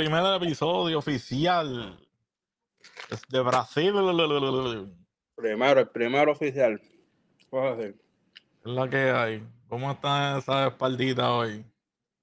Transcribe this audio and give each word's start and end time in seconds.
primer 0.00 0.42
episodio 0.42 0.98
oficial 0.98 1.94
de 3.28 3.40
Brasil. 3.40 3.92
Primero, 5.34 5.80
el 5.80 5.88
primero 5.88 6.32
oficial. 6.32 6.80
Es 7.50 7.94
la 8.64 8.88
que 8.88 9.10
hay. 9.10 9.46
¿Cómo 9.68 9.92
están 9.92 10.38
esas 10.38 10.68
espalditas 10.68 11.26
hoy? 11.26 11.66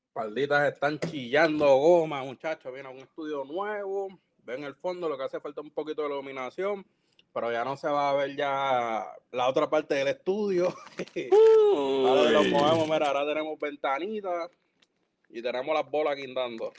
Espalditas 0.08 0.74
están 0.74 0.98
chillando 0.98 1.68
goma, 1.68 2.24
muchachos. 2.24 2.74
Viene 2.74 2.90
un 2.90 2.98
estudio 2.98 3.46
nuevo. 3.46 4.08
Ven 4.40 4.64
el 4.64 4.74
fondo, 4.74 5.08
lo 5.08 5.16
que 5.16 5.26
hace 5.26 5.40
falta 5.40 5.62
un 5.62 5.70
poquito 5.70 6.02
de 6.02 6.08
iluminación 6.08 6.84
pero 7.32 7.52
ya 7.52 7.64
no 7.64 7.78
se 7.78 7.88
va 7.88 8.10
a 8.10 8.14
ver 8.16 8.36
ya 8.36 9.06
la 9.32 9.48
otra 9.48 9.70
parte 9.70 9.94
del 9.94 10.08
estudio. 10.08 10.74
ahora 12.08 12.32
nos 12.32 12.48
movemos, 12.48 12.90
mira, 12.90 13.10
ahora 13.10 13.28
tenemos 13.28 13.60
ventanitas 13.60 14.50
y 15.30 15.44
tenemos 15.44 15.76
las 15.76 15.88
bolas 15.88 16.16
guindando. 16.16 16.74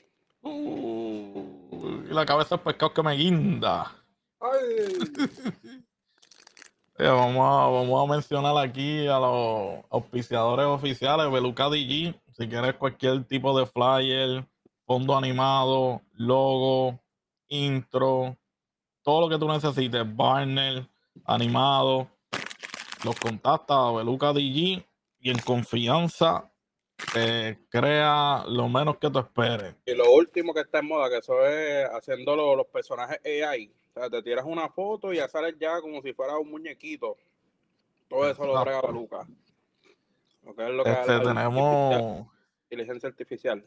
Y 0.51 2.15
la 2.15 2.25
cabeza 2.25 2.55
es 2.57 2.61
pescado 2.61 2.93
que 2.93 3.03
me 3.03 3.15
guinda. 3.15 3.93
vamos, 6.99 7.37
a, 7.37 7.71
vamos 7.71 8.03
a 8.03 8.13
mencionar 8.13 8.57
aquí 8.59 9.07
a 9.07 9.19
los 9.19 9.85
auspiciadores 9.91 10.67
oficiales, 10.67 11.31
Beluca 11.31 11.69
DG, 11.69 12.15
si 12.33 12.49
quieres 12.49 12.75
cualquier 12.75 13.25
tipo 13.25 13.59
de 13.59 13.67
flyer, 13.67 14.47
fondo 14.87 15.17
animado, 15.17 16.03
logo, 16.15 16.99
intro, 17.49 18.37
todo 19.03 19.23
lo 19.23 19.29
que 19.29 19.39
tú 19.39 19.49
necesites, 19.49 20.05
Barner, 20.17 20.89
animado, 21.25 22.09
los 23.05 23.19
contacta 23.21 23.89
a 23.89 23.93
Beluca 23.93 24.33
DG 24.33 24.85
y 25.21 25.31
en 25.31 25.39
confianza 25.45 26.51
te 27.13 27.59
crea 27.69 28.45
lo 28.47 28.69
menos 28.69 28.99
que 28.99 29.11
tú 29.11 29.19
esperes. 29.19 29.75
Y 29.87 29.95
lo 29.95 30.13
último 30.13 30.53
que 30.53 30.61
está 30.61 30.81
en 30.81 30.89
moda, 30.89 31.09
que 31.09 31.19
eso 31.19 31.47
es 31.47 31.89
haciendo 31.91 32.37
los, 32.37 32.67
personajes 32.67 33.21
AI. 33.25 33.73
O 33.95 34.01
sea, 34.01 34.11
te 34.11 34.23
tiras 34.23 34.45
una 34.45 34.69
foto 34.69 35.13
y 35.13 35.17
ya 35.17 35.29
sales 35.29 35.55
ya 35.59 35.81
como 35.81 36.03
si 36.03 36.13
fuera 36.13 36.39
un 36.39 36.51
muñequito. 36.51 37.17
Todo 38.09 38.31
eso 38.31 38.45
lo 38.45 38.63
trae 38.63 38.81
Beluca. 38.83 39.27
Lo 40.45 40.55
que 40.55 40.63
es 40.65 40.71
lo 40.71 40.85
que 40.85 40.91
este, 40.91 41.21
tenemos 41.21 42.27
inteligencia 42.65 43.09
artificial. 43.09 43.65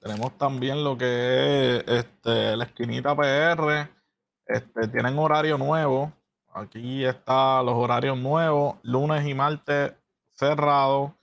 Tenemos 0.00 0.36
también 0.38 0.84
lo 0.84 0.96
que 0.96 1.76
es 1.76 1.84
este, 1.86 2.56
la 2.56 2.64
esquinita 2.64 3.14
PR, 3.14 3.88
este, 4.46 4.88
tienen 4.88 5.18
horario 5.18 5.58
nuevo. 5.58 6.12
Aquí 6.52 7.04
están 7.04 7.66
los 7.66 7.74
horarios 7.74 8.16
nuevos. 8.16 8.76
Lunes 8.82 9.26
y 9.26 9.34
martes 9.34 9.92
cerrado. 10.32 11.15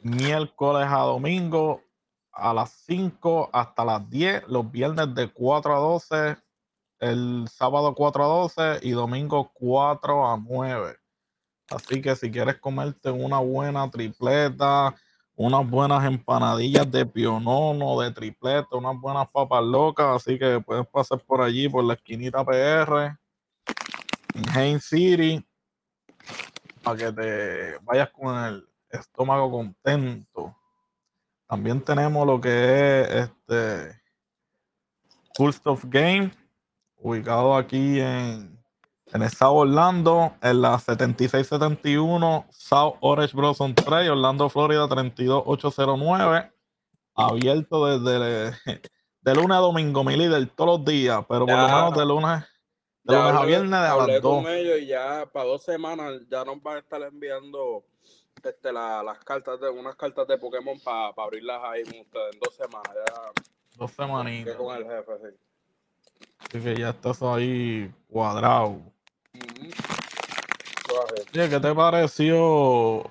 Miércoles 0.00 0.86
a 0.88 0.98
domingo 0.98 1.82
a 2.32 2.54
las 2.54 2.70
5 2.86 3.50
hasta 3.52 3.84
las 3.84 4.08
10. 4.08 4.48
Los 4.48 4.70
viernes 4.70 5.14
de 5.14 5.28
4 5.28 5.76
a 5.76 5.78
12. 5.78 6.36
El 7.00 7.48
sábado 7.48 7.94
4 7.94 8.24
a 8.24 8.28
12 8.28 8.78
y 8.82 8.90
domingo 8.90 9.50
4 9.54 10.32
a 10.32 10.36
9. 10.36 10.96
Así 11.70 12.00
que 12.00 12.16
si 12.16 12.30
quieres 12.30 12.58
comerte 12.58 13.10
una 13.10 13.40
buena 13.40 13.90
tripleta, 13.90 14.94
unas 15.36 15.68
buenas 15.68 16.04
empanadillas 16.04 16.90
de 16.90 17.06
pionono, 17.06 18.00
de 18.00 18.10
tripleta, 18.10 18.76
unas 18.76 18.98
buenas 19.00 19.28
papas 19.28 19.62
locas, 19.62 20.16
así 20.16 20.38
que 20.38 20.60
puedes 20.60 20.86
pasar 20.88 21.20
por 21.20 21.42
allí, 21.42 21.68
por 21.68 21.84
la 21.84 21.94
esquinita 21.94 22.44
PR, 22.44 23.16
en 24.34 24.48
Hain 24.56 24.80
City, 24.80 25.44
para 26.82 26.96
que 26.96 27.12
te 27.12 27.78
vayas 27.82 28.10
con 28.10 28.36
el 28.44 28.67
estómago 28.90 29.50
contento. 29.50 30.56
También 31.46 31.80
tenemos 31.82 32.26
lo 32.26 32.40
que 32.40 33.00
es 33.00 33.08
este 33.08 34.00
Full 35.34 35.52
Stuff 35.52 35.84
Game, 35.86 36.30
ubicado 36.96 37.56
aquí 37.56 38.00
en 38.00 38.58
en 39.12 39.22
el 39.22 39.30
South 39.30 39.56
Orlando, 39.56 40.34
en 40.42 40.60
la 40.62 40.78
7671 40.78 42.46
South 42.50 42.96
Orange 43.00 43.34
Blossom 43.34 43.74
3, 43.74 44.10
Orlando, 44.10 44.48
Florida 44.48 44.86
32809. 44.86 46.52
Abierto 47.14 47.86
desde 47.86 48.56
de 49.22 49.34
lunes 49.34 49.56
a 49.56 49.60
domingo, 49.60 50.04
mi 50.04 50.16
líder, 50.16 50.46
todos 50.54 50.78
los 50.78 50.84
días, 50.84 51.24
pero 51.28 51.46
por 51.46 51.56
lo 51.56 51.66
menos 51.66 51.96
de 51.96 52.06
lunes, 52.06 52.44
de 53.02 53.16
lunes 53.16 53.34
a 53.34 53.44
viernes 53.44 53.70
de 53.70 53.76
a 53.76 53.96
las 53.96 54.20
con 54.20 54.46
ellos 54.46 54.78
y 54.80 54.86
ya 54.86 55.28
para 55.32 55.46
dos 55.46 55.64
semanas 55.64 56.20
ya 56.30 56.44
nos 56.44 56.62
van 56.62 56.76
a 56.76 56.78
estar 56.80 57.02
enviando 57.02 57.84
este, 58.44 58.72
las 58.72 59.18
cartas 59.24 59.60
de 59.60 59.68
unas 59.68 59.96
cartas 59.96 60.26
de 60.28 60.38
Pokémon 60.38 60.78
para 60.80 61.12
abrirlas 61.16 61.60
ahí 61.64 61.82
ustedes 61.82 62.34
en 62.34 62.40
dos 62.40 62.54
semanas. 62.54 62.92
Ya, 62.94 63.42
dos 63.76 63.90
semanitas. 63.92 64.56
Con 64.56 64.76
el 64.76 64.84
jefe, 64.84 65.12
sí. 65.22 65.36
Así 66.38 66.60
que 66.60 66.76
ya 66.76 66.90
estás 66.90 67.22
ahí 67.22 67.92
cuadrado. 68.08 68.80
¿qué 71.32 71.60
te 71.60 71.74
pareció? 71.74 73.10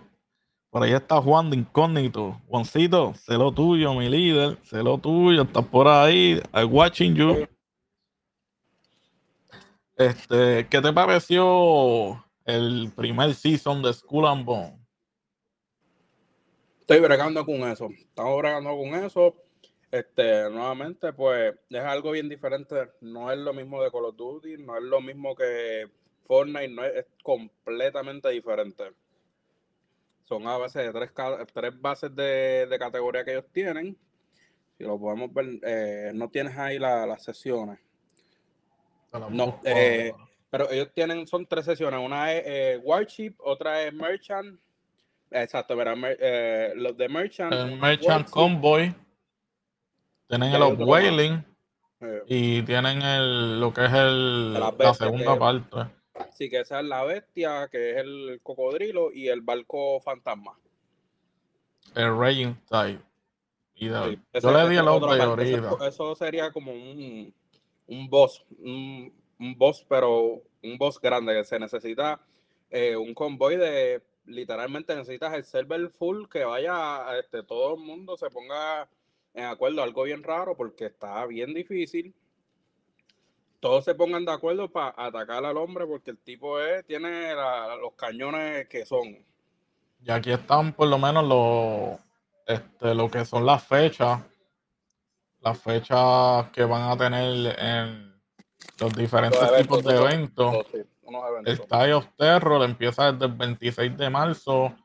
Por 0.69 0.83
ahí 0.83 0.93
está 0.93 1.21
Juan 1.21 1.49
de 1.49 1.57
Incógnito. 1.57 2.41
Juancito, 2.47 3.13
sé 3.15 3.33
lo 3.33 3.51
tuyo, 3.51 3.93
mi 3.93 4.09
líder. 4.09 4.57
Sé 4.63 4.83
lo 4.83 4.97
tuyo, 4.97 5.43
estás 5.43 5.65
por 5.65 5.87
ahí. 5.87 6.41
I'm 6.53 6.73
watching 6.73 7.15
you. 7.15 7.47
Este, 9.95 10.67
¿qué 10.67 10.81
te 10.81 10.93
pareció 10.93 12.23
el 12.45 12.91
primer 12.95 13.33
season 13.33 13.81
de 13.81 13.93
School 13.93 14.27
and 14.27 14.45
Bone? 14.45 14.86
Estoy 16.89 17.01
bregando 17.01 17.45
con 17.45 17.55
eso. 17.69 17.89
Estamos 17.91 18.37
bregando 18.37 18.69
con 18.77 18.95
eso. 18.95 19.35
Este, 19.91 20.49
nuevamente, 20.49 21.11
pues 21.11 21.53
es 21.69 21.81
algo 21.81 22.11
bien 22.11 22.29
diferente. 22.29 22.91
No 23.01 23.29
es 23.29 23.37
lo 23.37 23.51
mismo 23.53 23.83
de 23.83 23.91
Call 23.91 24.05
of 24.05 24.15
Duty, 24.15 24.55
no 24.59 24.77
es 24.77 24.83
lo 24.83 25.01
mismo 25.01 25.35
que 25.35 25.91
Fortnite 26.23 26.69
no 26.69 26.85
es, 26.85 27.05
completamente 27.21 28.29
diferente. 28.29 28.93
Son 30.23 30.47
a 30.47 30.57
veces 30.57 30.85
de 30.85 30.93
tres, 30.93 31.11
tres 31.53 31.81
bases 31.81 32.15
de, 32.15 32.73
categoría 32.79 33.25
que 33.25 33.31
ellos 33.31 33.51
tienen. 33.51 33.97
Si 34.77 34.85
lo 34.85 34.97
podemos 34.97 35.33
ver, 35.33 35.59
eh, 35.63 36.11
no 36.13 36.29
tienes 36.29 36.57
ahí 36.57 36.79
las 36.79 37.21
sesiones. 37.21 37.79
No, 39.29 39.59
eh, 39.65 40.13
pero 40.49 40.71
ellos 40.71 40.89
tienen, 40.93 41.27
son 41.27 41.45
tres 41.45 41.65
sesiones. 41.65 41.99
Una 41.99 42.31
es 42.31 42.43
eh, 42.45 42.79
Warship, 42.81 43.35
otra 43.39 43.83
es 43.83 43.93
Merchant. 43.93 44.57
Exacto, 45.31 45.75
verá, 45.75 45.95
los 46.75 46.97
de 46.97 47.09
Merchant. 47.09 47.53
El 47.53 47.77
Merchant 47.77 48.29
Convoy. 48.29 48.93
Tienen 50.27 50.53
el 50.53 50.61
Whaling. 50.61 51.43
y 52.27 52.61
tienen 52.63 53.01
el, 53.01 53.59
lo 53.59 53.73
que 53.73 53.85
es 53.85 53.93
el, 53.93 54.53
la 54.53 54.93
segunda 54.93 55.37
parte. 55.37 55.77
Sí, 56.33 56.49
que 56.49 56.59
esa 56.59 56.79
es 56.79 56.85
la 56.85 57.03
bestia, 57.03 57.67
que 57.71 57.91
es 57.91 57.97
el 57.97 58.39
cocodrilo 58.43 59.11
y 59.11 59.27
el 59.27 59.41
barco 59.41 59.99
fantasma. 60.01 60.57
El 61.95 62.17
Raging 62.17 62.55
Tide. 62.69 63.01
yo 63.75 64.51
le 64.51 64.69
di 64.69 64.77
el 64.77 64.87
otro 64.87 65.13
eso, 65.13 65.87
eso, 65.87 66.15
sería 66.15 66.51
como 66.51 66.71
un, 66.71 67.33
un 67.87 68.09
boss, 68.09 68.45
un, 68.59 69.13
boss, 69.57 69.85
pero 69.87 70.41
un 70.63 70.77
boss 70.77 70.99
grande 70.99 71.33
que 71.33 71.43
se 71.43 71.59
necesita 71.59 72.19
eh, 72.69 72.95
un 72.95 73.13
convoy 73.13 73.55
de 73.55 74.01
literalmente 74.27 74.95
necesitas 74.95 75.33
el 75.33 75.43
server 75.43 75.89
full 75.89 76.27
que 76.27 76.43
vaya, 76.43 77.17
este, 77.17 77.43
todo 77.43 77.75
el 77.75 77.81
mundo 77.81 78.15
se 78.17 78.29
ponga 78.29 78.87
en 79.33 79.45
acuerdo, 79.45 79.81
algo 79.81 80.03
bien 80.03 80.23
raro 80.23 80.55
porque 80.55 80.85
está 80.85 81.25
bien 81.25 81.53
difícil 81.53 82.13
todos 83.59 83.85
se 83.85 83.95
pongan 83.95 84.25
de 84.25 84.31
acuerdo 84.31 84.69
para 84.69 84.93
atacar 84.95 85.43
al 85.45 85.57
hombre 85.57 85.85
porque 85.85 86.11
el 86.11 86.17
tipo 86.17 86.59
es, 86.59 86.85
tiene 86.85 87.33
los 87.81 87.93
cañones 87.95 88.67
que 88.67 88.85
son. 88.85 89.17
Y 90.03 90.11
aquí 90.11 90.31
están 90.31 90.73
por 90.73 90.87
lo 90.87 90.97
menos 90.97 91.25
los, 91.25 91.99
este, 92.45 92.93
lo 92.93 93.09
que 93.09 93.25
son 93.25 93.45
las 93.45 93.63
fechas, 93.63 94.21
las 95.41 95.59
fechas 95.59 96.49
que 96.51 96.63
van 96.63 96.91
a 96.91 96.97
tener 96.97 97.59
en 97.59 98.15
los 98.79 98.95
diferentes 98.95 99.57
tipos 99.57 99.83
de 99.83 99.95
eventos. 99.95 100.65
El 101.45 101.61
Tide 101.61 101.93
of 101.93 102.07
Terror 102.17 102.63
empieza 102.63 103.11
desde 103.11 103.25
el 103.25 103.33
26 103.33 103.97
de 103.97 104.09
marzo 104.09 104.75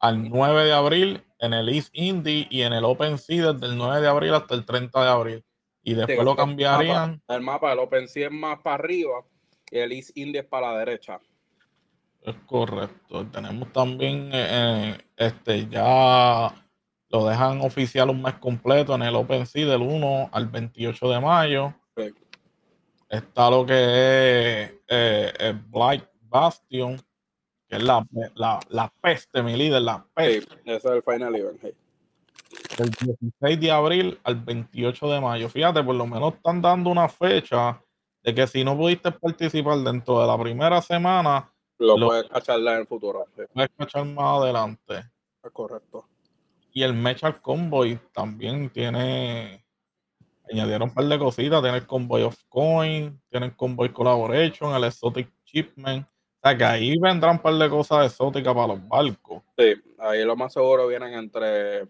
al 0.00 0.28
9 0.28 0.64
de 0.64 0.72
abril 0.72 1.24
en 1.38 1.52
el 1.54 1.68
East 1.68 1.90
Indie 1.92 2.46
y 2.50 2.62
en 2.62 2.72
el 2.72 2.84
Open 2.84 3.18
Sea 3.18 3.52
desde 3.52 3.66
el 3.66 3.76
9 3.76 4.00
de 4.00 4.08
abril 4.08 4.34
hasta 4.34 4.54
el 4.54 4.64
30 4.64 5.02
de 5.02 5.10
abril 5.10 5.44
y 5.82 5.94
después 5.94 6.24
lo 6.24 6.36
cambiarían. 6.36 7.20
El 7.28 7.40
mapa, 7.40 7.70
del 7.70 7.80
OpenSea 7.80 8.26
es 8.28 8.32
más 8.32 8.60
para 8.60 8.76
arriba 8.76 9.24
y 9.70 9.78
el 9.78 9.92
East 9.92 10.10
India 10.14 10.42
es 10.42 10.46
para 10.46 10.72
la 10.72 10.78
derecha. 10.78 11.20
Es 12.22 12.36
correcto. 12.46 13.26
Tenemos 13.26 13.72
también, 13.72 14.30
eh, 14.32 14.96
este, 15.16 15.68
ya 15.68 16.54
lo 17.08 17.26
dejan 17.26 17.60
oficial 17.62 18.10
un 18.10 18.22
mes 18.22 18.34
completo 18.34 18.94
en 18.94 19.02
el 19.02 19.16
OpenSea 19.16 19.66
del 19.66 19.82
1 19.82 20.30
al 20.32 20.46
28 20.46 21.08
de 21.10 21.20
mayo. 21.20 21.74
Está 23.12 23.50
lo 23.50 23.66
que 23.66 23.74
es 24.62 24.72
eh, 24.88 25.54
Black 25.68 26.08
Bastion, 26.22 26.96
que 27.68 27.76
es 27.76 27.82
la, 27.82 28.06
la, 28.34 28.58
la, 28.70 28.90
peste, 29.02 29.42
mi 29.42 29.54
líder, 29.54 29.82
la 29.82 30.02
peste. 30.14 30.54
ese 30.64 30.76
es 30.76 30.84
el 30.86 31.02
Final 31.02 31.36
Event. 31.36 31.62
del 32.78 32.90
16 32.90 33.60
de 33.60 33.70
abril 33.70 34.18
al 34.24 34.36
28 34.36 35.10
de 35.10 35.20
mayo. 35.20 35.50
Fíjate, 35.50 35.84
por 35.84 35.94
lo 35.94 36.06
menos 36.06 36.32
están 36.32 36.62
dando 36.62 36.88
una 36.88 37.06
fecha 37.06 37.78
de 38.22 38.34
que 38.34 38.46
si 38.46 38.64
no 38.64 38.78
pudiste 38.78 39.12
participar 39.12 39.76
dentro 39.80 40.18
de 40.22 40.26
la 40.26 40.38
primera 40.38 40.80
semana, 40.80 41.52
lo, 41.76 41.96
puedes 41.96 42.30
cachar 42.30 42.60
en 42.60 42.68
el 42.68 42.86
futuro. 42.86 43.26
Puedes 43.52 43.70
cachar 43.76 44.06
más 44.06 44.40
adelante. 44.40 45.04
Es 45.42 45.50
correcto. 45.52 46.08
Y 46.72 46.82
el 46.82 46.94
Mechal 46.94 47.42
Convoy 47.42 47.98
también 48.14 48.70
tiene. 48.70 49.61
Añadieron 50.52 50.88
un 50.88 50.94
par 50.94 51.04
de 51.04 51.18
cositas. 51.18 51.62
Tiene 51.62 51.78
el 51.78 51.86
Convoy 51.86 52.22
of 52.22 52.36
Coin, 52.48 53.20
tiene 53.30 53.46
el 53.46 53.56
Convoy 53.56 53.90
Collaboration, 53.90 54.74
el 54.74 54.84
Exotic 54.84 55.30
Shipment. 55.44 56.06
O 56.06 56.48
sea 56.48 56.56
que 56.56 56.64
ahí 56.64 56.98
vendrán 56.98 57.36
un 57.36 57.38
par 57.42 57.54
de 57.54 57.68
cosas 57.68 58.06
exóticas 58.06 58.54
para 58.54 58.68
los 58.68 58.88
barcos. 58.88 59.42
Sí, 59.56 59.74
ahí 59.98 60.24
lo 60.24 60.36
más 60.36 60.52
seguro 60.52 60.88
vienen 60.88 61.14
entre 61.14 61.86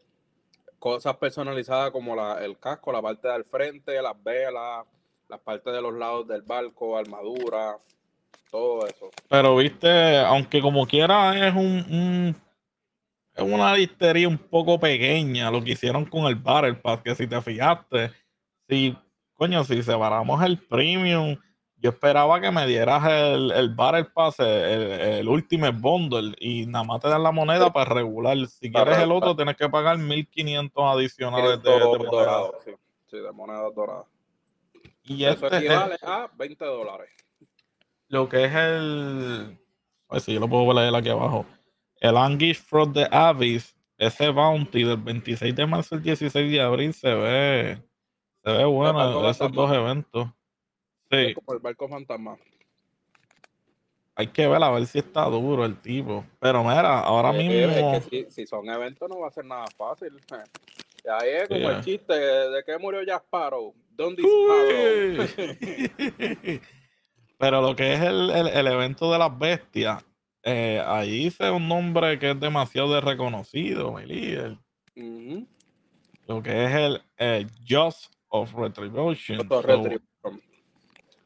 cosas 0.79 1.17
personalizadas 1.17 1.91
como 1.91 2.15
la, 2.15 2.45
el 2.45 2.59
casco, 2.59 2.93
la 2.93 3.01
parte 3.01 3.29
del 3.29 3.45
frente, 3.45 4.03
las 4.03 4.21
velas, 4.23 4.85
las 5.29 5.41
partes 5.41 5.73
de 5.73 5.81
los 5.81 5.95
lados 5.95 6.27
del 6.27 6.43
barco, 6.43 6.99
armadura, 6.99 7.79
todo 8.51 8.87
eso. 8.87 9.11
Pero 9.29 9.57
viste, 9.57 10.19
aunque 10.19 10.61
como 10.61 10.87
quiera 10.87 11.49
es 11.49 11.55
un, 11.55 12.37
es 13.35 13.43
una 13.43 13.75
listería 13.75 14.29
un 14.29 14.37
poco 14.37 14.79
pequeña 14.79 15.51
lo 15.51 15.63
que 15.65 15.71
hicieron 15.71 16.05
con 16.05 16.27
el 16.27 16.35
Battle 16.35 16.75
Pass, 16.75 17.01
que 17.03 17.15
si 17.15 17.27
te 17.27 17.41
fijaste, 17.41 18.11
si, 18.73 18.97
coño, 19.35 19.65
si 19.65 19.83
separamos 19.83 20.43
el 20.43 20.59
premium, 20.59 21.37
yo 21.77 21.91
esperaba 21.91 22.41
que 22.41 22.51
me 22.51 22.67
dieras 22.67 23.05
el, 23.07 23.51
el 23.51 23.75
Battle 23.75 24.05
Pass, 24.05 24.39
el, 24.41 24.47
el 24.49 25.29
Ultimate 25.29 25.77
Bundle, 25.79 26.35
y 26.39 26.67
nada 26.67 26.85
más 26.85 27.01
te 27.01 27.09
dan 27.09 27.23
la 27.23 27.33
moneda 27.33 27.73
para 27.73 27.93
regular. 27.93 28.37
Si 28.47 28.71
quieres 28.71 28.99
el 28.99 29.13
otro, 29.13 29.35
tienes 29.37 29.57
que 29.57 29.69
pagar 29.69 29.99
1500 29.99 30.85
adicionales 30.85 31.63
de, 31.63 31.71
de, 31.71 31.81
moneda. 31.81 32.51
Sí. 33.07 33.17
de 33.17 33.33
moneda 33.33 33.71
dorada. 33.75 34.05
Y 35.05 35.25
Eso 35.25 35.47
este 35.47 35.59
equivale 35.59 35.97
a 36.03 36.31
20 36.37 36.65
dólares 36.65 37.11
lo 38.13 38.29
que 38.29 38.45
es 38.45 38.55
el. 38.55 39.59
A 40.09 40.15
ver 40.15 40.23
si 40.23 40.35
yo 40.35 40.41
lo 40.41 40.49
puedo 40.49 40.73
leer 40.75 40.95
aquí 40.95 41.09
abajo. 41.09 41.47
El 41.99 42.17
Anguish 42.19 42.61
from 42.63 42.93
the 42.93 43.09
Abyss, 43.11 43.75
ese 43.97 44.29
bounty 44.29 44.85
del 44.85 44.99
26 44.99 45.57
de 45.57 45.67
marzo 45.67 45.95
al 45.95 46.03
16 46.03 46.53
de 46.53 46.61
abril 46.61 46.93
se 46.93 47.15
ve. 47.15 47.83
Se 48.45 48.51
ve 48.51 48.65
bueno 48.65 49.31
esos 49.31 49.53
dos 49.53 49.73
eventos. 49.73 50.29
Sí. 51.11 51.35
el 51.49 51.59
barco 51.61 51.89
fantasma. 51.89 52.37
Hay 54.15 54.27
que 54.27 54.47
ver 54.47 54.63
a 54.63 54.71
ver 54.71 54.87
si 54.87 54.99
está 54.99 55.25
duro 55.25 55.65
el 55.65 55.81
tipo. 55.81 56.25
Pero 56.39 56.63
mira, 56.63 57.01
ahora 57.01 57.33
mismo. 57.33 57.95
Es 57.95 58.07
que 58.07 58.31
si, 58.31 58.47
son 58.47 58.69
eventos 58.69 59.09
no 59.09 59.21
va 59.21 59.29
a 59.29 59.31
ser 59.31 59.45
nada 59.45 59.67
fácil. 59.77 60.13
Y 61.05 61.09
ahí 61.09 61.31
es 61.31 61.49
como 61.49 61.69
el 61.69 61.83
chiste 61.83 62.15
de 62.15 62.63
que 62.63 62.79
murió 62.79 63.01
Jasparo. 63.05 63.75
¿Dónde 63.91 64.23
Pero 67.39 67.61
lo 67.61 67.75
que 67.75 67.95
es 67.95 68.01
el, 68.01 68.67
evento 68.69 69.11
de 69.11 69.19
las 69.19 69.37
bestias, 69.37 70.05
eh, 70.45 70.81
ahí 70.87 71.25
dice 71.25 71.51
un 71.51 71.67
nombre 71.67 72.21
que 72.21 72.31
es 72.31 72.39
demasiado 72.39 73.01
reconocido, 73.01 73.95
mi 73.95 74.07
líder. 74.07 74.59
Lo 76.29 76.41
que 76.41 76.67
es 76.67 77.01
el, 77.17 77.51
Just 77.69 78.12
of 78.33 78.53
Retribution. 78.55 79.49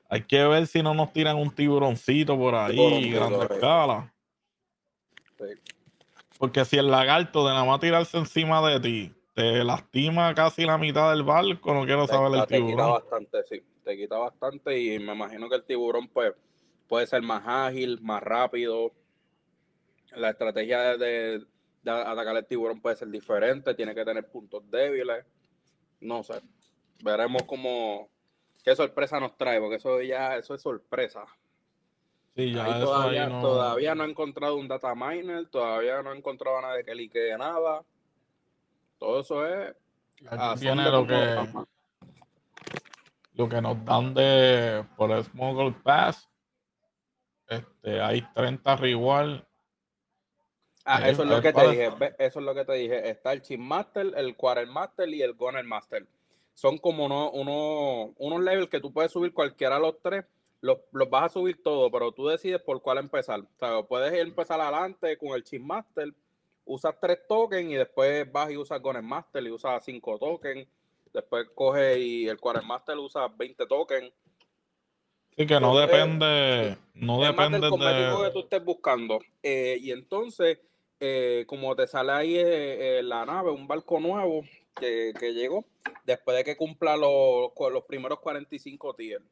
hay 0.09 0.23
que 0.23 0.45
ver 0.45 0.67
si 0.67 0.83
no 0.83 0.93
nos 0.93 1.13
tiran 1.13 1.37
un 1.37 1.51
tiburoncito 1.51 2.37
por 2.37 2.55
ahí, 2.55 3.11
grande 3.11 3.47
escala. 3.51 4.13
Porque 6.39 6.65
si 6.65 6.77
el 6.77 6.91
lagarto 6.91 7.47
de 7.47 7.53
nada 7.53 7.65
más 7.65 7.81
tirarse 7.81 8.19
encima 8.19 8.69
de 8.69 8.81
ti 8.81 9.13
te 9.35 9.65
lastima 9.65 10.35
casi 10.35 10.65
la 10.65 10.79
mitad 10.79 11.11
del 11.11 11.23
barco, 11.23 11.73
no 11.73 11.85
quiero 11.85 12.07
saber 12.07 12.41
el 12.41 12.47
tiburón. 12.47 12.91
bastante, 12.91 13.43
sí 13.49 13.63
te 13.87 13.97
quita 13.97 14.19
bastante 14.19 14.77
y 14.79 14.99
me 14.99 15.15
imagino 15.15 15.49
que 15.49 15.55
el 15.55 15.65
tiburón 15.65 16.09
pues 16.09 16.35
puede 16.89 17.07
ser 17.07 17.23
más 17.23 17.45
ágil, 17.47 18.01
más 18.03 18.21
rápido. 18.21 18.93
La 20.17 20.31
estrategia 20.31 20.97
de, 20.97 21.47
atacar 21.85 22.37
el 22.37 22.47
tiburón 22.47 22.81
puede 22.81 22.97
ser 22.97 23.09
diferente, 23.09 23.75
tiene 23.75 23.95
que 23.95 24.05
tener 24.05 24.29
puntos 24.29 24.69
débiles. 24.69 25.25
No 26.01 26.25
sé. 26.25 26.43
Veremos 27.03 27.43
cómo 27.45 28.09
qué 28.65 28.75
sorpresa 28.75 29.21
nos 29.21 29.37
trae, 29.37 29.61
porque 29.61 29.77
eso 29.77 30.03
ya 30.03 30.37
eso 30.37 30.55
es 30.55 30.63
sorpresa. 30.63 31.25
Sí, 32.35 32.53
ya 32.53 32.81
todavía, 32.81 33.29
no... 33.29 33.41
todavía 33.41 33.95
no 33.95 34.05
he 34.05 34.11
encontrado 34.11 34.57
un 34.57 34.69
data 34.69 34.95
miner, 34.95 35.49
todavía 35.49 36.03
no 36.03 36.13
he 36.13 36.19
encontrado 36.19 36.59
a 36.59 36.63
nadie 36.63 36.85
que 36.85 36.95
liquee 36.95 37.37
nada. 37.39 37.83
Todo 38.99 39.21
eso 39.21 39.47
es. 39.47 39.75
Viene 40.61 40.91
lo 40.91 41.07
que, 41.07 41.47
lo 43.35 43.49
que 43.49 43.61
nos 43.61 43.85
dan 43.85 44.15
de 44.15 44.85
por 44.97 45.11
el 45.13 45.25
Smuggle 45.25 45.73
Pass. 45.83 46.29
Este, 47.49 48.01
hay 48.01 48.23
30 48.35 48.77
reward. 48.77 49.43
Ah, 50.85 51.09
eso 51.09 51.23
es 51.23 51.29
lo 51.29 51.41
que 51.41 51.53
te 51.53 51.69
dije. 51.69 51.91
Eso 52.19 52.39
es 52.41 52.45
lo 52.45 52.55
que 52.55 52.65
te 52.65 52.73
dije. 52.75 53.11
Está 53.11 53.33
el 53.33 53.43
Chip 53.43 53.61
Master, 53.61 54.13
el 54.17 54.37
Quarter 54.37 54.67
Master 54.67 55.09
y 55.09 55.23
el 55.23 55.35
Gunner 55.35 55.65
Master. 55.65 56.07
Son 56.57 56.79
como 56.79 57.07
uno, 57.07 57.31
uno, 57.31 58.13
unos 58.19 58.41
levels 58.43 58.69
que 58.69 58.81
tú 58.81 58.93
puedes 58.93 59.13
subir 59.13 59.33
cualquiera 59.33 59.77
de 59.77 59.83
los 59.83 60.01
tres. 60.03 60.25
Los, 60.61 60.79
los, 60.91 61.09
vas 61.09 61.27
a 61.27 61.29
subir 61.29 61.63
todo, 61.63 61.89
pero 61.93 62.11
tú 62.11 62.27
decides 62.27 62.61
por 62.61 62.83
cuál 62.83 62.99
empezar. 62.99 63.39
O 63.39 63.59
sea, 63.59 63.83
puedes 63.85 64.13
empezar 64.15 64.61
adelante 64.61 65.17
con 65.17 65.37
el 65.37 65.45
Chip 65.45 65.63
Master, 65.63 66.13
usas 66.65 66.97
tres 67.01 67.21
tokens 67.29 67.71
y 67.71 67.75
después 67.75 68.33
vas 68.33 68.51
y 68.51 68.57
usas 68.57 68.83
Gunner 68.83 69.03
Master 69.03 69.45
y 69.45 69.51
usas 69.53 69.85
cinco 69.85 70.19
tokens 70.19 70.67
Después 71.17 71.49
coge 71.55 71.99
y 71.99 72.29
el 72.29 72.39
Quartermaster 72.39 72.95
usa 72.99 73.27
20 73.29 73.67
tokens. 73.67 74.13
Sí, 75.35 75.47
que 75.47 75.59
no 75.59 75.79
depende, 75.79 76.77
no 76.93 77.23
depende 77.23 77.59
del 77.59 77.71
de... 77.71 78.25
que 78.25 78.31
tú 78.35 78.41
estés 78.41 78.63
buscando. 78.63 79.21
Eh, 79.43 79.79
y 79.81 79.93
entonces, 79.93 80.59
eh, 81.01 81.45
como 81.47 81.75
te 81.75 81.87
sale 81.87 82.13
ahí 82.13 82.37
eh, 82.37 83.01
la 83.03 83.25
nave, 83.25 83.51
un 83.51 83.67
barco 83.67 83.99
nuevo 83.99 84.43
que, 84.77 85.33
llegó, 85.35 85.65
después 86.05 86.37
de 86.37 86.45
que 86.45 86.57
cumpla 86.57 86.97
los, 86.97 87.51
los 87.73 87.85
primeros 87.85 88.21
45 88.21 88.95
tiers. 88.95 89.25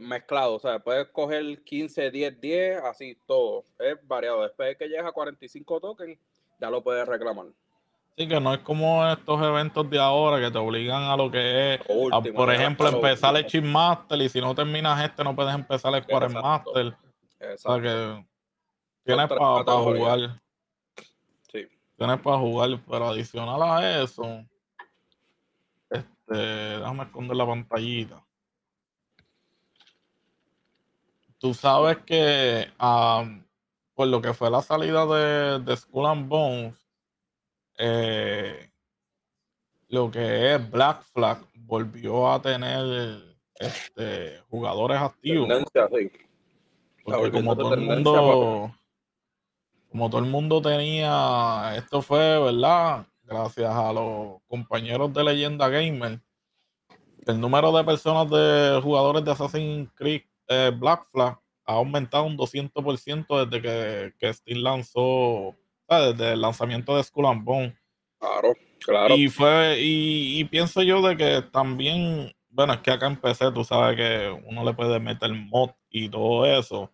mezclado, 0.00 0.54
o 0.54 0.58
sea, 0.58 0.78
puedes 0.78 1.08
coger 1.08 1.62
15, 1.64 2.10
10, 2.10 2.40
10, 2.40 2.82
así 2.82 3.18
todo. 3.26 3.64
Es 3.78 3.96
variado. 4.06 4.42
Después 4.42 4.70
de 4.70 4.76
que 4.76 4.88
llegue 4.88 5.06
a 5.06 5.12
45 5.12 5.80
tokens, 5.80 6.18
ya 6.60 6.70
lo 6.70 6.82
puedes 6.82 7.06
reclamar. 7.06 7.46
Sí, 8.16 8.26
que 8.26 8.40
no 8.40 8.54
es 8.54 8.60
como 8.60 9.06
estos 9.06 9.42
eventos 9.42 9.90
de 9.90 9.98
ahora 9.98 10.40
que 10.40 10.50
te 10.50 10.56
obligan 10.56 11.02
a 11.02 11.16
lo 11.18 11.30
que 11.30 11.74
es, 11.74 11.80
por 12.34 12.50
ejemplo, 12.50 12.88
empezar 12.88 13.36
el 13.36 13.44
Chip 13.44 13.62
Master 13.62 14.20
y 14.22 14.30
si 14.30 14.40
no 14.40 14.54
terminas 14.54 15.04
este 15.04 15.22
no 15.22 15.36
puedes 15.36 15.54
empezar 15.54 15.94
el 15.94 16.06
Quarter 16.06 16.30
Master. 16.30 16.96
O 17.38 17.56
sea 17.58 17.82
que 17.82 18.26
tienes 19.04 19.28
para 19.28 19.72
jugar. 19.80 20.40
Sí. 21.52 21.66
Tienes 21.98 22.20
para 22.20 22.38
jugar, 22.38 22.80
pero 22.88 23.08
adicional 23.08 23.62
a 23.62 24.02
eso, 24.02 24.42
este, 26.26 26.78
déjame 26.78 27.04
esconder 27.04 27.36
la 27.36 27.46
pantallita. 27.46 28.24
Tú 31.38 31.54
sabes 31.54 31.98
que 31.98 32.68
um, 32.80 33.44
por 33.94 34.08
lo 34.08 34.20
que 34.20 34.34
fue 34.34 34.50
la 34.50 34.62
salida 34.62 35.06
de, 35.06 35.60
de 35.60 35.76
Skull 35.76 36.06
and 36.06 36.28
Bones, 36.28 36.74
eh, 37.78 38.70
lo 39.88 40.10
que 40.10 40.54
es 40.54 40.70
Black 40.70 41.02
Flag 41.02 41.38
volvió 41.54 42.30
a 42.32 42.40
tener 42.40 43.36
este, 43.54 44.40
jugadores 44.50 44.98
activos. 44.98 45.48
Porque 47.04 47.30
como 47.30 47.56
todo 47.56 47.74
el 47.74 47.80
mundo, 47.82 48.74
como 49.90 50.10
todo 50.10 50.20
el 50.20 50.26
mundo 50.26 50.60
tenía, 50.60 51.74
esto 51.76 52.02
fue, 52.02 52.40
¿verdad? 52.40 53.06
Gracias 53.26 53.74
a 53.74 53.92
los 53.92 54.38
compañeros 54.46 55.12
de 55.12 55.24
Leyenda 55.24 55.68
Gamer, 55.68 56.20
el 57.26 57.40
número 57.40 57.72
de 57.72 57.82
personas 57.82 58.30
de 58.30 58.80
jugadores 58.82 59.24
de 59.24 59.32
Assassin's 59.32 59.90
Creed 59.94 60.22
eh, 60.48 60.70
Black 60.72 61.08
Flag 61.10 61.40
ha 61.64 61.72
aumentado 61.72 62.24
un 62.24 62.38
200% 62.38 63.46
desde 63.46 63.62
que, 63.62 64.14
que 64.18 64.32
Steam 64.32 64.60
lanzó 64.62 65.56
desde 65.88 66.32
el 66.32 66.40
lanzamiento 66.40 66.96
de 66.96 67.02
Skull 67.02 67.26
and 67.26 67.44
Bone. 67.44 67.76
Claro, 68.18 68.54
claro. 68.80 69.16
Y 69.16 69.28
fue, 69.28 69.76
y, 69.80 70.44
pienso 70.44 70.82
yo 70.82 71.02
de 71.02 71.16
que 71.16 71.42
también, 71.50 72.32
bueno, 72.48 72.74
es 72.74 72.80
que 72.80 72.92
acá 72.92 73.06
empecé, 73.06 73.50
tú 73.52 73.64
sabes 73.64 73.96
que 73.96 74.42
uno 74.46 74.64
le 74.64 74.74
puede 74.74 75.00
meter 75.00 75.32
mod 75.32 75.70
y 75.90 76.08
todo 76.08 76.46
eso. 76.46 76.92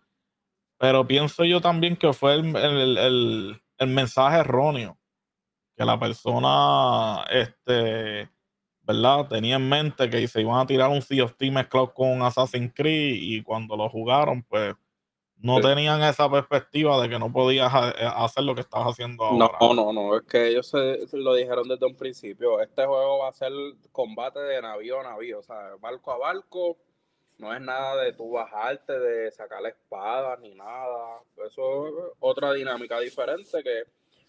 Pero 0.77 1.07
pienso 1.07 1.45
yo 1.45 1.61
también 1.61 1.95
que 1.95 2.11
fue 2.11 2.33
el, 2.35 3.61
mensaje 3.87 4.39
erróneo. 4.39 4.97
Que 5.83 5.85
la 5.85 5.99
persona, 5.99 7.25
este, 7.29 8.29
¿verdad? 8.83 9.27
Tenía 9.27 9.57
en 9.57 9.67
mente 9.67 10.09
que 10.09 10.25
se 10.27 10.39
iban 10.39 10.59
a 10.59 10.65
tirar 10.65 10.89
un 10.89 11.01
Sea 11.01 11.25
of 11.25 11.35
mezclado 11.39 11.93
con 11.93 12.21
Assassin's 12.21 12.71
Creed 12.73 13.15
y 13.19 13.43
cuando 13.43 13.75
lo 13.75 13.89
jugaron, 13.89 14.43
pues 14.43 14.75
no 15.43 15.59
tenían 15.59 16.01
esa 16.03 16.31
perspectiva 16.31 17.01
de 17.01 17.09
que 17.09 17.19
no 17.19 17.29
podías 17.31 17.69
eh, 17.73 18.07
hacer 18.15 18.45
lo 18.45 18.55
que 18.55 18.61
estabas 18.61 18.93
haciendo 18.93 19.25
ahora. 19.25 19.57
No, 19.59 19.73
no, 19.73 19.91
no, 19.91 20.15
es 20.15 20.23
que 20.23 20.47
ellos 20.47 20.67
se, 20.69 21.05
lo 21.11 21.35
dijeron 21.35 21.67
desde 21.67 21.85
un 21.85 21.97
principio. 21.97 22.61
Este 22.61 22.85
juego 22.85 23.19
va 23.19 23.27
a 23.27 23.33
ser 23.33 23.51
combate 23.91 24.39
de 24.39 24.61
navío 24.61 25.01
a 25.01 25.03
navío, 25.03 25.39
o 25.39 25.43
sea, 25.43 25.75
barco 25.81 26.13
a 26.13 26.17
barco. 26.17 26.77
No 27.37 27.53
es 27.53 27.59
nada 27.59 28.01
de 28.03 28.13
tú 28.13 28.31
bajarte, 28.31 28.97
de 28.97 29.31
sacar 29.31 29.61
la 29.61 29.69
espada, 29.69 30.37
ni 30.37 30.55
nada. 30.55 31.19
Eso 31.45 31.87
es 31.87 31.93
otra 32.19 32.53
dinámica 32.53 32.99
diferente 33.01 33.61
que 33.63 33.83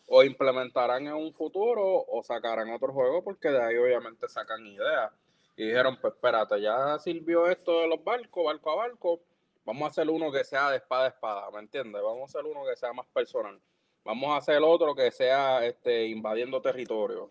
o 0.07 0.23
implementarán 0.23 1.07
en 1.07 1.15
un 1.15 1.33
futuro 1.33 2.05
o 2.07 2.23
sacarán 2.23 2.71
otro 2.71 2.93
juego 2.93 3.23
porque 3.23 3.49
de 3.49 3.63
ahí 3.63 3.77
obviamente 3.77 4.29
sacan 4.29 4.67
ideas. 4.67 5.13
Y 5.57 5.67
dijeron, 5.67 5.99
pues 6.01 6.15
espérate, 6.15 6.61
ya 6.61 6.99
sirvió 6.99 7.47
esto 7.47 7.81
de 7.81 7.89
los 7.89 8.03
barcos, 8.03 8.45
barco 8.45 8.71
a 8.71 8.75
barco 8.75 9.21
Vamos 9.65 9.85
a 9.85 9.87
hacer 9.87 10.11
uno 10.11 10.31
que 10.31 10.45
sea 10.45 10.71
de 10.71 10.77
espada 10.77 11.07
a 11.07 11.09
espada, 11.09 11.51
¿me 11.51 11.61
entiendes? 11.61 12.03
Vamos 12.03 12.23
a 12.23 12.25
hacer 12.39 12.51
uno 12.51 12.67
que 12.69 12.77
sea 12.77 12.93
más 12.93 13.07
personal. 13.07 13.59
Vamos 14.05 14.31
a 14.31 14.37
hacer 14.37 14.61
otro 14.63 14.95
que 14.95 15.11
sea 15.11 15.65
este, 15.65 16.07
invadiendo 16.07 16.61
territorio. 16.61 17.31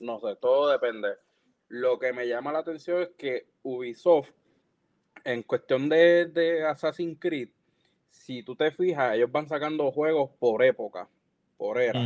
No 0.00 0.18
sé, 0.18 0.34
todo 0.36 0.70
depende. 0.70 1.10
Lo 1.68 1.98
que 1.98 2.14
me 2.14 2.26
llama 2.26 2.52
la 2.52 2.60
atención 2.60 3.02
es 3.02 3.10
que 3.18 3.48
Ubisoft, 3.62 4.30
en 5.24 5.42
cuestión 5.42 5.90
de, 5.90 6.24
de 6.24 6.64
Assassin's 6.64 7.18
Creed, 7.20 7.50
si 8.08 8.42
tú 8.42 8.56
te 8.56 8.70
fijas, 8.70 9.14
ellos 9.14 9.30
van 9.30 9.46
sacando 9.46 9.92
juegos 9.92 10.30
por 10.38 10.64
época, 10.64 11.06
por 11.56 11.80
era. 11.80 12.00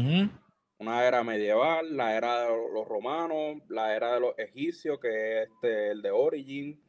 Una 0.81 1.05
era 1.05 1.25
medieval, 1.25 1.97
la 1.97 2.17
era 2.17 2.43
de 2.43 2.49
los 2.73 2.87
romanos, 2.87 3.57
la 3.69 3.97
era 3.97 4.15
de 4.15 4.21
los 4.21 4.39
egipcios, 4.39 5.01
que 5.01 5.43
es 5.43 5.49
este, 5.49 5.91
el 5.91 6.03
de 6.03 6.11
Origin, 6.13 6.81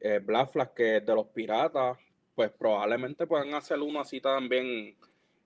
eh, 0.00 0.20
Black 0.24 0.52
Flag, 0.52 0.72
que 0.72 0.96
es 0.96 1.06
de 1.06 1.14
los 1.14 1.26
piratas, 1.26 1.98
pues 2.34 2.50
probablemente 2.50 3.26
puedan 3.26 3.52
hacer 3.52 3.78
uno 3.80 4.00
así 4.00 4.22
también 4.22 4.96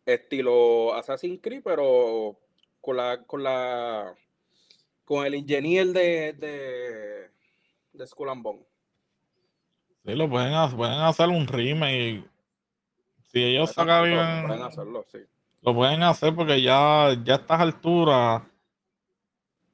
estilo 0.07 0.95
Assassin's 0.95 1.41
Creed, 1.43 1.63
pero 1.65 2.39
con 2.81 2.97
la 2.97 3.25
con 3.27 3.43
la 3.43 4.15
con 5.05 5.27
el 5.27 5.35
ingeniero 5.35 5.93
de, 5.93 6.33
de, 6.35 7.31
de 7.93 8.07
Skull 8.07 8.29
and 8.29 8.43
Bone. 8.43 8.65
Sí, 10.05 10.15
lo 10.15 10.29
pueden, 10.29 10.53
pueden 10.77 11.01
hacer 11.01 11.29
un 11.29 11.47
remake. 11.47 12.25
Si 13.33 13.43
ellos 13.43 13.73
sacan 13.73 14.11
Lo 14.11 14.47
pueden 14.47 14.63
hacerlo, 14.63 15.05
sí. 15.11 15.19
Lo 15.65 15.75
pueden 15.75 16.03
hacer 16.03 16.35
porque 16.35 16.61
ya, 16.61 17.17
ya 17.25 17.35
a 17.35 17.37
estas 17.37 17.61
alturas, 17.61 18.43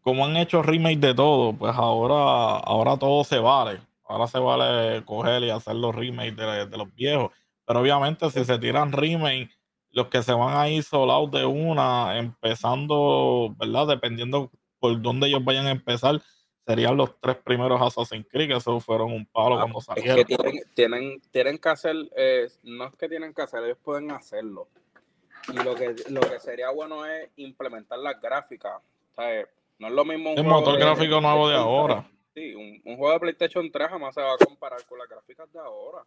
como 0.02 0.24
han 0.24 0.36
hecho 0.36 0.62
remake 0.62 1.00
de 1.00 1.14
todo, 1.14 1.52
pues 1.52 1.74
ahora, 1.74 2.58
ahora 2.58 2.96
todo 2.96 3.24
se 3.24 3.40
vale. 3.40 3.80
Ahora 4.04 4.28
se 4.28 4.38
vale 4.38 5.04
coger 5.04 5.42
y 5.42 5.50
hacer 5.50 5.74
los 5.74 5.92
remakes 5.92 6.36
de, 6.36 6.76
los 6.76 6.94
viejos. 6.94 7.32
Pero 7.66 7.80
obviamente 7.80 8.30
si 8.30 8.44
se 8.44 8.58
tiran 8.58 8.92
remakes, 8.92 9.50
los 9.90 10.06
que 10.06 10.22
se 10.22 10.32
van 10.32 10.56
a 10.56 10.68
ir 10.68 10.84
solados 10.84 11.32
de 11.32 11.44
una, 11.44 12.18
empezando, 12.18 13.52
¿verdad? 13.58 13.88
Dependiendo 13.88 14.48
por 14.78 15.02
dónde 15.02 15.26
ellos 15.26 15.44
vayan 15.44 15.66
a 15.66 15.72
empezar, 15.72 16.20
serían 16.64 16.96
los 16.96 17.20
tres 17.20 17.36
primeros 17.38 17.82
Assassin's 17.82 18.28
Creed, 18.30 18.48
que 18.48 18.56
esos 18.56 18.84
fueron 18.84 19.12
un 19.12 19.26
palo 19.26 19.56
ah, 19.56 19.62
cuando 19.62 19.80
salieron. 19.80 20.20
Es 20.20 20.24
que 20.24 20.36
tienen, 20.76 21.20
tienen, 21.32 21.58
que 21.58 21.68
hacer, 21.68 21.96
eh, 22.16 22.48
no 22.62 22.86
es 22.86 22.94
que 22.94 23.08
tienen 23.08 23.34
que 23.34 23.42
hacer, 23.42 23.64
ellos 23.64 23.78
pueden 23.82 24.12
hacerlo. 24.12 24.68
Y 25.48 25.56
lo 25.64 25.74
que, 25.74 25.94
lo 26.10 26.20
que 26.20 26.40
sería 26.40 26.70
bueno 26.70 27.06
es 27.06 27.30
implementar 27.36 27.98
las 27.98 28.20
gráficas. 28.20 28.80
no 29.78 29.88
es 29.88 29.92
lo 29.92 30.04
mismo 30.04 30.32
un 30.32 30.38
El 30.38 30.44
motor 30.44 30.78
gráfico 30.78 31.20
nuevo 31.20 31.48
de 31.48 31.56
ahora. 31.56 32.08
Sí, 32.34 32.54
un, 32.54 32.80
juego 32.96 33.12
de 33.12 33.20
PlayStation 33.20 33.70
3 33.70 33.88
jamás 33.88 34.14
se 34.14 34.22
va 34.22 34.34
a 34.34 34.38
comparar 34.38 34.84
con 34.86 34.98
las 34.98 35.08
gráficas 35.08 35.52
de 35.52 35.58
ahora. 35.58 36.04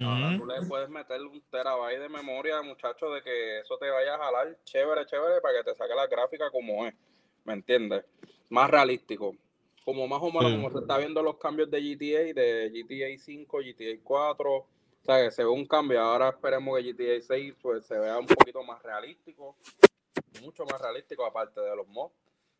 Ahora 0.00 0.36
tú 0.38 0.46
le 0.46 0.62
puedes 0.68 0.88
meter 0.88 1.20
un 1.22 1.42
terabyte 1.50 1.98
de 1.98 2.08
memoria, 2.08 2.62
muchacho, 2.62 3.10
de 3.10 3.22
que 3.22 3.60
eso 3.60 3.76
te 3.78 3.90
vaya 3.90 4.14
a 4.14 4.18
jalar 4.18 4.56
chévere, 4.64 5.04
chévere, 5.06 5.40
para 5.40 5.58
que 5.58 5.70
te 5.70 5.74
saque 5.76 5.94
la 5.94 6.06
gráfica 6.06 6.50
como 6.50 6.86
es. 6.86 6.94
¿Me 7.44 7.54
entiendes? 7.54 8.04
Más 8.50 8.70
realístico. 8.70 9.34
Como 9.84 10.06
más 10.06 10.20
o 10.22 10.30
menos 10.30 10.52
como 10.52 10.70
se 10.70 10.78
está 10.78 10.98
viendo 10.98 11.22
los 11.22 11.38
cambios 11.38 11.70
de 11.70 11.80
GTA, 11.80 12.40
de 12.40 12.70
GTA 12.70 13.18
5, 13.18 13.58
GTA 13.58 14.00
4. 14.04 14.66
O 15.02 15.04
sea, 15.04 15.24
que 15.24 15.30
se 15.30 15.42
ve 15.42 15.50
un 15.50 15.66
cambio. 15.66 16.00
Ahora 16.00 16.28
esperemos 16.28 16.78
que 16.78 16.92
GTA 16.92 17.20
6 17.20 17.54
pues, 17.60 17.86
se 17.86 17.98
vea 17.98 18.18
un 18.18 18.26
poquito 18.26 18.62
más 18.62 18.82
realístico. 18.82 19.56
Mucho 20.42 20.64
más 20.64 20.80
realístico, 20.80 21.24
aparte 21.24 21.60
de 21.60 21.76
los 21.76 21.86
mods. 21.88 22.14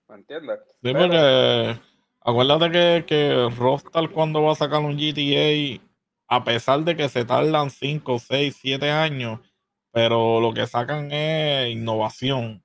¿Me 0.09 0.17
entiendes? 0.17 0.59
Sí, 0.83 0.93
porque 0.93 1.77
Acuérdate 2.23 2.71
que, 2.71 3.05
que 3.07 3.49
Rostal 3.57 4.11
cuando 4.11 4.43
va 4.43 4.53
a 4.53 4.57
sacar 4.57 4.81
un 4.81 4.97
GTA, 4.97 5.81
a 6.29 6.45
pesar 6.45 6.81
de 6.81 6.95
que 6.95 7.09
se 7.09 7.25
tardan 7.25 7.71
5, 7.71 8.19
6, 8.19 8.59
7 8.61 8.91
años, 8.91 9.41
pero 9.91 10.39
lo 10.41 10.53
que 10.53 10.67
sacan 10.67 11.11
es 11.13 11.71
innovación. 11.71 12.63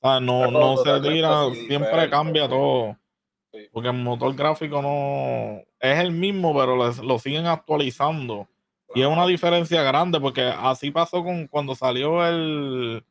O 0.00 0.08
sea, 0.08 0.20
no, 0.20 0.50
no 0.50 0.76
se 0.76 1.00
tira, 1.00 1.50
siempre 1.54 2.10
cambia 2.10 2.48
todo. 2.48 2.96
Porque 3.72 3.88
el 3.88 3.96
motor 3.96 4.34
gráfico 4.34 4.82
no 4.82 5.62
es 5.80 5.98
el 5.98 6.12
mismo, 6.12 6.54
pero 6.54 6.76
lo 6.76 7.18
siguen 7.18 7.46
actualizando. 7.46 8.48
Y 8.94 9.02
es 9.02 9.06
una 9.06 9.26
diferencia 9.26 9.82
grande, 9.82 10.20
porque 10.20 10.42
así 10.42 10.90
pasó 10.90 11.22
con 11.22 11.46
cuando 11.46 11.74
salió 11.74 12.26
el, 12.26 13.04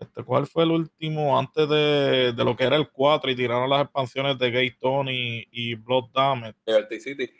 este, 0.00 0.24
¿Cuál 0.24 0.46
fue 0.46 0.64
el 0.64 0.70
último 0.70 1.38
antes 1.38 1.68
de, 1.68 2.32
lo 2.36 2.56
que 2.56 2.64
era 2.64 2.76
el 2.76 2.90
4 2.90 3.30
y 3.30 3.36
tiraron 3.36 3.68
las 3.68 3.82
expansiones 3.82 4.38
de 4.38 4.50
Gay 4.50 4.70
Tony 4.80 5.46
y 5.50 5.74
Blood 5.74 6.10
Damage? 6.14 6.56
Liberty 6.66 7.00
City. 7.00 7.30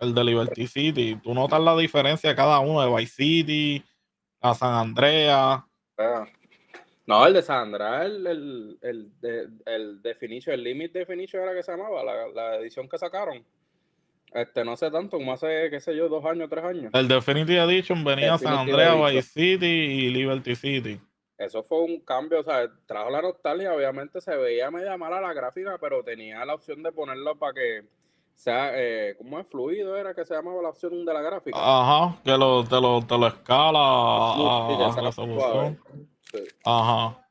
El 0.00 0.14
de 0.14 0.24
Liberty 0.24 0.66
City. 0.66 1.20
Tú 1.22 1.34
notas 1.34 1.60
la 1.60 1.76
diferencia 1.76 2.30
de 2.30 2.36
cada 2.36 2.60
uno, 2.60 2.82
de 2.82 2.96
Vice 2.96 3.14
City, 3.14 3.84
a 4.40 4.54
San 4.54 4.72
Andrea. 4.72 5.64
Ah. 5.98 6.26
No, 7.04 7.26
el 7.26 7.34
de 7.34 7.42
San 7.42 7.58
Andrea, 7.58 8.04
el, 8.04 8.26
el, 8.26 8.78
el, 8.80 9.60
el, 9.66 10.02
Definition, 10.02 10.54
el 10.54 10.64
Limit 10.64 10.92
Definition 10.92 11.42
era 11.42 11.52
que 11.52 11.62
se 11.62 11.72
llamaba, 11.72 12.02
la, 12.02 12.56
edición 12.56 12.88
que 12.88 12.96
sacaron. 12.96 13.44
Este, 14.34 14.64
no 14.64 14.76
sé 14.76 14.90
tanto, 14.90 15.18
como 15.18 15.32
hace, 15.32 15.68
qué 15.70 15.80
sé 15.80 15.94
yo, 15.94 16.08
dos 16.08 16.24
años, 16.24 16.48
tres 16.48 16.64
años. 16.64 16.90
El 16.94 17.08
Definitive 17.08 17.62
Edition 17.64 18.02
venía 18.02 18.34
a 18.34 18.38
San 18.38 18.58
Andrea, 18.58 18.94
Vice 18.94 19.22
City 19.22 19.66
y 19.66 20.08
Liberty 20.08 20.54
City 20.54 21.00
eso 21.44 21.62
fue 21.62 21.80
un 21.80 22.00
cambio, 22.00 22.40
o 22.40 22.44
sea, 22.44 22.70
trajo 22.86 23.10
la 23.10 23.22
nostalgia, 23.22 23.74
obviamente 23.74 24.20
se 24.20 24.36
veía 24.36 24.70
media 24.70 24.96
mala 24.96 25.20
la 25.20 25.32
gráfica, 25.32 25.76
pero 25.80 26.02
tenía 26.04 26.44
la 26.44 26.54
opción 26.54 26.82
de 26.82 26.92
ponerlo 26.92 27.36
para 27.36 27.54
que 27.54 27.84
sea, 28.34 28.70
eh, 28.74 29.14
¿cómo 29.18 29.38
es? 29.40 29.46
Fluido 29.48 29.96
era 29.96 30.14
que 30.14 30.24
se 30.24 30.34
llamaba 30.34 30.62
la 30.62 30.68
opción 30.70 31.04
de 31.04 31.12
la 31.12 31.20
gráfica. 31.20 31.58
Ajá, 31.58 32.16
que 32.24 32.36
lo, 32.36 32.64
te, 32.64 32.80
lo, 32.80 33.04
te 33.04 33.18
lo 33.18 33.26
escala 33.26 33.78
a, 33.78 35.02
la 35.02 35.12
solución. 35.12 35.80
Ajá. 36.64 37.21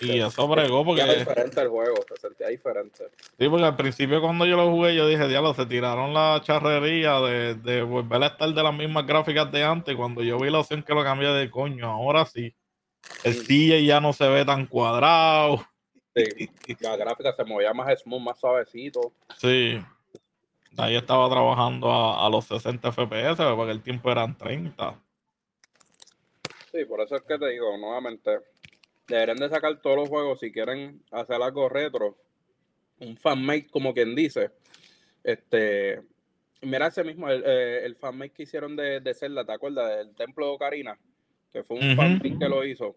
Y, 0.00 0.20
eso 0.20 0.48
bregó 0.48 0.84
porque... 0.84 1.02
Era 1.02 1.14
diferente 1.14 1.60
el 1.60 1.68
juego, 1.68 1.96
se 2.08 2.16
sentía 2.16 2.48
diferente. 2.48 3.08
Sí, 3.38 3.48
porque 3.48 3.64
al 3.64 3.76
principio 3.76 4.20
cuando 4.20 4.46
yo 4.46 4.56
lo 4.56 4.70
jugué, 4.70 4.94
yo 4.94 5.06
dije, 5.06 5.28
diablo, 5.28 5.54
se 5.54 5.66
tiraron 5.66 6.12
la 6.12 6.40
charrería 6.44 7.20
de, 7.20 7.54
de 7.54 7.82
volver 7.82 8.22
a 8.22 8.26
estar 8.28 8.48
de 8.52 8.62
las 8.62 8.74
mismas 8.74 9.06
gráficas 9.06 9.50
de 9.52 9.64
antes. 9.64 9.96
Cuando 9.96 10.22
yo 10.22 10.38
vi 10.38 10.50
la 10.50 10.60
opción 10.60 10.82
que 10.82 10.94
lo 10.94 11.04
cambié 11.04 11.28
de 11.28 11.50
coño, 11.50 11.86
ahora 11.86 12.24
sí. 12.26 12.54
El 13.24 13.46
DJ 13.46 13.84
ya 13.84 14.00
no 14.00 14.12
se 14.12 14.28
ve 14.28 14.44
tan 14.44 14.66
cuadrado. 14.66 15.64
Sí, 16.14 16.50
la 16.80 16.96
gráfica 16.96 17.32
se 17.34 17.44
movía 17.44 17.72
más 17.72 18.00
smooth, 18.00 18.22
más 18.22 18.38
suavecito. 18.38 19.12
Sí. 19.38 19.80
Ahí 20.76 20.96
estaba 20.96 21.28
trabajando 21.28 21.92
a, 21.92 22.28
los 22.30 22.46
60 22.46 22.92
FPS, 22.92 23.36
porque 23.54 23.72
el 23.72 23.82
tiempo 23.82 24.10
eran 24.10 24.36
30. 24.36 24.98
Sí, 26.72 26.84
por 26.84 27.00
eso 27.00 27.16
es 27.16 27.22
que 27.22 27.36
te 27.36 27.48
digo, 27.48 27.76
nuevamente, 27.76 28.38
deberían 29.10 29.38
de 29.38 29.48
sacar 29.48 29.80
todos 29.80 29.96
los 29.96 30.08
juegos 30.08 30.40
si 30.40 30.50
quieren 30.52 31.02
hacer 31.10 31.40
algo 31.42 31.68
retro. 31.68 32.16
Un 32.98 33.16
fanmate, 33.16 33.68
como 33.70 33.92
quien 33.92 34.14
dice. 34.14 34.50
Este, 35.22 36.00
mira 36.62 36.86
ese 36.86 37.04
mismo, 37.04 37.28
el, 37.28 37.42
eh, 37.46 37.84
el 37.84 37.96
fanmate 37.96 38.30
que 38.30 38.42
hicieron 38.44 38.76
de, 38.76 39.00
de 39.00 39.14
Zelda, 39.14 39.44
¿te 39.44 39.52
acuerdas? 39.52 39.98
Del 39.98 40.14
Templo 40.14 40.46
de 40.46 40.52
Ocarina 40.52 40.98
que 41.52 41.64
fue 41.64 41.78
un 41.78 41.96
fan 41.96 42.20
que 42.20 42.48
lo 42.48 42.64
hizo. 42.64 42.96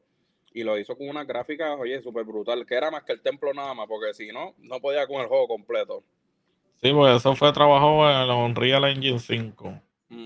Y 0.53 0.63
lo 0.63 0.77
hizo 0.77 0.96
con 0.96 1.10
una 1.10 1.24
gráfica, 1.24 1.74
oye, 1.75 2.00
súper 2.01 2.25
brutal, 2.25 2.65
que 2.65 2.75
era 2.75 2.91
más 2.91 3.03
que 3.03 3.13
el 3.13 3.22
templo 3.22 3.53
nada 3.53 3.74
más, 3.74 3.88
porque 3.88 4.13
si 4.13 4.32
no, 4.32 4.53
no 4.60 4.79
podía 4.79 5.08
con 5.08 5.22
el 5.22 5.27
juego 5.27 5.48
completo. 5.48 6.03
Sí, 6.75 6.93
pues 6.93 7.15
eso 7.15 7.36
fue 7.36 7.51
trabajo 7.51 8.08
en 8.08 8.17
el 8.17 8.29
Unreal 8.29 8.86
Engine 8.86 9.20
5. 9.20 9.82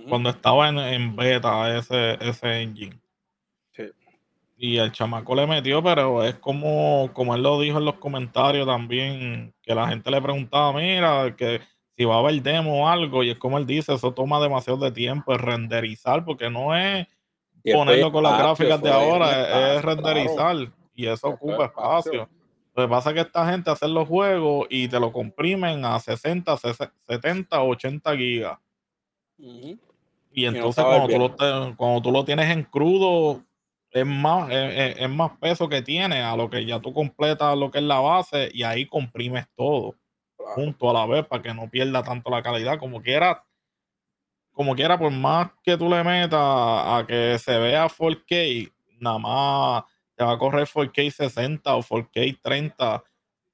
Cuando 0.10 0.30
estaba 0.30 0.68
en, 0.68 1.16
beta 1.16 1.78
ese, 1.78 2.18
ese 2.20 2.62
engine. 2.62 3.00
Y 4.60 4.78
el 4.78 4.92
chamaco 4.92 5.36
le 5.36 5.46
metió, 5.46 5.84
pero 5.84 6.24
es 6.24 6.36
como, 6.36 7.12
como 7.14 7.36
él 7.36 7.44
lo 7.44 7.62
dijo 7.62 7.78
en 7.78 7.86
los 7.86 7.96
comentarios 7.96 8.66
también, 8.66 9.54
que 9.62 9.76
la 9.76 9.88
gente 9.88 10.10
le 10.10 10.20
preguntaba, 10.20 10.74
mira, 10.74 11.36
que 11.36 11.62
si 11.96 12.06
va 12.06 12.16
a 12.16 12.20
haber 12.20 12.42
demo 12.42 12.84
o 12.84 12.88
algo, 12.88 13.24
y 13.24 13.30
es 13.30 13.38
como 13.38 13.60
él 13.60 13.68
dice, 13.68 13.94
eso 13.94 14.14
toma 14.14 14.40
demasiado 14.40 14.80
de 14.80 14.92
tiempo, 14.92 15.34
es 15.34 15.42
renderizar, 15.42 16.26
porque 16.26 16.50
no 16.50 16.76
es 16.76 17.08
ponerlo 17.72 18.12
con 18.12 18.24
las 18.24 18.38
gráficas 18.38 18.82
de 18.82 18.90
ahora 18.90 19.76
es, 19.76 19.82
renderizar 19.84 20.56
y 20.96 21.06
eso 21.06 21.28
ocupa 21.28 21.66
espacio. 21.66 22.28
Lo 22.76 22.84
que 22.84 22.90
pasa 22.90 23.10
es 23.10 23.16
que 23.16 23.22
esta 23.22 23.50
gente 23.50 23.72
hace 23.72 23.88
los 23.88 24.08
juegos 24.08 24.68
y 24.70 24.88
te 24.88 25.00
lo 25.00 25.12
comprimen 25.12 25.84
a 25.86 26.00
60, 26.00 26.58
70, 27.08 27.64
80 27.64 28.18
gigas. 28.18 28.60
Y 29.38 30.46
entonces 30.46 30.84
cuando, 30.84 31.08
tú 31.08 31.18
lo, 31.18 31.76
cuando 31.76 32.02
tú 32.02 32.12
lo 32.12 32.24
tienes 32.24 32.50
en 32.52 32.64
crudo, 32.64 33.44
es 34.00 34.06
más, 34.06 34.50
es, 34.52 35.10
más 35.10 35.32
peso 35.40 35.68
que 35.70 35.82
tiene 35.82 36.22
a 36.22 36.36
lo 36.36 36.50
que 36.50 36.66
ya 36.66 36.80
tú 36.80 36.94
completas 36.94 37.58
lo 37.58 37.72
que 37.72 37.80
es 37.80 37.84
la 37.84 38.00
base 38.00 38.50
y 38.54 38.64
ahí 38.64 38.86
comprimes 38.86 39.46
todo 39.56 39.96
junto 40.38 40.90
a 40.90 40.94
la 40.94 41.06
vez 41.06 41.26
para 41.26 41.42
que 41.42 41.54
no 41.54 41.70
pierda 41.70 42.04
tanto 42.04 42.30
la 42.30 42.42
calidad. 42.44 42.80
Como 42.80 43.02
quiera, 43.02 43.44
como 44.52 44.76
quiera, 44.76 44.98
por 44.98 45.12
más 45.12 45.52
que 45.64 45.78
tú 45.78 45.90
le 45.90 46.04
metas 46.04 46.40
a 46.40 47.06
que 47.08 47.38
se 47.40 47.58
vea 47.58 47.88
4K, 47.88 48.72
nada 49.00 49.18
más 49.20 49.84
te 50.16 50.24
va 50.24 50.34
a 50.34 50.38
correr 50.38 50.68
4K 50.68 51.12
60 51.12 51.76
o 51.76 51.82
4K 51.82 52.40
30 52.42 53.04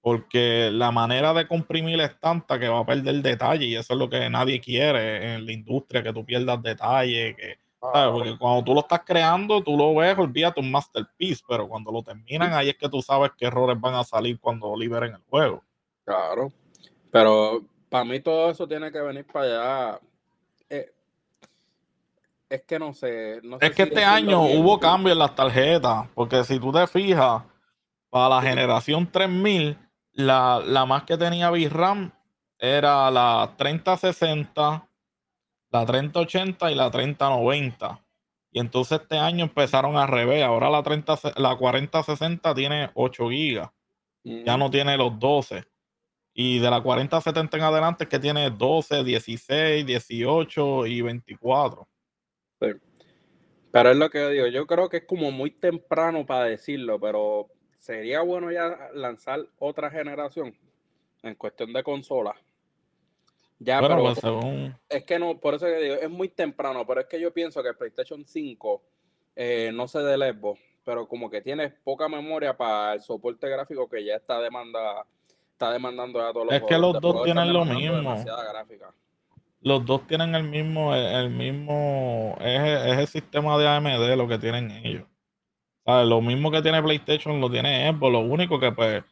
porque 0.01 0.69
la 0.71 0.91
manera 0.91 1.33
de 1.33 1.47
comprimir 1.47 2.01
es 2.01 2.19
tanta 2.19 2.59
que 2.59 2.67
va 2.67 2.79
a 2.79 2.85
perder 2.85 3.21
detalle 3.21 3.65
y 3.65 3.75
eso 3.75 3.93
es 3.93 3.99
lo 3.99 4.09
que 4.09 4.29
nadie 4.29 4.59
quiere 4.59 5.35
en 5.35 5.45
la 5.45 5.53
industria, 5.53 6.03
que 6.03 6.11
tú 6.11 6.25
pierdas 6.25 6.61
detalle, 6.61 7.35
que, 7.37 7.62
porque 7.91 8.37
cuando 8.37 8.63
tú 8.63 8.73
lo 8.73 8.79
estás 8.79 9.01
creando, 9.05 9.61
tú 9.61 9.77
lo 9.77 9.93
ves, 9.95 10.17
olvídate 10.17 10.59
un 10.59 10.71
masterpiece, 10.71 11.43
pero 11.47 11.67
cuando 11.67 11.91
lo 11.91 12.01
terminan, 12.01 12.53
ahí 12.53 12.69
es 12.69 12.77
que 12.77 12.87
tú 12.87 13.01
sabes 13.01 13.31
qué 13.37 13.47
errores 13.47 13.79
van 13.79 13.95
a 13.95 14.03
salir 14.03 14.39
cuando 14.39 14.75
liberen 14.75 15.15
el 15.15 15.21
juego. 15.29 15.63
Claro, 16.05 16.51
pero 17.11 17.61
para 17.89 18.05
mí 18.05 18.19
todo 18.19 18.49
eso 18.49 18.67
tiene 18.67 18.91
que 18.91 19.01
venir 19.01 19.25
para 19.25 19.45
allá. 19.45 19.99
Eh, 20.69 20.91
es 22.49 22.61
que 22.63 22.79
no 22.79 22.93
sé. 22.93 23.41
es 23.59 23.71
que 23.71 23.83
este 23.83 24.03
año 24.03 24.41
hubo 24.43 24.79
cambio 24.79 25.11
en 25.11 25.19
las 25.19 25.35
tarjetas, 25.35 26.07
porque 26.13 26.43
si 26.43 26.59
tú 26.59 26.71
te 26.71 26.87
fijas, 26.87 27.43
para 28.09 28.35
la 28.35 28.41
generación 28.41 29.11
3000, 29.11 29.77
la, 30.13 30.85
más 30.87 31.03
que 31.03 31.17
tenía 31.17 31.49
VRAM 31.49 32.11
era 32.59 33.09
la 33.09 33.55
3060, 33.57 34.87
la 35.73 35.85
3080 35.85 36.71
y 36.71 36.75
la 36.75 36.91
3090. 36.91 37.99
Y 38.51 38.59
entonces 38.59 39.01
este 39.01 39.17
año 39.17 39.45
empezaron 39.45 39.97
a 39.97 40.05
revés. 40.05 40.43
Ahora 40.43 40.69
la, 40.69 40.83
30, 40.83 41.33
la 41.37 41.55
4060 41.55 42.53
tiene 42.53 42.91
8 42.93 43.25
GB. 43.25 43.69
Ya 44.45 44.57
no 44.57 44.67
mm. 44.67 44.71
tiene 44.71 44.97
los 44.97 45.19
12. 45.19 45.63
Y 46.35 46.59
de 46.59 46.69
la 46.69 46.81
4070 46.81 47.57
en 47.57 47.63
adelante 47.63 48.03
es 48.03 48.09
que 48.09 48.19
tiene 48.19 48.51
12, 48.51 49.03
16, 49.03 49.85
18 49.85 50.85
y 50.85 51.01
24. 51.01 51.87
Pero 52.59 53.89
es 53.89 53.97
lo 53.97 54.09
que 54.11 54.29
digo. 54.29 54.47
Yo 54.47 54.67
creo 54.67 54.87
que 54.87 54.97
es 54.97 55.05
como 55.05 55.31
muy 55.31 55.49
temprano 55.49 56.23
para 56.25 56.45
decirlo, 56.45 56.99
pero 56.99 57.47
sería 57.79 58.21
bueno 58.21 58.51
ya 58.51 58.89
lanzar 58.93 59.47
otra 59.57 59.89
generación 59.89 60.55
en 61.23 61.33
cuestión 61.33 61.73
de 61.73 61.81
consolas. 61.81 62.35
Ya, 63.63 63.79
pero 63.79 63.97
pues, 63.97 64.19
es 64.89 65.03
que 65.05 65.17
no, 65.17 65.39
por 65.39 65.53
eso 65.53 65.65
que 65.65 65.77
digo, 65.77 65.95
es 65.95 66.09
muy 66.09 66.27
temprano, 66.27 66.85
pero 66.85 67.01
es 67.01 67.07
que 67.07 67.19
yo 67.19 67.33
pienso 67.33 67.63
que 67.63 67.69
el 67.69 67.75
PlayStation 67.75 68.25
5 68.25 68.83
eh, 69.35 69.71
no 69.73 69.87
se 69.87 69.99
dé 69.99 70.35
pero 70.83 71.07
como 71.07 71.29
que 71.29 71.41
tiene 71.41 71.69
poca 71.69 72.09
memoria 72.09 72.57
para 72.57 72.93
el 72.93 73.01
soporte 73.01 73.47
gráfico 73.47 73.87
que 73.87 74.03
ya 74.03 74.15
está 74.15 74.39
demanda, 74.41 75.05
está 75.51 75.71
demandando 75.71 76.21
a 76.21 76.33
todos 76.33 76.47
los 76.47 76.55
Es 76.55 76.63
que 76.63 76.77
los 76.77 76.99
dos 76.99 77.23
tienen 77.23 77.53
lo 77.53 77.63
mismo. 77.63 78.15
Los 79.61 79.85
dos 79.85 80.05
tienen 80.07 80.35
el 80.35 80.43
mismo, 80.43 80.93
el 80.93 81.29
mismo, 81.29 82.35
es, 82.41 82.61
es 82.85 82.97
el 82.97 83.07
sistema 83.07 83.57
de 83.57 83.67
AMD 83.69 84.17
lo 84.17 84.27
que 84.27 84.37
tienen 84.37 84.71
ellos. 84.71 85.05
Lo 85.85 86.21
mismo 86.21 86.51
que 86.51 86.61
tiene 86.61 86.83
PlayStation 86.83 87.39
lo 87.39 87.49
tiene 87.49 87.89
Xbox. 87.89 88.11
Lo 88.11 88.19
único 88.19 88.59
que, 88.59 88.73
pues, 88.73 89.03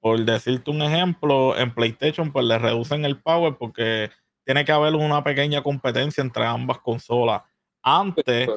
por 0.00 0.18
decirte 0.24 0.70
un 0.70 0.82
ejemplo, 0.82 1.56
en 1.56 1.74
PlayStation, 1.74 2.32
pues 2.32 2.46
le 2.46 2.58
reducen 2.58 3.04
el 3.04 3.20
power 3.20 3.56
porque 3.58 4.10
tiene 4.44 4.64
que 4.64 4.72
haber 4.72 4.94
una 4.94 5.22
pequeña 5.22 5.62
competencia 5.62 6.22
entre 6.22 6.44
ambas 6.44 6.78
consolas. 6.78 7.42
Antes, 7.82 8.48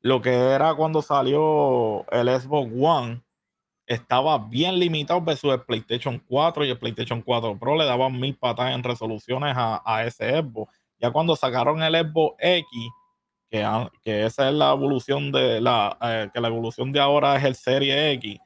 lo 0.00 0.22
que 0.22 0.32
era 0.32 0.74
cuando 0.74 1.02
salió 1.02 2.08
el 2.10 2.28
Xbox 2.28 2.72
One, 2.78 3.22
estaba 3.86 4.38
bien 4.38 4.78
limitado 4.78 5.20
versus 5.20 5.52
el 5.52 5.62
PlayStation 5.62 6.18
4 6.28 6.64
y 6.64 6.70
el 6.70 6.78
PlayStation 6.78 7.22
4 7.22 7.58
Pro 7.58 7.76
le 7.76 7.84
daban 7.84 8.18
mil 8.18 8.36
patadas 8.36 8.74
en 8.74 8.82
resoluciones 8.82 9.54
a, 9.56 9.82
a 9.84 10.04
ese 10.04 10.40
Xbox. 10.40 10.72
Ya 10.98 11.10
cuando 11.10 11.36
sacaron 11.36 11.82
el 11.82 11.94
Xbox 11.94 12.36
X, 12.40 12.66
que, 13.50 14.24
esa 14.24 14.48
es 14.48 14.54
la 14.54 14.72
evolución 14.72 15.30
de 15.32 15.60
la, 15.60 15.96
eh, 16.00 16.28
que 16.32 16.40
la 16.40 16.48
evolución 16.48 16.92
de 16.92 17.00
ahora 17.00 17.36
es 17.36 17.44
el 17.44 17.54
Serie 17.54 18.12
X, 18.12 18.38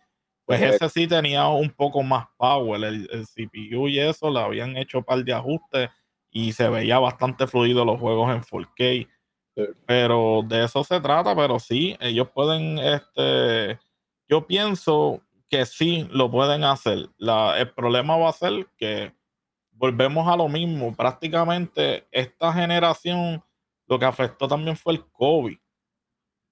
pues 0.50 0.62
ese 0.62 0.88
sí 0.88 1.06
tenía 1.06 1.46
un 1.46 1.70
poco 1.70 2.02
más 2.02 2.26
power, 2.36 2.82
el, 2.82 3.08
CPU 3.08 3.86
y 3.86 4.00
eso, 4.00 4.30
le 4.30 4.40
habían 4.40 4.76
hecho 4.76 4.98
un 4.98 5.04
par 5.04 5.22
de 5.22 5.32
ajustes 5.32 5.90
y 6.28 6.52
se 6.52 6.68
veía 6.68 6.98
bastante 6.98 7.46
fluido 7.46 7.84
los 7.84 8.00
juegos 8.00 8.34
en 8.34 8.42
4K. 8.42 9.08
Pero 9.86 10.42
de 10.44 10.64
eso 10.64 10.82
se 10.82 11.00
trata, 11.00 11.36
pero 11.36 11.60
sí, 11.60 11.96
ellos 12.00 12.30
pueden, 12.34 12.78
este, 12.78 13.78
yo 14.28 14.44
pienso 14.48 15.22
que 15.48 15.66
sí 15.66 16.08
lo 16.10 16.28
pueden 16.32 16.64
hacer. 16.64 17.08
La, 17.16 17.56
el 17.56 17.70
problema 17.70 18.16
va 18.16 18.30
a 18.30 18.32
ser 18.32 18.66
que 18.76 19.14
volvemos 19.70 20.26
a 20.26 20.36
lo 20.36 20.48
mismo. 20.48 20.96
Prácticamente 20.96 22.08
esta 22.10 22.52
generación 22.52 23.40
lo 23.86 24.00
que 24.00 24.04
afectó 24.04 24.48
también 24.48 24.76
fue 24.76 24.94
el 24.94 25.04
COVID. 25.12 25.58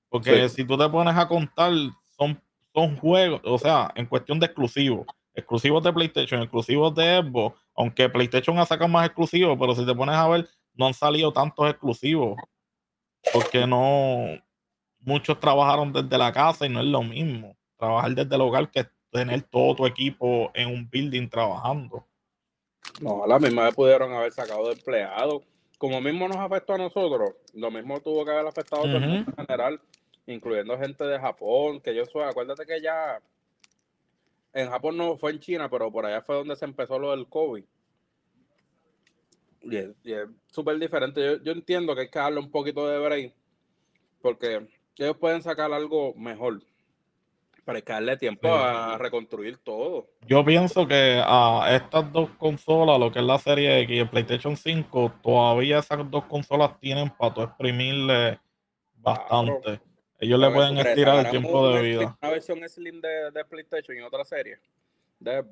Porque 0.08 0.48
si 0.48 0.64
tú 0.64 0.78
te 0.78 0.88
pones 0.88 1.16
a 1.16 1.26
contar, 1.26 1.72
son, 2.16 2.40
son 2.74 2.96
juegos, 2.96 3.40
o 3.44 3.58
sea, 3.58 3.90
en 3.94 4.06
cuestión 4.06 4.38
de 4.38 4.46
exclusivos, 4.46 5.06
exclusivos 5.34 5.82
de 5.82 5.92
PlayStation, 5.92 6.42
exclusivos 6.42 6.94
de 6.94 7.22
Xbox, 7.22 7.60
aunque 7.74 8.08
PlayStation 8.08 8.58
ha 8.58 8.66
sacado 8.66 8.88
más 8.88 9.06
exclusivos, 9.06 9.56
pero 9.58 9.74
si 9.74 9.86
te 9.86 9.94
pones 9.94 10.14
a 10.14 10.28
ver, 10.28 10.48
no 10.74 10.86
han 10.86 10.94
salido 10.94 11.32
tantos 11.32 11.68
exclusivos. 11.68 12.36
Porque 13.32 13.66
no, 13.66 14.26
muchos 15.00 15.38
trabajaron 15.40 15.92
desde 15.92 16.18
la 16.18 16.32
casa 16.32 16.66
y 16.66 16.68
no 16.68 16.80
es 16.80 16.86
lo 16.86 17.02
mismo. 17.02 17.56
Trabajar 17.76 18.14
desde 18.14 18.34
el 18.34 18.40
hogar 18.40 18.70
que 18.70 18.86
tener 19.10 19.42
todo 19.42 19.74
tu 19.74 19.86
equipo 19.86 20.50
en 20.54 20.68
un 20.68 20.88
building 20.88 21.28
trabajando. 21.28 22.06
No, 23.00 23.24
a 23.24 23.26
la 23.26 23.38
misma 23.38 23.64
vez 23.64 23.74
pudieron 23.74 24.12
haber 24.12 24.32
sacado 24.32 24.66
de 24.66 24.72
empleados 24.72 25.42
como 25.78 26.00
mismo 26.00 26.28
nos 26.28 26.36
afectó 26.38 26.74
a 26.74 26.78
nosotros, 26.78 27.34
lo 27.54 27.70
mismo 27.70 28.00
tuvo 28.00 28.24
que 28.24 28.32
haber 28.32 28.46
afectado 28.46 28.82
a 28.82 28.86
todo 28.86 28.96
el 28.96 29.06
mundo 29.06 29.30
en 29.30 29.46
general, 29.46 29.80
incluyendo 30.28 30.78
gente 30.78 31.04
de 31.04 31.18
Japón, 31.18 31.80
que 31.80 31.94
yo 31.94 32.04
soy, 32.04 32.22
acuérdate 32.22 32.66
que 32.66 32.80
ya 32.80 33.20
en 34.52 34.68
Japón 34.70 34.96
no 34.96 35.16
fue 35.16 35.32
en 35.32 35.40
China, 35.40 35.68
pero 35.68 35.90
por 35.90 36.04
allá 36.04 36.22
fue 36.22 36.36
donde 36.36 36.56
se 36.56 36.64
empezó 36.64 36.98
lo 36.98 37.10
del 37.10 37.26
COVID. 37.26 37.64
Y 39.62 39.76
es 39.76 40.28
súper 40.50 40.78
diferente. 40.78 41.24
Yo, 41.24 41.42
yo, 41.42 41.52
entiendo 41.52 41.94
que 41.94 42.02
hay 42.02 42.10
que 42.10 42.18
darle 42.18 42.40
un 42.40 42.50
poquito 42.50 42.86
de 42.88 42.98
break, 42.98 43.34
porque 44.22 44.66
ellos 44.96 45.16
pueden 45.16 45.42
sacar 45.42 45.72
algo 45.72 46.14
mejor. 46.14 46.62
Para 47.64 47.78
hay 47.78 47.82
que 47.82 47.92
darle 47.92 48.16
tiempo 48.16 48.48
a 48.48 48.96
reconstruir 48.96 49.58
todo. 49.58 50.08
Yo 50.26 50.42
pienso 50.42 50.88
que 50.88 51.22
a 51.22 51.68
estas 51.74 52.10
dos 52.12 52.30
consolas, 52.38 52.98
lo 52.98 53.12
que 53.12 53.18
es 53.18 53.24
la 53.24 53.38
serie 53.38 53.80
X 53.82 53.94
y 53.94 53.98
el 53.98 54.08
PlayStation 54.08 54.56
5, 54.56 55.12
todavía 55.22 55.78
esas 55.78 56.10
dos 56.10 56.24
consolas 56.24 56.80
tienen 56.80 57.10
para 57.10 57.34
todo 57.34 57.44
exprimirle 57.44 58.40
bastante. 58.96 59.80
Ellos 60.18 60.40
le 60.40 60.50
pueden 60.50 60.78
estirar 60.78 61.24
el 61.24 61.30
tiempo 61.30 61.68
de 61.70 61.82
vida. 61.82 62.18
Una 62.20 62.30
versión 62.30 62.68
Slim 62.68 63.00
de, 63.00 63.44
PlayStation 63.48 63.96
y 63.96 64.00
otra 64.00 64.24
serie 64.24 64.58
de 65.20 65.44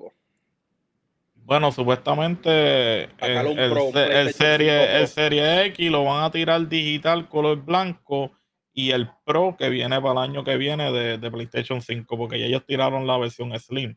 Bueno, 1.35 1.71
supuestamente 1.71 3.05
el, 3.19 4.33
serie, 4.33 5.01
el 5.01 5.09
Serie 5.09 5.67
X 5.67 5.91
lo 5.91 6.05
van 6.05 6.25
a 6.25 6.31
tirar 6.31 6.67
digital 6.69 7.29
color 7.29 7.65
blanco 7.65 8.33
y 8.73 8.91
el 8.91 9.09
Pro 9.25 9.57
que 9.59 9.71
viene 9.71 10.01
para 10.01 10.13
el 10.13 10.31
año 10.31 10.45
que 10.45 10.57
viene 10.57 10.93
de, 10.93 11.31
PlayStation 11.31 11.81
5, 11.81 12.17
porque 12.19 12.39
ya 12.39 12.47
ellos 12.47 12.65
tiraron 12.67 13.07
la 13.07 13.17
versión 13.17 13.59
Slim. 13.59 13.97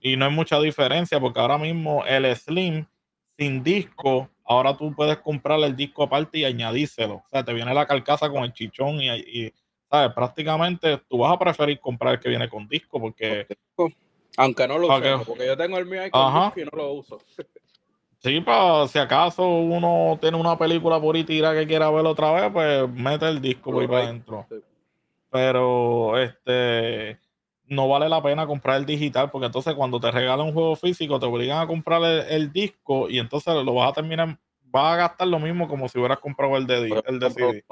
Y 0.00 0.16
no 0.16 0.24
hay 0.24 0.30
mucha 0.30 0.60
diferencia, 0.60 1.20
porque 1.20 1.40
ahora 1.40 1.58
mismo 1.58 2.04
el 2.06 2.34
Slim 2.36 2.86
sin 3.36 3.62
disco, 3.62 4.30
ahora 4.44 4.76
tú 4.76 4.94
puedes 4.94 5.18
comprar 5.18 5.60
el 5.60 5.74
disco 5.74 6.02
aparte 6.02 6.38
y 6.38 6.44
añadírselo. 6.44 7.14
O 7.14 7.24
sea, 7.30 7.44
te 7.44 7.52
viene 7.52 7.72
la 7.74 7.86
carcasa 7.86 8.28
con 8.30 8.44
el 8.44 8.52
chichón 8.52 9.00
y, 9.00 9.52
¿sabes? 9.90 10.12
Prácticamente 10.14 10.98
tú 11.08 11.18
vas 11.18 11.32
a 11.32 11.38
preferir 11.38 11.80
comprar 11.80 12.14
el 12.14 12.20
que 12.20 12.28
viene 12.28 12.48
con 12.48 12.68
disco, 12.68 13.00
porque... 13.00 13.46
Aunque 14.36 14.66
no 14.66 14.78
lo 14.78 14.88
uso, 14.88 15.24
porque 15.24 15.46
yo 15.46 15.56
tengo 15.56 15.78
el 15.78 15.86
mío 15.86 16.02
ahí 16.02 16.10
con 16.10 16.34
disco 16.34 16.60
y 16.60 16.64
no 16.64 16.70
lo 16.72 16.92
uso. 16.94 17.18
Sí, 18.18 18.40
para 18.40 18.88
si 18.88 18.98
acaso 18.98 19.46
uno 19.46 20.18
tiene 20.20 20.38
una 20.38 20.56
película 20.58 20.98
por 20.98 21.14
ahí 21.14 21.24
tira 21.24 21.52
que 21.52 21.66
quiera 21.66 21.90
ver 21.90 22.06
otra 22.06 22.32
vez, 22.32 22.50
pues 22.50 22.88
mete 22.90 23.28
el 23.28 23.40
disco 23.40 23.70
por 23.70 23.82
ahí 23.82 23.86
para 23.86 24.04
adentro. 24.04 24.46
Pero 25.30 26.18
este 26.18 27.18
no 27.66 27.88
vale 27.88 28.08
la 28.08 28.22
pena 28.22 28.46
comprar 28.46 28.76
el 28.76 28.86
digital, 28.86 29.30
porque 29.30 29.46
entonces 29.46 29.74
cuando 29.74 30.00
te 30.00 30.10
regalan 30.10 30.46
un 30.46 30.52
juego 30.52 30.76
físico, 30.76 31.18
te 31.18 31.26
obligan 31.26 31.58
a 31.58 31.66
comprar 31.66 32.02
el, 32.04 32.52
disco 32.52 33.08
y 33.08 33.18
entonces 33.18 33.54
lo 33.64 33.74
vas 33.74 33.90
a 33.90 33.94
terminar, 33.94 34.38
vas 34.64 34.94
a 34.94 34.96
gastar 34.96 35.28
lo 35.28 35.38
mismo 35.38 35.68
como 35.68 35.88
si 35.88 35.98
hubieras 35.98 36.18
comprado 36.18 36.56
el 36.56 36.66
de, 36.66 37.02
el 37.06 37.18
de 37.18 37.30
CD. 37.30 37.64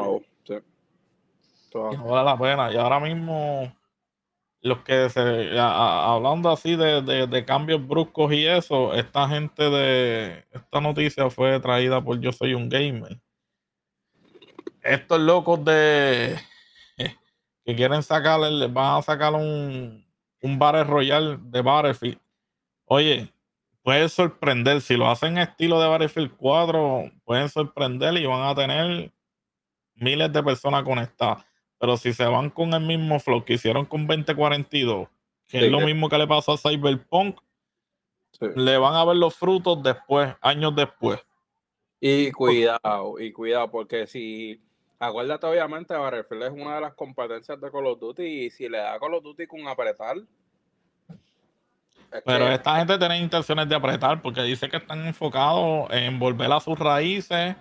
no 1.75 2.05
vale 2.05 2.25
la 2.25 2.39
pena. 2.39 2.73
Y 2.73 2.77
ahora 2.77 3.01
mismo 3.01 3.73
los 4.63 4.79
que 4.83 5.11
se 5.11 5.59
hablando 5.59 6.51
así 6.51 6.77
de, 6.77 7.45
cambios 7.47 7.87
bruscos 7.87 8.33
y 8.33 8.47
eso, 8.47 8.95
esta 8.95 9.29
gente 9.29 9.69
de 9.69 10.45
esta 10.53 10.81
noticia 10.81 11.29
fue 11.31 11.59
traída 11.61 12.03
por 12.03 12.21
Yo 12.21 12.33
Soy 12.33 12.55
un 12.55 12.69
Gamer. 12.69 13.19
estos 14.83 15.21
locos 15.21 15.65
de 15.65 16.39
que 17.65 17.77
quieren 17.77 18.03
sacarle, 18.03 18.67
van 18.67 18.99
a 18.99 19.03
sacar 19.03 19.35
un, 19.35 20.05
un 20.43 20.59
Battle 20.59 20.85
Royale 20.85 21.39
de 21.41 21.63
Battlefield. 21.63 22.19
Oye, 22.87 23.33
puede 23.83 24.09
sorprender. 24.09 24.81
Si 24.81 24.97
lo 24.97 25.09
hacen 25.09 25.39
estilo 25.39 25.81
de 25.81 25.89
Battlefield 25.89 26.37
4, 26.37 27.11
pueden 27.25 27.49
sorprender 27.49 28.17
y 28.17 28.27
van 28.27 28.43
a 28.43 28.55
tener 28.55 29.13
miles 29.95 30.33
de 30.33 30.43
personas 30.43 30.83
conectadas. 30.83 31.45
Pero 31.79 31.97
si 31.97 32.13
se 32.13 32.25
van 32.25 32.51
con 32.51 32.73
el 32.75 32.81
mismo 32.81 33.19
flow 33.19 33.45
que 33.45 33.55
hicieron 33.55 33.87
con 33.87 34.07
2042, 34.07 35.09
que 35.49 35.67
es 35.67 35.71
lo 35.71 35.81
mismo 35.81 36.09
que 36.09 36.19
le 36.19 36.27
pasó 36.27 36.53
a 36.53 36.59
Cyberpunk, 36.59 37.39
le 38.41 38.79
van 38.79 38.95
a 38.95 39.05
ver 39.05 39.17
los 39.17 39.35
frutos 39.35 39.83
después, 39.83 40.35
años 40.41 40.75
después. 40.75 41.21
Y 42.01 42.33
cuidado, 42.33 43.19
y 43.19 43.33
cuidado, 43.33 43.71
porque 43.71 44.07
si 44.07 44.61
acuérdate, 45.03 45.47
obviamente, 45.47 45.95
Battlefield 45.95 46.45
es 46.45 46.53
una 46.53 46.77
de 46.77 46.81
las 46.81 46.95
competencias 46.95 47.61
de 47.61 47.71
Call 47.71 47.87
of 47.87 47.99
Duty 47.99 48.23
y 48.23 48.51
si 48.51 48.69
le 48.69 48.79
da 48.79 48.99
Call 48.99 49.15
of 49.15 49.23
Duty 49.25 49.47
con 49.47 49.67
apretar. 49.67 50.17
Pero 52.25 52.49
esta 52.49 52.77
gente 52.77 52.99
tiene 52.99 53.19
intenciones 53.19 53.69
de 53.69 53.75
apretar 53.75 54.21
porque 54.23 54.43
dice 54.43 54.69
que 54.69 54.77
están 54.77 55.07
enfocados 55.07 55.89
en 55.91 56.19
volver 56.19 56.53
a 56.53 56.61
sus 56.61 56.79
raíces 56.79 57.57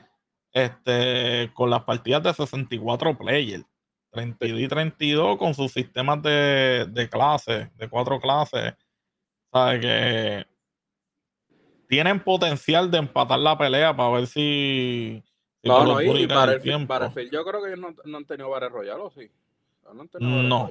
este, 0.52 1.50
con 1.54 1.70
las 1.70 1.84
partidas 1.84 2.22
de 2.24 2.34
64 2.34 3.18
players. 3.18 3.66
32 4.12 4.60
y 4.60 4.68
32 4.68 5.38
con 5.38 5.54
sus 5.54 5.72
sistemas 5.72 6.22
de, 6.22 6.86
de 6.90 7.10
clases, 7.10 7.76
de 7.78 7.90
cuatro 7.90 8.20
clases. 8.20 8.74
¿Sabes? 9.52 9.80
Que 9.80 10.46
tienen 11.88 12.22
potencial 12.22 12.92
de 12.92 13.00
empatar 13.00 13.40
la 13.40 13.58
pelea 13.58 13.96
para 13.96 14.10
ver 14.10 14.28
si 14.28 15.24
no, 15.64 15.86
no, 15.86 16.02
y 16.02 16.10
el, 16.10 16.28
para 16.28 16.58
yo 16.60 17.46
creo 17.46 17.62
que 17.62 17.68
ellos 17.70 17.80
no, 17.80 17.94
no 18.06 18.18
han 18.18 18.26
tenido 18.26 18.50
Battle 18.50 18.70
Royale, 18.70 19.02
¿o 19.02 19.12
sí? 19.12 19.30
No, 20.20 20.70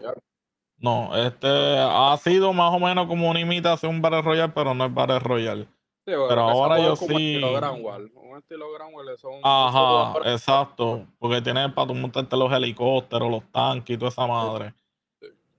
no, 0.79 1.15
este 1.15 1.47
ha 1.79 2.17
sido 2.17 2.53
más 2.55 2.73
o 2.75 2.79
menos 2.79 3.07
como 3.07 3.29
una 3.29 3.39
imitación 3.39 3.97
un 3.97 4.03
Battle 4.03 4.23
Royale, 4.23 4.53
pero 4.55 4.75
no 4.75 4.87
es 4.87 4.95
Battle 4.95 5.19
Royale. 5.19 5.65
Sí, 6.07 6.13
pero 6.29 6.41
ahora 6.41 6.79
yo 6.79 6.97
sí. 6.97 7.05
Un 7.05 7.13
estilo 7.13 7.53
Granwall. 7.53 8.13
Un 8.15 8.39
estilo 8.39 8.73
Granwall 8.73 9.19
son. 9.19 9.35
Ajá, 9.43 10.33
exacto. 10.33 11.07
Porque 11.19 11.43
tiene 11.43 11.69
para 11.69 11.89
tú 11.89 11.95
montarte 11.95 12.35
los 12.37 12.51
helicópteros, 12.51 13.31
los 13.31 13.45
tanques 13.53 13.95
y 13.95 13.99
toda 13.99 14.09
esa 14.09 14.27
madre. 14.27 14.73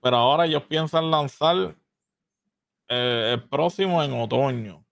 Pero 0.02 0.18
ahora 0.18 0.48
ellos 0.48 0.64
piensan 0.64 1.12
lanzar 1.12 1.76
eh, 2.88 3.34
el 3.34 3.44
próximo 3.48 4.02
en 4.02 4.20
otoño. 4.20 4.84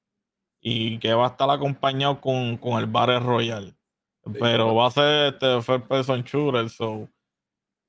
Y 0.62 1.00
que 1.00 1.14
va 1.14 1.26
a 1.26 1.30
estar 1.30 1.50
acompañado 1.50 2.22
con, 2.22 2.58
con 2.58 2.80
el 2.80 2.86
Battle 2.86 3.20
Royale. 3.20 3.74
Pero 4.38 4.76
va 4.76 4.88
a 4.88 4.92
ser 4.92 5.34
este 5.34 5.62
first 5.62 5.88
person 5.88 6.24
shooter, 6.24 6.70
so 6.70 7.08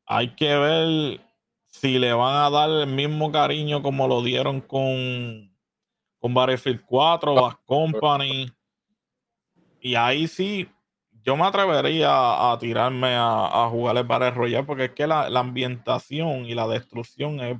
hay 0.06 0.34
que 0.34 0.56
ver 0.56 1.20
si 1.66 1.98
le 1.98 2.12
van 2.12 2.34
a 2.34 2.50
dar 2.50 2.68
el 2.68 2.86
mismo 2.88 3.30
cariño 3.30 3.82
como 3.82 4.08
lo 4.08 4.22
dieron 4.22 4.60
con, 4.60 5.56
con 6.18 6.34
Battlefield 6.34 6.84
4, 6.84 7.34
Bass 7.34 7.56
Company. 7.64 8.52
Y 9.80 9.94
ahí 9.94 10.26
sí, 10.26 10.68
yo 11.22 11.36
me 11.36 11.44
atrevería 11.44 12.50
a, 12.50 12.58
tirarme 12.58 13.14
a, 13.16 13.68
jugar 13.70 13.96
el 13.96 14.04
Battle 14.04 14.32
Royale 14.32 14.66
porque 14.66 14.86
es 14.86 14.90
que 14.92 15.06
la, 15.06 15.26
ambientación 15.26 16.44
y 16.44 16.54
la 16.54 16.66
destrucción 16.66 17.40
es 17.40 17.58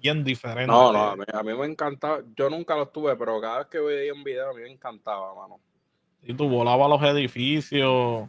bien 0.00 0.22
diferente. 0.22 0.66
No, 0.66 0.92
no, 0.92 1.10
a 1.10 1.16
mí, 1.16 1.24
a 1.32 1.42
mí 1.42 1.54
me 1.54 1.66
encantaba. 1.66 2.22
Yo 2.36 2.48
nunca 2.48 2.76
lo 2.76 2.88
tuve, 2.88 3.16
pero 3.16 3.40
cada 3.40 3.58
vez 3.58 3.66
que 3.66 3.80
veía 3.80 4.14
un 4.14 4.22
video 4.22 4.50
a 4.50 4.54
mí 4.54 4.62
me 4.62 4.70
encantaba, 4.70 5.34
mano. 5.34 5.60
Y 6.24 6.34
tú 6.34 6.48
volabas 6.48 6.88
los 6.88 7.02
edificios, 7.02 8.28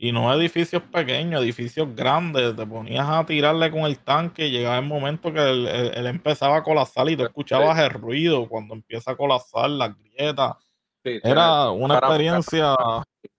y 0.00 0.12
no 0.12 0.32
edificios 0.32 0.80
pequeños, 0.84 1.42
edificios 1.42 1.94
grandes. 1.94 2.54
Te 2.54 2.64
ponías 2.64 3.06
a 3.08 3.26
tirarle 3.26 3.70
con 3.70 3.80
el 3.80 3.98
tanque 3.98 4.46
y 4.46 4.52
llegaba 4.52 4.78
el 4.78 4.86
momento 4.86 5.32
que 5.32 5.40
él, 5.40 6.06
empezaba 6.06 6.58
a 6.58 6.62
colapsar 6.62 7.10
y 7.10 7.16
tú 7.16 7.24
escuchabas 7.24 7.76
el 7.80 7.90
ruido 7.90 8.48
cuando 8.48 8.74
empieza 8.74 9.10
a 9.10 9.16
colapsar 9.16 9.68
las 9.70 9.90
grietas. 9.98 10.56
Era 11.02 11.70
una 11.70 11.98
experiencia. 11.98 12.76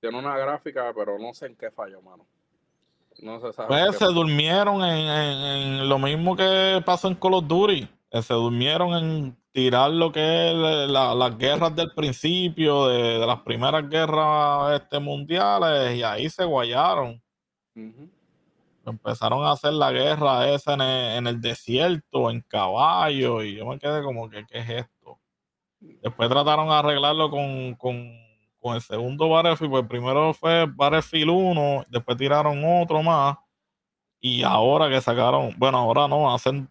Tiene 0.02 0.20
una 0.20 0.38
gráfica, 0.38 0.92
pero 0.94 1.18
no 1.18 1.34
sé 1.34 1.46
en 1.48 1.56
qué 1.56 1.72
falló, 1.72 2.02
mano. 2.02 2.26
No 3.22 3.40
se 3.40 3.54
sabe. 3.54 3.70
Pues 3.70 3.98
se 3.98 4.06
durmieron 4.06 4.84
en, 4.84 5.08
en, 5.08 5.90
lo 5.90 5.98
mismo 5.98 6.36
que 6.36 6.82
pasó 6.86 7.08
en 7.08 7.16
Call 7.16 7.36
of 7.36 7.48
Duty. 7.48 7.88
Eh, 8.12 8.22
se 8.24 8.34
durmieron 8.34 8.94
en 8.96 9.38
tirar 9.52 9.92
lo 9.92 10.12
que 10.12 10.50
es 10.50 10.56
las 10.90 11.38
guerras 11.38 11.76
del 11.76 11.94
principio, 11.94 12.88
de, 12.88 13.20
las 13.26 13.42
primeras 13.42 13.88
guerras 13.88 14.82
este, 14.82 15.00
mundiales, 15.00 15.96
y 15.96 16.04
ahí 16.04 16.30
se 16.30 16.44
guayaron. 16.44 17.22
Empezaron 18.86 19.46
a 19.46 19.52
hacer 19.52 19.74
la 19.74 19.92
guerra 19.92 20.50
esa 20.50 20.74
en 20.74 21.28
el, 21.28 21.40
desierto, 21.40 22.32
en 22.32 22.42
caballo, 22.42 23.44
y 23.44 23.56
yo 23.58 23.66
me 23.68 23.78
quedé 23.78 24.02
como 24.04 24.30
que, 24.30 24.46
¿qué 24.48 24.60
es 24.60 24.70
esto? 24.70 25.20
Después 25.80 26.30
trataron 26.30 26.68
de 26.68 26.74
arreglarlo 26.74 27.30
con, 27.30 27.76
con, 27.76 28.12
con 28.60 28.76
el 28.76 28.82
segundo 28.82 29.30
Battlefield, 29.30 29.72
pues 29.72 29.88
primero 29.88 30.34
fue 30.34 30.66
Battlefield 30.66 31.30
1, 31.30 31.86
después 31.90 32.18
tiraron 32.18 32.64
otro 32.82 33.04
más, 33.04 33.38
y 34.20 34.44
ahora 34.44 34.90
que 34.90 35.00
sacaron, 35.00 35.54
bueno, 35.58 35.78
ahora 35.78 36.08
no, 36.08 36.34
hacen 36.34 36.70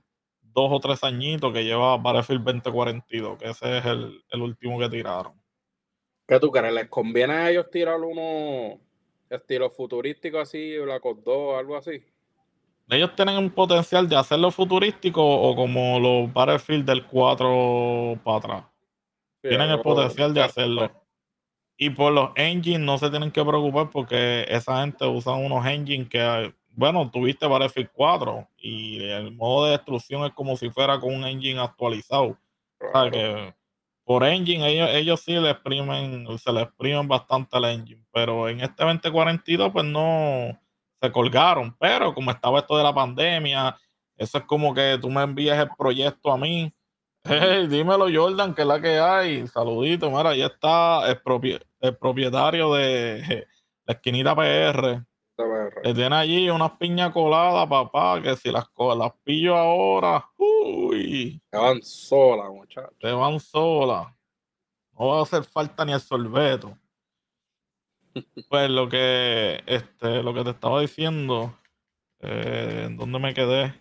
dos 0.58 0.70
o 0.72 0.80
tres 0.80 1.04
añitos 1.04 1.52
que 1.52 1.64
lleva 1.64 1.96
Battlefield 1.96 2.42
2042, 2.42 3.38
que 3.38 3.50
ese 3.50 3.78
es 3.78 3.84
el, 3.86 4.42
último 4.42 4.78
que 4.78 4.88
tiraron. 4.88 5.32
¿Qué 6.26 6.40
tú 6.40 6.50
crees? 6.50 6.74
¿Les 6.74 6.88
conviene 6.88 7.32
a 7.32 7.50
ellos 7.50 7.70
tirar 7.70 8.00
uno 8.00 8.80
estilo 9.30 9.70
futurístico 9.70 10.40
así, 10.40 10.76
Black 10.78 11.04
Ops 11.04 11.24
2, 11.24 11.58
algo 11.58 11.76
así? 11.76 12.02
Ellos 12.90 13.14
tienen 13.14 13.36
un 13.36 13.50
potencial 13.50 14.08
de 14.08 14.16
hacerlo 14.16 14.50
futurístico 14.50 15.22
o 15.22 15.54
como 15.54 16.00
los 16.00 16.32
Battlefield 16.32 16.84
del 16.84 17.06
4 17.06 18.20
para 18.24 18.38
atrás. 18.38 18.64
tienen 19.42 19.70
el 19.70 19.80
potencial 19.80 20.34
de 20.34 20.42
hacerlo. 20.42 20.90
Y 21.76 21.90
por 21.90 22.12
los 22.12 22.30
engines 22.34 22.80
no 22.80 22.98
se 22.98 23.10
tienen 23.10 23.30
que 23.30 23.44
preocupar 23.44 23.90
porque 23.90 24.44
esa 24.48 24.80
gente 24.80 25.06
usa 25.06 25.34
unos 25.34 25.64
engines 25.64 26.08
que 26.08 26.52
bueno, 26.70 27.10
tuviste 27.10 27.46
Battlefield 27.46 27.90
4 27.92 28.48
y 28.58 29.02
el 29.02 29.32
modo 29.32 29.66
de 29.66 29.72
destrucción 29.72 30.24
es 30.24 30.32
como 30.32 30.56
si 30.56 30.70
fuera 30.70 31.00
con 31.00 31.14
un 31.14 31.24
engine 31.24 31.60
actualizado. 31.60 32.38
O 32.80 32.92
sea 32.92 33.10
que 33.10 33.54
por 34.04 34.24
engine 34.24 34.66
ellos, 34.66 34.88
ellos 34.92 35.20
sí 35.20 35.32
le 35.32 35.50
exprimen, 35.50 36.26
se 36.38 36.52
le 36.52 36.62
exprimen 36.62 37.06
bastante 37.08 37.58
el 37.58 37.64
engine, 37.64 38.04
pero 38.12 38.48
en 38.48 38.60
este 38.60 38.84
2042 38.84 39.70
pues 39.72 39.84
no 39.84 40.58
se 41.00 41.12
colgaron, 41.12 41.76
pero 41.78 42.14
como 42.14 42.30
estaba 42.30 42.60
esto 42.60 42.76
de 42.76 42.84
la 42.84 42.94
pandemia, 42.94 43.76
eso 44.16 44.38
es 44.38 44.44
como 44.44 44.72
que 44.72 44.98
tú 45.00 45.10
me 45.10 45.22
envías 45.22 45.58
el 45.58 45.68
proyecto 45.76 46.32
a 46.32 46.38
mí. 46.38 46.72
Hey, 47.24 47.66
dímelo 47.68 48.06
Jordan, 48.10 48.54
que 48.54 48.62
es 48.62 48.68
la 48.68 48.80
que 48.80 48.98
hay. 48.98 49.46
Saludito, 49.48 50.08
mira, 50.10 50.30
ahí 50.30 50.40
está 50.40 51.06
el, 51.10 51.20
el 51.80 51.96
propietario 51.98 52.72
de 52.72 53.46
la 53.84 53.92
esquinita 53.92 54.34
PR. 54.34 55.04
Te 55.82 55.94
tiene 55.94 56.16
allí 56.16 56.50
unas 56.50 56.72
piña 56.72 57.12
coladas, 57.12 57.68
papá, 57.68 58.20
que 58.20 58.34
si 58.34 58.50
las, 58.50 58.68
las 58.76 59.12
pillo 59.22 59.56
ahora, 59.56 60.28
uy. 60.36 61.40
Te 61.48 61.56
van 61.56 61.80
sola, 61.80 62.50
muchachos. 62.50 62.92
Te 62.98 63.12
van 63.12 63.38
sola. 63.38 64.16
No 64.98 65.06
va 65.06 65.20
a 65.20 65.22
hacer 65.22 65.44
falta 65.44 65.84
ni 65.84 65.92
el 65.92 66.00
sorbeto. 66.00 66.76
pues 68.48 68.68
lo 68.68 68.88
que, 68.88 69.62
este, 69.66 70.24
lo 70.24 70.34
que 70.34 70.42
te 70.42 70.50
estaba 70.50 70.80
diciendo, 70.80 71.56
eh, 72.18 72.88
¿dónde 72.90 73.20
me 73.20 73.32
quedé? 73.32 73.80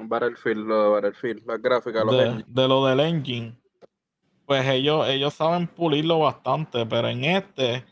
Battlefield, 0.00 0.66
lo 0.66 0.84
de 0.84 0.88
Battlefield, 0.88 1.46
las 1.46 1.60
gráficas, 1.60 2.06
de, 2.06 2.44
de 2.46 2.68
lo 2.68 2.86
del 2.86 3.00
engine. 3.00 3.60
Pues 4.46 4.66
ellos, 4.66 5.06
ellos 5.06 5.34
saben 5.34 5.66
pulirlo 5.66 6.20
bastante, 6.20 6.86
pero 6.86 7.08
en 7.08 7.24
este 7.24 7.84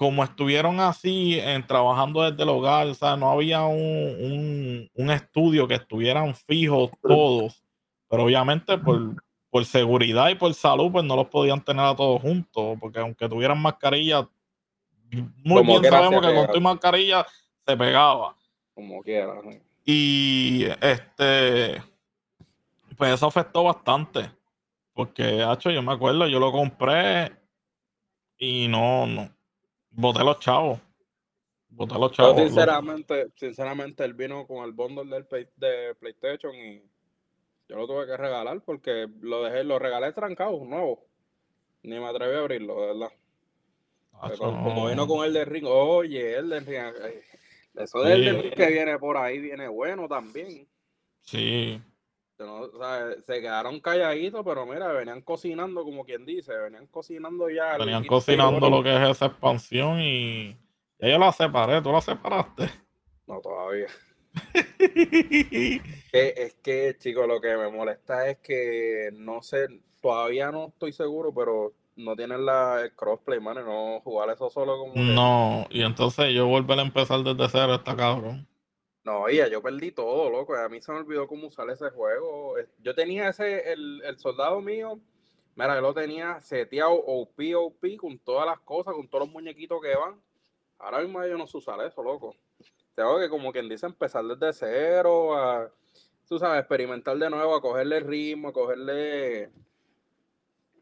como 0.00 0.24
estuvieron 0.24 0.80
así 0.80 1.38
en, 1.38 1.66
trabajando 1.66 2.22
desde 2.22 2.42
el 2.42 2.48
hogar, 2.48 2.86
o 2.86 2.94
sea, 2.94 3.18
no 3.18 3.30
había 3.30 3.64
un, 3.64 4.88
estudio 4.96 5.68
que 5.68 5.74
estuvieran 5.74 6.34
fijos 6.34 6.90
todos, 7.02 7.62
pero 8.08 8.24
obviamente 8.24 8.78
por, 8.78 9.22
por, 9.50 9.62
seguridad 9.66 10.30
y 10.30 10.36
por 10.36 10.54
salud, 10.54 10.90
pues 10.90 11.04
no 11.04 11.16
los 11.16 11.26
podían 11.26 11.62
tener 11.62 11.84
a 11.84 11.94
todos 11.94 12.22
juntos, 12.22 12.78
porque 12.80 12.98
aunque 12.98 13.28
tuvieran 13.28 13.60
mascarilla, 13.60 14.26
muy 15.44 15.64
bien 15.64 15.84
sabemos 15.84 16.26
que 16.26 16.34
con 16.34 16.50
tu 16.50 16.60
mascarilla 16.62 17.26
se 17.66 17.76
pegaba. 17.76 18.34
Como 18.72 19.02
quiera. 19.02 19.34
Y 19.84 20.64
este, 20.80 21.82
pues 22.96 23.12
eso 23.12 23.26
afectó 23.26 23.64
bastante, 23.64 24.30
porque, 24.94 25.46
hecho, 25.46 25.70
yo 25.70 25.82
me 25.82 25.92
acuerdo, 25.92 26.26
yo 26.26 26.40
lo 26.40 26.50
compré 26.50 27.32
y 28.38 28.66
no, 28.66 29.04
no 29.04 29.39
Boté 29.90 30.24
los 30.24 30.38
chavos. 30.38 30.80
Boté 31.68 31.94
los 31.98 32.12
chavos. 32.12 32.40
sinceramente, 32.40 33.30
sinceramente, 33.36 34.04
él 34.04 34.14
vino 34.14 34.46
con 34.46 34.64
el 34.64 34.72
bundle 34.72 35.04
del 35.04 35.26
de 35.56 35.94
PlayStation 35.94 36.54
y 36.54 36.82
yo 37.68 37.76
lo 37.76 37.86
tuve 37.86 38.06
que 38.06 38.16
regalar 38.16 38.60
porque 38.62 39.08
lo 39.20 39.44
dejé, 39.44 39.62
lo 39.64 39.78
regalé 39.78 40.12
trancado, 40.12 40.64
nuevo. 40.64 41.06
Ni 41.82 41.98
me 41.98 42.06
atreví 42.06 42.34
a 42.34 42.40
abrirlo, 42.40 42.80
de 42.80 42.86
verdad. 42.88 43.12
como 44.38 44.88
vino 44.88 45.06
con 45.06 45.24
el 45.24 45.32
de 45.32 45.44
Ring, 45.44 45.66
oye, 45.66 46.36
el 46.36 46.50
de 46.50 46.60
Ring, 46.60 47.22
eso 47.76 48.02
del 48.02 48.24
de 48.24 48.42
Ring 48.42 48.54
que 48.54 48.66
viene 48.66 48.98
por 48.98 49.16
ahí 49.16 49.38
viene 49.38 49.68
bueno 49.68 50.08
también. 50.08 50.66
Sí. 51.22 51.80
Se 53.26 53.40
quedaron 53.40 53.80
calladitos, 53.80 54.42
pero 54.44 54.66
mira, 54.66 54.88
venían 54.92 55.22
cocinando, 55.22 55.84
como 55.84 56.04
quien 56.04 56.24
dice, 56.24 56.56
venían 56.56 56.86
cocinando 56.86 57.48
ya. 57.50 57.76
Venían 57.78 58.04
cocinando 58.04 58.70
lo 58.70 58.82
que 58.82 58.94
es 58.94 59.10
esa 59.10 59.26
expansión 59.26 60.00
y 60.00 60.56
ya 60.98 61.08
yo 61.08 61.18
la 61.18 61.32
separé, 61.32 61.80
¿tú 61.82 61.92
la 61.92 62.00
separaste? 62.00 62.70
No, 63.26 63.40
todavía. 63.40 63.88
es 66.12 66.54
que, 66.62 66.96
chicos, 66.98 67.26
lo 67.26 67.40
que 67.40 67.56
me 67.56 67.70
molesta 67.70 68.28
es 68.28 68.38
que 68.38 69.10
no 69.12 69.42
sé, 69.42 69.66
todavía 70.00 70.50
no 70.50 70.68
estoy 70.68 70.92
seguro, 70.92 71.32
pero 71.34 71.74
no 71.96 72.16
tienen 72.16 72.44
la, 72.46 72.80
el 72.82 72.94
crossplay, 72.94 73.40
man, 73.40 73.64
no 73.64 74.00
jugar 74.02 74.30
eso 74.30 74.50
solo 74.50 74.78
como. 74.78 74.94
No, 74.94 75.66
y 75.70 75.82
entonces 75.82 76.32
yo 76.32 76.46
volver 76.46 76.78
a 76.78 76.82
empezar 76.82 77.20
desde 77.22 77.48
cero, 77.48 77.74
está 77.74 77.96
cabrón. 77.96 78.46
No, 79.04 79.28
ya 79.30 79.48
yo 79.48 79.62
perdí 79.62 79.92
todo, 79.92 80.30
loco. 80.30 80.54
A 80.54 80.68
mí 80.68 80.80
se 80.80 80.92
me 80.92 80.98
olvidó 80.98 81.26
cómo 81.26 81.46
usar 81.46 81.68
ese 81.70 81.90
juego. 81.90 82.54
Yo 82.78 82.94
tenía 82.94 83.28
ese, 83.28 83.72
el, 83.72 84.02
el 84.04 84.18
soldado 84.18 84.60
mío, 84.60 85.00
mira, 85.56 85.74
yo 85.74 85.80
lo 85.80 85.94
tenía 85.94 86.40
seteado 86.40 86.92
OP, 86.92 87.38
OP, 87.56 87.96
con 87.96 88.18
todas 88.18 88.46
las 88.46 88.60
cosas, 88.60 88.94
con 88.94 89.08
todos 89.08 89.26
los 89.26 89.32
muñequitos 89.32 89.80
que 89.80 89.96
van. 89.96 90.20
Ahora 90.78 91.00
mismo 91.00 91.24
yo 91.26 91.36
no 91.36 91.46
sé 91.46 91.58
usar 91.58 91.80
eso, 91.80 92.02
loco. 92.02 92.34
Tengo 92.94 93.18
que, 93.18 93.28
como 93.28 93.52
quien 93.52 93.68
dice, 93.68 93.86
empezar 93.86 94.24
desde 94.24 94.52
cero, 94.52 95.34
a, 95.34 95.70
tú 96.28 96.38
sabes, 96.38 96.60
experimentar 96.60 97.16
de 97.16 97.30
nuevo, 97.30 97.54
a 97.54 97.60
cogerle 97.60 98.00
ritmo, 98.00 98.48
a 98.48 98.52
cogerle 98.52 99.50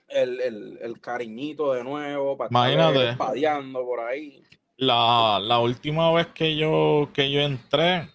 el, 0.09 1.01
cariñito 1.01 1.73
de 1.73 1.85
nuevo, 1.85 2.37
para 2.37 2.49
Imagínate. 2.51 3.11
estar 3.11 3.73
por 3.73 4.01
ahí. 4.01 4.43
La, 4.79 5.59
última 5.59 6.13
vez 6.13 6.29
que 6.29 6.57
yo, 6.57 7.11
que 7.13 7.33
yo 7.33 7.41
entré 7.41 8.09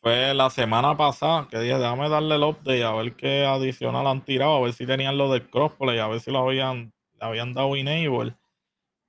fue 0.00 0.32
la 0.32 0.48
semana 0.48 0.96
pasada, 0.96 1.46
que 1.50 1.58
dije, 1.58 1.76
déjame 1.76 2.08
darle 2.08 2.36
el 2.36 2.42
update 2.42 2.84
a 2.84 2.92
ver 2.92 3.14
qué 3.16 3.44
adicional 3.44 4.06
han 4.06 4.24
tirado, 4.24 4.56
a 4.56 4.60
ver 4.60 4.72
si 4.72 4.86
tenían 4.86 5.18
lo 5.18 5.30
del 5.30 5.48
crossplay, 5.48 5.98
a 5.98 6.08
ver 6.08 6.20
si 6.20 6.30
lo 6.30 6.38
habían, 6.38 6.92
habían 7.20 7.52
dado 7.52 7.76
enable. 7.76 8.34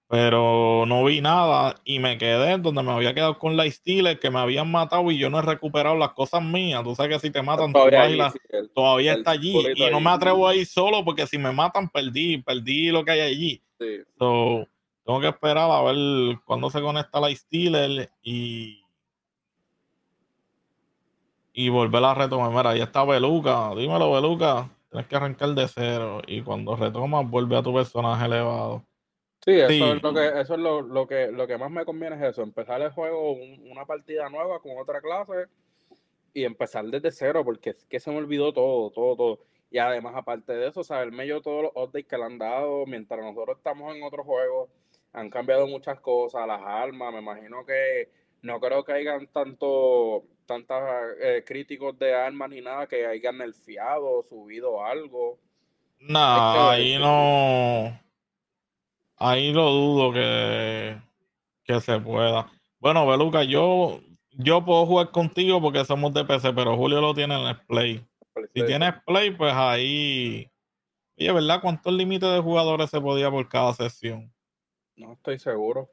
Pero 0.08 0.86
no 0.86 1.04
vi 1.06 1.22
nada 1.22 1.76
y 1.84 2.00
me 2.00 2.18
quedé 2.18 2.58
donde 2.58 2.84
me 2.84 2.92
había 2.92 3.14
quedado 3.14 3.40
con 3.40 3.58
la 3.58 3.70
Steelers 3.72 4.20
que 4.20 4.30
me 4.30 4.40
habían 4.40 4.70
matado 4.70 5.10
y 5.12 5.18
yo 5.18 5.30
no 5.30 5.40
he 5.40 5.42
recuperado 5.42 5.96
las 5.96 6.12
cosas 6.12 6.44
mías. 6.44 6.84
Tú 6.84 6.94
sabes 6.94 7.16
que 7.16 7.28
si 7.28 7.32
te 7.32 7.42
matan, 7.42 7.74
todavía, 7.74 8.32
todavía 8.76 9.14
está 9.14 9.32
allí. 9.32 9.56
Y 9.76 9.90
no 9.90 10.00
me 10.02 10.12
atrevo 10.12 10.48
a 10.48 10.56
ir 10.56 10.68
solo 10.68 11.04
porque 11.04 11.26
si 11.26 11.38
me 11.38 11.52
matan, 11.52 11.90
perdí, 11.90 12.38
perdí 12.38 12.92
lo 12.92 13.04
que 13.04 13.12
hay 13.12 13.22
allí. 13.22 13.64
Tengo 15.06 15.22
que 15.22 15.28
esperar 15.28 15.70
a 15.70 15.82
ver 15.84 16.40
cuándo 16.46 16.70
se 16.70 16.82
conecta 16.82 17.20
la 17.20 17.34
Steelers 17.34 18.10
y, 18.24 18.84
y 21.54 21.70
volver 21.70 22.04
a 22.04 22.16
retomar. 22.16 22.52
Mira, 22.52 22.72
ahí 22.72 22.82
está 22.82 23.06
Beluca. 23.06 23.70
Dímelo, 23.76 24.12
Beluca. 24.12 24.70
Tienes 24.90 25.08
que 25.08 25.16
arrancar 25.16 25.50
de 25.50 25.68
cero. 25.68 26.22
Y 26.26 26.42
cuando 26.42 26.76
retomas, 26.76 27.30
vuelve 27.30 27.56
a 27.56 27.62
tu 27.62 27.74
personaje 27.74 28.26
elevado. 28.26 28.84
Sí, 29.46 29.52
eso 29.52 29.94
es 29.94 30.02
lo 30.02 30.12
que, 30.12 30.28
eso 30.42 30.54
es 30.56 30.60
lo, 30.60 31.08
que, 31.08 31.28
lo 31.32 31.46
que 31.46 31.58
más 31.60 31.70
me 31.70 31.86
conviene 31.86 32.16
es 32.16 32.32
eso, 32.32 32.42
empezar 32.42 32.82
el 32.82 32.90
juego, 32.90 33.34
una 33.70 33.86
partida 33.86 34.28
nueva 34.28 34.60
con 34.60 34.76
otra 34.80 35.00
clase 35.02 35.46
y 36.34 36.46
empezar 36.46 36.84
desde 36.86 37.12
cero, 37.12 37.44
porque 37.46 37.70
es 37.70 37.86
que 37.86 38.00
se 38.00 38.10
me 38.10 38.18
olvidó 38.18 38.54
todo, 38.54 38.90
todo, 38.90 39.16
todo. 39.16 39.40
Y 39.70 39.78
además, 39.78 40.16
aparte 40.16 40.54
de 40.54 40.70
eso, 40.70 40.84
saberme 40.84 41.28
yo 41.28 41.42
todos 41.42 41.62
los 41.62 41.72
updates 41.76 42.08
que 42.08 42.18
le 42.18 42.24
han 42.24 42.40
dado, 42.40 42.88
mientras 42.88 43.20
nosotros 43.24 43.58
estamos 43.58 43.96
en 43.96 44.02
otro 44.02 44.24
juego, 44.24 44.68
han 45.16 45.30
cambiado 45.30 45.66
muchas 45.66 46.00
cosas, 46.02 46.46
las 46.46 46.62
armas, 46.62 47.14
me 47.14 47.20
imagino 47.20 47.66
que 47.66 48.10
no 48.42 48.60
creo 48.60 48.84
que 48.84 48.94
hayan 48.94 49.28
tanto, 49.28 50.24
tantos 50.46 50.78
eh, 51.22 51.44
críticos 51.46 51.98
de 51.98 52.14
armas 52.14 52.50
ni 52.50 52.62
nada 52.62 52.86
que 52.86 53.06
hayan 53.06 53.38
nerfeado, 53.38 54.22
subido 54.24 54.84
algo. 54.84 55.40
No, 56.00 56.70
ahí 56.70 56.98
no 57.00 57.98
Ahí 59.18 59.54
lo 59.54 59.72
dudo 59.72 60.12
que, 60.12 60.98
que 61.64 61.80
se 61.80 62.00
pueda. 62.00 62.52
Bueno, 62.80 63.08
Beluca, 63.08 63.44
yo, 63.44 64.02
yo 64.32 64.66
puedo 64.66 64.86
jugar 64.86 65.12
contigo 65.12 65.62
porque 65.62 65.86
somos 65.86 66.14
de 66.14 66.26
PC, 66.26 66.52
pero 66.54 66.76
Julio 66.76 67.00
lo 67.00 67.14
tiene 67.14 67.40
en 67.40 67.48
el 67.48 67.58
Play. 67.62 68.06
Si 68.54 68.66
tienes 68.66 68.94
Play, 69.06 69.32
pues 69.32 69.54
ahí. 69.54 70.52
Oye, 71.18 71.32
¿verdad? 71.32 71.62
¿Cuántos 71.62 71.94
límites 71.94 72.30
de 72.30 72.42
jugadores 72.42 72.90
se 72.90 73.00
podía 73.00 73.32
por 73.32 73.48
cada 73.48 73.74
sesión? 73.74 74.35
No 74.98 75.14
estoy 75.14 75.40
seguro. 75.40 75.90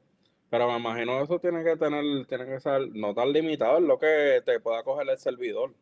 Pero 0.49 0.67
me 0.67 0.77
imagino 0.77 1.21
eso 1.21 1.39
tiene 1.39 1.63
que 1.63 1.77
tener, 1.77 2.27
tiene 2.27 2.45
que 2.45 2.59
ser 2.59 2.87
no 2.93 3.13
tan 3.13 3.31
limitado, 3.33 3.77
es 3.77 3.83
lo 3.83 3.97
que 3.97 4.41
te 4.45 4.59
pueda 4.59 4.83
coger 4.83 5.09
el 5.09 5.17
servidor. 5.17 5.73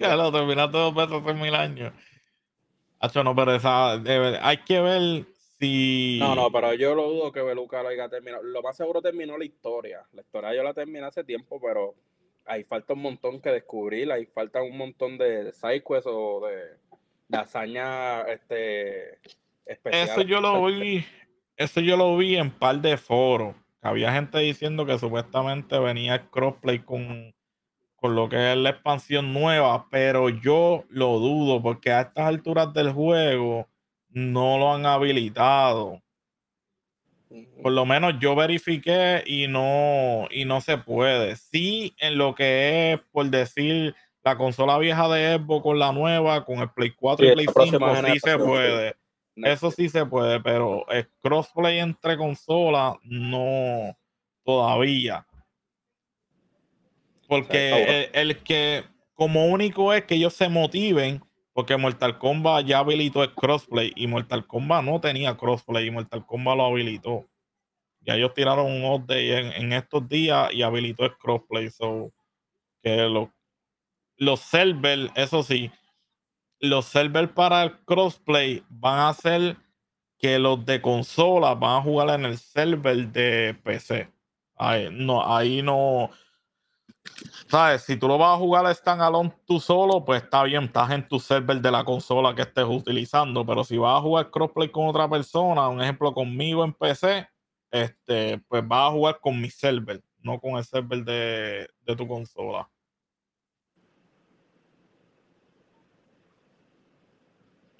ya 0.00 0.16
lo 0.16 0.32
terminaste 0.32 0.76
dos 0.76 0.94
veces 0.94 1.12
hace 1.12 1.34
mil 1.34 1.54
años 1.54 1.92
no, 3.24 3.34
pero 3.34 3.54
esa, 3.54 3.92
hay 3.92 4.56
que 4.58 4.80
ver 4.80 5.26
si. 5.58 6.18
No, 6.20 6.34
no, 6.34 6.50
pero 6.50 6.74
yo 6.74 6.94
lo 6.94 7.08
dudo 7.08 7.32
que 7.32 7.42
Beluca 7.42 7.82
lo 7.82 7.88
haya 7.88 8.08
terminado. 8.08 8.42
Lo 8.42 8.62
más 8.62 8.76
seguro 8.76 9.02
terminó 9.02 9.36
la 9.36 9.44
historia. 9.44 10.04
La 10.12 10.22
historia 10.22 10.54
yo 10.54 10.62
la 10.62 10.74
terminé 10.74 11.04
hace 11.04 11.24
tiempo, 11.24 11.60
pero 11.60 11.94
ahí 12.46 12.64
falta 12.64 12.94
un 12.94 13.02
montón 13.02 13.40
que 13.40 13.50
descubrir. 13.50 14.10
Ahí 14.12 14.26
falta 14.26 14.62
un 14.62 14.76
montón 14.76 15.18
de 15.18 15.52
sidequests 15.52 16.08
o 16.10 16.46
de, 16.46 16.76
hazañas 17.34 18.26
este, 18.28 19.18
especiales. 19.66 20.10
Eso 20.10 20.22
yo 20.22 20.40
lo 20.40 20.64
vi. 20.66 21.04
Eso 21.56 21.80
yo 21.80 21.96
lo 21.96 22.16
vi 22.16 22.36
en 22.36 22.50
par 22.50 22.80
de 22.80 22.96
foros. 22.96 23.54
Había 23.80 24.12
gente 24.12 24.38
diciendo 24.38 24.86
que 24.86 24.98
supuestamente 24.98 25.78
venía 25.78 26.14
el 26.14 26.30
crossplay 26.30 26.78
con 26.80 27.32
con 28.02 28.16
lo 28.16 28.28
que 28.28 28.50
es 28.50 28.58
la 28.58 28.70
expansión 28.70 29.32
nueva, 29.32 29.86
pero 29.88 30.28
yo 30.28 30.84
lo 30.88 31.20
dudo 31.20 31.62
porque 31.62 31.92
a 31.92 32.00
estas 32.00 32.26
alturas 32.26 32.74
del 32.74 32.90
juego 32.90 33.68
no 34.08 34.58
lo 34.58 34.74
han 34.74 34.84
habilitado. 34.86 36.02
Por 37.62 37.70
lo 37.70 37.86
menos 37.86 38.14
yo 38.18 38.34
verifiqué 38.34 39.22
y 39.24 39.46
no, 39.46 40.26
y 40.32 40.44
no 40.44 40.60
se 40.60 40.78
puede. 40.78 41.36
Sí, 41.36 41.94
en 41.98 42.18
lo 42.18 42.34
que 42.34 42.94
es, 42.94 43.00
por 43.12 43.30
decir, 43.30 43.94
la 44.24 44.36
consola 44.36 44.78
vieja 44.78 45.08
de 45.08 45.36
Xbox 45.36 45.62
con 45.62 45.78
la 45.78 45.92
nueva, 45.92 46.44
con 46.44 46.58
el 46.58 46.70
Play 46.70 46.92
4 46.92 47.26
y 47.26 47.32
Play 47.32 47.46
5, 47.46 47.96
sí 48.06 48.18
se 48.20 48.38
puede. 48.38 48.96
Eso 49.36 49.70
sí 49.70 49.88
se 49.88 50.04
puede, 50.04 50.40
pero 50.40 50.86
el 50.90 51.08
crossplay 51.20 51.78
entre 51.78 52.16
consolas 52.16 52.96
no 53.02 53.96
todavía. 54.44 55.26
Porque 57.28 58.10
el, 58.12 58.38
que 58.42 58.84
como 59.14 59.46
único 59.46 59.94
es 59.94 60.04
que 60.04 60.16
ellos 60.16 60.34
se 60.34 60.50
motiven, 60.50 61.24
porque 61.54 61.76
Mortal 61.78 62.18
Kombat 62.18 62.66
ya 62.66 62.80
habilitó 62.80 63.22
el 63.22 63.32
crossplay 63.34 63.92
y 63.96 64.06
Mortal 64.06 64.46
Kombat 64.46 64.84
no 64.84 65.00
tenía 65.00 65.36
crossplay 65.36 65.86
y 65.86 65.90
Mortal 65.90 66.26
Kombat 66.26 66.56
lo 66.58 66.66
habilitó. 66.66 67.26
Ya 68.00 68.16
ellos 68.16 68.34
tiraron 68.34 68.66
un 68.66 68.84
update 68.84 69.56
en, 69.56 69.72
estos 69.72 70.06
días 70.08 70.52
y 70.52 70.62
habilitó 70.62 71.04
el 71.04 71.16
crossplay. 71.16 71.70
So, 71.70 72.12
que 72.82 72.96
los 73.08 73.28
servers, 74.36 75.10
eso 75.14 75.42
sí, 75.42 75.70
los 76.60 76.86
servers 76.86 77.32
para 77.32 77.64
el 77.64 77.78
crossplay 77.84 78.62
van 78.68 79.00
a 79.00 79.14
ser 79.14 79.56
que 80.18 80.38
los 80.38 80.64
de 80.64 80.80
consola 80.80 81.54
van 81.54 81.78
a 81.78 81.82
jugar 81.82 82.20
en 82.20 82.26
el 82.26 82.38
server 82.38 83.08
de 83.08 83.54
PC. 83.64 84.08
Ahí 84.56 84.88
no, 84.90 85.24
ahí 85.24 85.62
no, 85.62 86.10
¿Sabes? 87.48 87.82
Si 87.82 87.96
tú 87.96 88.08
lo 88.08 88.18
vas 88.18 88.34
a 88.34 88.38
jugar 88.38 88.74
standalone 88.74 89.32
tú 89.46 89.60
solo, 89.60 90.04
pues 90.04 90.22
está 90.22 90.42
bien, 90.44 90.64
estás 90.64 90.90
en 90.90 91.06
tu 91.06 91.18
server 91.20 91.60
de 91.60 91.70
la 91.70 91.84
consola 91.84 92.34
que 92.34 92.42
estés 92.42 92.64
utilizando. 92.64 93.44
Pero 93.44 93.64
si 93.64 93.76
vas 93.76 93.98
a 93.98 94.00
jugar 94.00 94.30
crossplay 94.30 94.70
con 94.70 94.86
otra 94.88 95.08
persona, 95.08 95.68
un 95.68 95.82
ejemplo 95.82 96.14
conmigo 96.14 96.64
en 96.64 96.72
PC, 96.72 97.28
este, 97.70 98.38
pues 98.48 98.66
vas 98.66 98.88
a 98.88 98.92
jugar 98.92 99.20
con 99.20 99.40
mi 99.40 99.50
server, 99.50 100.02
no 100.18 100.40
con 100.40 100.52
el 100.56 100.64
server 100.64 101.04
de, 101.04 101.68
de 101.80 101.96
tu 101.96 102.06
consola. 102.06 102.68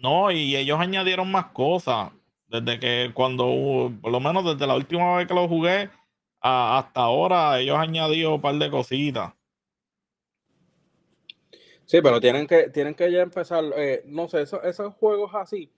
No, 0.02 0.32
y 0.32 0.56
ellos 0.56 0.80
añadieron 0.80 1.30
más 1.30 1.46
cosas. 1.46 2.10
Desde 2.48 2.78
que 2.78 3.12
cuando, 3.14 3.90
por 4.02 4.10
lo 4.10 4.20
menos 4.20 4.44
desde 4.44 4.66
la 4.66 4.74
última 4.74 5.16
vez 5.16 5.26
que 5.28 5.32
lo 5.32 5.48
jugué, 5.48 5.88
hasta 6.40 7.00
ahora 7.00 7.58
ellos 7.60 7.76
han 7.76 7.90
añadido 7.90 8.34
un 8.34 8.40
par 8.40 8.56
de 8.56 8.68
cositas. 8.68 9.32
Sí, 11.86 12.00
pero 12.02 12.20
tienen 12.20 12.46
que, 12.46 12.68
tienen 12.70 12.94
que 12.94 13.10
ya 13.12 13.22
empezar, 13.22 13.64
eh, 13.76 14.02
no 14.06 14.28
sé, 14.28 14.42
esos, 14.42 14.94
juegos 14.94 15.30
así, 15.34 15.70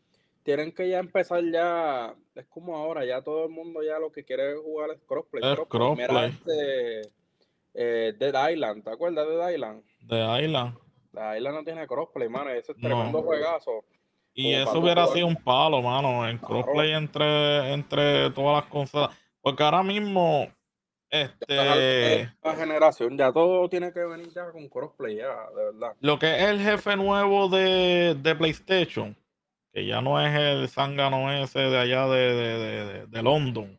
tienen 0.43 0.73
que 0.73 0.89
ya 0.89 1.01
empezar 1.01 1.43
ya, 1.45 2.15
es 2.35 2.47
como 2.47 2.77
ahora, 2.77 3.05
ya 3.05 3.21
todo 3.21 3.45
el 3.45 3.51
mundo 3.51 3.83
ya 3.83 3.99
lo 3.99 4.11
que 4.11 4.25
quiere 4.25 4.55
jugar 4.57 4.91
es 4.91 5.01
crossplay. 5.07 5.43
Es 5.45 5.61
crossplay. 5.69 6.09
Mira 6.09 6.27
este, 6.27 7.13
eh, 7.75 8.15
Dead 8.19 8.51
Island, 8.51 8.85
¿te 8.85 8.91
acuerdas 8.91 9.27
de 9.27 9.37
Dead 9.37 9.51
Island? 9.51 9.83
Dead 10.01 10.41
Island. 10.41 10.79
Dead 11.13 11.37
Island 11.37 11.57
no 11.57 11.65
tiene 11.65 11.87
crossplay, 11.87 12.29
mano, 12.29 12.51
ese 12.51 12.73
es 12.73 12.79
tremendo 12.79 13.23
juegazo. 13.23 13.85
Y 14.35 14.53
eso 14.53 14.81
hubiera 14.81 15.07
sido 15.07 15.29
un 15.29 15.37
palo, 15.37 15.81
mano, 15.81 16.29
en 16.29 16.39
crossplay 16.39 16.93
entre, 16.93 17.73
entre 17.73 18.31
todas 18.31 18.63
las 18.63 18.71
consolas. 18.71 19.17
Porque 19.41 19.63
ahora 19.63 19.83
mismo, 19.85 20.49
este. 21.09 22.33
La 22.43 22.57
generación, 22.57 23.17
ya 23.17 23.33
todo 23.33 23.69
tiene 23.69 23.93
que 23.93 24.05
venir 24.05 24.29
ya 24.35 24.51
con 24.51 24.69
crossplay, 24.69 25.17
ya, 25.17 25.29
de 25.57 25.65
verdad. 25.73 25.93
Lo 26.01 26.19
que 26.19 26.35
es 26.35 26.43
el 26.43 26.61
jefe 26.61 26.97
nuevo 26.97 27.49
de, 27.49 28.17
de 28.21 28.35
PlayStation, 28.35 29.17
que 29.73 29.87
ya 29.87 30.01
no 30.01 30.21
es 30.21 30.35
el 30.35 30.69
zángano 30.69 31.33
ese 31.33 31.61
de 31.61 31.79
allá 31.79 32.09
de, 32.09 32.35
de, 32.35 33.07
de 33.07 33.23
London, 33.23 33.79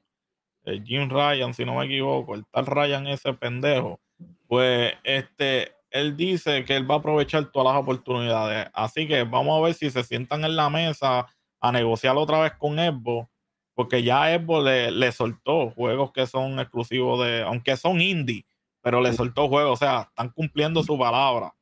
el 0.64 0.84
Jim 0.84 1.10
Ryan, 1.10 1.54
si 1.54 1.66
no 1.66 1.76
me 1.76 1.86
equivoco, 1.86 2.36
el 2.36 2.46
tal 2.48 2.66
Ryan 2.66 3.08
ese 3.08 3.34
pendejo, 3.34 4.00
pues 4.48 4.94
este, 5.04 5.74
él 5.96 6.18
dice 6.18 6.66
que 6.66 6.76
él 6.76 6.90
va 6.90 6.96
a 6.96 6.98
aprovechar 6.98 7.52
todas 7.54 7.74
las 7.74 7.82
oportunidades. 7.82 8.68
Así 8.74 9.08
que 9.08 9.24
vamos 9.24 9.58
a 9.58 9.64
ver 9.64 9.74
si 9.74 9.90
se 9.90 10.04
sientan 10.04 10.44
en 10.44 10.58
la 10.58 10.70
mesa 10.70 11.28
a 11.62 11.72
negociar 11.72 12.18
otra 12.18 12.42
vez 12.42 12.52
con 12.58 12.76
Xbox, 12.76 13.30
porque 13.74 14.04
ya 14.04 14.38
Xbox 14.38 14.66
le, 14.66 14.92
le 14.92 15.12
soltó 15.14 15.70
juegos 15.72 16.12
que 16.12 16.28
son 16.28 16.60
exclusivos 16.60 17.26
de, 17.26 17.44
aunque 17.44 17.78
son 17.78 18.02
indie, 18.02 18.46
pero 18.82 19.00
le 19.00 19.14
soltó 19.14 19.48
juegos, 19.48 19.72
o 19.72 19.78
sea, 19.78 20.02
están 20.10 20.30
cumpliendo 20.32 20.84
su 20.84 21.00
palabra. 21.00 21.56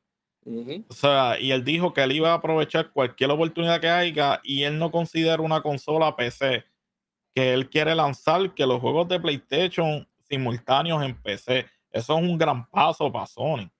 O 0.44 0.92
sea, 0.92 1.38
y 1.40 1.52
él 1.52 1.64
dijo 1.64 1.94
que 1.94 2.02
él 2.02 2.12
iba 2.12 2.32
a 2.32 2.34
aprovechar 2.34 2.90
cualquier 2.90 3.30
oportunidad 3.30 3.80
que 3.80 3.88
haya 3.88 4.40
y 4.42 4.64
él 4.64 4.78
no 4.78 4.90
considera 4.90 5.40
una 5.40 5.62
consola 5.62 6.16
PC, 6.16 6.64
que 7.34 7.54
él 7.54 7.70
quiere 7.70 7.94
lanzar 7.94 8.52
que 8.52 8.66
los 8.66 8.80
juegos 8.80 9.08
de 9.08 9.20
PlayStation 9.20 10.06
simultáneos 10.28 11.02
en 11.04 11.14
PC. 11.22 11.66
Eso 11.90 12.18
es 12.18 12.22
un 12.22 12.36
gran 12.36 12.68
paso 12.68 13.10
para 13.10 13.26
Sony. 13.26 13.70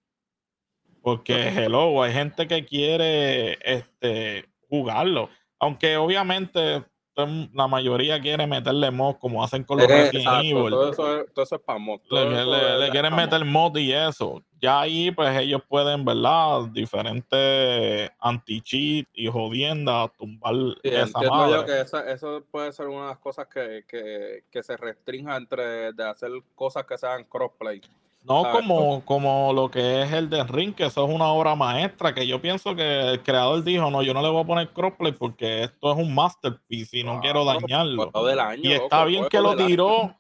Porque, 1.05 1.49
hello, 1.49 2.03
hay 2.03 2.15
gente 2.15 2.49
que 2.49 2.65
quiere 2.65 3.59
este, 3.63 4.49
jugarlo. 4.71 5.29
Aunque 5.61 5.99
obviamente 5.99 6.83
la 7.53 7.69
mayoría 7.69 8.19
quiere 8.21 8.47
meterle 8.47 8.91
mod 8.91 9.17
como 9.17 9.45
hacen 9.45 9.65
con 9.65 9.79
los 9.79 9.87
Resident 9.87 10.27
Evil. 10.43 10.71
Todo 10.71 10.91
eso, 10.91 11.25
todo 11.35 11.45
eso 11.45 11.57
es 11.57 11.61
para 11.61 11.79
mod. 11.79 12.01
Le, 12.11 12.91
quieren 12.91 13.15
meter 13.15 13.45
mod 13.45 13.77
y 13.77 13.93
eso. 13.93 14.43
Ya 14.63 14.81
ahí, 14.81 15.11
pues 15.11 15.39
ellos 15.39 15.61
pueden, 15.69 16.07
¿verdad? 16.07 16.63
Diferentes 16.73 18.11
anti-cheat 18.19 19.07
y 19.13 19.27
jodiendas, 19.29 20.11
tumbar 20.17 20.55
esa 20.83 21.21
madre. 21.21 21.53
Yo 21.53 21.67
que 21.67 22.13
eso 22.13 22.43
puede 22.51 22.73
ser 22.73 22.89
una 22.89 23.03
de 23.03 23.09
las 23.09 23.19
cosas 23.19 23.47
que, 23.47 23.85
que, 23.87 24.45
que 24.51 24.63
se 24.63 24.75
restrinja 24.79 25.37
entre 25.37 25.93
de 25.93 26.05
hacer 26.05 26.31
cosas 26.55 26.87
que 26.87 26.97
sean 26.97 27.25
crossplay. 27.25 27.83
No 28.25 28.51
como, 28.51 29.05
como 29.05 29.53
lo 29.53 29.71
que 29.71 30.01
es 30.03 30.13
el 30.13 30.31
de 30.31 30.43
Ring, 30.45 30.75
que 30.75 30.87
eso 30.87 31.07
es 31.07 31.15
una 31.15 31.27
obra 31.29 31.55
maestra, 31.55 32.15
que 32.15 32.27
yo 32.27 32.41
pienso 32.41 32.75
que 32.75 33.11
el 33.11 33.23
creador 33.23 33.63
dijo, 33.63 33.91
no, 33.91 34.03
yo 34.03 34.15
no 34.15 34.23
le 34.23 34.31
voy 34.31 34.43
a 34.43 34.47
poner 34.47 34.73
crossplay 34.73 35.13
porque 35.13 35.65
esto 35.65 35.93
es 35.93 35.99
un 35.99 36.15
masterpiece 36.15 37.01
y 37.01 37.05
no 37.05 37.21
quiero 37.21 37.45
dañarlo. 37.45 38.11
y 38.57 38.73
está 38.73 39.05
bien 39.05 39.27
que 39.29 39.41
lo 39.41 39.55
tiró, 39.55 40.17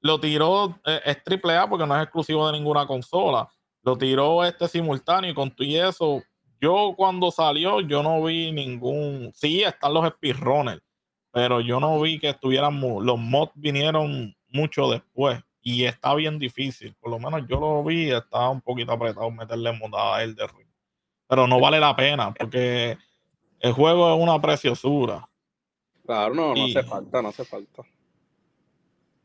lo 0.00 0.18
tiró, 0.18 0.80
eh, 0.84 1.00
es 1.04 1.22
triple 1.22 1.56
A 1.56 1.68
porque 1.68 1.86
no 1.86 1.94
es 1.96 2.02
exclusivo 2.02 2.44
de 2.48 2.54
ninguna 2.58 2.88
consola. 2.88 3.48
Lo 3.82 3.96
tiró 3.96 4.42
este 4.42 4.66
simultáneo 4.66 5.30
y 5.30 5.34
con 5.34 5.52
todo 5.52 5.64
y 5.64 5.76
eso, 5.76 6.22
yo 6.60 6.94
cuando 6.96 7.30
salió, 7.30 7.80
yo 7.82 8.02
no 8.02 8.20
vi 8.24 8.50
ningún, 8.50 9.30
sí, 9.32 9.62
están 9.62 9.94
los 9.94 10.08
speedrunners, 10.08 10.82
pero 11.30 11.60
yo 11.60 11.78
no 11.78 12.00
vi 12.00 12.18
que 12.18 12.30
estuvieran, 12.30 12.80
los 12.80 13.18
mods 13.18 13.52
vinieron 13.54 14.34
mucho 14.48 14.90
después 14.90 15.40
y 15.66 15.86
está 15.86 16.14
bien 16.14 16.38
difícil. 16.38 16.94
Por 17.00 17.10
lo 17.10 17.18
menos 17.18 17.48
yo 17.48 17.58
lo 17.58 17.82
vi, 17.82 18.10
estaba 18.10 18.50
un 18.50 18.60
poquito 18.60 18.92
apretado 18.92 19.30
meterle 19.30 19.72
montada 19.72 20.16
a 20.16 20.22
él 20.22 20.36
de 20.36 20.46
ring. 20.46 20.68
Pero 21.26 21.48
no 21.48 21.58
vale 21.58 21.80
la 21.80 21.96
pena 21.96 22.32
porque 22.32 22.98
el 23.60 23.72
juego 23.72 24.14
es 24.14 24.22
una 24.22 24.40
preciosura. 24.40 25.26
Claro, 26.04 26.34
no, 26.34 26.54
no 26.54 26.66
hace 26.66 26.82
falta, 26.82 27.22
no 27.22 27.28
hace 27.28 27.44
falta. 27.46 27.82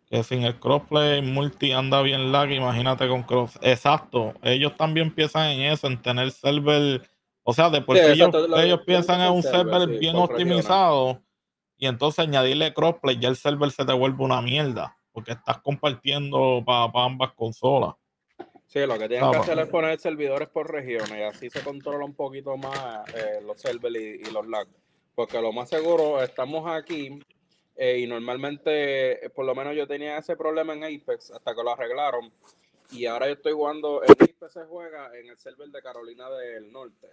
Que 0.09 0.23
sin 0.23 0.43
el 0.43 0.57
crossplay 0.57 1.21
multi 1.21 1.73
anda 1.73 2.01
bien 2.01 2.31
lag, 2.31 2.49
imagínate 2.49 3.07
con 3.09 3.23
cross. 3.23 3.59
Exacto, 3.61 4.33
ellos 4.41 4.75
también 4.77 5.13
piensan 5.13 5.49
en 5.49 5.73
eso, 5.73 5.87
en 5.87 6.01
tener 6.01 6.31
server. 6.31 7.07
O 7.43 7.53
sea, 7.53 7.69
después 7.69 8.01
ellos, 8.01 8.81
piensan 8.85 9.19
en 9.21 9.33
un 9.33 9.43
server, 9.43 9.89
bien 9.99 10.15
optimizado 10.15 11.21
y 11.77 11.85
entonces 11.87 12.19
añadirle 12.19 12.73
crossplay, 12.73 13.19
ya 13.19 13.27
el 13.27 13.35
server 13.35 13.71
se 13.71 13.83
te 13.83 13.93
vuelve 13.93 14.23
una 14.23 14.41
mierda 14.41 14.98
porque 15.11 15.31
estás 15.33 15.59
compartiendo 15.61 16.63
para 16.65 16.91
ambas 17.05 17.33
consolas. 17.33 17.95
Sí, 18.69 18.85
lo 18.85 18.99
que 18.99 19.09
tienen 19.09 19.31
que 19.31 19.37
hacer 19.37 19.57
es 19.57 19.67
poner 19.67 19.99
servidores 19.99 20.47
por 20.47 20.71
regiones 20.71 21.17
y 21.17 21.23
así 21.23 21.49
se 21.49 21.63
controla 21.63 22.05
un 22.05 22.13
poquito 22.13 22.55
más 22.55 23.03
eh, 23.15 23.41
los 23.43 23.59
servers 23.59 23.95
y, 23.95 24.31
los 24.31 24.47
lags. 24.47 24.69
Porque 25.15 25.41
lo 25.41 25.51
más 25.51 25.69
seguro, 25.69 26.21
estamos 26.21 26.69
aquí 26.69 27.19
eh, 27.75 27.97
y 27.97 28.05
normalmente, 28.05 29.25
eh, 29.25 29.29
por 29.31 29.45
lo 29.45 29.55
menos 29.55 29.75
yo 29.75 29.87
tenía 29.87 30.19
ese 30.19 30.37
problema 30.37 30.73
en 30.73 30.83
Apex 30.83 31.31
hasta 31.31 31.55
que 31.55 31.63
lo 31.63 31.71
arreglaron. 31.71 32.31
Y 32.91 33.07
ahora 33.07 33.25
yo 33.25 33.33
estoy 33.33 33.53
jugando, 33.53 34.03
en 34.03 34.11
Apex 34.11 34.53
se 34.53 34.63
juega 34.65 35.17
en 35.17 35.29
el 35.29 35.37
server 35.39 35.69
de 35.69 35.81
Carolina 35.81 36.29
del 36.29 36.71
Norte. 36.71 37.07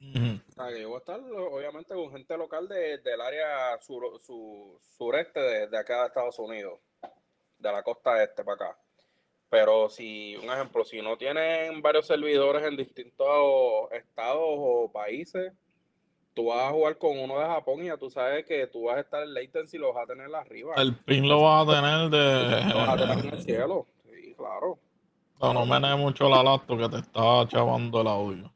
O 0.00 0.52
sea, 0.52 0.68
que 0.72 0.80
yo 0.80 0.88
voy 0.88 0.96
a 0.96 1.00
estar 1.00 1.20
obviamente 1.20 1.94
con 1.94 2.10
gente 2.10 2.38
local 2.38 2.66
del 2.68 3.20
área 3.20 3.78
sureste 3.82 5.40
de, 5.40 5.66
de 5.68 5.78
acá 5.78 6.00
de 6.00 6.06
Estados 6.06 6.38
Unidos 6.38 6.80
de 7.60 7.72
la 7.72 7.82
costa 7.82 8.22
este 8.22 8.42
para 8.42 8.54
acá. 8.54 8.78
Pero 9.48 9.90
si, 9.90 10.36
un 10.36 10.44
ejemplo, 10.44 10.84
si 10.84 11.02
no 11.02 11.16
tienen 11.16 11.82
varios 11.82 12.06
servidores 12.06 12.62
en 12.64 12.76
distintos 12.76 13.90
estados 13.90 14.44
o 14.44 14.90
países, 14.92 15.52
tú 16.34 16.46
vas 16.46 16.68
a 16.68 16.70
jugar 16.70 16.96
con 16.98 17.18
uno 17.18 17.38
de 17.38 17.46
Japón 17.46 17.82
y 17.82 17.86
ya 17.86 17.96
tú 17.96 18.08
sabes 18.10 18.46
que 18.46 18.68
tú 18.68 18.84
vas 18.84 18.98
a 18.98 19.00
estar 19.00 19.22
en 19.24 19.34
latency 19.34 19.76
y 19.76 19.80
lo 19.80 19.92
vas 19.92 20.04
a 20.04 20.06
tener 20.06 20.32
arriba. 20.32 20.74
El 20.76 20.96
pin 20.96 21.28
lo 21.28 21.42
vas 21.42 21.68
a 21.68 21.72
tener 21.72 22.10
de. 22.10 22.72
Lo 22.72 22.76
vas 22.76 22.88
a 22.90 22.96
tener 22.96 23.18
en 23.18 23.34
el 23.34 23.42
cielo. 23.42 23.86
Sí, 24.04 24.34
claro. 24.36 24.78
No, 25.40 25.52
no 25.52 25.66
me 25.66 25.96
mucho 25.96 26.28
la 26.28 26.44
laptop 26.44 26.78
que 26.78 26.88
te 26.88 26.96
está 26.98 27.48
chavando 27.48 28.02
el 28.02 28.06
audio. 28.06 28.52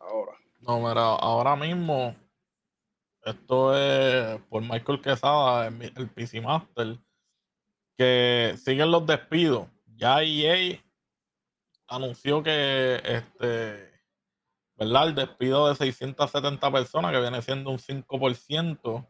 Ahora. 0.00 0.32
No, 0.62 0.80
mira, 0.80 1.02
ahora 1.02 1.54
mismo, 1.54 2.16
esto 3.22 3.76
es 3.76 4.40
por 4.48 4.62
Michael 4.62 5.00
Quesada, 5.00 5.68
el, 5.68 5.92
el 5.96 6.08
PC 6.08 6.40
Master 6.40 6.98
que 7.96 8.56
siguen 8.62 8.90
los 8.90 9.06
despidos. 9.06 9.68
Ya 9.96 10.22
EA 10.22 10.80
anunció 11.86 12.42
que 12.42 13.00
este, 13.04 13.94
¿verdad? 14.76 15.08
El 15.08 15.14
despido 15.14 15.68
de 15.68 15.74
670 15.74 16.70
personas, 16.70 17.12
que 17.12 17.20
viene 17.20 17.42
siendo 17.42 17.70
un 17.70 17.78
5%. 17.78 19.06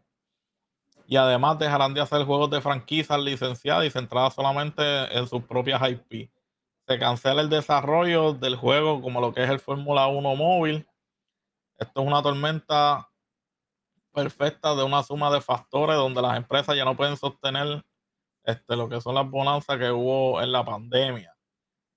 Y 1.07 1.16
además 1.16 1.59
dejarán 1.59 1.95
de 1.95 2.01
hacer 2.01 2.24
juegos 2.24 2.51
de 2.51 2.61
franquicias 2.61 3.18
licenciadas 3.18 3.85
y 3.85 3.91
centradas 3.91 4.35
solamente 4.35 4.82
en 5.16 5.26
sus 5.26 5.43
propias 5.45 5.82
IP. 5.89 6.30
Se 6.87 6.99
cancela 6.99 7.43
el 7.43 7.51
desarrollo 7.51 8.32
del 8.35 8.57
juego 8.57 9.01
como 9.01 9.20
lo 9.20 9.32
que 9.32 9.43
es 9.43 9.51
el 9.51 9.61
Fórmula 9.61 10.07
1 10.07 10.37
móvil. 10.37 10.87
Esto 11.78 12.03
es 12.03 12.07
una 12.07 12.22
tormenta 12.22 13.11
perfecta 14.12 14.74
de 14.74 14.85
una 14.85 15.03
suma 15.03 15.30
de 15.30 15.41
factores 15.41 15.97
donde 15.97 16.22
las 16.22 16.37
empresas 16.37 16.76
ya 16.76 16.85
no 16.85 16.97
pueden 16.97 17.16
sostener 17.16 17.85
este, 18.45 18.76
lo 18.76 18.88
que 18.88 19.01
son 19.01 19.14
las 19.14 19.28
bonanzas 19.28 19.78
que 19.78 19.90
hubo 19.90 20.40
en 20.40 20.53
la 20.53 20.64
pandemia. 20.64 21.34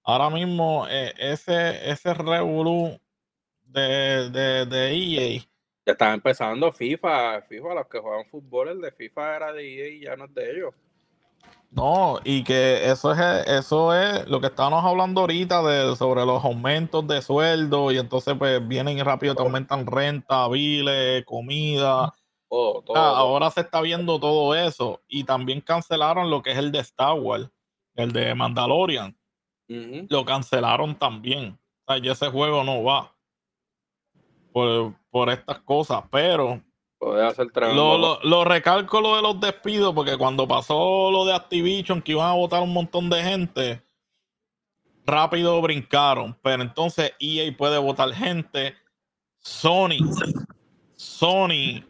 Ahora 0.04 0.30
mismo, 0.30 0.88
eh, 0.90 1.14
ese, 1.18 1.90
ese 1.92 2.14
revolú 2.14 2.98
de, 3.66 4.30
de, 4.30 4.66
de 4.66 4.92
EA. 4.92 5.42
Ya 5.86 5.94
está 5.94 6.14
empezando 6.14 6.72
FIFA, 6.72 7.42
FIFA, 7.44 7.74
los 7.76 7.88
que 7.88 8.00
juegan 8.00 8.26
fútbol, 8.26 8.70
el 8.70 8.82
de 8.82 8.92
FIFA 8.92 9.36
era 9.36 9.54
de 9.54 9.64
EA 9.64 9.90
y 9.90 10.00
ya 10.02 10.16
no 10.16 10.26
es 10.26 10.34
de 10.34 10.52
ellos. 10.52 10.74
No, 11.70 12.20
y 12.24 12.44
que 12.44 12.90
eso 12.90 13.12
es, 13.12 13.20
eso 13.48 13.94
es 13.94 14.26
lo 14.28 14.40
que 14.40 14.48
estábamos 14.48 14.86
hablando 14.86 15.22
ahorita 15.22 15.62
de, 15.64 15.96
sobre 15.98 16.26
los 16.26 16.44
aumentos 16.44 17.06
de 17.08 17.22
sueldo 17.22 17.92
y 17.92 17.98
entonces 17.98 18.36
pues 18.38 18.66
vienen 18.68 19.04
rápido 19.04 19.36
te 19.36 19.42
aumentan 19.42 19.86
renta, 19.86 20.48
biles, 20.48 21.26
comida. 21.26 22.14
Ah, 22.50 23.14
ahora 23.18 23.52
se 23.52 23.62
está 23.62 23.82
viendo 23.82 24.20
todo 24.20 24.56
eso. 24.56 25.02
Y 25.08 25.24
también 25.24 25.62
cancelaron 25.62 26.30
lo 26.30 26.42
que 26.42 26.52
es 26.52 26.58
el 26.58 26.72
de 26.72 26.80
Star 26.80 27.14
Wars, 27.20 27.50
el 27.96 28.12
de 28.12 28.34
Mandalorian. 28.36 29.18
Lo 29.68 30.24
cancelaron 30.24 30.96
también. 30.96 31.60
O 31.86 31.94
sea, 31.94 32.02
ya 32.02 32.14
ese 32.14 32.28
juego 32.30 32.64
no 32.64 32.84
va. 32.84 33.14
Por, 34.52 35.30
estas 35.30 35.60
cosas. 35.60 36.04
Pero 36.12 36.62
lo, 37.00 38.20
lo, 38.24 38.44
recalco 38.44 39.02
lo 39.02 39.16
de 39.18 39.22
los 39.22 39.40
despidos, 39.40 39.94
porque 39.94 40.18
cuando 40.18 40.48
pasó 40.48 41.12
lo 41.12 41.26
de 41.26 41.34
Activision, 41.34 42.02
que 42.02 42.14
iban 42.14 42.30
a 42.30 42.34
votar 42.34 42.64
un 42.64 42.74
montón 42.74 43.10
de 43.10 43.22
gente, 43.24 43.84
rápido 45.06 45.62
brincaron. 45.62 46.38
Pero 46.42 46.64
entonces 46.64 47.14
EA 47.20 47.56
puede 47.56 47.78
votar 47.78 48.12
gente. 48.14 48.76
Sony. 49.40 49.98
Sony 50.96 51.84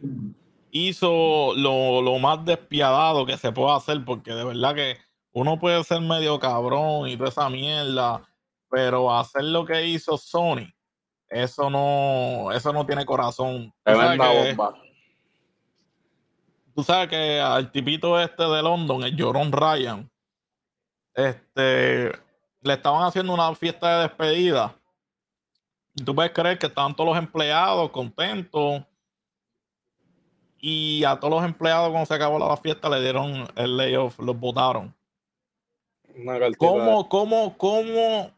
hizo 0.72 1.54
lo, 1.56 2.20
más 2.20 2.44
despiadado 2.46 3.26
que 3.26 3.38
se 3.38 3.52
puede 3.52 3.76
hacer, 3.76 4.04
porque 4.06 4.34
de 4.34 4.44
verdad 4.44 4.76
que 4.76 4.98
uno 5.32 5.60
puede 5.60 5.84
ser 5.84 6.02
medio 6.02 6.40
cabrón 6.40 7.08
y 7.08 7.18
toda 7.18 7.30
esa 7.30 7.50
mierda, 7.50 8.22
pero 8.70 9.16
hacer 9.16 9.44
lo 9.44 9.66
que 9.66 9.86
hizo 9.86 10.18
Sony, 10.18 10.74
eso 11.30 11.70
no, 11.70 12.52
eso 12.52 12.72
no 12.74 12.86
tiene 12.86 13.06
corazón. 13.06 13.74
Tremenda 13.84 14.32
bomba. 14.32 14.74
Tú 16.74 16.84
sabes 16.84 17.10
que 17.10 17.40
al 17.40 17.72
tipito 17.72 18.20
este 18.20 18.44
de 18.44 18.62
London, 18.62 19.04
el 19.04 19.20
Joron 19.20 19.52
Ryan, 19.52 20.10
este, 21.16 22.12
le 22.62 22.74
estaban 22.74 23.04
haciendo 23.04 23.34
una 23.34 23.54
fiesta 23.56 23.98
de 23.98 24.02
despedida. 24.04 24.76
Y 25.96 26.04
tú 26.04 26.14
puedes 26.14 26.32
creer 26.32 26.60
que 26.60 26.68
estaban 26.68 26.96
todos 26.96 27.10
los 27.10 27.18
empleados 27.18 27.90
contentos. 27.90 28.84
Y 30.60 31.04
a 31.04 31.20
todos 31.20 31.36
los 31.36 31.44
empleados, 31.44 31.90
cuando 31.90 32.06
se 32.06 32.14
acabó 32.14 32.40
la 32.40 32.58
fiesta, 32.58 32.90
le 32.90 33.02
dieron 33.02 33.48
el 33.56 33.78
layoff, 33.78 34.18
los 34.20 34.40
votaron. 34.40 34.96
¿Cómo, 36.58 37.08
cómo, 37.08 37.58
cómo 37.58 38.32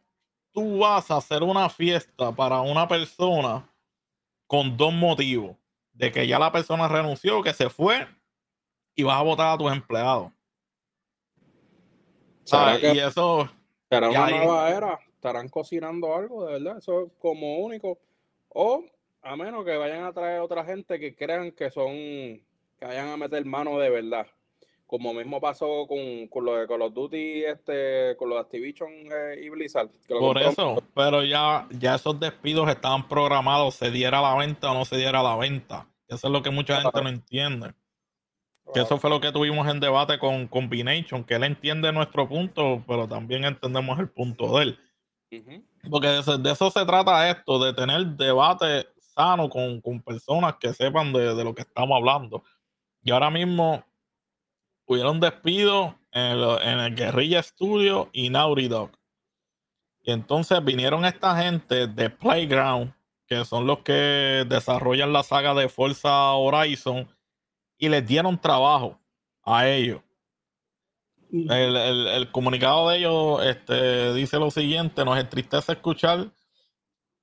tú 0.52 0.80
vas 0.80 1.10
a 1.12 1.18
hacer 1.18 1.44
una 1.44 1.70
fiesta 1.70 2.32
para 2.34 2.60
una 2.62 2.88
persona 2.88 3.70
con 4.48 4.76
dos 4.76 4.94
motivos? 4.94 5.56
De 5.94 6.12
que 6.12 6.28
ya 6.28 6.40
la 6.40 6.52
persona 6.52 6.88
renunció, 6.88 7.42
que 7.42 7.54
se 7.54 7.70
fue, 7.70 8.08
y 8.96 9.04
vas 9.04 9.18
a 9.18 9.24
votar 9.24 9.54
a 9.54 9.58
tus 9.58 9.72
empleados. 9.72 10.32
y 12.82 13.00
eso. 13.00 13.50
¿Será 13.90 14.10
una 14.10 14.30
nueva 14.30 14.70
era? 14.70 15.00
¿Estarán 15.14 15.50
cocinando 15.50 16.16
algo 16.16 16.46
de 16.46 16.54
verdad? 16.54 16.78
Eso 16.78 17.06
es 17.06 17.12
como 17.20 17.60
único. 17.60 17.98
O 18.50 18.84
a 19.22 19.36
menos 19.36 19.66
que 19.66 19.78
vayan 19.78 20.04
a 20.04 20.14
traer 20.14 20.40
otra 20.40 20.64
gente 20.64 21.00
que 21.00 21.16
crean 21.16 21.52
que 21.52 21.70
son. 21.72 21.94
que 21.94 22.86
vayan 22.86 23.10
a 23.10 23.18
meter 23.18 23.44
mano 23.46 23.78
de 23.80 23.90
verdad. 23.90 24.28
Como 24.86 25.14
mismo 25.14 25.40
pasó 25.40 25.86
con, 25.88 26.28
con 26.30 26.46
lo 26.46 26.56
de 26.56 26.68
Call 26.68 26.82
of 26.82 26.94
Duty, 26.94 27.44
este, 27.46 28.16
con 28.18 28.28
los 28.30 28.40
Activision 28.40 28.90
eh, 28.92 29.40
y 29.44 29.50
Blizzard. 29.50 29.90
Por 30.08 30.42
eso, 30.42 30.82
pero 30.96 31.24
ya, 31.24 31.68
ya 31.70 31.94
esos 31.94 32.20
despidos 32.20 32.68
estaban 32.70 33.08
programados, 33.08 33.76
se 33.76 33.92
diera 33.92 34.20
la 34.20 34.36
venta 34.36 34.72
o 34.72 34.74
no 34.74 34.86
se 34.86 34.98
diera 34.98 35.22
la 35.22 35.36
venta. 35.36 35.88
Eso 36.08 36.28
es 36.28 36.34
lo 36.34 36.42
que 36.42 36.50
mucha 36.50 36.82
gente 36.82 37.02
no 37.04 37.10
entiende. 37.10 37.74
Que 38.74 38.82
eso 38.82 38.98
fue 38.98 39.12
lo 39.12 39.22
que 39.22 39.32
tuvimos 39.32 39.68
en 39.68 39.80
debate 39.80 40.18
con 40.18 40.48
Combination, 40.48 41.24
que 41.24 41.36
él 41.36 41.44
entiende 41.44 41.92
nuestro 41.92 42.28
punto, 42.28 42.84
pero 42.88 43.08
también 43.08 43.46
entendemos 43.46 44.00
el 44.00 44.10
punto 44.10 44.58
de 44.58 44.64
él. 44.64 44.80
Porque 45.90 46.08
de, 46.08 46.52
eso 46.52 46.72
se 46.72 46.86
trata 46.86 47.30
esto, 47.30 47.64
de 47.64 47.74
tener 47.74 48.06
debate 48.08 48.88
sano 49.20 49.50
con, 49.50 49.82
personas 50.02 50.56
que 50.60 50.74
sepan 50.74 51.12
de, 51.12 51.44
lo 51.44 51.54
que 51.54 51.64
estamos 51.64 51.98
hablando. 51.98 52.44
Y 53.04 53.12
ahora 53.12 53.30
mismo 53.30 53.84
hubieron 54.86 55.20
despidos 55.20 55.94
en 56.12 56.22
el, 56.22 56.44
en 56.62 56.80
el 56.80 56.96
Guerrilla 56.96 57.44
Studio 57.44 58.10
y 58.14 58.30
Naughty 58.30 58.70
Dog. 58.70 58.92
Y 60.02 60.12
entonces 60.12 60.64
vinieron 60.64 61.04
esta 61.04 61.36
gente 61.42 61.88
de 61.88 62.10
Playground, 62.10 62.94
que 63.28 63.44
son 63.44 63.68
los 63.68 63.80
que 63.80 64.46
desarrollan 64.48 65.12
la 65.12 65.24
saga 65.24 65.54
de 65.54 65.68
Forza 65.68 66.32
Horizon 66.32 67.08
y 67.78 67.90
les 67.90 68.08
dieron 68.08 68.40
trabajo 68.40 68.98
a 69.44 69.68
ellos. 69.68 70.02
El, 71.32 72.32
comunicado 72.32 72.90
de 72.90 72.98
ellos 72.98 73.46
este, 73.46 74.14
dice 74.14 74.40
lo 74.40 74.50
siguiente: 74.50 75.06
Nos 75.06 75.20
entristece 75.20 75.74
escuchar 75.74 76.32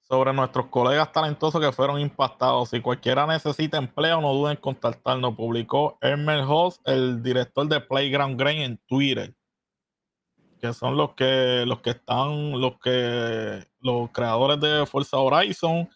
sobre 0.09 0.33
nuestros 0.33 0.67
colegas 0.67 1.11
talentosos 1.11 1.61
que 1.61 1.73
fueron 1.73 2.01
impactados. 2.01 2.71
Si 2.71 2.81
cualquiera 2.81 3.27
necesita 3.27 3.77
empleo, 3.77 4.21
no 4.21 4.33
duden 4.33 4.53
en 4.53 4.61
contactarnos. 4.61 5.35
Publicó 5.35 5.99
Elmer 6.01 6.45
Host, 6.47 6.87
el 6.87 7.23
director 7.23 7.67
de 7.67 7.81
Playground 7.81 8.39
Grain, 8.39 8.63
en 8.63 8.79
Twitter. 8.87 9.35
Que 10.61 10.73
son 10.73 10.97
los 10.97 11.15
que, 11.15 11.65
los 11.67 11.81
que 11.81 11.91
están, 11.91 12.61
los 12.61 12.79
que, 12.79 13.67
los 13.81 14.11
creadores 14.11 14.61
de 14.61 14.87
Forza 14.87 15.19
Horizon 15.19 15.89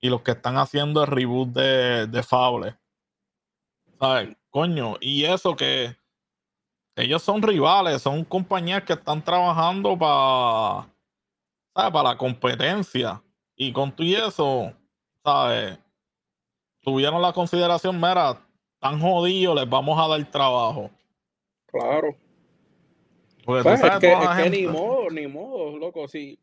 y 0.00 0.10
los 0.10 0.22
que 0.22 0.32
están 0.32 0.56
haciendo 0.58 1.02
el 1.02 1.10
reboot 1.10 1.48
de, 1.48 2.06
de 2.06 2.22
Fable. 2.22 2.76
¿Sabes? 3.98 4.36
Coño, 4.50 4.96
y 5.00 5.24
eso 5.24 5.56
que 5.56 5.96
ellos 6.96 7.22
son 7.22 7.42
rivales, 7.42 8.02
son 8.02 8.24
compañías 8.24 8.82
que 8.82 8.92
están 8.92 9.22
trabajando 9.22 9.96
para, 9.96 10.92
Para 11.72 12.10
la 12.10 12.18
competencia. 12.18 13.22
Y 13.60 13.72
con 13.72 13.94
tú 13.94 14.04
y 14.04 14.14
eso, 14.14 14.72
¿sabes? 15.24 15.78
Tuvieron 16.80 17.20
la 17.20 17.32
consideración, 17.32 17.96
mira, 17.96 18.40
tan 18.78 19.00
jodidos, 19.00 19.56
les 19.56 19.68
vamos 19.68 19.98
a 19.98 20.06
dar 20.06 20.30
trabajo. 20.30 20.90
Claro. 21.66 22.14
Pues, 23.44 23.64
pues 23.64 23.82
es, 23.82 23.98
que, 23.98 24.50
ni 24.50 24.66
modo, 24.66 25.10
ni 25.10 25.26
modo, 25.26 25.76
loco. 25.76 26.06
Si, 26.06 26.38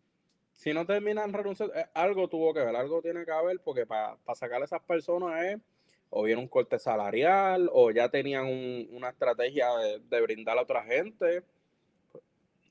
si 0.52 0.74
no 0.74 0.86
terminan 0.86 1.32
renunciando, 1.32 1.74
eh, 1.74 1.86
algo 1.94 2.28
tuvo 2.28 2.54
que 2.54 2.60
ver, 2.60 2.76
algo 2.76 3.02
tiene 3.02 3.24
que 3.24 3.32
haber, 3.32 3.62
porque 3.64 3.86
para 3.86 4.18
sacar 4.34 4.62
a 4.62 4.66
esas 4.66 4.82
personas 4.82 5.42
es 5.42 5.62
o 6.10 6.24
vieron 6.24 6.44
un 6.44 6.50
corte 6.50 6.80
salarial, 6.80 7.70
o 7.72 7.92
ya 7.92 8.10
tenían 8.10 8.46
una 8.92 9.10
estrategia 9.10 9.68
de, 10.10 10.22
brindar 10.22 10.58
a 10.58 10.64
otra 10.64 10.84
gente. 10.84 11.44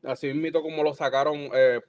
Así 0.02 0.32
mismo 0.34 0.62
como 0.62 0.82
lo 0.82 0.92
sacaron, 0.92 1.48
eh, 1.54 1.80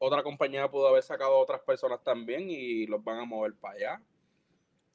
otra 0.00 0.22
compañía 0.22 0.68
pudo 0.68 0.88
haber 0.88 1.02
sacado 1.02 1.34
a 1.34 1.42
otras 1.42 1.60
personas 1.60 2.02
también 2.02 2.46
y 2.48 2.86
los 2.86 3.04
van 3.04 3.18
a 3.18 3.24
mover 3.24 3.54
para 3.54 3.74
allá. 3.74 4.02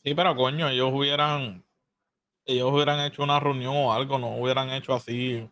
Sí, 0.03 0.13
pero 0.15 0.35
coño, 0.35 0.67
ellos 0.67 0.91
hubieran, 0.91 1.63
ellos 2.45 2.71
hubieran 2.71 2.99
hecho 3.05 3.23
una 3.23 3.39
reunión 3.39 3.73
o 3.75 3.93
algo, 3.93 4.17
no 4.17 4.35
hubieran 4.35 4.71
hecho 4.71 4.93
así. 4.93 5.47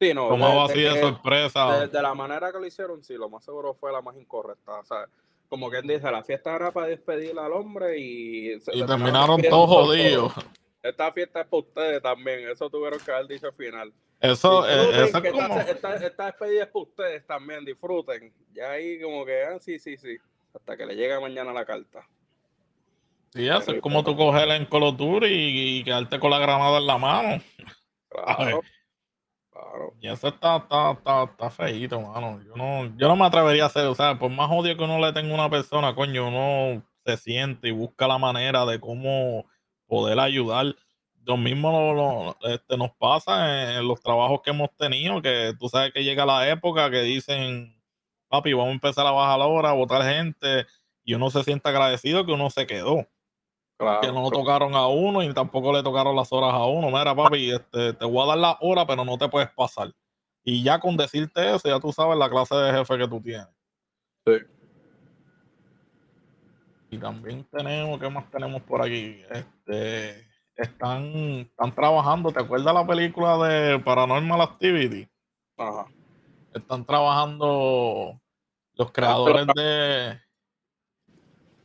Sí, 0.00 0.12
no. 0.12 0.28
Como 0.28 0.64
así 0.64 0.80
de, 0.80 1.00
sorpresa. 1.00 1.86
De, 1.86 2.02
la 2.02 2.14
manera 2.14 2.52
que 2.52 2.58
lo 2.58 2.66
hicieron, 2.66 3.02
sí, 3.02 3.14
lo 3.14 3.30
más 3.30 3.44
seguro 3.44 3.72
fue 3.74 3.92
la 3.92 4.02
más 4.02 4.16
incorrecta. 4.16 4.80
O 4.80 4.84
sea, 4.84 5.08
como 5.48 5.70
quien 5.70 5.86
dice, 5.86 6.10
la 6.10 6.24
fiesta 6.24 6.56
era 6.56 6.72
para 6.72 6.88
despedir 6.88 7.38
al 7.38 7.52
hombre 7.52 7.98
y... 7.98 8.54
y 8.54 8.86
terminaron 8.86 9.40
todos 9.42 9.68
jodidos. 9.68 10.32
Esta 10.82 11.12
fiesta 11.12 11.42
es 11.42 11.46
para 11.46 11.60
ustedes 11.60 12.02
también, 12.02 12.48
eso 12.48 12.68
tuvieron 12.68 12.98
que 12.98 13.12
haber 13.12 13.28
dicho 13.28 13.46
al 13.46 13.54
final. 13.54 13.92
Eso, 14.20 14.68
eh, 14.68 15.04
eso 15.04 15.18
es 15.18 15.32
como... 15.32 15.58
esta, 15.60 15.98
despedida 15.98 16.64
es 16.64 16.68
para 16.68 16.82
ustedes 16.82 17.26
también, 17.26 17.64
disfruten. 17.64 18.32
Ya 18.52 18.72
ahí 18.72 19.00
como 19.00 19.24
que, 19.24 19.44
ah, 19.44 19.58
sí, 19.60 19.78
sí, 19.78 19.96
sí, 19.96 20.16
hasta 20.52 20.76
que 20.76 20.86
le 20.86 20.96
llegue 20.96 21.20
mañana 21.20 21.52
la 21.52 21.64
carta. 21.64 22.06
Sí, 23.32 23.46
eso 23.46 23.72
es 23.72 23.80
como 23.80 24.02
tú 24.02 24.16
cogerla 24.16 24.56
en 24.56 24.64
Call 24.66 24.96
y, 25.28 25.84
quedarte 25.84 26.18
con 26.18 26.30
la 26.30 26.38
granada 26.38 26.78
en 26.78 26.86
la 26.86 26.98
mano. 26.98 27.42
Claro. 28.10 28.62
Y 30.00 30.08
eso 30.08 30.28
está, 30.28 30.56
está, 30.56 30.92
está, 30.92 31.24
está 31.24 31.50
feíto, 31.50 32.00
mano. 32.00 32.40
Yo 32.42 32.56
no, 32.56 32.86
yo 32.96 33.08
no 33.08 33.16
me 33.16 33.26
atrevería 33.26 33.64
a 33.64 33.66
hacer, 33.66 33.84
o 33.86 33.94
sea, 33.94 34.18
por 34.18 34.30
más 34.30 34.48
odio 34.50 34.76
que 34.76 34.84
uno 34.84 34.98
le 34.98 35.12
tenga 35.12 35.30
a 35.30 35.34
una 35.34 35.50
persona, 35.50 35.94
coño, 35.94 36.28
uno 36.28 36.82
se 37.04 37.16
siente 37.16 37.68
y 37.68 37.72
busca 37.72 38.08
la 38.08 38.18
manera 38.18 38.64
de 38.66 38.80
cómo 38.80 39.46
poder 39.86 40.20
ayudar. 40.20 40.74
Lo 41.28 41.36
mismo 41.36 42.36
este, 42.40 42.76
nos 42.76 42.90
pasa 42.92 43.76
en, 43.76 43.86
los 43.86 44.00
trabajos 44.00 44.40
que 44.42 44.50
hemos 44.50 44.74
tenido, 44.76 45.22
que 45.22 45.52
tú 45.60 45.68
sabes 45.68 45.92
que 45.92 46.02
llega 46.02 46.26
la 46.26 46.48
época 46.48 46.90
que 46.90 47.02
dicen, 47.02 47.80
papi, 48.28 48.54
vamos 48.54 48.70
a 48.70 48.72
empezar 48.72 49.06
a 49.06 49.12
bajar 49.12 49.38
la 49.38 49.46
hora, 49.46 49.70
a 49.70 49.74
votar 49.74 50.02
gente, 50.02 50.66
y 51.04 51.14
uno 51.14 51.30
se 51.30 51.44
siente 51.44 51.68
agradecido 51.68 52.24
que 52.26 52.32
uno 52.32 52.48
se 52.50 52.66
quedó 52.66 53.06
que 54.00 54.12
no 54.12 54.28
tocaron 54.30 54.74
a 54.74 54.88
uno 54.88 55.22
y 55.22 55.32
tampoco 55.32 55.72
le 55.72 55.82
tocaron 55.82 56.16
las 56.16 56.32
horas 56.32 56.52
a 56.52 56.66
uno. 56.66 56.88
Mira, 56.88 57.14
papi, 57.14 57.52
este, 57.52 57.92
te 57.92 58.04
voy 58.04 58.24
a 58.24 58.26
dar 58.26 58.38
la 58.38 58.58
hora, 58.60 58.84
pero 58.86 59.04
no 59.04 59.16
te 59.16 59.28
puedes 59.28 59.50
pasar. 59.50 59.92
Y 60.42 60.64
ya 60.64 60.80
con 60.80 60.96
decirte 60.96 61.54
eso, 61.54 61.68
ya 61.68 61.78
tú 61.78 61.92
sabes 61.92 62.18
la 62.18 62.28
clase 62.28 62.56
de 62.56 62.72
jefe 62.72 62.98
que 62.98 63.08
tú 63.08 63.20
tienes. 63.20 63.48
Sí. 64.26 64.32
Y 66.90 66.98
también 66.98 67.44
tenemos, 67.44 68.00
¿qué 68.00 68.08
más 68.08 68.28
tenemos 68.30 68.62
por 68.62 68.82
aquí? 68.82 69.22
Este, 69.30 70.27
están, 70.58 71.04
están 71.40 71.74
trabajando, 71.74 72.32
¿te 72.32 72.40
acuerdas 72.40 72.74
la 72.74 72.86
película 72.86 73.38
de 73.38 73.78
Paranormal 73.78 74.40
Activity? 74.40 75.08
Ajá. 75.56 75.86
Están 76.52 76.84
trabajando 76.84 78.20
los 78.74 78.90
creadores 78.90 79.46
de... 79.54 80.20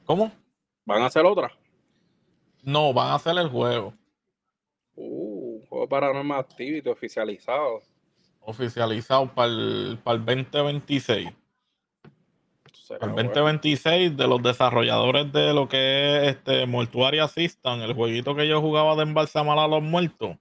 ¿Cómo? 0.06 0.32
¿Van 0.86 1.02
a 1.02 1.08
hacer 1.08 1.26
otra? 1.26 1.52
No, 2.62 2.94
van 2.94 3.08
a 3.08 3.16
hacer 3.16 3.38
el 3.38 3.50
juego. 3.50 3.94
Uh, 4.96 5.60
juego 5.68 5.90
Paranormal 5.90 6.40
Activity 6.40 6.88
oficializado. 6.88 7.82
Oficializado 8.42 9.34
para 9.34 9.48
el, 9.48 10.00
para 10.04 10.18
el 10.18 10.26
2026. 10.26 11.30
El 13.02 13.16
2026 13.16 14.18
de 14.18 14.28
los 14.28 14.42
desarrolladores 14.42 15.32
de 15.32 15.54
lo 15.54 15.68
que 15.68 16.18
es 16.18 16.36
este 16.36 16.66
Mortuary 16.66 17.20
Assistant, 17.20 17.82
el 17.82 17.94
jueguito 17.94 18.36
que 18.36 18.48
yo 18.48 18.62
jugaba 18.62 18.96
de 18.96 19.04
embalsamar 19.04 19.58
a 19.60 19.68
los 19.68 19.82
muertos. 19.82 20.38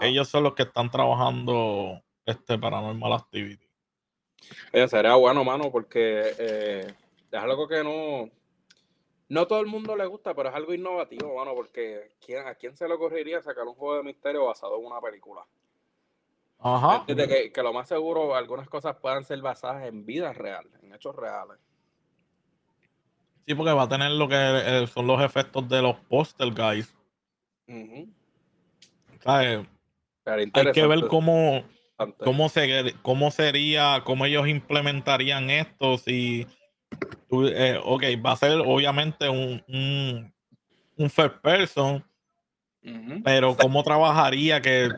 Ellos 0.00 0.28
son 0.28 0.44
los 0.44 0.54
que 0.54 0.64
están 0.64 0.90
trabajando 0.90 2.02
este 2.26 2.58
Paranormal 2.58 3.12
Activity. 3.12 3.66
Oye, 4.72 4.88
sería 4.88 5.14
bueno, 5.14 5.44
mano, 5.44 5.70
porque 5.70 6.34
eh, 6.38 6.94
es 7.30 7.38
algo 7.38 7.68
que 7.68 7.84
no, 7.84 8.30
no 9.28 9.46
todo 9.46 9.60
el 9.60 9.66
mundo 9.66 9.96
le 9.96 10.06
gusta, 10.06 10.34
pero 10.34 10.48
es 10.48 10.54
algo 10.54 10.74
innovativo, 10.74 11.32
bueno, 11.32 11.54
porque 11.54 12.10
¿a 12.44 12.54
quién 12.54 12.76
se 12.76 12.88
le 12.88 12.94
ocurriría 12.94 13.42
sacar 13.42 13.66
un 13.66 13.74
juego 13.74 13.96
de 13.96 14.02
misterio 14.02 14.46
basado 14.46 14.78
en 14.78 14.86
una 14.86 15.00
película? 15.00 15.46
Ajá. 16.60 17.04
que, 17.06 17.52
que, 17.52 17.62
lo 17.62 17.72
más 17.72 17.86
seguro, 17.86 18.34
algunas 18.34 18.68
cosas 18.68 18.96
puedan 18.96 19.24
ser 19.24 19.40
basadas 19.40 19.86
en 19.86 20.04
vidas 20.04 20.36
reales, 20.36 20.72
en 20.82 20.92
hechos 20.92 21.14
reales. 21.14 21.56
Sí, 23.48 23.54
porque 23.54 23.72
va 23.72 23.84
a 23.84 23.88
tener 23.88 24.10
lo 24.10 24.28
que 24.28 24.34
eh, 24.36 24.86
son 24.88 25.06
los 25.06 25.22
efectos 25.22 25.66
de 25.70 25.80
los 25.80 25.96
poster 26.00 26.52
guys. 26.52 26.94
¿Sabes? 29.24 29.66
Hay 30.26 30.72
que 30.72 30.86
ver 30.86 31.06
cómo, 31.06 31.64
cómo, 32.18 32.50
se, 32.50 32.94
cómo 33.00 33.30
sería, 33.30 34.02
cómo 34.04 34.26
ellos 34.26 34.46
implementarían 34.48 35.48
esto. 35.48 35.96
Si, 35.96 36.46
eh, 37.32 37.80
ok, 37.82 38.02
va 38.22 38.32
a 38.32 38.36
ser 38.36 38.60
obviamente 38.60 39.30
un, 39.30 39.64
un, 39.66 40.30
un 40.98 41.08
first 41.08 41.36
person, 41.36 42.04
pero 43.24 43.56
¿cómo 43.56 43.82
trabajaría 43.82 44.60
que 44.60 44.90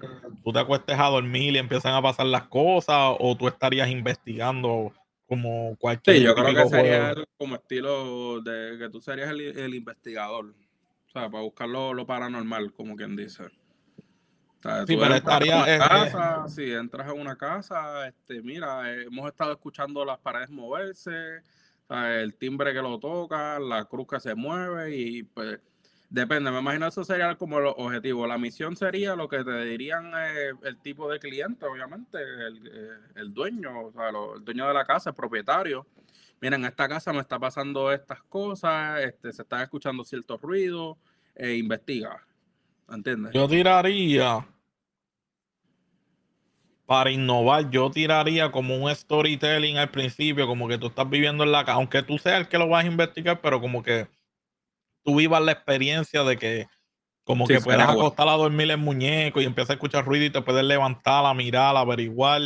tú 0.42 0.52
te 0.52 0.58
acuestes 0.58 0.98
a 0.98 1.06
dormir 1.06 1.54
y 1.54 1.58
empiezan 1.58 1.94
a 1.94 2.02
pasar 2.02 2.26
las 2.26 2.48
cosas 2.48 3.14
o 3.20 3.36
tú 3.36 3.46
estarías 3.46 3.88
investigando 3.88 4.92
como 5.30 5.76
cualquier 5.78 6.16
Sí, 6.16 6.22
yo 6.24 6.34
creo 6.34 6.52
que 6.52 6.68
sería 6.68 7.14
como 7.38 7.54
estilo 7.54 8.40
de 8.40 8.76
que 8.78 8.88
tú 8.90 9.00
serías 9.00 9.30
el, 9.30 9.74
investigador, 9.76 10.46
o 10.46 11.10
sea, 11.12 11.30
para 11.30 11.44
buscar 11.44 11.68
lo, 11.68 12.04
paranormal, 12.04 12.72
como 12.72 12.96
quien 12.96 13.14
dice. 13.14 13.44
sí, 13.44 14.96
pero 14.96 15.14
estaría... 15.14 15.76
Eh, 15.76 15.78
casa, 15.78 16.48
si 16.48 16.72
entras 16.72 17.06
a 17.06 17.12
una 17.12 17.36
casa, 17.36 18.08
este, 18.08 18.42
mira, 18.42 18.92
hemos 18.92 19.28
estado 19.28 19.52
escuchando 19.52 20.04
las 20.04 20.18
paredes 20.18 20.50
moverse, 20.50 21.42
el 21.88 22.34
timbre 22.34 22.72
que 22.72 22.82
lo 22.82 22.98
toca, 22.98 23.60
la 23.60 23.84
cruz 23.84 24.08
que 24.08 24.18
se 24.18 24.34
mueve 24.34 24.96
y 24.96 25.22
pues 25.22 25.60
Depende, 26.10 26.50
me 26.50 26.58
imagino 26.58 26.88
eso 26.88 27.04
sería 27.04 27.36
como 27.36 27.60
el 27.60 27.66
objetivo. 27.66 28.26
La 28.26 28.36
misión 28.36 28.74
sería 28.74 29.14
lo 29.14 29.28
que 29.28 29.44
te 29.44 29.64
dirían 29.64 30.10
eh, 30.16 30.50
el 30.64 30.76
tipo 30.80 31.08
de 31.08 31.20
cliente, 31.20 31.64
obviamente, 31.66 32.18
el, 32.20 32.66
eh, 32.66 33.22
dueño, 33.28 33.86
o 33.86 33.92
sea, 33.92 34.08
el 34.08 34.44
dueño 34.44 34.66
de 34.66 34.74
la 34.74 34.84
casa, 34.84 35.10
el 35.10 35.16
propietario. 35.16 35.86
Miren, 36.40 36.62
en 36.62 36.66
esta 36.66 36.88
casa 36.88 37.12
me 37.12 37.20
está 37.20 37.38
pasando 37.38 37.92
estas 37.92 38.22
cosas, 38.24 39.00
este, 39.04 39.32
se 39.32 39.42
están 39.42 39.62
escuchando 39.62 40.02
ciertos 40.02 40.40
ruidos, 40.40 40.96
e 41.36 41.54
investiga. 41.54 42.26
¿Entiendes? 42.88 43.32
Yo 43.32 43.46
tiraría, 43.46 44.44
para 46.86 47.12
innovar, 47.12 47.70
yo 47.70 47.88
tiraría 47.88 48.50
como 48.50 48.76
un 48.76 48.92
storytelling 48.92 49.78
al 49.78 49.92
principio, 49.92 50.48
como 50.48 50.66
que 50.66 50.76
tú 50.76 50.88
estás 50.88 51.08
viviendo 51.08 51.44
en 51.44 51.52
la 51.52 51.64
casa, 51.64 51.74
aunque 51.74 52.02
tú 52.02 52.18
seas 52.18 52.40
el 52.40 52.48
que 52.48 52.58
lo 52.58 52.68
vas 52.68 52.84
a 52.84 52.88
investigar, 52.88 53.40
pero 53.40 53.60
como 53.60 53.80
que 53.80 54.08
tú 55.04 55.16
vivas 55.16 55.42
la 55.42 55.52
experiencia 55.52 56.24
de 56.24 56.36
que 56.36 56.66
como 57.24 57.46
que 57.46 57.60
puedes 57.60 57.80
acostar 57.80 58.28
a 58.28 58.32
dormir 58.32 58.70
el 58.70 58.78
muñeco 58.78 59.40
y 59.40 59.44
empiezas 59.44 59.70
a 59.70 59.74
escuchar 59.74 60.04
ruido 60.04 60.24
y 60.24 60.30
te 60.30 60.42
puedes 60.42 60.64
levantar, 60.64 61.24
a 61.24 61.34
mirar, 61.34 61.76
a 61.76 61.80
averiguar 61.80 62.42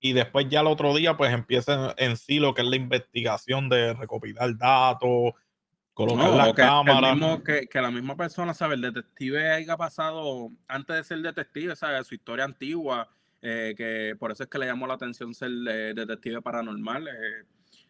y 0.00 0.12
después 0.12 0.48
ya 0.48 0.60
el 0.60 0.66
otro 0.66 0.94
día 0.94 1.16
pues 1.16 1.32
empieza 1.32 1.94
en, 1.96 2.16
sí 2.16 2.38
lo 2.38 2.54
que 2.54 2.62
es 2.62 2.68
la 2.68 2.76
investigación 2.76 3.68
de 3.68 3.94
recopilar 3.94 4.56
datos, 4.56 5.32
colocar 5.94 6.30
la 6.30 6.54
cámara. 6.54 7.40
Que, 7.44 7.66
que, 7.66 7.80
la 7.80 7.90
misma 7.90 8.16
persona, 8.16 8.52
sabe, 8.52 8.74
el 8.74 8.82
detective 8.82 9.50
haya 9.50 9.76
pasado 9.76 10.50
antes 10.68 10.96
de 10.96 11.04
ser 11.04 11.18
detective, 11.20 11.74
sabe, 11.74 12.02
su 12.04 12.14
historia 12.14 12.44
antigua, 12.44 13.08
eh, 13.42 13.74
que 13.76 14.14
por 14.18 14.30
eso 14.30 14.42
es 14.42 14.48
que 14.48 14.58
le 14.58 14.66
llamó 14.66 14.86
la 14.86 14.94
atención 14.94 15.34
ser 15.34 15.50
eh, 15.68 15.92
detective 15.94 16.42
paranormal. 16.42 17.08
Eh, 17.08 17.44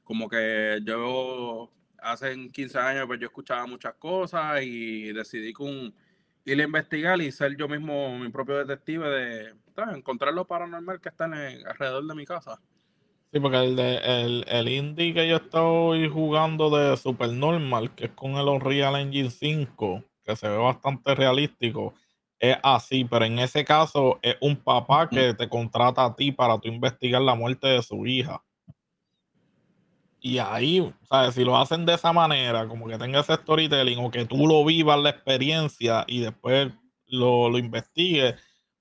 como 0.05 0.29
que 0.29 0.81
yo 0.85 1.71
hace 2.07 2.51
15 2.51 2.79
años 2.79 3.07
pues 3.07 3.21
yo 3.21 3.27
escuchaba 3.27 3.67
muchas 3.67 3.95
cosas 3.95 4.63
y 4.63 5.13
decidí 5.13 5.53
con 5.53 5.95
ir 6.45 6.61
a 6.61 6.65
investigar 6.65 7.21
y 7.21 7.33
ser 7.33 7.57
yo 7.57 7.69
mismo 7.69 8.19
mi 8.19 8.29
propio 8.31 8.59
detective 8.65 9.09
de 9.09 9.55
encontrar 9.95 10.33
lo 10.33 10.47
paranormal 10.47 11.01
que 11.01 11.09
está 11.09 11.25
alrededor 11.25 12.07
de 12.07 12.15
mi 12.15 12.25
casa. 12.25 12.61
Sí, 13.33 13.41
porque 13.41 13.59
el, 13.59 13.77
de, 13.77 13.97
el, 13.97 14.45
el 14.47 14.69
indie 14.69 15.13
que 15.13 15.29
yo 15.29 15.37
estoy 15.37 16.09
jugando 16.09 16.71
de 16.71 16.97
Supernormal, 16.97 17.95
que 17.95 18.07
es 18.07 18.13
con 18.13 18.37
el 18.37 18.47
Unreal 18.47 18.97
Engine 18.97 19.31
5, 19.31 20.05
que 20.25 20.37
se 20.37 20.49
ve 20.49 20.57
bastante 20.57 21.15
realístico, 21.15 21.93
es 22.39 22.57
así, 22.63 23.05
pero 23.05 23.25
en 23.25 23.39
ese 23.39 23.65
caso 23.65 24.19
es 24.23 24.37
un 24.41 24.57
papá 24.57 25.09
que 25.09 25.35
te 25.35 25.49
contrata 25.49 26.05
a 26.05 26.15
ti 26.15 26.33
para 26.33 26.59
tú 26.59 26.69
investigar 26.69 27.23
la 27.23 27.35
muerte 27.35 27.67
de 27.67 27.83
su 27.83 28.07
hija. 28.07 28.43
Y 30.21 30.39
ahí, 30.39 30.93
¿sabes? 31.03 31.35
Si 31.35 31.45
lo 31.45 31.57
hacen 31.57 31.87
de 31.87 31.95
esa 31.95 32.13
manera, 32.13 32.67
como 32.67 32.89
que 32.89 32.99
tenga 32.99 33.21
ese 33.21 33.35
storytelling 33.35 33.99
o 34.05 34.11
que 34.11 34.25
tú 34.25 34.47
lo 34.47 34.65
vivas 34.65 34.99
la 35.01 35.11
experiencia 35.11 36.05
y 36.09 36.21
después 36.21 36.73
lo, 37.07 37.49
lo 37.49 37.59
investigues, 37.59 38.35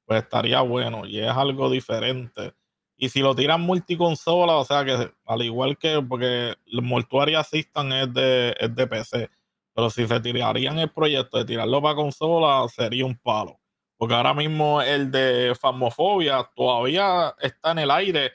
pues 0.06 0.24
estaría 0.24 0.62
bueno 0.62 1.06
y 1.06 1.20
es 1.20 1.30
algo 1.30 1.70
diferente. 1.70 2.54
Y 2.98 3.10
si 3.10 3.20
lo 3.20 3.36
tiran 3.36 3.62
multiconsola, 3.62 4.56
o 4.56 4.66
sea 4.66 4.86
que 4.86 5.12
al 5.26 5.42
igual 5.42 5.78
que, 5.78 6.02
porque 6.02 6.56
el 6.66 6.82
Mortuary 6.82 7.36
Assistant 7.36 7.92
es 7.94 8.14
de, 8.14 8.56
es 8.58 8.74
de 8.74 8.88
PC, 8.88 9.30
pero 9.74 9.90
si 9.90 10.08
se 10.08 10.20
tirarían 10.22 10.80
el 10.80 10.90
proyecto 10.90 11.38
de 11.38 11.46
tirarlo 11.46 11.82
para 11.82 11.96
consola, 11.96 12.66
sería 12.70 13.06
un 13.06 13.18
palo. 13.18 13.60
Porque 13.98 14.16
ahora 14.16 14.34
mismo 14.34 14.82
el 14.82 15.12
de 15.12 15.54
Famofobia 15.60 16.50
todavía 16.56 17.36
está 17.40 17.72
en 17.72 17.80
el 17.80 17.92
aire 17.92 18.32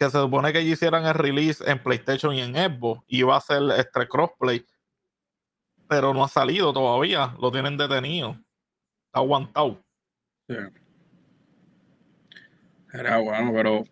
que 0.00 0.08
se 0.08 0.18
supone 0.18 0.50
que 0.50 0.60
ellos 0.60 0.72
hicieran 0.72 1.04
el 1.04 1.12
release 1.12 1.62
en 1.70 1.78
PlayStation 1.78 2.34
y 2.34 2.40
en 2.40 2.54
Xbox 2.54 3.04
y 3.06 3.18
iba 3.18 3.36
a 3.36 3.40
ser 3.40 3.62
este 3.76 4.08
crossplay, 4.08 4.64
pero 5.86 6.14
no 6.14 6.24
ha 6.24 6.28
salido 6.28 6.72
todavía, 6.72 7.34
lo 7.38 7.52
tienen 7.52 7.76
detenido, 7.76 8.30
está 9.04 9.18
aguantado. 9.18 9.84
Sí. 10.48 10.56
Era 12.94 13.18
bueno, 13.18 13.52
pero 13.54 13.84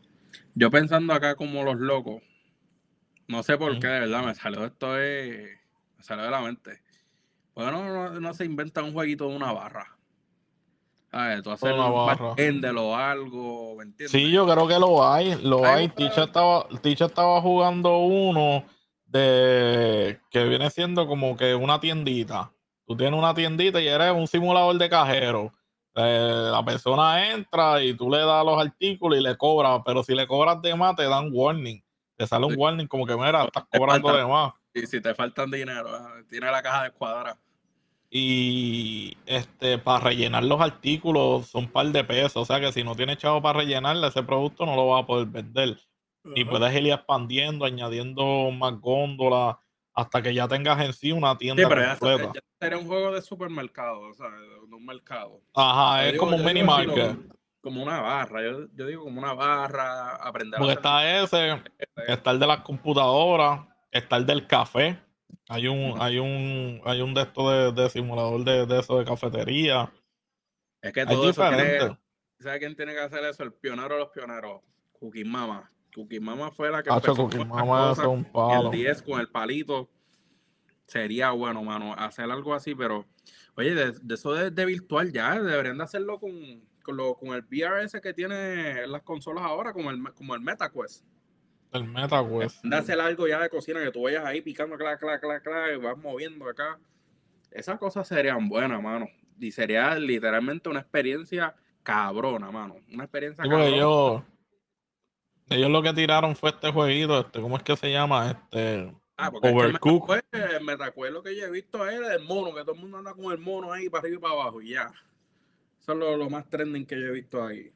yo 0.54 0.70
pensando 0.70 1.12
acá 1.12 1.34
como 1.34 1.62
los 1.62 1.76
locos, 1.76 2.22
no 3.26 3.42
sé 3.42 3.58
por 3.58 3.78
qué, 3.78 3.88
de 3.88 4.00
verdad, 4.00 4.24
me 4.24 4.34
salió 4.34 4.64
esto 4.64 4.94
de, 4.94 5.58
me 5.98 6.02
salió 6.02 6.24
de 6.24 6.30
la 6.30 6.40
mente. 6.40 6.80
Bueno, 7.54 7.84
no, 7.84 8.18
no 8.18 8.32
se 8.32 8.46
inventa 8.46 8.82
un 8.82 8.94
jueguito 8.94 9.28
de 9.28 9.36
una 9.36 9.52
barra. 9.52 9.97
A 11.10 11.40
tú 11.42 11.50
haces 11.50 11.72
un 11.72 11.80
algo, 12.94 13.74
¿me 13.76 13.84
entiendes? 13.84 14.10
Sí, 14.10 14.30
yo 14.30 14.46
creo 14.46 14.68
que 14.68 14.78
lo 14.78 15.06
hay, 15.06 15.34
lo 15.42 15.64
hay. 15.64 15.88
Ticha 15.88 16.24
estaba, 16.24 16.66
Ticha 16.82 17.06
estaba 17.06 17.40
jugando 17.40 17.98
uno 17.98 18.64
de 19.06 20.20
que 20.30 20.44
viene 20.44 20.68
siendo 20.70 21.06
como 21.06 21.36
que 21.36 21.54
una 21.54 21.80
tiendita. 21.80 22.52
Tú 22.86 22.96
tienes 22.96 23.18
una 23.18 23.34
tiendita 23.34 23.80
y 23.80 23.88
eres 23.88 24.12
un 24.12 24.26
simulador 24.26 24.76
de 24.76 24.88
cajero. 24.88 25.52
Eh, 25.94 26.48
la 26.52 26.62
persona 26.64 27.32
entra 27.32 27.82
y 27.82 27.94
tú 27.94 28.10
le 28.10 28.18
das 28.18 28.44
los 28.44 28.60
artículos 28.60 29.18
y 29.18 29.22
le 29.22 29.36
cobras, 29.36 29.80
pero 29.84 30.02
si 30.02 30.14
le 30.14 30.26
cobras 30.26 30.60
de 30.60 30.74
más 30.74 30.94
te 30.94 31.04
dan 31.04 31.30
warning. 31.32 31.82
Te 32.16 32.26
sale 32.26 32.46
un 32.46 32.54
warning 32.56 32.86
como 32.86 33.06
que 33.06 33.16
mira, 33.16 33.44
estás 33.44 33.64
cobrando 33.72 34.14
de 34.14 34.26
más. 34.26 34.52
Y 34.74 34.86
si 34.86 35.00
te 35.00 35.14
faltan 35.14 35.50
dinero, 35.50 35.88
tiene 36.28 36.50
la 36.50 36.62
caja 36.62 36.84
de 36.84 36.90
cuadra. 36.90 37.36
Y 38.10 39.16
este, 39.26 39.76
para 39.78 40.04
rellenar 40.04 40.44
los 40.44 40.60
artículos 40.60 41.48
son 41.48 41.64
un 41.64 41.70
par 41.70 41.86
de 41.88 42.04
pesos. 42.04 42.36
O 42.36 42.44
sea 42.44 42.60
que 42.60 42.72
si 42.72 42.82
no 42.82 42.94
tienes 42.94 43.18
chavo 43.18 43.42
para 43.42 43.58
rellenarle 43.60 44.06
ese 44.06 44.22
producto, 44.22 44.64
no 44.64 44.76
lo 44.76 44.88
vas 44.88 45.02
a 45.02 45.06
poder 45.06 45.26
vender. 45.26 45.78
Y 46.34 46.44
puedes 46.44 46.74
ir 46.74 46.90
expandiendo, 46.90 47.64
añadiendo 47.64 48.50
más 48.50 48.78
góndolas, 48.80 49.56
hasta 49.94 50.20
que 50.20 50.34
ya 50.34 50.46
tengas 50.46 50.80
en 50.84 50.92
sí 50.92 51.10
una 51.10 51.36
tienda 51.38 51.62
sí, 51.62 51.68
pero 51.68 51.88
completa. 51.98 52.32
Ya, 52.34 52.40
sería 52.60 52.78
un 52.78 52.86
juego 52.86 53.12
de 53.12 53.22
supermercado, 53.22 54.00
o 54.00 54.14
sea, 54.14 54.28
de 54.28 54.74
un 54.74 54.84
mercado. 54.84 55.40
Ajá, 55.54 56.06
es 56.06 56.18
como 56.18 56.36
un 56.36 56.44
mini 56.44 56.62
market. 56.62 57.16
Como 57.60 57.82
una 57.82 58.00
barra, 58.00 58.42
yo, 58.42 58.68
yo, 58.74 58.86
digo 58.86 59.04
como 59.04 59.18
una 59.18 59.34
barra, 59.34 60.14
aprender 60.16 60.58
Porque 60.58 60.74
está 60.74 61.22
ese, 61.22 61.60
está 62.08 62.30
el 62.30 62.38
de 62.38 62.46
las 62.46 62.60
computadoras, 62.60 63.62
está 63.90 64.16
el 64.16 64.26
del 64.26 64.46
café 64.46 64.98
hay 65.48 65.66
un, 65.68 65.94
hay 66.00 66.18
un, 66.18 66.80
hay 66.84 67.00
un 67.00 67.14
de 67.14 67.22
estos 67.22 67.74
de, 67.74 67.90
simulador 67.90 68.44
de, 68.44 68.66
de 68.66 68.80
eso 68.80 68.98
de 68.98 69.04
cafetería. 69.04 69.92
Es 70.82 70.92
que 70.92 71.06
todo 71.06 71.30
eso 71.30 71.48
tiene, 71.48 71.98
¿Sabe 72.40 72.60
quién 72.60 72.76
tiene 72.76 72.92
que 72.92 73.00
hacer 73.00 73.24
eso? 73.24 73.42
El 73.42 73.52
pionero 73.52 73.94
de 73.94 74.00
los 74.00 74.10
pioneros. 74.10 74.62
Cookie 74.92 75.24
Mama. 75.24 75.70
Cookie 75.94 76.20
Mama 76.20 76.50
fue 76.50 76.70
la 76.70 76.82
que 76.82 76.90
Hacho, 76.90 77.14
Cookie 77.14 77.44
Mama 77.44 77.92
es 77.92 77.98
un 77.98 78.24
palo. 78.24 78.70
El 78.72 78.78
10 78.78 79.02
con 79.02 79.20
el 79.20 79.28
palito. 79.28 79.90
Sería 80.86 81.32
bueno, 81.32 81.62
mano, 81.62 81.94
hacer 81.94 82.30
algo 82.30 82.54
así, 82.54 82.74
pero 82.74 83.06
oye, 83.56 83.74
de, 83.74 84.14
eso 84.14 84.32
de, 84.32 84.64
virtual 84.64 85.12
ya, 85.12 85.38
deberían 85.38 85.76
de 85.76 85.84
hacerlo 85.84 86.18
con, 86.18 86.32
con, 86.82 86.96
lo, 86.96 87.14
con 87.14 87.34
el 87.34 87.42
VRS 87.42 88.00
que 88.00 88.14
tiene 88.14 88.86
las 88.86 89.02
consolas 89.02 89.44
ahora, 89.44 89.74
como 89.74 89.90
el, 89.90 90.02
como 90.14 90.34
el 90.34 90.40
MetaQuest. 90.40 91.04
El. 91.72 91.92
De 92.62 92.76
hacer 92.76 93.00
algo 93.00 93.28
ya 93.28 93.40
de 93.40 93.50
cocina 93.50 93.82
que 93.82 93.90
tú 93.90 94.02
vayas 94.02 94.24
ahí 94.24 94.40
picando, 94.40 94.76
clac, 94.76 94.98
clac, 94.98 95.20
clac, 95.20 95.42
clac, 95.42 95.74
y 95.74 95.76
vas 95.76 95.98
moviendo 95.98 96.48
acá. 96.48 96.78
Esas 97.50 97.78
cosas 97.78 98.08
serían 98.08 98.48
buenas, 98.48 98.82
mano. 98.82 99.08
Y 99.38 99.52
sería 99.52 99.94
literalmente 99.96 100.68
una 100.68 100.80
experiencia 100.80 101.54
cabrona, 101.82 102.50
mano. 102.50 102.76
Una 102.92 103.04
experiencia 103.04 103.44
cabrona. 103.44 103.66
Ellos, 103.66 104.22
ellos 105.50 105.70
lo 105.70 105.82
que 105.82 105.92
tiraron 105.92 106.34
fue 106.34 106.50
este 106.50 106.72
jueguito, 106.72 107.20
este, 107.20 107.40
¿cómo 107.40 107.56
es 107.56 107.62
que 107.62 107.76
se 107.76 107.92
llama? 107.92 108.30
Este. 108.30 108.94
Ah, 109.18 109.30
porque 109.30 109.48
Overcook. 109.48 110.10
el 110.32 110.64
MetaQuest 110.64 111.12
lo 111.12 111.22
que 111.22 111.36
yo 111.36 111.46
he 111.46 111.50
visto 111.50 111.86
es 111.86 112.00
el 112.00 112.24
mono, 112.24 112.54
que 112.54 112.60
todo 112.62 112.74
el 112.74 112.80
mundo 112.80 112.98
anda 112.98 113.12
con 113.12 113.32
el 113.32 113.38
mono 113.38 113.72
ahí 113.72 113.88
para 113.88 114.02
arriba 114.02 114.16
y 114.16 114.20
para 114.20 114.34
abajo, 114.34 114.62
y 114.62 114.70
ya. 114.70 114.92
Eso 115.80 115.92
es 115.92 115.98
lo, 115.98 116.16
lo 116.16 116.30
más 116.30 116.48
trending 116.48 116.86
que 116.86 116.98
yo 116.98 117.08
he 117.08 117.12
visto 117.12 117.44
ahí 117.44 117.72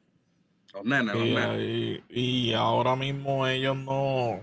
y, 2.09 2.53
ahora 2.53 2.95
mismo 2.95 3.47
ellos 3.47 3.77
no. 3.77 4.41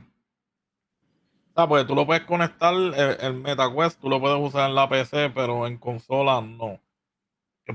sea, 1.54 1.66
pues 1.66 1.86
tú 1.86 1.94
lo 1.94 2.06
puedes 2.06 2.24
conectar, 2.24 2.72
el, 2.74 3.34
MetaQuest 3.34 4.00
tú 4.00 4.08
lo 4.08 4.20
puedes 4.20 4.38
usar 4.38 4.68
en 4.68 4.76
la 4.76 4.88
PC, 4.88 5.30
pero 5.30 5.66
en 5.66 5.78
consola 5.78 6.40
no. 6.40 6.80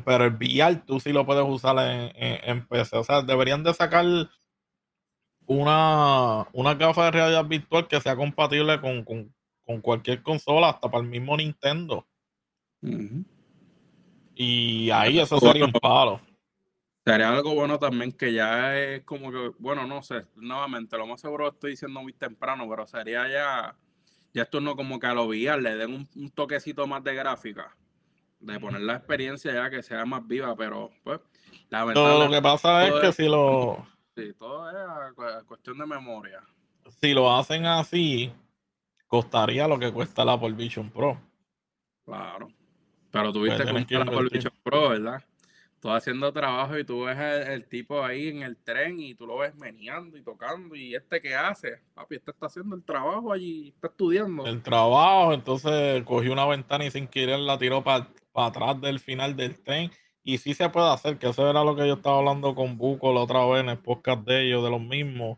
Pero 0.03 0.25
el 0.25 0.33
VR 0.33 0.75
tú 0.85 0.99
sí 0.99 1.11
lo 1.11 1.25
puedes 1.25 1.45
usar 1.47 1.75
en, 2.15 2.67
PC. 2.67 2.97
O 2.97 3.03
sea, 3.03 3.21
deberían 3.21 3.63
de 3.63 3.73
sacar 3.73 4.05
una, 5.45 6.47
una 6.53 6.73
gafa 6.75 7.05
de 7.05 7.11
realidad 7.11 7.45
virtual 7.45 7.87
que 7.87 8.01
sea 8.01 8.15
compatible 8.15 8.79
con, 8.81 9.31
cualquier 9.81 10.21
consola, 10.21 10.69
hasta 10.69 10.89
para 10.89 11.03
el 11.03 11.09
mismo 11.09 11.37
Nintendo. 11.37 12.05
Y 14.35 14.89
ahí 14.91 15.19
eso 15.19 15.39
sería 15.39 15.65
un 15.65 15.71
palo. 15.71 16.19
Sería 17.05 17.29
algo 17.29 17.53
bueno 17.53 17.77
también 17.77 18.11
que 18.11 18.33
ya 18.33 18.75
es 18.75 19.03
como 19.03 19.31
que, 19.31 19.51
bueno, 19.59 19.85
no 19.85 20.01
sé, 20.01 20.25
nuevamente, 20.37 20.97
lo 20.97 21.05
más 21.05 21.21
seguro 21.21 21.49
estoy 21.49 21.71
diciendo 21.71 22.01
muy 22.01 22.13
temprano, 22.13 22.67
pero 22.67 22.87
sería 22.87 23.27
ya, 23.29 23.75
ya 24.33 24.41
esto 24.41 24.59
no 24.59 24.75
como 24.75 24.99
que 24.99 25.05
a 25.05 25.13
lo 25.13 25.25
VR 25.25 25.61
le 25.61 25.75
den 25.75 26.07
un, 26.15 26.31
toquecito 26.31 26.87
más 26.87 27.03
de 27.03 27.13
gráfica, 27.13 27.77
de 28.39 28.59
poner 28.59 28.81
la 28.81 28.95
experiencia 28.95 29.53
ya 29.53 29.69
que 29.69 29.83
sea 29.83 30.03
más 30.05 30.27
viva, 30.27 30.55
pero 30.55 30.89
pues, 31.03 31.19
la 31.69 31.85
verdad. 31.85 32.25
Lo 32.25 32.31
que 32.31 32.41
pasa 32.41 32.87
es 32.87 32.93
que 32.95 33.11
si 33.11 33.29
lo. 33.29 33.85
Sí, 34.15 34.33
todo 34.39 34.67
es 34.71 35.43
cuestión 35.45 35.77
de 35.77 35.85
memoria. 35.85 36.41
Si 37.01 37.13
lo 37.13 37.31
hacen 37.31 37.67
así, 37.67 38.33
costaría 39.05 39.67
lo 39.67 39.77
que 39.77 39.91
cuesta 39.91 40.25
la 40.25 40.33
Apple 40.33 40.53
Vision 40.53 40.89
Pro. 40.89 41.21
Claro. 42.03 42.47
Pero 43.11 43.31
tuviste 43.31 43.63
pues 43.63 43.85
con 43.85 43.99
la 43.99 44.05
Apple 44.05 44.29
Vision 44.31 44.53
Pro, 44.63 44.89
¿verdad? 44.89 45.23
Tú 45.85 45.91
haciendo 45.91 46.33
trabajo 46.33 46.79
y 46.79 46.83
tú 46.83 47.03
ves 47.03 47.15
el, 47.47 47.67
tipo 47.67 48.03
ahí 48.03 48.29
en 48.29 48.41
el 48.41 48.57
tren 48.57 48.99
y 48.99 49.13
tú 49.13 49.27
lo 49.27 49.37
ves 49.37 49.53
meneando 49.53 50.17
y 50.17 50.23
tocando 50.23 50.75
y 50.75 50.95
este 50.95 51.21
que 51.21 51.35
hace, 51.35 51.79
papi, 51.93 52.15
este 52.15 52.31
está 52.31 52.47
haciendo 52.47 52.75
el 52.75 52.83
trabajo 52.83 53.31
allí, 53.31 53.67
está 53.67 53.89
estudiando. 53.89 54.47
El 54.47 54.63
trabajo, 54.63 55.31
entonces 55.31 56.01
cogió 56.03 56.33
una 56.33 56.47
ventana 56.47 56.85
y 56.85 56.89
sin 56.89 57.07
querer 57.07 57.37
la 57.37 57.59
tiró 57.59 57.83
para 57.83 58.07
atrás 58.33 58.81
del 58.81 58.99
final 58.99 59.35
del 59.35 59.61
tren 59.61 59.91
y 60.23 60.39
sí 60.39 60.55
se 60.55 60.67
puede 60.69 60.89
hacer, 60.89 61.19
que 61.19 61.29
eso 61.29 61.47
era 61.47 61.63
lo 61.63 61.75
que 61.75 61.87
yo 61.87 61.93
estaba 61.93 62.17
hablando 62.17 62.55
con 62.55 62.79
Buco 62.79 63.13
la 63.13 63.19
otra 63.19 63.45
vez 63.45 63.61
en 63.61 63.69
el 63.69 63.77
podcast 63.77 64.25
de 64.25 64.47
ellos, 64.47 64.63
de 64.63 64.71
los 64.71 64.81
mismos, 64.81 65.37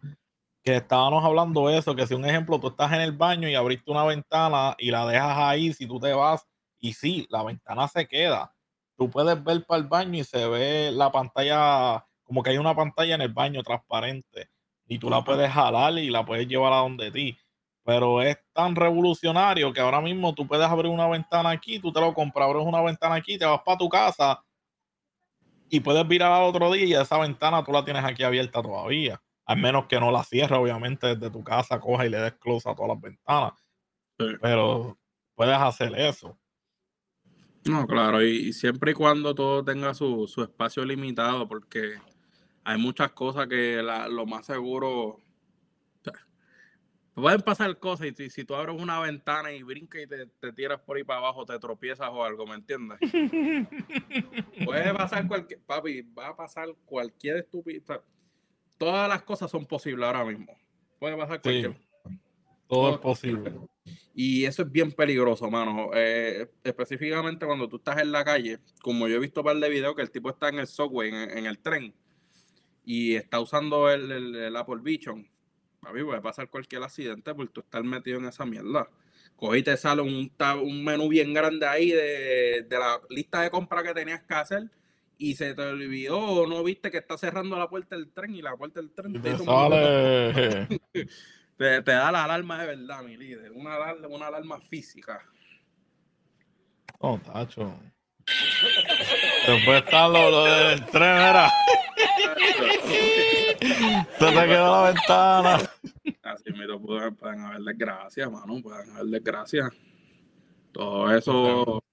que 0.64 0.78
estábamos 0.78 1.26
hablando 1.26 1.70
eso, 1.70 1.94
que 1.94 2.08
si 2.08 2.14
un 2.14 2.24
ejemplo, 2.24 2.58
tú 2.58 2.70
estás 2.70 2.94
en 2.94 3.02
el 3.02 3.12
baño 3.12 3.50
y 3.50 3.56
abriste 3.56 3.92
una 3.92 4.06
ventana 4.06 4.78
y 4.80 4.92
la 4.92 5.06
dejas 5.06 5.38
ahí, 5.40 5.74
si 5.74 5.86
tú 5.86 6.00
te 6.00 6.14
vas 6.14 6.48
y 6.80 6.94
sí, 6.94 7.28
la 7.30 7.44
ventana 7.44 7.90
se 7.90 8.08
queda 8.08 8.54
tú 8.98 9.10
puedes 9.10 9.42
ver 9.44 9.66
para 9.66 9.82
el 9.82 9.88
baño 9.88 10.20
y 10.20 10.24
se 10.24 10.48
ve 10.48 10.92
la 10.92 11.12
pantalla, 11.12 12.06
como 12.24 12.44
que 12.44 12.50
hay 12.50 12.58
una 12.58 12.76
pantalla 12.76 13.16
en 13.16 13.22
el 13.22 13.34
baño 13.34 13.64
transparente 13.64 14.50
y 14.88 15.00
tú 15.00 15.10
la 15.10 15.24
puedes 15.24 15.52
jalar 15.52 15.98
y 15.98 16.10
la 16.10 16.26
puedes 16.26 16.48
llevar 16.48 16.74
a 16.74 16.78
donde 16.78 17.12
ti. 17.12 17.38
Pero 17.84 18.22
es 18.22 18.38
tan 18.54 18.76
revolucionario 18.76 19.72
que 19.72 19.80
ahora 19.80 20.02
mismo 20.02 20.34
tú 20.34 20.46
puedes 20.46 20.68
abrir 20.68 20.92
una 20.92 21.08
ventana 21.08 21.52
aquí, 21.52 21.80
tú 21.80 21.94
te 21.94 22.02
lo 22.02 22.14
compras, 22.14 22.50
abres 22.50 22.66
una 22.66 22.82
ventana 22.82 23.16
aquí, 23.16 23.38
te 23.38 23.46
vas 23.46 23.62
para 23.64 23.78
tu 23.78 23.88
casa 23.88 24.44
y 25.70 25.80
puedes 25.80 26.08
virar 26.08 26.32
al 26.32 26.44
otro 26.44 26.72
día 26.72 26.86
y 26.86 26.94
esa 26.94 27.18
ventana 27.18 27.64
tú 27.64 27.72
la 27.72 27.84
tienes 27.84 28.04
aquí 28.04 28.24
abierta 28.24 28.62
todavía. 28.62 29.22
Al 29.46 29.58
menos 29.58 29.86
que 29.86 30.00
no 30.00 30.12
la 30.12 30.24
cierres, 30.24 30.60
obviamente, 30.60 31.16
desde 31.16 31.30
tu 31.32 31.44
casa, 31.44 31.80
coja 31.80 32.06
y 32.06 32.10
le 32.10 32.20
des 32.20 32.34
close 32.34 32.70
a 32.70 32.76
todas 32.76 32.90
las 32.90 33.02
ventanas. 33.02 33.54
Pero 34.18 34.98
puedes 35.36 35.58
hacer 35.58 35.98
eso. 35.98 36.38
No, 37.70 37.86
claro, 37.86 38.24
y, 38.24 38.54
siempre 38.54 38.92
y 38.92 38.94
cuando 38.94 39.36
todo 39.36 39.64
tenga 39.64 39.94
su, 39.94 40.32
espacio 40.38 40.86
limitado, 40.86 41.48
porque 41.48 41.96
hay 42.64 42.78
muchas 42.78 43.12
cosas 43.12 43.48
que 43.48 43.82
lo 44.10 44.26
más 44.26 44.46
seguro 44.46 45.22
pueden 47.22 47.42
pasar 47.42 47.80
cosas 47.80 48.08
y 48.20 48.30
si, 48.30 48.46
tú 48.46 48.54
abres 48.54 48.80
una 48.80 49.00
ventana 49.00 49.52
y 49.52 49.64
brincas 49.64 50.04
y 50.04 50.08
te, 50.08 50.54
tiras 50.54 50.80
por 50.82 50.98
ahí 50.98 51.04
para 51.04 51.20
abajo, 51.20 51.46
te 51.46 51.58
tropiezas 51.58 52.10
o 52.12 52.24
algo, 52.24 52.46
¿me 52.46 52.56
entiendes? 52.56 53.00
Puede 54.66 54.94
pasar 54.94 55.28
cualquier, 55.28 55.60
papi, 55.62 56.02
va 56.02 56.28
a 56.28 56.36
pasar 56.36 56.68
cualquier 56.86 57.38
estupidez. 57.38 57.84
Todas 58.78 59.10
las 59.10 59.24
cosas 59.24 59.50
son 59.50 59.66
posibles 59.66 60.06
ahora 60.06 60.26
mismo. 60.26 60.56
Puede 61.00 61.18
pasar 61.18 61.42
cualquier. 61.42 61.87
Todo 62.68 62.94
es 62.94 62.98
posible. 63.00 63.54
Y 64.14 64.46
eso 64.46 64.64
es 64.64 64.72
bien 64.72 64.92
peligroso, 64.92 65.50
mano. 65.50 65.92
Eh, 65.94 66.50
específicamente 66.64 67.46
cuando 67.46 67.70
tú 67.70 67.78
estás 67.78 68.00
en 68.00 68.12
la 68.12 68.26
calle, 68.26 68.60
como 68.82 69.08
yo 69.08 69.18
he 69.18 69.20
visto 69.20 69.42
un 69.42 69.46
par 69.46 69.58
de 69.58 69.70
videos 69.70 69.96
que 69.96 70.02
el 70.02 70.12
tipo 70.12 70.30
está 70.30 70.50
en 70.50 70.60
el 70.60 70.68
subway, 70.68 71.10
en, 71.10 71.46
el 71.46 71.60
tren, 71.60 71.94
y 72.84 73.16
está 73.16 73.40
usando 73.40 73.90
el, 73.92 74.56
Apple 74.56 74.80
Vision. 74.82 75.28
A 75.84 75.94
mí 75.94 76.04
puede 76.04 76.20
pasar 76.20 76.50
cualquier 76.50 76.84
accidente 76.84 77.34
por 77.34 77.48
tú 77.50 77.62
estar 77.62 77.84
metido 77.84 78.18
en 78.18 78.26
esa 78.26 78.46
mierda. 78.46 78.90
Cogí 79.36 79.62
te 79.62 79.78
sale 79.78 80.02
un, 80.02 80.32
un 80.64 80.84
menú 80.84 81.08
bien 81.10 81.32
grande 81.34 81.68
ahí 81.68 81.92
de, 81.92 82.66
la 82.72 83.00
lista 83.10 83.42
de 83.42 83.52
compras 83.52 83.84
que 83.84 83.94
tenías 83.94 84.24
que 84.24 84.34
hacer 84.34 84.72
y 85.20 85.36
se 85.36 85.54
te 85.54 85.62
olvidó 85.62 86.18
o 86.18 86.48
no 86.48 86.64
viste 86.64 86.90
que 86.90 86.98
está 86.98 87.18
cerrando 87.18 87.56
la 87.56 87.70
puerta 87.70 87.96
del 87.96 88.12
tren 88.12 88.34
y 88.36 88.42
la 88.42 88.58
puerta 88.58 88.82
del 88.82 88.92
tren 88.92 89.22
te 89.22 89.38
sale... 89.38 90.68
Te, 91.58 91.82
da 91.82 92.12
la 92.12 92.26
alarma 92.26 92.60
de 92.60 92.68
verdad, 92.68 93.02
mi 93.04 93.18
líder. 93.18 93.52
Una 93.52 93.76
alarma, 93.76 94.08
una 94.08 94.28
alarma 94.28 94.60
física. 94.62 95.20
Oh, 97.00 97.20
tacho. 97.20 97.74
Después 99.48 99.84
está 99.84 100.08
lo, 100.08 100.44
del 100.44 100.86
tren, 100.86 101.18
era. 101.18 101.50
Se 104.20 104.26
te 104.26 104.48
quedó 104.48 104.72
la 104.72 104.92
ventana. 104.92 105.56
Así 106.24 106.52
me 106.54 106.68
pueden, 106.80 107.16
pueden 107.16 107.40
haber 107.42 107.62
desgracias, 107.62 108.32
mano. 108.32 108.62
Pueden 108.62 108.92
haber 108.92 109.06
desgracias. 109.06 109.72
Todo 110.72 111.16
eso. 111.16 111.84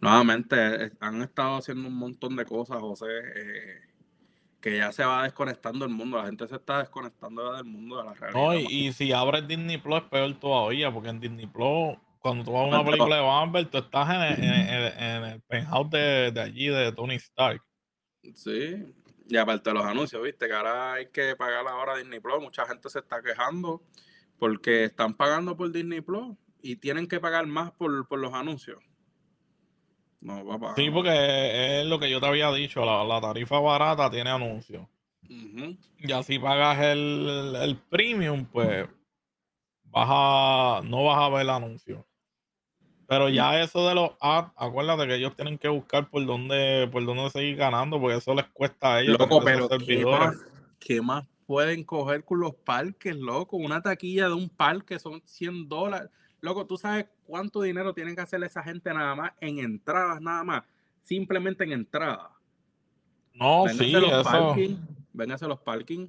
Nuevamente, 0.00 0.92
han 1.00 1.22
estado 1.22 1.56
haciendo 1.56 1.88
un 1.88 1.96
montón 1.96 2.36
de 2.36 2.44
cosas, 2.44 2.78
José. 2.78 3.06
Eh, 3.06 3.80
que 4.60 4.78
ya 4.78 4.92
se 4.92 5.04
va 5.04 5.24
desconectando 5.24 5.84
el 5.84 5.92
mundo, 5.92 6.18
la 6.18 6.26
gente 6.26 6.46
se 6.48 6.56
está 6.56 6.78
desconectando 6.78 7.52
del 7.54 7.64
mundo 7.64 7.98
de 7.98 8.04
la 8.04 8.14
realidad. 8.14 8.40
No, 8.40 8.54
y, 8.54 8.92
si 8.92 9.12
abres 9.12 9.46
Disney 9.46 9.78
Plus 9.78 10.02
es 10.02 10.08
peor 10.08 10.34
todavía, 10.38 10.92
porque 10.92 11.10
en 11.10 11.20
Disney 11.20 11.46
Plus, 11.46 11.96
cuando 12.20 12.44
tú 12.44 12.52
vas 12.52 12.64
a 12.64 12.66
una 12.66 12.84
película 12.84 13.16
de 13.16 13.22
Marvel, 13.22 13.68
tú 13.68 13.78
estás 13.78 14.08
en 14.38 14.44
el, 15.24 15.40
penthouse 15.42 15.90
de, 15.90 16.40
allí, 16.40 16.68
de 16.68 16.92
Tony 16.92 17.14
Stark. 17.16 17.62
Sí, 18.34 18.94
y 19.28 19.36
aparte 19.36 19.70
de 19.70 19.74
los 19.74 19.84
anuncios, 19.84 20.22
viste, 20.22 20.48
que 20.48 20.54
ahora 20.54 20.94
hay 20.94 21.06
que 21.10 21.36
pagar 21.36 21.66
ahora 21.68 21.96
Disney 21.96 22.20
Plus, 22.20 22.40
mucha 22.40 22.66
gente 22.66 22.88
se 22.90 22.98
está 22.98 23.22
quejando 23.22 23.82
porque 24.38 24.84
están 24.84 25.14
pagando 25.14 25.56
por 25.56 25.70
Disney 25.70 26.00
Plus 26.00 26.36
y 26.60 26.76
tienen 26.76 27.06
que 27.06 27.20
pagar 27.20 27.46
más 27.46 27.72
por, 27.72 28.08
por 28.08 28.18
los 28.18 28.34
anuncios. 28.34 28.82
No, 30.20 30.44
papá. 30.46 30.74
Sí, 30.76 30.90
porque 30.90 31.80
es 31.80 31.86
lo 31.86 31.98
que 31.98 32.10
yo 32.10 32.20
te 32.20 32.26
había 32.26 32.50
dicho, 32.52 32.84
la, 32.84 33.20
tarifa 33.20 33.60
barata 33.60 34.10
tiene 34.10 34.30
anuncios. 34.30 34.86
Y 35.28 36.12
así 36.12 36.38
pagas 36.38 36.78
el, 36.80 37.78
premium, 37.88 38.44
pues 38.46 38.88
vas 39.84 40.84
no 40.84 41.04
vas 41.04 41.18
a 41.18 41.28
ver 41.28 41.42
el 41.42 41.50
anuncio. 41.50 42.06
Pero 43.08 43.28
ya 43.28 43.60
eso 43.60 43.88
de 43.88 43.94
los 43.94 44.10
ads, 44.20 44.50
acuérdate 44.56 45.06
que 45.06 45.14
ellos 45.14 45.36
tienen 45.36 45.58
que 45.58 45.68
buscar 45.68 46.10
por 46.10 46.24
dónde, 46.26 46.88
por 46.90 47.04
dónde 47.04 47.30
seguir 47.30 47.56
ganando, 47.56 48.00
porque 48.00 48.16
eso 48.16 48.34
les 48.34 48.46
cuesta 48.46 48.94
a 48.94 49.00
ellos. 49.00 49.16
Loco, 49.18 49.40
pero 49.44 49.68
¿qué 49.68 50.04
más, 50.04 50.36
¿qué 50.80 51.00
más 51.00 51.24
pueden 51.46 51.84
coger 51.84 52.24
con 52.24 52.40
los 52.40 52.54
parques, 52.54 53.14
loco? 53.14 53.56
Una 53.56 53.80
taquilla 53.80 54.26
de 54.26 54.34
un 54.34 54.48
parque 54.48 54.98
son 54.98 55.22
100 55.24 55.68
dólares. 55.68 56.10
Loco, 56.40 56.66
¿tú 56.66 56.76
sabes 56.76 57.06
cuánto 57.26 57.62
dinero 57.62 57.92
tienen 57.92 58.14
que 58.14 58.22
hacer 58.22 58.42
esa 58.44 58.62
gente 58.62 58.92
nada 58.92 59.14
más 59.14 59.32
en 59.40 59.58
entradas, 59.58 60.20
nada 60.20 60.44
más? 60.44 60.62
Simplemente 61.02 61.64
en 61.64 61.72
entradas. 61.72 62.30
No, 63.34 63.66
sí, 63.68 63.90
los 63.90 64.04
eso. 64.04 64.22
Parking, 64.24 64.76
véngase 65.12 65.46
los 65.46 65.60
parking, 65.60 66.08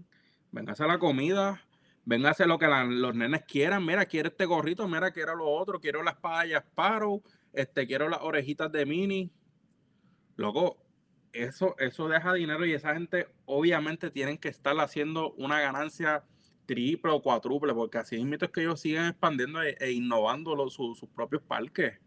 véngase 0.51 0.87
la 0.87 0.97
comida, 0.97 1.61
véngase 2.05 2.45
lo 2.45 2.57
que 2.57 2.67
los 2.67 3.15
nenes 3.15 3.43
quieran. 3.43 3.85
Mira, 3.85 4.05
quiero 4.05 4.29
este 4.29 4.45
gorrito, 4.45 4.87
mira, 4.87 5.11
quiero 5.11 5.35
lo 5.35 5.49
otro, 5.49 5.79
quiero 5.79 6.03
las 6.03 6.15
payas 6.15 6.63
Paro, 6.73 7.21
este, 7.51 7.85
quiero 7.85 8.07
las 8.07 8.21
orejitas 8.21 8.71
de 8.71 8.85
Mini. 8.85 9.31
Loco, 10.37 10.77
eso, 11.33 11.75
eso 11.79 12.07
deja 12.07 12.33
dinero 12.33 12.65
y 12.65 12.73
esa 12.73 12.93
gente 12.93 13.27
obviamente 13.45 14.09
tienen 14.09 14.37
que 14.37 14.49
estar 14.49 14.79
haciendo 14.79 15.33
una 15.33 15.59
ganancia 15.59 16.23
triple 16.67 17.11
o 17.11 17.21
cuádruple, 17.21 17.73
porque 17.73 17.97
así 17.97 18.15
es 18.17 18.49
que 18.51 18.61
ellos 18.61 18.79
siguen 18.79 19.05
expandiendo 19.05 19.63
e, 19.63 19.75
e 19.79 19.91
innovando 19.91 20.69
sus 20.69 20.99
sus 20.99 21.09
parques. 21.47 21.99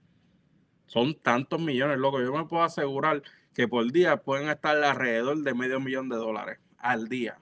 Son 0.87 1.15
tantos 1.15 1.61
millones, 1.61 1.99
loco. 1.99 2.21
Yo 2.21 2.33
me 2.33 2.45
puedo 2.45 2.63
asegurar 2.63 3.23
que 3.55 3.67
por 3.67 3.91
día 3.91 4.19
pueden 4.19 4.49
estar 4.49 4.77
alrededor 4.77 5.39
de 5.39 5.55
medio 5.55 5.81
millón 5.81 6.09
de 6.09 6.17
dólares 6.17 6.59
al 6.79 7.09
día. 7.09 7.39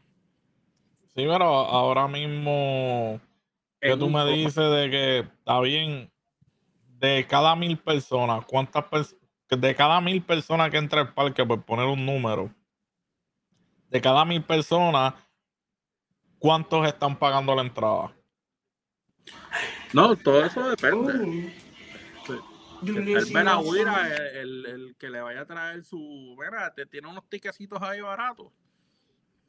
Sí, 1.15 1.25
pero 1.27 1.45
ahora 1.45 2.07
mismo 2.09 3.21
que 3.81 3.97
tú 3.97 4.09
me 4.09 4.25
dices 4.33 4.55
de 4.55 4.91
que 4.91 5.19
está 5.19 5.61
bien, 5.61 6.11
de 6.99 7.27
cada 7.29 7.55
mil 7.57 7.79
personas, 7.79 8.45
¿cuántas 8.47 8.85
personas? 8.85 9.23
De 9.49 9.75
cada 9.75 10.01
mil 10.01 10.23
personas 10.23 10.71
que 10.71 10.77
entra 10.77 11.01
al 11.01 11.15
parque, 11.15 11.45
por 11.45 11.63
poner 11.65 11.87
un 11.87 12.05
número, 12.05 12.51
de 13.89 14.01
cada 14.01 14.25
mil 14.25 14.43
personas, 14.43 15.15
¿cuántos 16.39 16.87
están 16.87 17.19
pagando 17.19 17.55
la 17.55 17.63
entrada? 17.63 18.13
No, 19.93 20.17
todo 20.17 20.45
eso 20.45 20.71
depende. 20.71 21.55
El 22.87 23.33
Benagüira, 23.33 24.15
el, 24.35 24.67
el, 24.67 24.97
que 24.97 25.11
le 25.11 25.21
vaya 25.21 25.41
a 25.41 25.47
traer 25.47 25.85
su. 25.85 26.37
Mira, 26.39 26.73
te 26.75 26.87
tiene 26.87 27.09
unos 27.09 27.29
tiquecitos 27.29 27.83
ahí 27.83 28.01
baratos. 28.01 28.53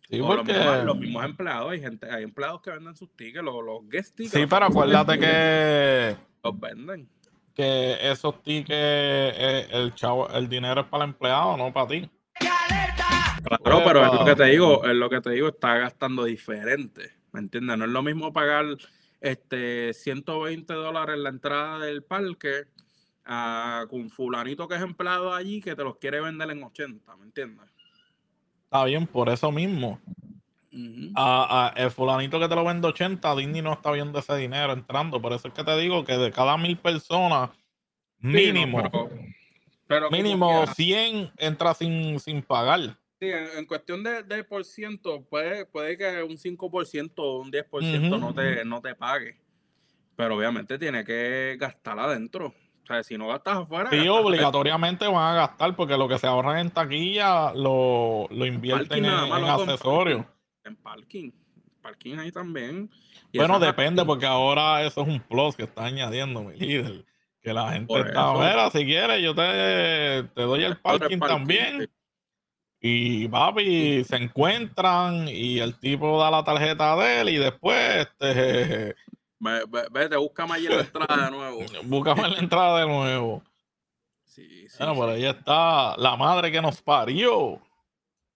Sí, 0.09 0.19
porque... 0.19 0.53
los, 0.83 0.97
mismos, 0.97 1.23
empleados, 1.23 1.71
hay 1.71 1.81
gente, 1.81 2.09
hay 2.09 2.23
empleados 2.23 2.61
que 2.61 2.71
venden 2.71 2.95
sus 2.95 3.15
tickets, 3.15 3.43
los, 3.43 3.63
los 3.63 3.87
guest 3.87 4.15
tickets. 4.15 4.33
Sí, 4.33 4.47
pero 4.49 4.65
acuérdate 4.65 5.19
que. 5.19 6.17
Los 6.43 6.59
venden. 6.59 7.07
Que 7.53 8.09
esos 8.09 8.41
tickets, 8.41 8.69
eh, 8.71 9.67
el 9.69 9.93
chavo, 9.93 10.27
el 10.29 10.49
dinero 10.49 10.81
es 10.81 10.87
para 10.87 11.03
el 11.03 11.11
empleado, 11.11 11.57
no 11.57 11.71
para 11.71 11.87
ti. 11.87 12.09
Claro, 13.43 13.81
pero 13.85 14.05
es 14.05 14.13
lo 14.13 14.25
que 14.25 14.35
te 14.35 14.45
digo, 14.45 14.85
es 14.85 14.95
lo 14.95 15.09
que 15.09 15.21
te 15.21 15.29
digo, 15.31 15.49
está 15.49 15.77
gastando 15.77 16.23
diferente. 16.25 17.13
¿Me 17.31 17.39
entiendes? 17.39 17.77
No 17.77 17.85
es 17.85 17.91
lo 17.91 18.01
mismo 18.01 18.33
pagar 18.33 18.65
este 19.21 19.93
120 19.93 20.73
dólares 20.73 21.15
en 21.15 21.23
la 21.23 21.29
entrada 21.29 21.79
del 21.79 22.03
parque 22.03 22.65
a, 23.25 23.85
con 23.89 24.09
fulanito 24.09 24.67
que 24.67 24.75
es 24.75 24.81
empleado 24.81 25.33
allí 25.33 25.61
que 25.61 25.75
te 25.75 25.83
los 25.83 25.97
quiere 25.97 26.19
vender 26.21 26.49
en 26.49 26.63
80, 26.63 27.15
¿me 27.17 27.25
entiendes? 27.25 27.65
Está 28.63 28.85
bien, 28.85 29.07
por 29.07 29.29
eso 29.29 29.51
mismo. 29.51 29.99
a, 31.15 31.73
el 31.75 31.91
fulanito 31.91 32.39
que 32.39 32.47
te 32.47 32.55
lo 32.55 32.63
vende 32.63 32.87
80, 32.87 33.35
Disney 33.35 33.61
no 33.61 33.73
está 33.73 33.91
viendo 33.91 34.19
ese 34.19 34.35
dinero 34.35 34.73
entrando. 34.73 35.21
Por 35.21 35.33
eso 35.33 35.47
es 35.47 35.53
que 35.53 35.63
te 35.63 35.77
digo 35.77 36.03
que 36.03 36.17
de 36.17 36.31
cada 36.31 36.57
mil 36.57 36.77
personas, 36.77 37.51
mínimo, 38.19 38.83
pero, 39.87 40.11
mínimo 40.11 40.67
100 40.67 41.31
entra 41.37 41.73
sin, 41.73 42.19
sin 42.19 42.41
pagar. 42.41 42.95
Sí, 43.19 43.29
en, 43.29 43.65
cuestión 43.65 44.01
de, 44.01 44.23
de, 44.23 44.45
por 44.45 44.63
ciento, 44.63 45.25
puede, 45.25 45.65
puede 45.65 45.97
que 45.97 46.23
un 46.23 46.37
5% 46.37 47.11
o 47.17 47.39
un 47.39 47.51
10% 47.51 48.17
no, 48.17 48.33
te, 48.33 48.63
no 48.63 48.81
te 48.81 48.95
pague. 48.95 49.37
Pero 50.15 50.37
obviamente 50.37 50.79
tiene 50.79 51.03
que 51.03 51.57
gastar 51.59 51.99
adentro. 51.99 52.47
O 52.47 52.87
sea, 52.87 53.03
si 53.03 53.17
no 53.17 53.27
gastas 53.27 53.57
afuera. 53.57 53.89
Sí, 53.89 54.07
obligatoriamente 54.07 55.05
van 55.05 55.35
a 55.35 55.37
gastar 55.47 55.75
porque 55.75 55.97
lo 55.97 56.07
que 56.07 56.17
se 56.17 56.27
ahorran 56.27 56.59
en 56.59 56.71
taquilla 56.71 57.53
lo, 57.53 58.27
lo 58.31 58.45
invierten 58.45 59.03
en, 59.03 59.11
accesorios. 59.11 60.25
En 60.63 60.77
parking. 60.77 61.31
Parking 61.81 62.17
ahí 62.19 62.31
también. 62.31 62.89
bueno, 63.33 63.59
depende 63.59 64.05
porque 64.05 64.25
ahora 64.25 64.83
eso 64.83 65.01
es 65.01 65.07
un 65.09 65.19
plus 65.19 65.57
que 65.57 65.63
está 65.63 65.85
añadiendo 65.85 66.41
mi 66.41 66.57
líder. 66.57 67.05
Que 67.41 67.53
la 67.53 67.71
gente 67.73 67.99
está, 67.99 68.33
mira, 68.33 68.69
si 68.69 68.85
quieres, 68.85 69.21
yo 69.21 69.33
te, 69.35 70.23
te 70.35 70.41
doy 70.41 70.63
el 70.63 70.77
parking, 70.77 71.19
también. 71.19 71.89
Y 72.81 73.27
papi, 73.27 74.03
se 74.05 74.15
encuentran 74.15 75.27
y 75.27 75.59
el 75.59 75.77
tipo 75.77 76.19
da 76.19 76.31
la 76.31 76.43
tarjeta 76.43 76.95
de 76.95 77.21
él 77.21 77.29
y 77.29 77.37
después 77.37 78.07
este 78.07 78.95
Vete, 79.91 80.17
búscame 80.17 80.53
allí 80.53 80.67
en 80.67 80.77
la 80.77 80.81
entrada 80.81 81.25
de 81.25 81.31
nuevo. 81.31 81.59
Búscame 81.85 82.23
en 82.23 82.31
la 82.31 82.39
entrada 82.39 82.79
de 82.81 82.87
nuevo. 82.87 83.43
Sí, 84.25 84.67
sí. 84.67 84.77
Bueno, 84.79 84.95
por 84.95 85.09
ahí 85.09 85.25
está 85.25 85.97
la 85.97 86.15
madre 86.17 86.51
que 86.51 86.61
nos 86.61 86.81
parió. 86.81 87.61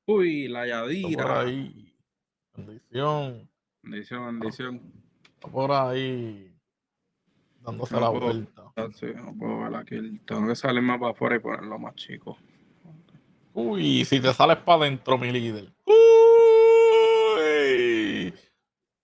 Uy, 0.06 0.48
la 0.48 0.66
Yadira. 0.66 1.24
por 1.24 1.32
ahí. 1.32 1.94
Bendición. 2.56 3.50
Bendición, 3.82 4.40
bendición. 4.40 4.82
Está 5.34 5.48
por 5.50 5.72
ahí. 5.72 6.54
Dándose 7.60 8.00
la 8.00 8.10
vuelta. 8.10 8.64
Sí, 8.94 9.08
no 9.16 9.34
puedo 9.38 9.60
ver 9.60 9.76
aquí. 9.76 10.20
Tengo 10.26 10.48
que 10.48 10.56
salir 10.56 10.82
más 10.82 11.00
para 11.00 11.12
afuera 11.12 11.36
y 11.36 11.40
ponerlo 11.40 11.80
más 11.80 11.96
chico. 11.96 12.38
Uy, 13.54 14.04
si 14.06 14.20
te 14.20 14.34
sales 14.34 14.58
para 14.58 14.80
adentro, 14.80 15.18
mi 15.18 15.32
líder. 15.32 15.72
Uy. 15.86 15.94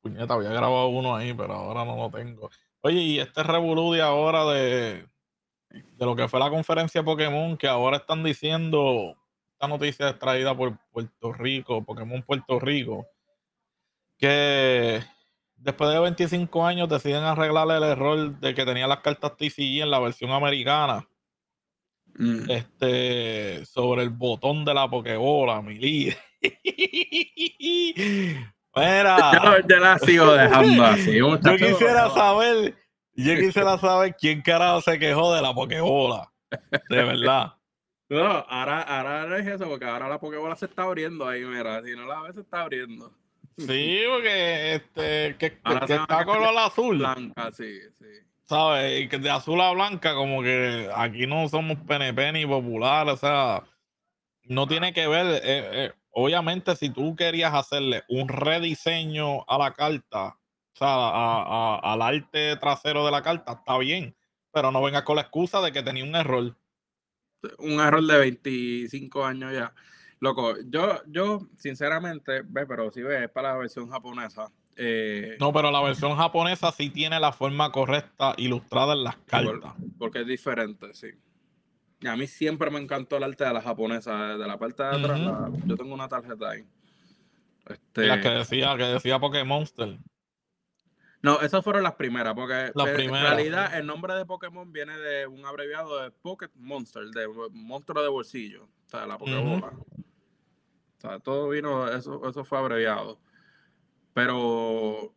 Puñeta, 0.02 0.34
había 0.34 0.50
grabado 0.50 0.88
uno 0.88 1.16
ahí, 1.16 1.34
pero 1.34 1.54
ahora 1.54 1.86
no 1.86 1.96
lo 1.96 2.10
tengo. 2.10 2.50
Oye, 2.82 3.00
y 3.00 3.20
este 3.20 3.44
revolú 3.44 3.94
de 3.94 4.02
ahora 4.02 4.46
de, 4.46 5.08
de 5.70 6.06
lo 6.06 6.16
que 6.16 6.28
fue 6.28 6.40
la 6.40 6.50
conferencia 6.50 7.04
Pokémon, 7.04 7.58
que 7.58 7.68
ahora 7.68 7.98
están 7.98 8.24
diciendo, 8.24 9.16
esta 9.54 9.68
noticia 9.68 10.10
es 10.10 10.18
traída 10.18 10.56
por 10.58 10.80
Puerto 10.92 11.34
Rico, 11.34 11.86
Pokémon 11.86 12.24
Puerto 12.24 12.60
Rico, 12.60 13.06
que 14.18 15.04
después 15.58 15.92
de 15.92 16.00
25 16.00 16.66
años 16.66 16.90
deciden 16.90 17.24
arreglar 17.24 17.70
el 17.70 17.84
error 17.84 18.40
de 18.40 18.56
que 18.56 18.66
tenía 18.66 18.88
las 18.88 19.02
cartas 19.02 19.38
TCG 19.38 19.82
en 19.82 19.92
la 19.92 20.00
versión 20.00 20.32
americana 20.32 21.09
Mm. 22.20 22.52
Este, 22.52 23.66
sobre 23.66 24.04
el 24.04 24.10
botón 24.10 24.66
de 24.66 24.74
la 24.74 24.90
Pokébola, 24.90 25.62
mi 25.62 25.76
líder. 25.76 26.18
Mira, 28.76 29.62
yo, 29.68 29.78
la 29.78 29.98
sigo 30.00 30.34
dejando 30.34 30.84
así. 30.84 31.16
Yo 31.16 31.40
quisiera 31.40 32.10
saber, 32.10 32.76
yo 33.14 33.36
quisiera 33.40 33.78
saber 33.78 34.18
quién 34.20 34.42
carajo 34.42 34.82
se 34.82 35.00
quejó 35.00 35.34
de 35.34 35.42
la 35.42 35.54
Pokébola. 35.54 36.30
De 36.90 37.04
verdad. 37.04 37.54
No, 38.10 38.26
ahora, 38.26 38.82
ahora 38.82 39.26
no 39.26 39.38
es 39.38 39.48
eso, 39.48 39.70
porque 39.70 39.86
ahora 39.86 40.10
la 40.10 40.20
Pokébola 40.20 40.58
se 40.58 40.66
está 40.66 40.84
abriendo 40.84 41.26
ahí, 41.26 41.46
mira. 41.46 41.82
Si 41.84 41.96
no 41.96 42.06
la 42.06 42.22
ves, 42.24 42.36
se 42.36 42.42
está 42.42 42.62
abriendo. 42.62 43.14
Sí, 43.58 44.02
porque 44.10 44.76
este, 44.76 45.38
que, 45.38 45.58
que 45.58 45.94
está 45.94 46.26
color 46.26 46.58
azul. 46.58 46.98
Blanca, 46.98 47.50
sí, 47.54 47.80
sí. 47.98 48.06
¿Sabes? 48.50 49.02
Y 49.02 49.08
que 49.08 49.20
de 49.20 49.30
azul 49.30 49.62
a 49.62 49.72
blanca, 49.72 50.16
como 50.16 50.42
que 50.42 50.90
aquí 50.96 51.28
no 51.28 51.48
somos 51.48 51.78
PNP 51.88 52.32
ni 52.34 52.46
popular, 52.48 53.08
o 53.08 53.16
sea, 53.16 53.64
no 54.46 54.68
tiene 54.68 54.92
que 54.92 55.08
ver. 55.08 55.42
Eh, 55.44 55.70
eh, 55.86 55.92
obviamente, 56.12 56.76
si 56.76 56.90
tú 56.90 57.16
querías 57.16 57.54
hacerle 57.54 58.04
un 58.10 58.28
rediseño 58.28 59.44
a 59.48 59.58
la 59.60 59.74
carta, 59.74 60.40
o 60.74 60.78
sea, 60.78 61.78
al 61.78 62.02
arte 62.02 62.56
trasero 62.58 63.06
de 63.06 63.12
la 63.12 63.22
carta, 63.22 63.54
está 63.54 63.78
bien, 63.78 64.16
pero 64.52 64.72
no 64.72 64.82
vengas 64.82 65.04
con 65.04 65.18
la 65.18 65.24
excusa 65.24 65.62
de 65.62 65.72
que 65.72 65.84
tenía 65.84 66.04
un 66.04 66.16
error. 66.16 66.58
Un 67.60 67.80
error 67.80 68.04
de 68.04 68.18
25 68.18 69.26
años 69.26 69.54
ya. 69.54 69.74
Loco, 70.22 70.56
yo, 70.66 71.02
yo 71.08 71.48
sinceramente, 71.56 72.42
ve, 72.46 72.66
pero 72.66 72.92
si 72.92 73.04
ves, 73.04 73.24
es 73.24 73.30
para 73.30 73.54
la 73.54 73.60
versión 73.60 73.90
japonesa. 73.90 74.52
Eh, 74.82 75.36
no, 75.42 75.52
pero 75.52 75.72
la 75.72 75.82
versión 75.82 76.16
japonesa 76.16 76.72
sí 76.72 76.90
tiene 76.90 77.20
la 77.20 77.34
forma 77.34 77.70
correcta 77.70 78.34
ilustrada 78.38 78.94
en 78.94 79.04
las 79.04 79.18
cartas. 79.18 79.74
Porque 79.98 80.22
es 80.22 80.28
diferente, 80.28 80.94
sí. 80.94 81.10
Y 82.00 82.08
a 82.08 82.16
mí 82.16 82.28
siempre 82.28 82.72
me 82.72 82.80
encantó 82.80 83.18
el 83.18 83.24
arte 83.24 83.44
de 83.44 83.54
la 83.54 83.62
japonesa. 83.62 84.38
De 84.38 84.48
la 84.48 84.58
parte 84.58 84.82
de 84.84 84.90
atrás, 84.90 85.20
yo 85.66 85.76
tengo 85.76 85.94
una 85.94 86.08
tarjeta 86.08 86.52
ahí. 86.52 86.66
Este... 87.68 88.08
La 88.08 88.22
que 88.22 88.30
decía, 88.30 88.78
que 88.78 88.84
decía 88.84 89.20
Pokémon 89.20 89.66
No, 91.24 91.42
esas 91.42 91.62
fueron 91.62 91.84
las 91.84 91.96
primeras, 91.96 92.34
porque 92.34 92.72
en 92.74 93.12
realidad 93.12 93.78
el 93.78 93.86
nombre 93.86 94.14
de 94.14 94.26
Pokémon 94.26 94.72
viene 94.72 94.98
de 94.98 95.28
un 95.28 95.46
abreviado 95.46 96.02
de 96.02 96.12
Pocket 96.12 96.52
Monster, 96.56 97.04
de 97.08 97.28
monstruo 97.52 98.02
de 98.02 98.08
bolsillo, 98.08 98.64
o 98.64 98.90
sea, 98.90 99.06
la 99.06 99.18
Pokébola. 99.18 99.74
O 99.74 101.02
sea, 101.02 101.20
todo 101.20 101.50
vino, 101.50 101.90
eso, 101.90 102.30
eso 102.30 102.46
fue 102.46 102.60
abreviado. 102.60 103.20
Pero 104.14 105.14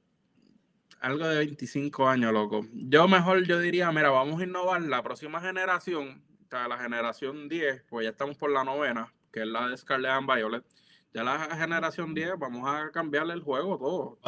algo 1.02 1.26
de 1.26 1.38
25 1.38 2.08
años, 2.08 2.32
loco. 2.32 2.64
Yo 2.72 3.08
mejor 3.08 3.44
yo 3.44 3.58
diría, 3.58 3.90
mira, 3.90 4.10
vamos 4.10 4.40
a 4.40 4.44
innovar 4.44 4.80
la 4.82 5.02
próxima 5.02 5.40
generación, 5.40 6.22
o 6.46 6.48
sea, 6.48 6.68
la 6.68 6.78
generación 6.78 7.48
10, 7.48 7.84
pues 7.88 8.04
ya 8.04 8.10
estamos 8.10 8.36
por 8.36 8.50
la 8.50 8.62
novena, 8.62 9.12
que 9.32 9.40
es 9.40 9.46
la 9.46 9.68
de 9.68 9.76
Scarlet 9.76 10.12
and 10.12 10.32
Violet. 10.32 10.64
Ya 11.12 11.24
la 11.24 11.56
generación 11.56 12.14
10, 12.14 12.38
vamos 12.38 12.62
a 12.66 12.90
cambiarle 12.90 13.34
el 13.34 13.42
juego 13.42 13.76
todo. 13.78 14.18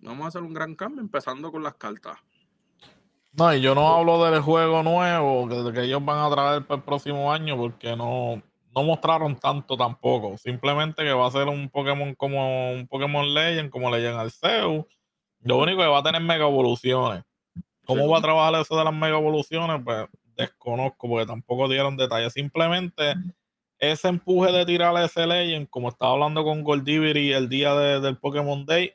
Vamos 0.00 0.24
a 0.24 0.28
hacer 0.28 0.42
un 0.42 0.52
gran 0.52 0.74
cambio, 0.74 1.00
empezando 1.00 1.52
con 1.52 1.62
las 1.62 1.74
cartas. 1.74 2.18
No, 3.32 3.52
y 3.52 3.60
yo 3.60 3.74
no 3.74 3.94
hablo 3.94 4.24
del 4.24 4.40
juego 4.40 4.82
nuevo 4.82 5.48
que, 5.48 5.72
que 5.72 5.82
ellos 5.82 6.04
van 6.04 6.20
a 6.20 6.34
traer 6.34 6.66
para 6.66 6.78
el 6.78 6.84
próximo 6.84 7.32
año, 7.32 7.56
porque 7.56 7.96
no, 7.96 8.42
no 8.74 8.82
mostraron 8.82 9.36
tanto 9.36 9.76
tampoco. 9.76 10.36
Simplemente 10.36 11.04
que 11.04 11.12
va 11.12 11.26
a 11.26 11.30
ser 11.30 11.48
un 11.48 11.68
Pokémon 11.68 12.14
como 12.14 12.72
un 12.72 12.88
Pokémon 12.88 13.32
Legend, 13.32 13.70
como 13.70 13.90
Legend 13.90 14.18
Arceus. 14.18 14.84
Lo 15.40 15.58
único 15.58 15.80
que 15.80 15.86
va 15.86 15.98
a 15.98 16.02
tener 16.02 16.20
mega 16.20 16.46
evoluciones. 16.46 17.22
¿Cómo 17.84 18.08
va 18.08 18.18
a 18.18 18.22
trabajar 18.22 18.60
eso 18.60 18.76
de 18.76 18.84
las 18.84 18.94
mega 18.94 19.18
evoluciones? 19.18 19.80
Pues 19.84 20.06
desconozco, 20.36 21.08
porque 21.08 21.26
tampoco 21.26 21.68
dieron 21.68 21.96
detalles. 21.96 22.32
Simplemente 22.32 23.14
ese 23.78 24.08
empuje 24.08 24.50
de 24.50 24.64
tirar 24.64 24.96
a 24.96 25.04
ese 25.04 25.26
Legend, 25.26 25.68
como 25.68 25.90
estaba 25.90 26.12
hablando 26.12 26.42
con 26.42 26.64
Goldiviri 26.64 27.32
el 27.32 27.48
día 27.48 27.74
del 27.74 28.16
Pokémon 28.16 28.64
Day, 28.64 28.94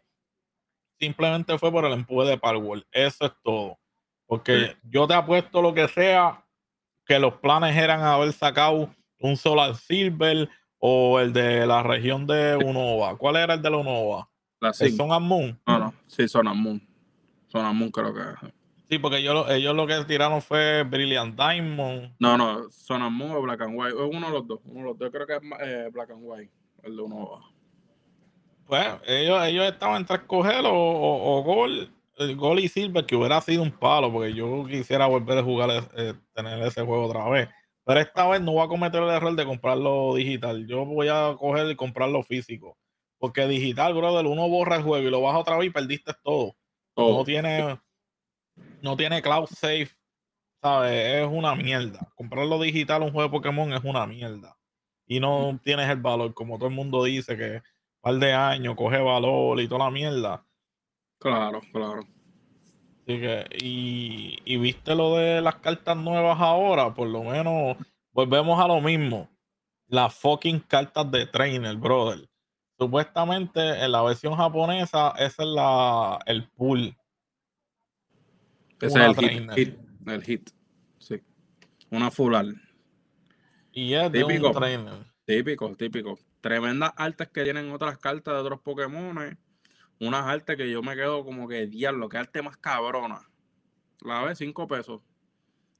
simplemente 1.00 1.58
fue 1.58 1.72
por 1.72 1.86
el 1.86 1.94
empuje 1.94 2.30
de 2.30 2.38
Palworld. 2.38 2.86
Eso 2.92 3.28
es 3.28 3.32
todo. 3.44 3.78
Porque 4.26 4.76
yo 4.84 5.08
te 5.08 5.14
apuesto 5.14 5.62
lo 5.62 5.74
que 5.74 5.88
sea 5.88 6.44
que 7.06 7.18
los 7.18 7.36
planes 7.36 7.76
eran 7.76 8.02
haber 8.02 8.34
sacado 8.34 8.94
un 9.20 9.38
Solar 9.38 9.76
Silver 9.76 10.50
o 10.80 11.20
el 11.20 11.34
de 11.34 11.66
la 11.68 11.84
región 11.84 12.26
de 12.26 12.56
Unova. 12.56 13.18
¿Cuál 13.18 13.36
era 13.36 13.54
el 13.54 13.62
de 13.62 13.70
la 13.70 13.78
Unova? 13.78 14.30
La 14.62 14.72
¿El 14.80 14.96
Son 14.96 15.24
Moon? 15.24 15.60
No, 15.68 15.80
no, 15.80 15.94
sí, 16.08 16.28
Son 16.28 16.46
Moon. 16.58 16.82
Son 17.48 17.76
Moon 17.76 17.92
creo 17.92 18.14
que 18.14 18.22
es. 18.22 18.54
Sí, 18.90 18.98
porque 18.98 19.18
ellos, 19.18 19.46
ellos 19.50 19.76
lo 19.76 19.86
que 19.86 20.04
tiraron 20.06 20.42
fue 20.42 20.84
Brilliant 20.84 21.36
Diamond. 21.36 22.16
No, 22.20 22.38
no, 22.38 22.70
Son 22.70 23.02
Moon 23.14 23.32
o 23.32 23.42
Black 23.42 23.62
and 23.62 23.74
White. 23.78 23.96
Uno 23.96 24.28
de 24.28 24.34
los 24.34 24.48
dos. 24.48 24.60
Uno 24.66 24.80
de 24.80 24.86
los 24.86 24.98
dos. 24.98 25.10
creo 25.12 25.28
que 25.28 25.36
es 25.36 25.42
eh, 25.62 25.90
Black 25.92 26.10
and 26.12 26.22
White, 26.24 26.52
el 26.84 26.96
de 26.96 27.02
Unova. 27.02 27.42
Pues 28.66 28.86
ellos, 29.08 29.44
ellos 29.46 29.66
estaban 29.66 29.98
entre 30.02 30.18
escoger 30.18 30.66
o, 30.66 30.74
o, 30.74 31.44
Gold. 31.44 31.90
el 32.18 32.36
Gol 32.36 32.60
y 32.60 32.68
Silver, 32.68 33.06
que 33.06 33.16
hubiera 33.16 33.42
sido 33.42 33.64
un 33.64 33.72
palo, 33.72 34.12
porque 34.12 34.34
yo 34.34 34.66
quisiera 34.68 35.08
volver 35.08 35.40
a 35.40 35.44
jugar, 35.44 35.70
eh, 35.96 36.14
tener 36.34 36.62
ese 36.64 36.84
juego 36.84 37.06
otra 37.06 37.28
vez. 37.30 37.50
Pero 37.90 38.02
esta 38.02 38.28
vez 38.28 38.40
no 38.40 38.52
voy 38.52 38.64
a 38.64 38.68
cometer 38.68 39.02
el 39.02 39.10
error 39.10 39.36
de 39.36 39.46
comprarlo 39.48 40.14
digital. 40.14 40.68
Yo 40.68 40.86
voy 40.86 41.08
a 41.08 41.36
coger 41.40 41.72
y 41.72 41.76
comprarlo 41.76 42.22
físico. 42.22 42.78
Porque 43.18 43.48
digital, 43.48 43.96
brother, 43.96 44.28
uno 44.28 44.48
borra 44.48 44.76
el 44.76 44.84
juego 44.84 45.08
y 45.08 45.10
lo 45.10 45.22
baja 45.22 45.40
otra 45.40 45.58
vez 45.58 45.70
y 45.70 45.72
perdiste 45.72 46.14
todo. 46.24 46.56
No 46.96 47.24
tiene, 47.24 47.80
no 48.84 48.96
tiene 48.96 49.24
cloud 49.24 49.48
safe. 49.48 49.90
¿Sabes? 50.62 51.24
Es 51.24 51.28
una 51.28 51.56
mierda. 51.56 52.14
Comprarlo 52.14 52.62
digital, 52.62 53.02
un 53.02 53.12
juego 53.12 53.28
de 53.28 53.36
Pokémon, 53.36 53.74
es 53.74 53.84
una 53.84 54.06
mierda. 54.06 54.56
Y 55.08 55.20
no 55.20 55.60
tienes 55.64 55.90
el 55.90 56.00
valor, 56.00 56.36
como 56.36 56.58
todo 56.60 56.70
el 56.70 56.76
mundo 56.76 57.06
dice, 57.06 57.36
que 57.36 57.54
un 57.56 57.62
par 58.02 58.14
de 58.18 58.34
años 58.34 58.76
coge 58.76 59.00
valor 59.00 59.60
y 59.60 59.68
toda 59.68 59.86
la 59.86 59.90
mierda 59.92 60.46
Claro, 61.18 61.60
claro. 61.74 62.04
Así 63.10 63.20
que, 63.20 63.48
y, 63.58 64.38
y 64.46 64.58
viste 64.58 64.94
lo 64.94 65.16
de 65.16 65.42
las 65.42 65.56
cartas 65.56 65.98
nuevas 65.98 66.40
ahora, 66.40 66.94
por 66.94 67.08
lo 67.08 67.24
menos 67.24 67.76
volvemos 68.12 68.64
a 68.64 68.68
lo 68.68 68.80
mismo. 68.82 69.28
Las 69.88 70.14
fucking 70.14 70.60
cartas 70.60 71.10
de 71.10 71.26
trainer, 71.26 71.76
brother. 71.76 72.30
Supuestamente 72.78 73.84
en 73.84 73.94
la 73.94 74.04
versión 74.04 74.36
japonesa, 74.36 75.16
esa 75.18 75.42
es 75.42 75.50
la, 75.50 76.20
el 76.28 76.48
pool. 76.50 76.96
Ese 78.80 79.00
es 79.00 79.18
el 79.18 79.56
hit, 79.56 79.80
El 80.06 80.24
hit. 80.24 80.52
Sí. 81.00 81.20
Una 81.90 82.12
full 82.12 82.36
Y 83.72 83.94
es 83.96 84.12
típico, 84.12 84.30
de 84.30 84.48
un 84.50 84.54
trainer. 84.54 84.94
Típico, 85.26 85.76
típico. 85.76 86.20
Tremendas 86.42 86.94
artes 86.96 87.28
que 87.30 87.44
tienen 87.44 87.72
otras 87.72 87.98
cartas 87.98 88.36
de 88.36 88.40
otros 88.40 88.60
Pokémon 88.60 89.18
unas 90.00 90.26
artes 90.26 90.56
que 90.56 90.70
yo 90.70 90.82
me 90.82 90.96
quedo 90.96 91.24
como 91.26 91.48
que, 91.48 91.68
diablo, 91.68 92.10
que 92.10 92.18
arte 92.18 92.42
más 92.42 92.58
cabrona. 92.58 93.30
La 94.02 94.24
vez, 94.24 94.38
5 94.38 94.68
pesos. 94.68 95.02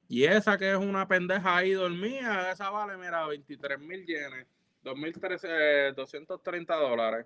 Y 0.08 0.24
esa 0.26 0.58
que 0.58 0.72
es 0.72 0.78
una 0.78 1.08
pendeja 1.08 1.58
ahí 1.58 1.72
dormida, 1.72 2.52
esa 2.52 2.70
vale, 2.70 2.98
mira, 2.98 3.28
23 3.28 3.80
mil 3.80 4.06
yenes, 4.06 4.48
230 4.84 6.76
dólares. 6.76 7.26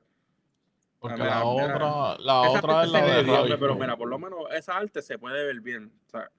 Porque 0.99 1.23
la 1.23 1.43
otra, 1.43 2.17
la 2.17 2.41
otra 2.41 2.83
es 2.83 2.91
la 2.91 3.43
de 3.43 3.57
Pero 3.57 3.75
mira, 3.75 3.97
por 3.97 4.07
lo 4.07 4.19
menos 4.19 4.39
esa 4.51 4.77
arte 4.77 5.01
se 5.01 5.17
puede 5.17 5.45
ver 5.45 5.59
bien. 5.61 5.91
O 6.07 6.09
sea, 6.09 6.31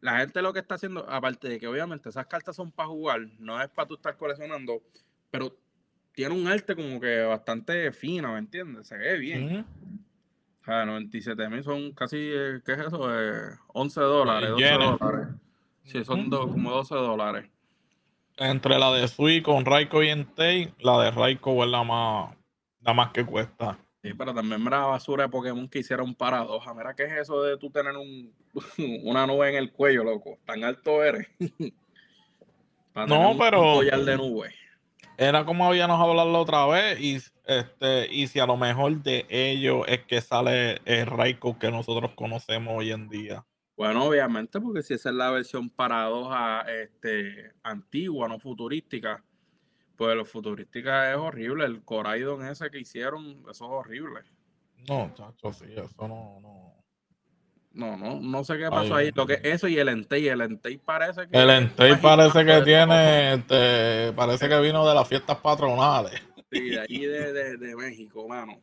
la 0.00 0.18
gente 0.18 0.42
lo 0.42 0.52
que 0.52 0.60
está 0.60 0.76
haciendo, 0.76 1.08
aparte 1.08 1.48
de 1.48 1.60
que 1.60 1.68
obviamente 1.68 2.08
esas 2.08 2.26
cartas 2.26 2.56
son 2.56 2.72
para 2.72 2.88
jugar, 2.88 3.20
no 3.38 3.60
es 3.60 3.68
para 3.68 3.86
tú 3.86 3.94
estar 3.94 4.16
coleccionando, 4.16 4.82
pero 5.30 5.56
tiene 6.12 6.34
un 6.34 6.46
arte 6.46 6.74
como 6.74 7.00
que 7.00 7.22
bastante 7.22 7.92
fino, 7.92 8.32
¿me 8.32 8.38
entiendes? 8.38 8.88
Se 8.88 8.96
ve 8.96 9.18
bien. 9.18 9.64
O 10.60 10.64
sea, 10.64 10.84
97 10.84 11.48
mil 11.48 11.62
son 11.62 11.92
casi, 11.92 12.18
eh, 12.18 12.60
¿qué 12.64 12.72
es 12.72 12.78
eso? 12.80 13.08
11 13.68 14.00
dólares, 14.00 14.50
12 14.50 14.70
dólares. 14.72 15.28
Sí, 15.84 16.04
son 16.04 16.28
como 16.30 16.70
12 16.70 16.94
dólares. 16.94 17.50
Entre 18.36 18.78
la 18.78 18.92
de 18.92 19.08
Sui 19.08 19.42
con 19.42 19.64
Raiko 19.64 20.02
y 20.02 20.08
Entei, 20.08 20.72
la 20.78 21.02
de 21.02 21.10
Raiko 21.10 21.62
es 21.64 21.70
la 21.70 21.84
más, 21.84 22.36
la 22.80 22.94
más 22.94 23.10
que 23.12 23.24
cuesta. 23.24 23.78
Sí, 24.02 24.14
pero 24.14 24.32
también 24.34 24.62
mira 24.62 24.80
la 24.80 24.86
basura 24.86 25.24
de 25.24 25.28
Pokémon 25.28 25.68
que 25.68 25.80
hicieron 25.80 26.14
paradoja. 26.14 26.72
Mira 26.72 26.94
qué 26.94 27.04
es 27.04 27.12
eso 27.12 27.42
de 27.42 27.58
tú 27.58 27.70
tener 27.70 27.94
un, 27.96 28.32
una 29.04 29.26
nube 29.26 29.50
en 29.50 29.56
el 29.56 29.72
cuello, 29.72 30.04
loco. 30.04 30.38
Tan 30.46 30.64
alto 30.64 31.02
eres. 31.02 31.28
no, 32.94 33.36
pero. 33.38 33.72
Un 33.72 33.78
collar 33.78 34.00
de 34.00 34.16
nube 34.16 34.59
era 35.20 35.44
como 35.44 35.66
habíamos 35.66 36.00
hablado 36.00 36.32
la 36.32 36.38
otra 36.38 36.66
vez 36.66 36.98
y 36.98 37.18
este 37.44 38.10
y 38.10 38.26
si 38.26 38.40
a 38.40 38.46
lo 38.46 38.56
mejor 38.56 39.02
de 39.02 39.26
ellos 39.28 39.84
es 39.86 40.00
que 40.06 40.22
sale 40.22 40.80
el 40.86 41.04
Raiko 41.04 41.58
que 41.58 41.70
nosotros 41.70 42.12
conocemos 42.14 42.74
hoy 42.78 42.90
en 42.90 43.06
día. 43.10 43.44
Bueno, 43.76 44.04
obviamente, 44.04 44.60
porque 44.60 44.82
si 44.82 44.94
esa 44.94 45.10
es 45.10 45.14
la 45.14 45.30
versión 45.30 45.68
paradoja 45.68 46.62
este, 46.62 47.52
antigua, 47.62 48.28
no 48.28 48.38
futurística, 48.38 49.22
pues 49.94 50.16
lo 50.16 50.24
futurística 50.24 51.10
es 51.10 51.18
horrible. 51.18 51.66
El 51.66 51.84
Coraidon 51.84 52.46
ese 52.46 52.70
que 52.70 52.80
hicieron, 52.80 53.42
eso 53.50 53.50
es 53.50 53.60
horrible. 53.60 54.20
No, 54.88 55.12
chacho, 55.14 55.52
sí, 55.52 55.66
eso 55.76 56.08
no, 56.08 56.40
no. 56.40 56.79
No, 57.72 57.96
no, 57.96 58.20
no 58.20 58.44
sé 58.44 58.58
qué 58.58 58.68
pasó 58.68 58.96
ahí. 58.96 59.12
Lo 59.14 59.26
que 59.26 59.40
eso 59.44 59.68
y 59.68 59.78
el 59.78 59.88
Entei, 59.88 60.26
el 60.28 60.40
Entei 60.40 60.78
parece 60.78 61.28
que. 61.28 61.38
El 61.38 61.50
Entei 61.50 61.96
parece 61.96 62.44
que 62.44 62.62
tiene, 62.62 63.34
este, 63.34 64.12
parece 64.12 64.48
que 64.48 64.60
vino 64.60 64.86
de 64.86 64.94
las 64.94 65.06
fiestas 65.06 65.36
patronales. 65.38 66.20
Sí, 66.50 66.70
de 66.70 66.80
ahí 66.80 67.06
de, 67.06 67.56
de, 67.56 67.76
México, 67.76 68.26
mano. 68.26 68.60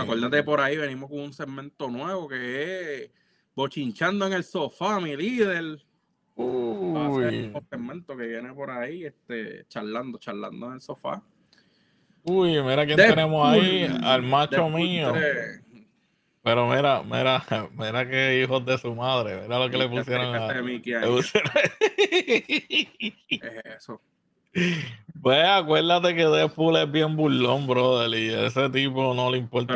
acuérdate 0.00 0.42
por 0.42 0.60
ahí, 0.60 0.76
venimos 0.76 1.08
con 1.08 1.20
un 1.20 1.32
segmento 1.32 1.88
nuevo 1.88 2.28
que 2.28 3.04
es 3.04 3.10
bochinchando 3.54 4.26
en 4.26 4.32
el 4.32 4.42
sofá, 4.42 4.98
mi 4.98 5.16
líder. 5.16 5.78
Uy. 6.34 7.52
Un 7.54 7.66
segmento 7.70 8.16
que 8.16 8.26
viene 8.26 8.52
por 8.52 8.70
ahí, 8.70 9.04
este, 9.04 9.64
charlando, 9.68 10.18
charlando 10.18 10.66
en 10.66 10.72
el 10.72 10.80
sofá. 10.80 11.22
Uy, 12.24 12.62
mira 12.62 12.86
quién 12.86 12.96
tenemos 12.96 13.46
ahí, 13.46 13.88
al 14.02 14.22
macho 14.22 14.68
mío. 14.68 15.12
Pero 16.42 16.68
mira, 16.68 17.02
mira, 17.02 17.44
mira 17.78 18.08
qué 18.08 18.42
hijos 18.42 18.64
de 18.66 18.76
su 18.78 18.94
madre, 18.94 19.42
mira 19.42 19.58
lo 19.58 19.70
que 19.70 19.78
le 19.78 19.88
pusieron 19.88 20.34
a. 20.34 20.48
eso. 23.74 24.00
Pues 25.22 25.44
acuérdate 25.44 26.14
que 26.14 26.26
Deadpool 26.26 26.76
es 26.76 26.90
bien 26.90 27.16
burlón, 27.16 27.66
brother, 27.66 28.18
y 28.18 28.34
ese 28.34 28.68
tipo 28.70 29.14
no 29.14 29.30
le 29.30 29.38
importa. 29.38 29.74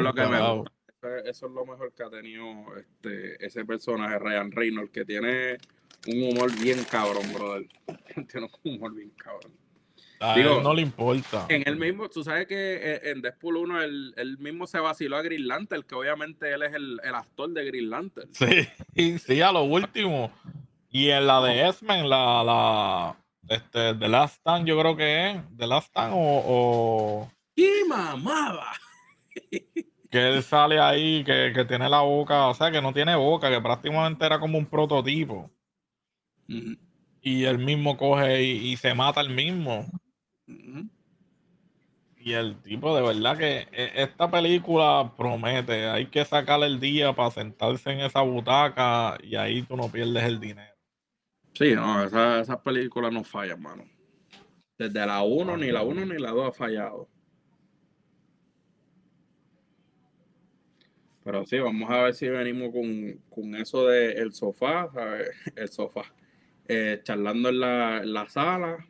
Eso 1.24 1.46
es 1.46 1.52
lo 1.52 1.64
mejor 1.64 1.92
que 1.92 2.02
ha 2.02 2.10
tenido 2.10 2.44
este, 2.76 3.46
ese 3.46 3.64
personaje, 3.64 4.18
Ryan 4.18 4.50
Reynolds, 4.50 4.90
que 4.90 5.04
tiene 5.04 5.56
un 6.08 6.32
humor 6.32 6.50
bien 6.60 6.82
cabrón, 6.90 7.32
brother. 7.32 7.66
tiene 8.28 8.48
un 8.64 8.74
humor 8.74 8.94
bien 8.94 9.10
cabrón. 9.10 9.52
Digo, 10.34 10.60
no 10.62 10.74
le 10.74 10.82
importa. 10.82 11.46
En 11.48 11.62
el 11.66 11.76
mismo, 11.76 12.08
tú 12.08 12.24
sabes 12.24 12.46
que 12.46 12.54
eh, 12.54 13.10
en 13.10 13.20
Deadpool 13.20 13.56
1 13.56 13.82
él, 13.82 14.36
mismo 14.38 14.66
se 14.66 14.78
vaciló 14.78 15.16
a 15.16 15.22
Green 15.22 15.46
Lantern, 15.46 15.82
que 15.82 15.94
obviamente 15.94 16.52
él 16.52 16.62
es 16.62 16.74
el, 16.74 17.00
actor 17.14 17.50
de 17.50 17.64
Green 17.64 17.90
Lantern. 17.90 18.28
Sí, 18.32 19.18
sí, 19.18 19.40
a 19.40 19.52
lo 19.52 19.64
último. 19.64 20.32
Y 20.90 21.10
en 21.10 21.26
la 21.26 21.42
de 21.42 21.68
X-Men, 21.68 22.08
la, 22.08 22.42
la, 22.42 23.16
este, 23.48 23.94
The 23.94 24.08
Last 24.08 24.36
Stand, 24.36 24.66
yo 24.66 24.78
creo 24.78 24.96
que 24.96 25.30
es, 25.30 25.42
The 25.56 25.66
Last 25.66 25.88
Stand 25.88 26.14
o... 26.14 26.18
o... 26.18 27.32
¡Y 27.54 27.84
mamaba! 27.86 28.72
que 30.10 30.28
él 30.28 30.42
sale 30.42 30.80
ahí, 30.80 31.24
que, 31.24 31.64
tiene 31.68 31.88
la 31.90 32.00
boca, 32.00 32.48
o 32.48 32.54
sea, 32.54 32.70
que 32.70 32.80
no 32.80 32.92
tiene 32.92 33.14
boca, 33.16 33.50
que 33.50 33.60
prácticamente 33.60 34.24
era 34.24 34.38
como 34.38 34.56
un 34.56 34.66
prototipo. 34.66 35.50
Y 37.20 37.44
él 37.44 37.58
mismo 37.58 37.96
coge 37.96 38.42
y, 38.42 38.72
y, 38.72 38.76
se 38.76 38.94
mata 38.94 39.20
el 39.20 39.30
mismo. 39.30 39.86
Y 40.46 42.32
el 42.32 42.60
tipo, 42.60 42.94
de 42.96 43.02
verdad 43.02 43.38
que 43.38 43.68
e, 43.72 44.02
esta 44.02 44.30
película 44.30 45.12
promete, 45.16 45.86
hay 45.86 46.06
que 46.06 46.24
sacarle 46.24 46.66
el 46.66 46.80
día 46.80 47.12
para 47.14 47.30
sentarse 47.30 47.90
en 47.90 48.00
esa 48.00 48.20
butaca 48.20 49.16
y 49.22 49.36
ahí 49.36 49.62
tú 49.62 49.76
no 49.76 49.90
pierdes 49.90 50.24
el 50.24 50.40
dinero. 50.40 50.74
Sí, 51.52 51.74
no, 51.74 52.02
esas 52.04 52.42
esa 52.42 52.60
películas 52.60 53.12
no 53.12 53.24
fallan, 53.24 53.62
mano. 53.62 53.84
Desde 54.76 55.06
la 55.06 55.22
1, 55.22 55.56
ni 55.56 55.70
la 55.70 55.82
1 55.82 56.04
ni 56.04 56.18
la 56.18 56.32
2 56.32 56.48
ha 56.48 56.52
fallado. 56.52 57.08
Pero 61.24 61.46
sí, 61.46 61.58
vamos 61.58 61.90
a 61.90 62.02
ver 62.02 62.14
si 62.14 62.28
venimos 62.28 62.70
con, 63.30 63.54
eso 63.54 63.86
del 63.86 64.18
el 64.18 64.32
sofá, 64.32 64.88
¿sabes? 64.92 65.30
El 65.56 65.68
sofá. 65.68 66.02
Eh, 66.68 67.00
charlando 67.04 67.48
en 67.48 67.60
la, 67.60 67.98
en 67.98 68.12
la 68.12 68.28
sala, 68.28 68.84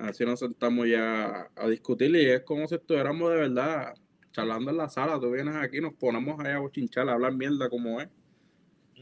Así 0.00 0.24
nos 0.24 0.38
sentamos 0.38 0.88
ya 0.88 1.50
a 1.54 1.68
discutir 1.68 2.14
y 2.16 2.26
es 2.26 2.40
como 2.42 2.66
si 2.66 2.74
estuviéramos 2.74 3.30
de 3.30 3.36
verdad 3.36 3.94
charlando 4.32 4.70
en 4.70 4.78
la 4.78 4.88
sala. 4.88 5.20
Tú 5.20 5.30
vienes 5.30 5.56
aquí, 5.56 5.80
nos 5.80 5.94
ponemos 5.94 6.40
ahí 6.40 6.52
a 6.52 6.58
bochinchar, 6.58 7.08
a 7.08 7.12
hablar 7.12 7.32
mierda 7.34 7.68
como 7.68 8.00
es. 8.00 8.08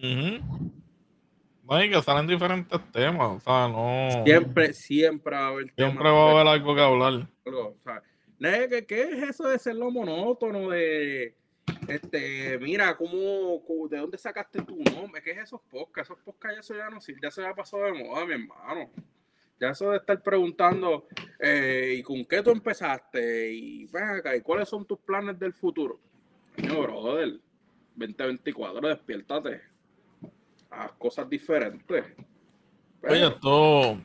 No, 0.02 1.84
y 1.84 1.90
que 1.90 2.02
salen 2.02 2.26
diferentes 2.26 2.80
temas, 2.92 3.36
o 3.36 3.40
sea, 3.40 3.68
no. 3.68 4.24
Siempre, 4.24 4.72
siempre 4.72 5.36
va 5.36 5.46
a 5.46 5.48
haber 5.48 5.72
Siempre 5.76 6.10
va 6.10 6.28
a 6.28 6.30
haber 6.32 6.46
algo 6.46 6.74
que 6.74 6.80
hablar. 6.80 7.28
O 7.44 7.76
sea, 7.84 8.02
¿qué, 8.68 8.86
¿qué, 8.86 9.02
es 9.02 9.30
eso 9.30 9.48
de 9.48 9.58
ser 9.58 9.76
lo 9.76 9.90
monótono? 9.90 10.70
De, 10.70 11.34
este, 11.86 12.58
mira, 12.58 12.96
¿cómo, 12.96 13.62
de 13.88 13.98
dónde 13.98 14.18
sacaste 14.18 14.62
tu 14.62 14.78
nombre? 14.78 15.22
¿Qué 15.22 15.32
es 15.32 15.38
esos 15.38 15.60
podcasts? 15.70 16.10
Esos 16.10 16.24
podcasts 16.24 16.58
eso 16.58 16.74
ya 16.74 16.90
no 16.90 16.98
ya 17.22 17.30
se 17.30 17.46
ha 17.46 17.54
pasado 17.54 17.84
de 17.84 17.92
moda, 17.92 18.24
mi 18.24 18.32
hermano. 18.32 18.90
Ya 19.60 19.70
eso 19.70 19.90
de 19.90 19.96
estar 19.96 20.22
preguntando, 20.22 21.06
eh, 21.40 21.96
¿y 21.98 22.02
con 22.02 22.24
qué 22.24 22.42
tú 22.42 22.50
empezaste? 22.50 23.52
Y, 23.52 23.86
venga, 23.86 24.36
¿y 24.36 24.40
cuáles 24.40 24.68
son 24.68 24.84
tus 24.84 24.98
planes 25.00 25.38
del 25.38 25.52
futuro? 25.52 25.98
Coño, 26.54 26.82
brother, 26.82 27.40
2024, 27.96 28.88
despiértate. 28.88 29.60
Haz 30.70 30.92
cosas 30.92 31.28
diferentes. 31.28 32.04
Oye, 33.02 33.26
esto, 33.26 33.98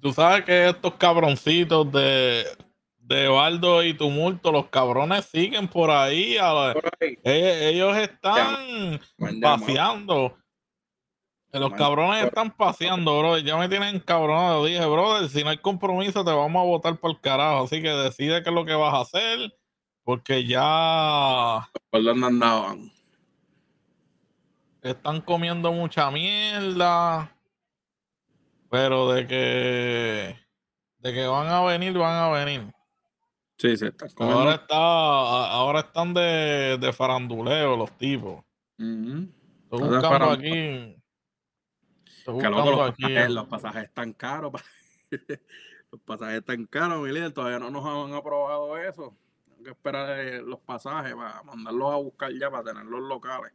tú 0.00 0.12
sabes 0.12 0.44
que 0.44 0.68
estos 0.68 0.94
cabroncitos 0.94 1.90
de, 1.92 2.44
de 2.98 3.28
Baldo 3.28 3.84
y 3.84 3.94
Tumulto, 3.94 4.50
los 4.50 4.68
cabrones 4.68 5.26
siguen 5.26 5.68
por 5.68 5.90
ahí. 5.90 6.36
E, 7.00 7.68
ellos, 7.68 7.96
están 7.96 9.00
paseando. 9.40 10.36
Los 11.52 11.72
cabrones 11.72 12.24
están 12.24 12.50
paseando, 12.50 13.18
bro. 13.18 13.38
Ya 13.38 13.56
me 13.56 13.68
tienen 13.68 14.00
cabronado. 14.00 14.64
Dije, 14.64 14.84
brother, 14.84 15.28
si 15.28 15.42
no 15.42 15.50
hay 15.50 15.58
compromiso, 15.58 16.24
te 16.24 16.30
vamos 16.30 16.60
a 16.60 16.66
votar 16.66 16.96
por 16.98 17.12
el 17.12 17.20
carajo. 17.20 17.64
Así 17.64 17.80
que 17.80 17.88
decide 17.88 18.42
qué 18.42 18.50
es 18.50 18.54
lo 18.54 18.64
que 18.64 18.74
vas 18.74 18.94
a 18.94 19.00
hacer. 19.00 19.54
Porque 20.04 20.44
ya. 20.44 21.68
¿Por 21.90 22.04
dónde 22.04 22.26
andaban? 22.26 22.92
Están 24.82 25.20
comiendo 25.20 25.72
mucha 25.72 26.10
mierda. 26.10 27.32
Pero 28.70 29.12
de 29.12 29.26
que. 29.26 30.36
De 30.98 31.14
que 31.14 31.26
van 31.26 31.48
a 31.48 31.62
venir, 31.62 31.96
van 31.96 32.22
a 32.22 32.28
venir. 32.28 32.70
Sí, 33.58 33.76
se 33.76 33.88
están 33.88 34.10
comiendo. 34.10 34.40
Ahora, 34.40 34.54
está, 34.56 34.76
ahora 34.76 35.80
están 35.80 36.12
de, 36.12 36.76
de 36.78 36.92
faranduleo 36.92 37.76
los 37.76 37.90
tipos. 37.92 38.44
Estoy 38.78 39.88
buscando 39.88 40.30
aquí 40.30 40.96
los, 42.26 43.46
pasajes, 43.46 43.84
están 43.84 44.12
caros. 44.12 44.52
los 45.92 46.00
pasajes 46.02 46.38
están 46.38 46.66
caros, 46.66 47.02
mi 47.02 47.12
líder. 47.12 47.32
Todavía 47.32 47.58
no 47.58 47.70
nos 47.70 47.84
han 47.84 48.14
aprobado 48.14 48.76
eso. 48.76 49.16
Tengo 49.46 49.64
que 49.64 49.70
esperar 49.70 50.18
eh, 50.18 50.42
los 50.42 50.60
pasajes 50.60 51.14
para 51.14 51.42
mandarlos 51.42 51.92
a 51.92 51.96
buscar 51.96 52.32
ya 52.32 52.50
para 52.50 52.64
tenerlos 52.64 53.00
locales. 53.02 53.52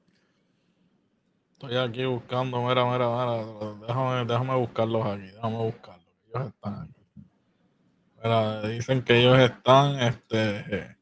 Estoy 1.53 1.77
aquí 1.77 2.05
buscando, 2.05 2.61
mira, 2.63 2.85
mira, 2.85 3.07
mira. 3.07 3.85
Déjame, 3.87 4.25
déjame 4.25 4.55
buscarlos 4.55 5.05
aquí. 5.05 5.27
Déjame 5.27 5.57
buscarlos. 5.57 6.07
Ellos 6.33 6.47
están 6.47 6.73
aquí. 6.81 7.01
Mira, 8.23 8.61
dicen 8.63 9.03
que 9.03 9.19
ellos 9.19 9.37
están, 9.39 9.99
este. 9.99 11.00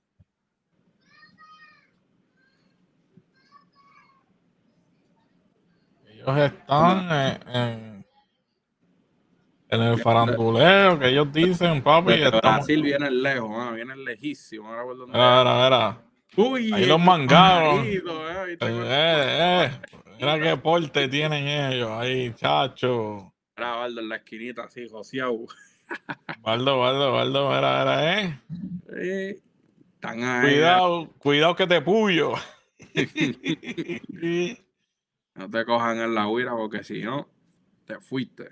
Ellos 6.37 6.51
están 6.51 7.37
en, 7.47 8.05
en, 9.69 9.81
el 9.81 9.99
faranduleo 9.99 10.99
que 10.99 11.09
ellos 11.09 11.31
dicen, 11.31 11.81
papi. 11.81 12.13
Estamos... 12.13 12.41
Brasil 12.41 12.81
viene 12.83 13.11
lejos, 13.11 13.51
ah, 13.53 13.71
viene 13.71 13.95
lejísimo. 13.95 14.69
Uy, 16.35 16.71
Ahí 16.71 16.85
los 16.85 16.99
mangaron. 16.99 17.85
Eh, 17.85 18.01
eh, 18.59 18.59
eh, 18.61 19.71
Mira 20.19 20.39
qué 20.39 20.57
porte 20.57 21.07
tienen 21.07 21.47
ellos 21.47 21.89
ahí, 21.91 22.33
chacho. 22.35 23.33
Mira, 23.55 23.75
Valdo, 23.75 24.01
en 24.01 24.09
la 24.09 24.17
esquinita, 24.17 24.63
así, 24.63 24.87
Josiau. 24.89 25.47
Valdo, 26.41 26.79
Valdo, 26.79 27.13
Valdo, 27.13 27.49
mira, 27.49 27.79
mira, 27.79 28.19
eh. 28.19 28.39
Sí, 28.89 29.41
están 29.93 30.23
ahí. 30.23 30.41
Cuidado, 30.41 31.09
cuidado 31.17 31.55
que 31.55 31.67
te 31.67 31.81
puyo. 31.81 32.33
No 35.39 35.49
te 35.49 35.63
cojan 35.63 35.97
en 36.01 36.13
la 36.13 36.27
huira 36.27 36.53
porque 36.53 36.83
si 36.83 37.01
no, 37.01 37.25
te 37.85 37.97
fuiste. 38.01 38.49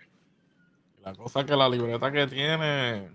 La 1.01 1.13
cosa 1.13 1.41
es 1.41 1.45
que 1.45 1.57
la 1.57 1.67
libreta 1.67 2.09
que 2.13 2.27
tiene, 2.27 3.13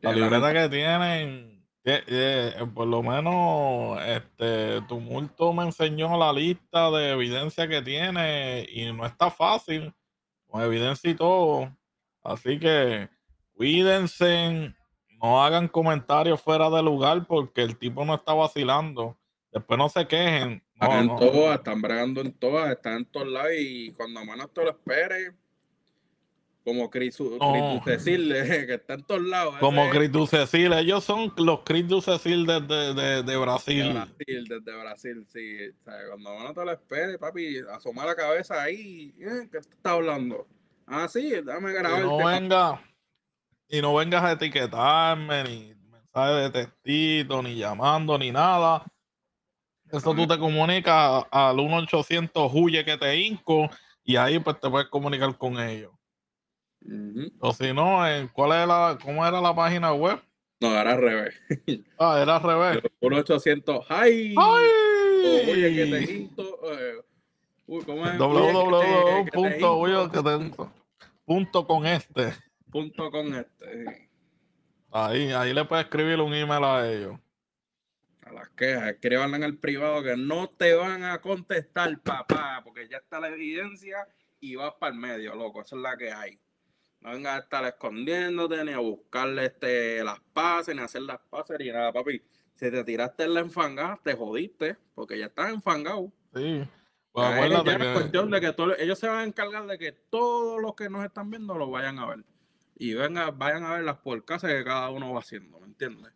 la 0.00 0.12
libreta 0.12 0.52
que 0.52 0.68
tienen, 0.68 1.64
eh, 1.84 2.52
por 2.74 2.88
lo 2.88 3.04
menos 3.04 4.02
este 4.04 4.80
Tumulto 4.88 5.52
me 5.52 5.62
enseñó 5.62 6.18
la 6.18 6.32
lista 6.32 6.90
de 6.90 7.12
evidencia 7.12 7.68
que 7.68 7.82
tiene 7.82 8.66
y 8.68 8.92
no 8.92 9.06
está 9.06 9.30
fácil, 9.30 9.94
con 10.48 10.60
evidencia 10.60 11.10
y 11.10 11.14
todo. 11.14 11.72
Así 12.24 12.58
que 12.58 13.08
cuídense, 13.52 14.74
no 15.22 15.40
hagan 15.44 15.68
comentarios 15.68 16.42
fuera 16.42 16.68
de 16.68 16.82
lugar 16.82 17.28
porque 17.28 17.62
el 17.62 17.78
tipo 17.78 18.04
no 18.04 18.16
está 18.16 18.34
vacilando. 18.34 19.16
Después 19.52 19.78
no 19.78 19.88
se 19.88 20.08
quejen. 20.08 20.63
Están 20.74 21.10
en 21.10 21.16
todas, 21.16 21.58
están 21.58 21.80
bregando 21.80 22.20
en 22.20 22.32
todas, 22.32 22.70
están 22.70 22.96
en 22.98 23.04
todos 23.06 23.28
lados 23.28 23.52
y 23.58 23.92
cuando 23.92 24.24
menos 24.24 24.52
te 24.52 24.64
lo 24.64 24.70
esperes, 24.70 25.32
como 26.64 26.90
Cris 26.90 27.18
Cecil, 27.84 28.32
que 28.66 28.74
está 28.74 28.94
en 28.94 29.02
todos 29.04 29.22
lados. 29.22 29.56
Como 29.60 29.88
Cris 29.90 30.10
Cecil, 30.28 30.72
ellos 30.72 31.04
son 31.04 31.32
los 31.36 31.60
Cris 31.60 31.86
Cecil 32.04 32.46
desde 32.46 32.94
de, 32.94 33.22
de, 33.22 33.36
Brasil. 33.36 33.86
De 33.86 33.92
Brasil, 33.92 34.44
desde 34.48 34.80
Brasil, 34.80 35.26
sí. 35.28 35.56
cuando 35.84 36.38
menos 36.38 36.54
te 36.54 36.64
lo 36.64 36.72
esperes, 36.72 37.18
papi, 37.18 37.58
asoma 37.72 38.06
la 38.06 38.16
cabeza 38.16 38.62
ahí, 38.62 39.14
¿eh? 39.20 39.48
¿qué 39.52 39.60
te 39.60 39.68
está 39.68 39.92
hablando? 39.92 40.46
Ah, 40.86 41.06
sí, 41.08 41.32
dame 41.44 41.72
grabar. 41.72 42.02
No 42.02 42.16
venga, 42.16 42.82
y 43.68 43.80
no 43.80 43.94
vengas 43.94 44.24
a 44.24 44.32
etiquetarme, 44.32 45.44
ni 45.44 45.74
mensaje 45.90 46.32
de 46.32 46.50
testito, 46.50 47.42
ni 47.42 47.56
llamando, 47.56 48.18
ni 48.18 48.32
nada 48.32 48.84
eso 49.96 50.14
tú 50.14 50.26
te 50.26 50.38
comunicas 50.38 51.24
al 51.30 51.56
1-800 51.56 52.50
Huye 52.52 52.84
que 52.84 52.96
te 52.96 53.16
inco 53.16 53.70
y 54.02 54.16
ahí 54.16 54.38
pues 54.38 54.58
te 54.60 54.68
puedes 54.68 54.88
comunicar 54.88 55.36
con 55.38 55.58
ellos. 55.58 55.92
O 57.40 57.52
si 57.52 57.72
no, 57.72 58.00
¿cuál 58.32 58.60
es 58.60 58.68
la, 58.68 58.98
¿cómo 59.02 59.26
era 59.26 59.40
la 59.40 59.54
página 59.54 59.92
web? 59.92 60.20
No, 60.60 60.78
era 60.78 60.92
al 60.92 61.00
revés. 61.00 61.34
Ah, 61.98 62.20
era 62.20 62.36
al 62.36 62.42
revés. 62.42 62.82
1-800 63.00 63.86
¡Ay! 63.88 64.34
¡Ay! 64.36 64.64
Huye 65.48 65.74
que 65.74 65.86
te 65.86 66.12
inco. 66.12 66.42
Eh, 66.72 66.94
uy, 67.66 67.84
¿cómo 67.84 68.06
es? 68.06 68.18
punto 71.24 71.66
con 71.66 71.86
este. 71.86 72.34
Punto 72.70 73.10
con 73.10 73.34
este. 73.34 74.10
Ahí, 74.90 75.32
ahí 75.32 75.54
le 75.54 75.64
puedes 75.64 75.84
escribir 75.84 76.20
un 76.20 76.34
email 76.34 76.64
a 76.64 76.90
ellos 76.90 77.18
a 78.26 78.32
las 78.32 78.48
quejas, 78.50 78.90
escriban 78.90 79.34
en 79.34 79.42
el 79.42 79.58
privado 79.58 80.02
que 80.02 80.16
no 80.16 80.48
te 80.48 80.74
van 80.74 81.04
a 81.04 81.20
contestar, 81.20 81.98
papá, 82.00 82.60
porque 82.64 82.88
ya 82.88 82.98
está 82.98 83.20
la 83.20 83.28
evidencia 83.28 84.06
y 84.40 84.56
vas 84.56 84.74
para 84.74 84.92
el 84.94 84.98
medio, 84.98 85.34
loco, 85.34 85.62
esa 85.62 85.76
es 85.76 85.82
la 85.82 85.96
que 85.96 86.12
hay. 86.12 86.38
No 87.00 87.10
vengas 87.10 87.36
a 87.36 87.38
estar 87.40 87.64
escondiéndote, 87.64 88.64
ni 88.64 88.72
a 88.72 88.78
buscarle 88.78 89.46
este, 89.46 90.02
las 90.02 90.20
pases, 90.32 90.74
ni 90.74 90.80
a 90.80 90.84
hacer 90.84 91.02
las 91.02 91.20
pases, 91.20 91.58
ni 91.58 91.70
nada, 91.70 91.92
papi. 91.92 92.22
Si 92.54 92.70
te 92.70 92.84
tiraste 92.84 93.24
en 93.24 93.34
la 93.34 93.40
enfangada, 93.40 94.00
te 94.02 94.14
jodiste, 94.14 94.76
porque 94.94 95.18
ya 95.18 95.26
estás 95.26 95.52
enfangado. 95.52 96.12
Sí. 96.34 96.66
Pues 97.12 97.52
es 97.52 97.92
cuestión 97.92 98.30
de 98.30 98.40
que 98.40 98.54
ellos 98.78 98.98
se 98.98 99.06
van 99.06 99.18
a 99.18 99.24
encargar 99.24 99.66
de 99.66 99.78
que 99.78 99.92
todos 99.92 100.60
los 100.60 100.74
que 100.74 100.88
nos 100.88 101.04
están 101.04 101.30
viendo 101.30 101.56
lo 101.56 101.70
vayan 101.70 101.98
a 101.98 102.06
ver. 102.06 102.24
Y 102.76 102.94
venga, 102.94 103.30
vayan 103.30 103.64
a 103.64 103.74
ver 103.74 103.84
las 103.84 103.98
porcasas 103.98 104.50
que 104.50 104.64
cada 104.64 104.90
uno 104.90 105.12
va 105.12 105.20
haciendo, 105.20 105.60
¿me 105.60 105.66
entiendes? 105.66 106.12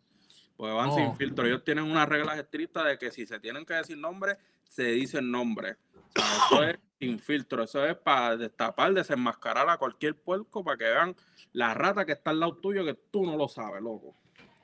Pues 0.59 0.73
van 0.73 0.93
sin 0.93 1.15
filtro. 1.15 1.45
Ellos 1.45 1.63
tienen 1.63 1.85
unas 1.85 2.09
reglas 2.09 2.37
estrictas 2.37 2.83
de 2.83 2.97
que 2.97 3.11
si 3.11 3.25
se 3.25 3.39
tienen 3.39 3.65
que 3.65 3.75
decir 3.75 3.97
nombre, 3.97 4.35
se 4.65 4.83
dicen 4.83 5.31
nombre. 5.31 5.77
eso 6.13 6.63
es 6.63 6.77
sin 6.99 7.17
filtro. 7.17 7.63
Eso 7.63 7.85
es 7.85 7.95
para 7.95 8.35
destapar, 8.35 8.93
desenmascarar 8.93 9.69
a 9.69 9.77
cualquier 9.77 10.21
puerco 10.21 10.61
para 10.61 10.75
que 10.75 10.83
vean 10.83 11.15
la 11.53 11.73
rata 11.73 12.05
que 12.05 12.11
está 12.11 12.31
al 12.31 12.41
lado 12.41 12.57
tuyo 12.57 12.83
que 12.83 12.93
tú 12.93 13.25
no 13.25 13.37
lo 13.37 13.47
sabes, 13.47 13.81
loco. 13.81 14.13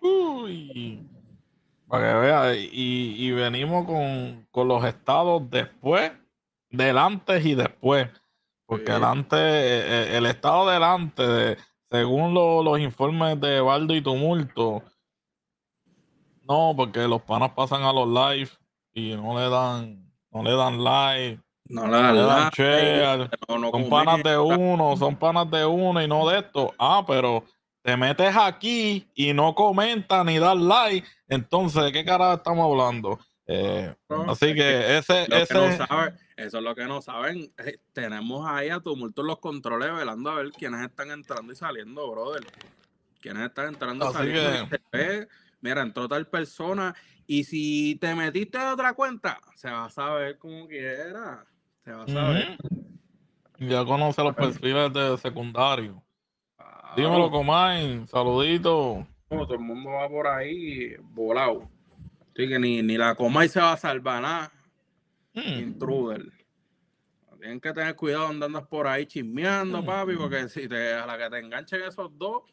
Uy. 0.01 1.07
Para 1.87 2.11
que 2.11 2.19
vea. 2.19 2.55
Y, 2.55 3.31
venimos 3.31 3.85
con, 3.85 4.67
los 4.67 4.83
estados 4.83 5.49
después, 5.49 6.11
delante 6.71 7.39
y 7.39 7.55
después. 7.55 8.09
Porque 8.65 8.91
delante, 8.91 9.37
eh, 9.37 10.09
eh, 10.11 10.17
el 10.17 10.25
estado 10.25 10.69
delante, 10.69 11.55
según 11.89 12.33
los 12.33 12.79
informes 12.81 13.39
de 13.39 13.61
Baldo 13.61 13.95
y 13.95 14.01
Tumulto, 14.01 14.83
no, 16.47 16.73
porque 16.75 17.07
los 17.07 17.21
panas 17.21 17.51
pasan 17.51 17.83
a 17.83 17.93
los 17.93 18.07
live 18.07 18.49
y 18.93 19.15
no 19.15 19.37
le 19.37 19.49
dan, 19.49 20.11
no 20.31 20.43
le 20.43 20.51
dan 20.51 20.83
like. 20.83 21.39
No 21.67 21.87
le 21.87 22.21
dan, 22.21 22.51
share. 22.51 23.29
son 23.47 23.89
panas 23.89 24.21
de 24.21 24.37
uno, 24.37 24.95
son 24.97 25.15
panas 25.15 25.49
de 25.49 25.65
uno 25.65 26.01
y 26.01 26.07
no 26.07 26.29
de 26.29 26.39
esto. 26.39 26.73
Ah, 26.77 27.03
pero 27.05 27.43
te 27.81 27.97
metes 27.97 28.35
aquí 28.35 29.09
y 29.15 29.33
no 29.33 29.55
comentas 29.55 30.23
ni 30.25 30.37
das 30.37 30.57
like. 30.57 31.07
Entonces, 31.27 31.83
¿de 31.83 31.91
qué 31.91 32.05
cara 32.05 32.35
estamos 32.35 32.71
hablando? 32.71 33.19
Eh, 33.47 33.95
así 34.27 34.53
que 34.53 34.97
ese, 34.97 35.23
ese... 35.23 35.77
eso 36.37 36.57
es 36.57 36.63
lo 36.63 36.75
que 36.75 36.85
no 36.85 37.01
saben. 37.01 37.51
Eh, 37.57 37.77
tenemos 37.93 38.47
ahí 38.47 38.69
a 38.69 38.79
tumulto 38.79 39.23
los 39.23 39.39
controles 39.39 39.93
velando 39.93 40.29
a 40.29 40.35
ver 40.35 40.51
quiénes 40.51 40.81
están 40.81 41.09
entrando 41.09 41.51
y 41.51 41.55
saliendo, 41.55 42.09
brother. 42.11 42.45
Quiénes 43.21 43.47
están 43.47 43.69
entrando 43.69 44.09
y 44.09 44.13
saliendo. 44.13 44.69
Que 44.91 45.27
mira, 45.65 45.81
entró 45.81 46.07
tal 46.07 46.27
persona 46.27 46.95
y 47.25 47.43
si 47.43 47.95
te 47.95 48.13
metiste 48.13 48.59
de 48.59 48.65
otra 48.65 48.93
cuenta, 48.93 49.41
se 49.55 49.69
va 49.69 49.85
a 49.85 49.89
saber 49.89 50.37
como 50.37 50.67
quiera. 50.67 51.43
Se 51.83 51.91
va 51.91 52.03
a 52.03 52.07
saber. 52.07 52.57
Ya 53.57 53.83
conoce 53.83 54.23
los 54.23 54.35
perfiles 54.35 54.93
de 54.93 55.17
secundario. 55.17 56.03
Dímelo, 56.95 57.31
Comay. 57.31 58.05
Saludito. 58.07 59.07
todo 59.27 59.53
el 59.53 59.59
mundo 59.59 59.89
va 59.89 60.07
por 60.07 60.27
ahí 60.27 60.95
volado. 61.01 61.67
Así 62.33 62.47
que 62.47 62.59
ni, 62.59 62.81
la 62.97 63.15
Comay 63.15 63.49
se 63.49 63.59
va 63.59 63.73
a 63.73 63.77
salvar 63.77 64.21
nada. 64.21 64.51
Hmm. 65.33 65.59
Intruder. 65.59 66.31
Tienen 67.39 67.59
que 67.59 67.73
tener 67.73 67.95
cuidado 67.95 68.27
andando 68.27 68.67
por 68.67 68.87
ahí 68.87 69.05
chismeando, 69.05 69.81
hmm. 69.81 69.85
papi, 69.85 70.15
porque 70.15 70.47
si 70.47 70.67
te, 70.67 70.93
a 70.93 71.05
la 71.05 71.17
que 71.17 71.29
te 71.29 71.39
enganchen 71.39 71.81
esos 71.81 72.15
dos, 72.17 72.43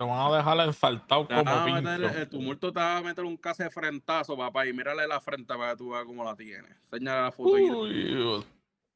te 0.00 0.06
van 0.06 0.32
a 0.32 0.34
dejar 0.34 0.60
ensaltado 0.60 1.26
Te 1.26 1.34
como 1.34 1.64
pincho. 1.66 1.82
meter, 1.82 2.16
el 2.20 2.28
tumulto 2.30 2.72
te 2.72 2.80
va 2.80 2.96
a 2.96 3.02
meter 3.02 3.22
un 3.22 3.36
case 3.36 3.64
de 3.64 3.70
frentazo, 3.70 4.34
papá, 4.34 4.66
y 4.66 4.72
mírale 4.72 5.06
la 5.06 5.20
frente 5.20 5.54
para 5.54 5.72
que 5.72 5.76
tú 5.76 5.90
veas 5.90 6.06
cómo 6.06 6.24
la 6.24 6.34
tienes. 6.34 6.74
Señala 6.90 7.24
la 7.24 7.32
foto. 7.32 7.50
Uy, 7.50 8.42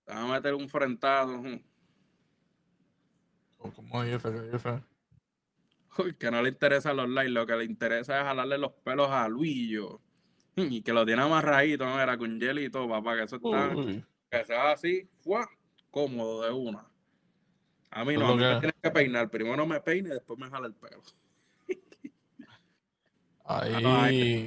te 0.03 0.15
van 0.15 0.31
a 0.31 0.33
meter 0.33 0.55
un 0.55 0.67
frentazo. 0.67 1.35
ujú. 1.35 1.61
¿cómo 3.77 4.03
dice? 4.03 4.33
¿Qué 4.33 4.41
dice? 4.51 4.83
Uy, 5.99 6.15
que 6.15 6.31
no 6.31 6.41
le 6.41 6.49
interesan 6.49 6.97
los 6.97 7.11
likes, 7.11 7.31
lo 7.31 7.47
que 7.47 7.55
le 7.57 7.65
interesa 7.65 8.21
es 8.21 8.25
jalarle 8.25 8.57
los 8.57 8.73
pelos 8.73 9.11
a 9.11 9.29
Luillo. 9.29 10.01
Y 10.57 10.81
que 10.81 10.95
lo 10.95 11.05
tiene 11.05 11.21
amarradito, 11.21 11.85
¿no? 11.85 12.01
Era 12.01 12.17
con 12.17 12.39
todo, 12.73 12.89
papá, 12.89 13.17
que 13.17 13.25
eso 13.25 13.37
está, 13.37 13.77
Uy, 13.77 14.03
que 14.31 14.45
sea 14.47 14.73
así, 14.73 15.07
¡fua! 15.21 15.47
cómodo 15.91 16.45
de 16.45 16.51
una. 16.51 16.91
A 17.95 18.05
mí 18.05 18.17
no, 18.17 18.27
a 18.27 18.33
mí 18.35 18.39
que- 18.39 18.45
me 18.45 18.61
tienes 18.61 18.77
que 18.83 18.91
peinar. 18.91 19.31
Primero 19.31 19.67
me 19.67 19.81
peine 19.81 20.09
y 20.09 20.13
después 20.13 20.39
me 20.39 20.49
jala 20.51 20.67
el 20.67 20.75
pelo. 20.75 21.03
ahí. 23.45 24.45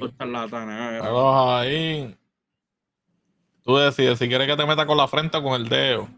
Míralos 1.00 1.34
ahí. 1.50 2.16
Tú 3.62 3.76
decides 3.76 4.18
si 4.18 4.28
quieres 4.28 4.46
que 4.46 4.56
te 4.56 4.66
meta 4.66 4.86
con 4.86 4.96
la 4.96 5.08
frente 5.08 5.36
o 5.36 5.42
con 5.42 5.60
el 5.60 5.68
dedo. 5.68 6.08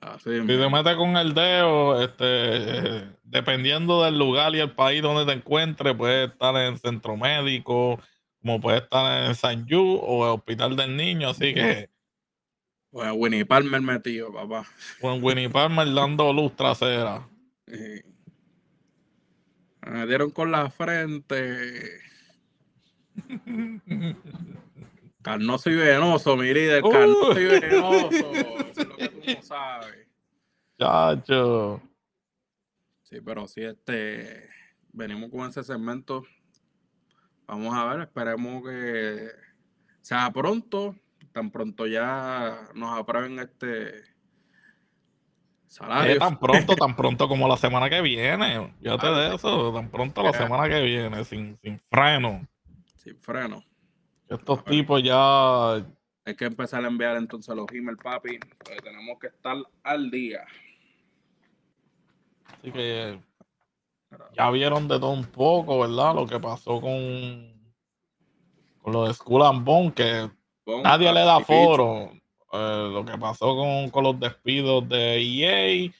Así, 0.00 0.40
Si 0.40 0.46
te 0.46 0.68
metes 0.70 0.96
con 0.96 1.16
el 1.16 1.34
dedo, 1.34 2.02
este, 2.02 2.16
eh, 2.24 3.10
dependiendo 3.24 4.04
del 4.04 4.18
lugar 4.18 4.54
y 4.54 4.60
el 4.60 4.70
país 4.70 5.02
donde 5.02 5.24
te 5.24 5.38
encuentres, 5.38 5.96
puedes 5.96 6.30
estar 6.30 6.54
en 6.56 6.76
centro 6.78 7.16
médico, 7.16 7.98
como 8.40 8.60
puedes 8.60 8.82
estar 8.82 9.26
en 9.26 9.34
San 9.34 9.66
Yu 9.66 9.98
o 10.00 10.24
el 10.26 10.30
Hospital 10.38 10.76
del 10.76 10.96
Niño, 10.96 11.30
así 11.30 11.52
que 11.54 11.90
Pues 12.96 13.12
Winnie 13.14 13.44
Palmer 13.44 13.82
metido, 13.82 14.32
papá. 14.32 14.66
en 15.02 15.22
Winnie 15.22 15.50
Palmer 15.50 15.92
dando 15.92 16.32
luz 16.32 16.56
trasera. 16.56 17.28
Me 19.82 20.06
dieron 20.06 20.30
con 20.30 20.50
la 20.50 20.70
frente. 20.70 22.00
Carnoso 25.22 25.68
y 25.68 25.74
venoso, 25.74 26.38
mi 26.38 26.54
líder. 26.54 26.82
Uh. 26.82 26.90
Carnoso 26.90 27.38
y 27.38 27.44
venoso. 27.44 28.08
Eso 28.08 28.80
es 28.80 28.88
lo 28.88 28.96
que 28.96 29.08
tú 29.10 29.30
no 29.30 29.42
sabes. 29.42 30.08
Chacho. 30.80 31.82
Sí, 33.02 33.20
pero 33.20 33.46
sí, 33.46 33.60
este. 33.60 34.48
Venimos 34.90 35.30
con 35.30 35.50
ese 35.50 35.62
segmento. 35.62 36.24
Vamos 37.46 37.74
a 37.74 37.84
ver, 37.84 38.00
esperemos 38.08 38.62
que 38.66 39.28
sea 40.00 40.32
pronto. 40.32 40.96
Tan 41.36 41.50
pronto 41.50 41.86
ya 41.86 42.70
nos 42.72 42.98
aprueben 42.98 43.38
este 43.40 44.04
salario. 45.66 46.14
Eh, 46.14 46.18
tan 46.18 46.38
pronto, 46.40 46.74
tan 46.74 46.96
pronto 46.96 47.28
como 47.28 47.46
la 47.46 47.58
semana 47.58 47.90
que 47.90 48.00
viene. 48.00 48.72
Fíjate 48.80 49.06
de 49.08 49.34
eso, 49.34 49.70
tan 49.70 49.90
pronto 49.90 50.22
la 50.22 50.32
Ya. 50.32 50.38
semana 50.38 50.66
que 50.66 50.80
viene, 50.80 51.22
sin, 51.26 51.58
sin 51.62 51.78
freno. 51.90 52.48
Sin 52.96 53.20
freno. 53.20 53.62
Estos 54.30 54.64
tipos 54.64 55.02
ya 55.02 55.74
Hay 56.24 56.34
que 56.38 56.46
empezar 56.46 56.82
a 56.82 56.88
enviar 56.88 57.18
entonces 57.18 57.54
los 57.54 57.70
emails, 57.70 58.00
papi. 58.02 58.38
porque 58.38 58.76
tenemos 58.76 59.18
que 59.20 59.26
estar 59.26 59.58
al 59.82 60.10
día. 60.10 60.42
Así 62.46 62.72
que 62.72 63.20
ya 64.32 64.50
vieron 64.52 64.88
de 64.88 64.98
todo 64.98 65.10
un 65.10 65.26
poco, 65.26 65.80
¿verdad? 65.80 66.14
Lo 66.14 66.26
que 66.26 66.40
pasó 66.40 66.80
con, 66.80 67.52
con 68.80 68.92
lo 68.94 69.06
de 69.06 69.12
Skull 69.12 69.42
and 69.42 69.64
Bone, 69.66 69.92
que 69.92 70.30
nadie 70.82 71.12
le 71.12 71.20
da 71.20 71.40
foro. 71.40 72.10
Eh, 72.52 72.88
lo 72.92 73.04
que 73.04 73.18
pasó 73.18 73.56
con, 73.56 73.90
con 73.90 74.04
los 74.04 74.20
despidos 74.20 74.88
de 74.88 75.18
EA, 75.18 75.92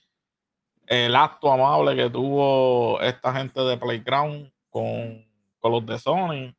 el 0.87 1.17
acto 1.17 1.53
amable 1.53 1.97
que 1.97 2.09
tuvo 2.09 3.01
esta 3.01 3.35
gente 3.35 3.61
de 3.61 3.77
Playground 3.77 4.51
con, 4.71 5.27
con 5.59 5.73
los 5.73 5.85
de 5.85 5.99
Sony, 5.99 6.55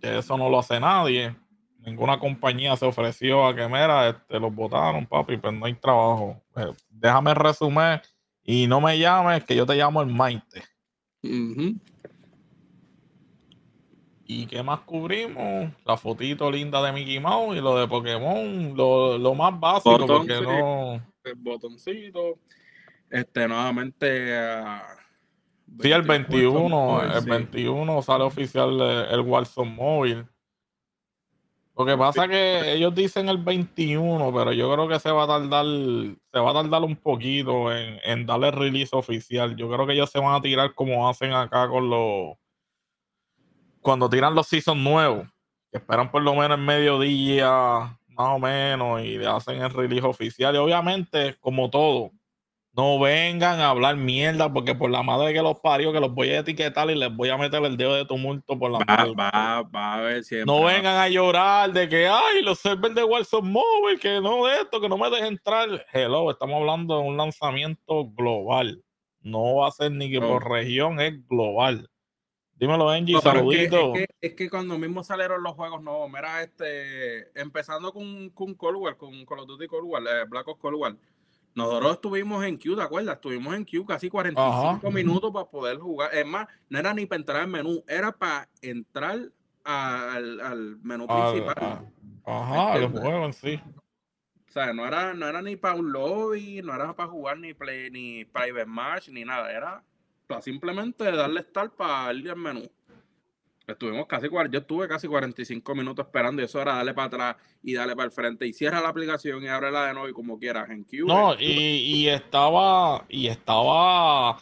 que 0.00 0.18
eso 0.18 0.36
no 0.38 0.48
lo 0.48 0.58
hace 0.58 0.78
nadie. 0.78 1.34
Ninguna 1.78 2.18
compañía 2.18 2.76
se 2.76 2.86
ofreció 2.86 3.46
a 3.46 3.54
que, 3.54 3.66
mira, 3.66 4.10
este, 4.10 4.38
los 4.38 4.54
votaron, 4.54 5.06
papi, 5.06 5.38
pero 5.38 5.52
no 5.52 5.66
hay 5.66 5.74
trabajo. 5.74 6.40
Eh, 6.56 6.72
déjame 6.88 7.34
resumir 7.34 8.02
y 8.42 8.66
no 8.66 8.80
me 8.80 8.98
llames, 8.98 9.44
que 9.44 9.56
yo 9.56 9.66
te 9.66 9.74
llamo 9.74 10.00
el 10.02 10.08
Maite. 10.08 10.62
Ujú. 11.22 11.74
¿Y 14.32 14.46
qué 14.46 14.62
más 14.62 14.78
cubrimos? 14.82 15.72
La 15.84 15.96
fotito 15.96 16.52
linda 16.52 16.80
de 16.80 16.92
Mickey 16.92 17.18
Mouse 17.18 17.56
y 17.56 17.60
lo 17.60 17.76
de 17.76 17.88
Pokémon, 17.88 18.76
lo, 18.76 19.18
lo 19.18 19.34
más 19.34 19.58
básico, 19.58 19.98
Botón, 19.98 20.18
porque 20.18 20.36
sí. 20.36 20.44
no. 20.44 21.04
El 21.24 21.34
botoncito. 21.34 22.38
Este, 23.10 23.48
nuevamente. 23.48 24.38
ah, 24.38 24.84
Sí, 25.80 25.90
el 25.90 26.02
21, 26.02 26.60
Warzone, 26.60 27.14
el 27.16 27.22
sí. 27.22 27.28
21 27.28 28.02
sale 28.02 28.22
oficial 28.22 28.78
eh, 28.80 29.06
el 29.10 29.20
Warzone 29.22 29.70
Móvil. 29.72 30.24
Lo 31.76 31.84
que 31.84 31.96
pasa 31.96 32.24
es 32.26 32.30
que 32.30 32.72
ellos 32.74 32.94
dicen 32.94 33.28
el 33.28 33.38
21, 33.38 34.32
pero 34.32 34.52
yo 34.52 34.72
creo 34.72 34.86
que 34.86 35.00
se 35.00 35.10
va 35.10 35.24
a 35.24 35.26
tardar, 35.26 35.66
se 35.66 36.38
va 36.38 36.50
a 36.50 36.54
tardar 36.54 36.82
un 36.84 36.94
poquito 36.94 37.72
en, 37.72 37.98
en 38.04 38.26
darle 38.26 38.48
el 38.48 38.52
release 38.52 38.94
oficial. 38.94 39.56
Yo 39.56 39.68
creo 39.68 39.88
que 39.88 39.94
ellos 39.94 40.10
se 40.10 40.20
van 40.20 40.36
a 40.36 40.40
tirar 40.40 40.72
como 40.74 41.08
hacen 41.08 41.32
acá 41.32 41.68
con 41.68 41.90
los 41.90 42.39
cuando 43.82 44.08
tiran 44.10 44.34
los 44.34 44.46
seasons 44.46 44.80
nuevos, 44.82 45.26
que 45.70 45.78
esperan 45.78 46.10
por 46.10 46.22
lo 46.22 46.34
menos 46.34 46.58
el 46.58 46.64
mediodía, 46.64 47.48
más 48.08 48.28
o 48.28 48.38
menos, 48.38 49.02
y 49.02 49.18
le 49.18 49.26
hacen 49.26 49.62
el 49.62 49.70
release 49.70 50.06
oficial. 50.06 50.54
Y 50.54 50.58
obviamente, 50.58 51.36
como 51.40 51.70
todo, 51.70 52.10
no 52.72 53.00
vengan 53.00 53.60
a 53.60 53.70
hablar 53.70 53.96
mierda, 53.96 54.52
porque 54.52 54.74
por 54.76 54.90
la 54.90 55.02
madre 55.02 55.32
que 55.32 55.42
los 55.42 55.58
parió, 55.60 55.92
que 55.92 55.98
los 56.00 56.14
voy 56.14 56.28
a 56.30 56.38
etiquetar 56.40 56.88
y 56.90 56.94
les 56.94 57.14
voy 57.14 57.28
a 57.30 57.36
meter 57.36 57.62
el 57.64 57.76
dedo 57.76 57.94
de 57.94 58.04
tumulto 58.04 58.56
por 58.58 58.70
la 58.70 58.78
Va, 58.78 58.84
madre. 58.86 59.12
va, 59.18 59.62
va 59.62 59.92
a 59.92 59.94
haber 59.96 60.22
siempre. 60.24 60.46
No 60.54 60.64
vengan 60.64 60.96
a 60.96 61.08
llorar 61.08 61.72
de 61.72 61.88
que, 61.88 62.06
ay, 62.06 62.42
los 62.42 62.60
servers 62.60 62.94
de 62.94 63.02
Warzone 63.02 63.50
Mobile, 63.50 63.98
que 64.00 64.20
no 64.20 64.46
de 64.46 64.54
esto, 64.60 64.80
que 64.80 64.88
no 64.88 64.96
me 64.98 65.10
dejen 65.10 65.26
entrar. 65.26 65.68
Hello, 65.92 66.30
estamos 66.30 66.60
hablando 66.60 66.96
de 66.96 67.02
un 67.08 67.16
lanzamiento 67.16 68.06
global. 68.14 68.82
No 69.22 69.56
va 69.56 69.68
a 69.68 69.72
ser 69.72 69.90
ni 69.92 70.08
que 70.10 70.20
No. 70.20 70.28
por 70.28 70.48
región, 70.48 71.00
es 71.00 71.26
global. 71.28 71.89
Dímelo, 72.60 72.90
Angie, 72.90 73.14
No, 73.14 73.20
pero 73.22 73.50
es 73.50 73.58
que, 73.58 73.68
saludito. 73.70 73.94
es, 73.96 74.06
que, 74.06 74.26
es 74.28 74.34
que 74.34 74.50
cuando 74.50 74.78
mismo 74.78 75.02
salieron 75.02 75.42
los 75.42 75.54
juegos 75.54 75.82
nuevos, 75.82 76.10
mira, 76.10 76.42
este, 76.42 77.40
empezando 77.40 77.90
con, 77.92 78.28
con 78.30 78.52
Cold 78.54 78.76
War, 78.76 78.96
con 78.98 79.24
Call 79.24 79.38
of 79.40 79.46
Duty 79.46 79.66
Cold 79.66 79.84
War, 79.86 80.02
eh, 80.02 80.24
Black 80.28 80.46
Ops 80.46 80.60
Cold 80.60 80.76
War, 80.76 80.94
nosotros 81.54 81.92
estuvimos 81.94 82.44
en 82.44 82.58
queue, 82.58 82.76
¿te 82.76 82.82
acuerdas? 82.82 83.14
Estuvimos 83.16 83.54
en 83.56 83.64
queue 83.64 83.84
casi 83.86 84.08
45 84.10 84.76
Ajá. 84.86 84.90
minutos 84.90 85.32
para 85.32 85.46
poder 85.46 85.78
jugar. 85.78 86.14
Es 86.14 86.24
más, 86.26 86.46
no 86.68 86.78
era 86.78 86.92
ni 86.94 87.06
para 87.06 87.18
entrar 87.18 87.40
al 87.40 87.48
menú, 87.48 87.82
era 87.88 88.12
para 88.12 88.48
entrar 88.62 89.18
al, 89.64 90.40
al 90.40 90.76
menú 90.82 91.06
Al- 91.08 91.32
principal. 91.32 91.56
a- 91.58 91.84
ajá, 92.26 92.76
el 92.76 92.82
¿Entiendes? 92.84 93.02
juego 93.10 93.24
en 93.26 93.32
sí. 93.32 93.60
O 94.48 94.52
sea, 94.52 94.72
no 94.72 94.86
era, 94.86 95.14
no 95.14 95.26
era 95.26 95.40
ni 95.42 95.56
para 95.56 95.76
un 95.76 95.92
lobby, 95.92 96.60
no 96.62 96.74
era 96.74 96.92
para 96.94 97.08
jugar 97.08 97.38
ni 97.38 97.54
play, 97.54 97.90
ni 97.90 98.24
private 98.26 98.66
match, 98.66 99.08
ni 99.08 99.24
nada. 99.24 99.50
Era 99.50 99.82
para 100.30 100.42
simplemente 100.42 101.04
darle 101.10 101.42
start 101.42 101.74
para 101.74 102.12
ir 102.14 102.30
al 102.30 102.36
menú. 102.36 102.70
Estuvimos 103.66 104.06
casi, 104.06 104.28
yo 104.50 104.58
estuve 104.60 104.86
casi 104.88 105.06
45 105.08 105.74
minutos 105.74 106.06
esperando 106.06 106.40
y 106.40 106.44
eso 106.44 106.60
era 106.60 106.74
darle 106.76 106.94
para 106.94 107.06
atrás 107.08 107.36
y 107.62 107.74
darle 107.74 107.94
para 107.96 108.06
el 108.06 108.12
frente 108.12 108.46
y 108.46 108.52
cierra 108.52 108.80
la 108.80 108.88
aplicación 108.88 109.42
y 109.42 109.48
ábrela 109.48 109.86
de 109.86 109.92
nuevo 109.92 110.08
y 110.08 110.12
como 110.12 110.38
quieras 110.38 110.70
en 110.70 110.84
Q. 110.84 111.06
No, 111.06 111.34
y, 111.38 111.44
y 111.44 112.08
estaba, 112.08 113.04
y 113.08 113.26
estaba 113.26 114.38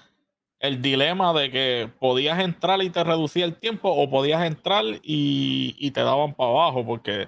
el 0.61 0.81
dilema 0.83 1.33
de 1.33 1.51
que 1.51 1.91
podías 1.99 2.39
entrar 2.39 2.83
y 2.83 2.91
te 2.91 3.03
reducía 3.05 3.45
el 3.45 3.55
tiempo, 3.57 3.91
o 3.91 4.09
podías 4.11 4.43
entrar 4.45 4.85
y, 5.03 5.75
y 5.79 5.91
te 5.91 6.01
daban 6.03 6.35
para 6.35 6.51
abajo, 6.51 6.85
porque 6.85 7.27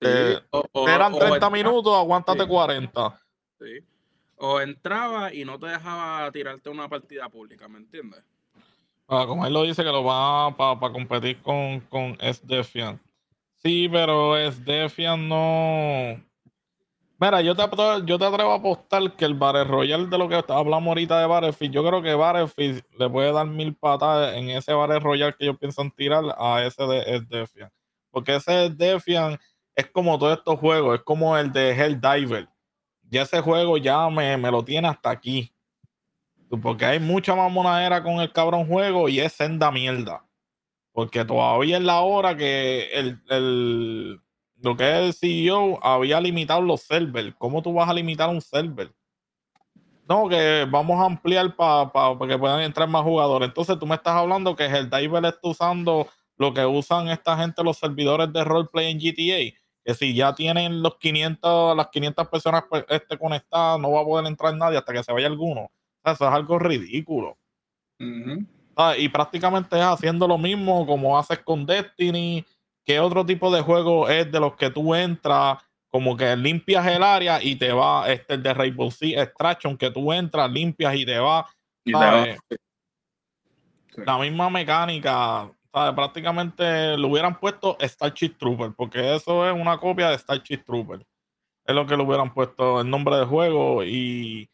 Sí, 0.00 0.06
eh, 0.08 0.38
o- 0.50 0.64
o- 0.72 0.88
eran 0.88 1.12
o 1.14 1.18
30 1.18 1.36
entra- 1.46 1.50
minutos, 1.50 1.94
aguántate 1.96 2.42
Sí. 2.42 2.48
40. 2.48 3.20
sí. 3.58 3.66
O 4.40 4.60
entraba 4.60 5.32
y 5.34 5.44
no 5.44 5.58
te 5.58 5.66
dejaba 5.66 6.30
tirarte 6.30 6.70
una 6.70 6.88
partida 6.88 7.28
pública, 7.28 7.68
¿me 7.68 7.78
entiendes? 7.78 8.22
Ah, 9.08 9.24
como 9.26 9.46
él 9.46 9.52
lo 9.52 9.62
dice, 9.62 9.82
que 9.82 9.90
lo 9.90 10.04
va 10.04 10.54
para 10.56 10.92
competir 10.92 11.40
con, 11.42 11.80
con 11.80 12.16
SDefiant. 12.20 13.00
Sí, 13.54 13.88
pero 13.90 14.36
SDefiant 14.36 15.22
no. 15.24 16.22
Mira, 17.20 17.40
yo 17.40 17.56
te, 17.56 17.62
atrevo- 17.62 18.04
yo 18.06 18.16
te 18.18 18.24
atrevo 18.26 18.52
a 18.52 18.56
apostar 18.56 19.16
que 19.16 19.24
el 19.24 19.34
Battle 19.34 19.64
Royale 19.64 20.06
de 20.06 20.18
lo 20.18 20.28
que 20.28 20.40
hablamos 20.48 20.86
ahorita 20.88 21.18
de 21.20 21.26
Battlefield, 21.26 21.74
yo 21.74 21.84
creo 21.84 22.00
que 22.00 22.14
Battlefield 22.14 22.84
le 22.96 23.10
puede 23.10 23.32
dar 23.32 23.46
mil 23.46 23.74
patadas 23.74 24.36
en 24.36 24.50
ese 24.50 24.72
Battle 24.72 25.00
Royale 25.00 25.34
que 25.36 25.46
ellos 25.46 25.58
piensan 25.58 25.90
tirar 25.90 26.22
a 26.38 26.62
ese 26.64 26.84
de 26.86 27.18
SDefiant. 27.18 27.72
Porque 28.12 28.36
ese 28.36 28.68
SDefiant 28.68 29.40
es 29.74 29.86
como 29.90 30.16
todos 30.18 30.38
estos 30.38 30.60
juegos, 30.60 30.98
es 30.98 31.02
como 31.04 31.36
el 31.36 31.50
de 31.52 31.72
Helldiver. 31.72 32.48
Ya 33.10 33.22
ese 33.22 33.40
juego 33.40 33.76
ya 33.76 34.08
me, 34.08 34.36
me 34.36 34.50
lo 34.50 34.64
tiene 34.64 34.88
hasta 34.88 35.10
aquí. 35.10 35.52
Porque 36.62 36.84
hay 36.86 37.00
mucha 37.00 37.34
más 37.34 37.50
monadera 37.52 38.02
con 38.02 38.20
el 38.20 38.32
cabrón 38.32 38.66
juego 38.66 39.08
y 39.08 39.20
es 39.20 39.32
senda 39.32 39.70
mierda. 39.70 40.24
Porque 40.92 41.24
todavía 41.24 41.78
es 41.78 41.84
la 41.84 42.00
hora 42.00 42.36
que 42.36 42.90
el, 42.92 43.22
el- 43.30 44.20
lo 44.58 44.76
que 44.76 44.84
es 44.90 45.06
el 45.06 45.14
CEO 45.14 45.80
había 45.84 46.20
limitado 46.20 46.62
los 46.62 46.82
servers. 46.82 47.34
¿Cómo 47.38 47.62
tú 47.62 47.74
vas 47.74 47.88
a 47.90 47.94
limitar 47.94 48.28
un 48.30 48.40
server? 48.42 48.92
No, 50.08 50.28
que 50.28 50.66
vamos 50.70 50.98
a 51.00 51.04
ampliar 51.06 51.54
para 51.54 51.90
que 52.26 52.38
puedan 52.38 52.62
entrar 52.62 52.88
más 52.88 53.02
jugadores. 53.02 53.48
Entonces 53.48 53.78
tú 53.78 53.86
me 53.86 53.94
estás 53.96 54.14
hablando 54.14 54.56
que 54.56 54.64
el 54.64 54.88
Diver 54.88 55.24
está 55.26 55.48
usando 55.48 56.08
lo 56.38 56.54
que 56.54 56.64
usan 56.64 57.08
esta 57.08 57.36
gente 57.36 57.62
los 57.62 57.76
servidores 57.78 58.32
de 58.32 58.44
roleplay 58.44 58.90
en 58.90 58.98
GTA. 59.00 59.67
Que 59.88 59.94
si 59.94 60.14
ya 60.14 60.34
tienen 60.34 60.82
los 60.82 60.98
500, 60.98 61.74
las 61.74 61.88
500 61.88 62.28
personas 62.28 62.64
pues, 62.68 62.84
este, 62.90 63.16
conectadas, 63.16 63.80
no 63.80 63.92
va 63.92 64.02
a 64.02 64.04
poder 64.04 64.26
entrar 64.26 64.54
nadie 64.54 64.76
hasta 64.76 64.92
que 64.92 65.02
se 65.02 65.10
vaya 65.10 65.26
alguno. 65.26 65.70
eso 66.04 66.28
es 66.28 66.34
algo 66.34 66.58
ridículo. 66.58 67.38
Y 67.98 69.08
prácticamente 69.08 69.78
es 69.78 69.84
haciendo 69.84 70.28
lo 70.28 70.36
mismo 70.36 70.86
como 70.86 71.18
haces 71.18 71.38
con 71.38 71.64
Destiny. 71.64 72.44
¿Qué 72.84 73.00
otro 73.00 73.24
tipo 73.24 73.50
de 73.50 73.62
juego 73.62 74.10
es 74.10 74.30
de 74.30 74.40
los 74.40 74.56
que 74.56 74.68
tú 74.68 74.94
entras? 74.94 75.56
como 75.88 76.16
que 76.16 76.36
limpias 76.36 76.86
el 76.86 77.02
área 77.02 77.42
y 77.42 77.56
te 77.56 77.72
va 77.72 78.10
este 78.12 78.36
de 78.36 78.54
Rainbow 78.54 78.90
Six 78.90 79.18
Extraction 79.18 79.76
que 79.76 79.90
tú 79.90 80.12
entras, 80.12 80.50
limpias 80.50 80.94
y 80.94 81.06
te 81.06 81.18
va. 81.18 81.46
La 83.96 84.18
misma 84.18 84.50
mecánica, 84.50 85.50
prácticamente 85.72 86.96
lo 86.96 87.08
hubieran 87.08 87.38
puesto 87.38 87.76
Starship 87.80 88.36
Trooper, 88.38 88.72
porque 88.76 89.14
eso 89.14 89.48
es 89.48 89.54
una 89.54 89.78
copia 89.78 90.10
de 90.10 90.18
Starship 90.18 90.64
Trooper. 90.64 91.06
Es 91.64 91.74
lo 91.74 91.86
que 91.86 91.96
le 91.96 92.02
hubieran 92.02 92.32
puesto 92.32 92.80
el 92.80 92.88
nombre 92.88 93.16
de 93.16 93.26
juego 93.26 93.84
y 93.84 94.50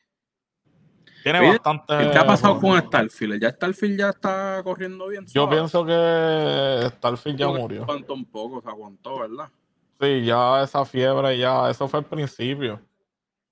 tiene 1.22 1.40
bastante. 1.40 2.10
¿Qué 2.10 2.18
ha 2.18 2.26
pasado 2.26 2.60
con 2.60 2.78
Starfield? 2.78 3.40
¿Ya 3.40 3.50
Starfield 3.50 3.98
ya 3.98 4.10
está 4.10 4.60
corriendo 4.62 5.08
bien? 5.08 5.24
Yo 5.26 5.48
pienso 5.48 5.84
que 5.86 6.90
Starfield 6.96 7.38
ya 7.38 7.48
murió. 7.48 7.84
Aguantó 7.84 8.14
un 8.14 8.24
poco, 8.26 8.60
se 8.60 8.68
aguantó, 8.68 9.20
¿verdad? 9.20 9.48
Sí, 10.00 10.24
ya 10.24 10.62
esa 10.62 10.84
fiebre, 10.84 11.38
ya, 11.38 11.70
eso 11.70 11.88
fue 11.88 12.00
el 12.00 12.06
principio. 12.06 12.80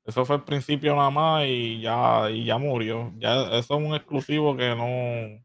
Eso 0.05 0.25
fue 0.25 0.37
el 0.37 0.43
principio 0.43 0.95
nada 0.97 1.11
más 1.11 1.45
y 1.47 1.81
ya, 1.81 2.29
y 2.31 2.45
ya 2.45 2.59
murió. 2.59 3.13
Ya, 3.19 3.45
eso 3.57 3.59
es 3.59 3.71
un 3.71 3.95
exclusivo 3.95 4.57
que 4.57 4.75
no, 4.75 5.42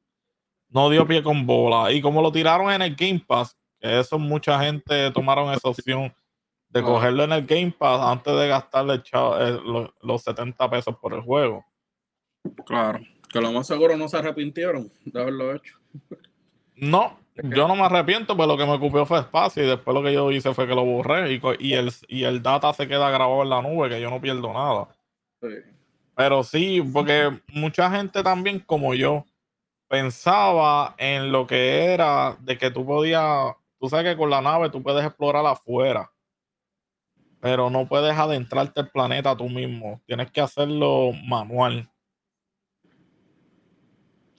no 0.70 0.90
dio 0.90 1.08
pie 1.08 1.24
con 1.24 1.46
bola. 1.46 1.92
Y 1.92 2.02
como 2.02 2.22
lo 2.22 2.32
tiraron 2.32 2.72
en 2.72 2.82
el 2.82 2.96
Game 2.96 3.24
Pass, 3.26 3.58
que 3.80 4.00
eso 4.00 4.18
mucha 4.20 4.60
gente 4.64 5.12
tomaron 5.12 5.54
esa 5.54 5.70
opción 5.70 6.14
de 6.70 6.82
cogerlo 6.82 7.24
en 7.24 7.32
el 7.32 7.46
Game 7.46 7.74
Pass 7.78 8.02
antes 8.02 8.36
de 8.36 8.48
gastarle 8.48 8.96
eh, 8.96 9.60
los, 9.66 9.90
los 10.02 10.22
70 10.24 10.70
pesos 10.70 10.96
por 10.98 11.14
el 11.14 11.22
juego. 11.22 11.66
Claro, 12.66 13.00
que 13.30 13.42
lo 13.42 13.52
más 13.52 13.68
seguro 13.68 13.98
no 13.98 14.08
se 14.08 14.18
arrepintieron 14.18 14.92
de 15.06 15.22
haberlo 15.22 15.56
hecho. 15.56 15.78
No, 16.76 17.18
yo 17.36 17.68
no 17.68 17.76
me 17.76 17.84
arrepiento, 17.84 18.36
pero 18.36 18.48
lo 18.48 18.58
que 18.58 18.66
me 18.66 18.74
ocupó 18.74 19.06
fue 19.06 19.20
espacio 19.20 19.64
y 19.64 19.68
después 19.68 19.94
lo 19.96 20.04
que 20.04 20.14
yo 20.14 20.32
hice 20.32 20.54
fue 20.54 20.68
que 20.68 20.76
lo 20.76 20.86
borré 20.86 21.34
y, 21.34 21.42
y, 21.60 21.74
el, 21.74 21.92
y 22.08 22.24
el 22.24 22.42
data 22.42 22.74
se 22.74 22.88
queda 22.88 23.10
grabado 23.10 23.44
en 23.44 23.50
la 23.50 23.62
nube, 23.62 23.90
que 23.90 24.02
yo 24.02 24.10
no 24.10 24.22
pierdo 24.22 24.54
nada. 24.54 24.88
Pero 26.16 26.44
sí, 26.44 26.82
porque 26.94 27.32
mucha 27.54 27.92
gente 27.92 28.24
también 28.24 28.60
como 28.60 28.94
yo 28.94 29.26
pensaba 29.88 30.96
en 30.98 31.32
lo 31.32 31.48
que 31.48 31.94
era 31.94 32.38
de 32.42 32.58
que 32.58 32.72
tú 32.72 32.86
podías, 32.86 33.54
tú 33.80 33.90
sabes 33.90 34.06
que 34.06 34.18
con 34.18 34.30
la 34.30 34.42
nave 34.42 34.70
tú 34.70 34.84
puedes 34.84 35.06
explorar 35.06 35.46
afuera, 35.46 36.12
pero 37.40 37.70
no 37.70 37.88
puedes 37.88 38.18
adentrarte 38.18 38.82
el 38.82 38.90
planeta 38.90 39.36
tú 39.36 39.50
mismo, 39.50 40.02
tienes 40.06 40.32
que 40.32 40.42
hacerlo 40.42 41.12
manual. 41.26 41.90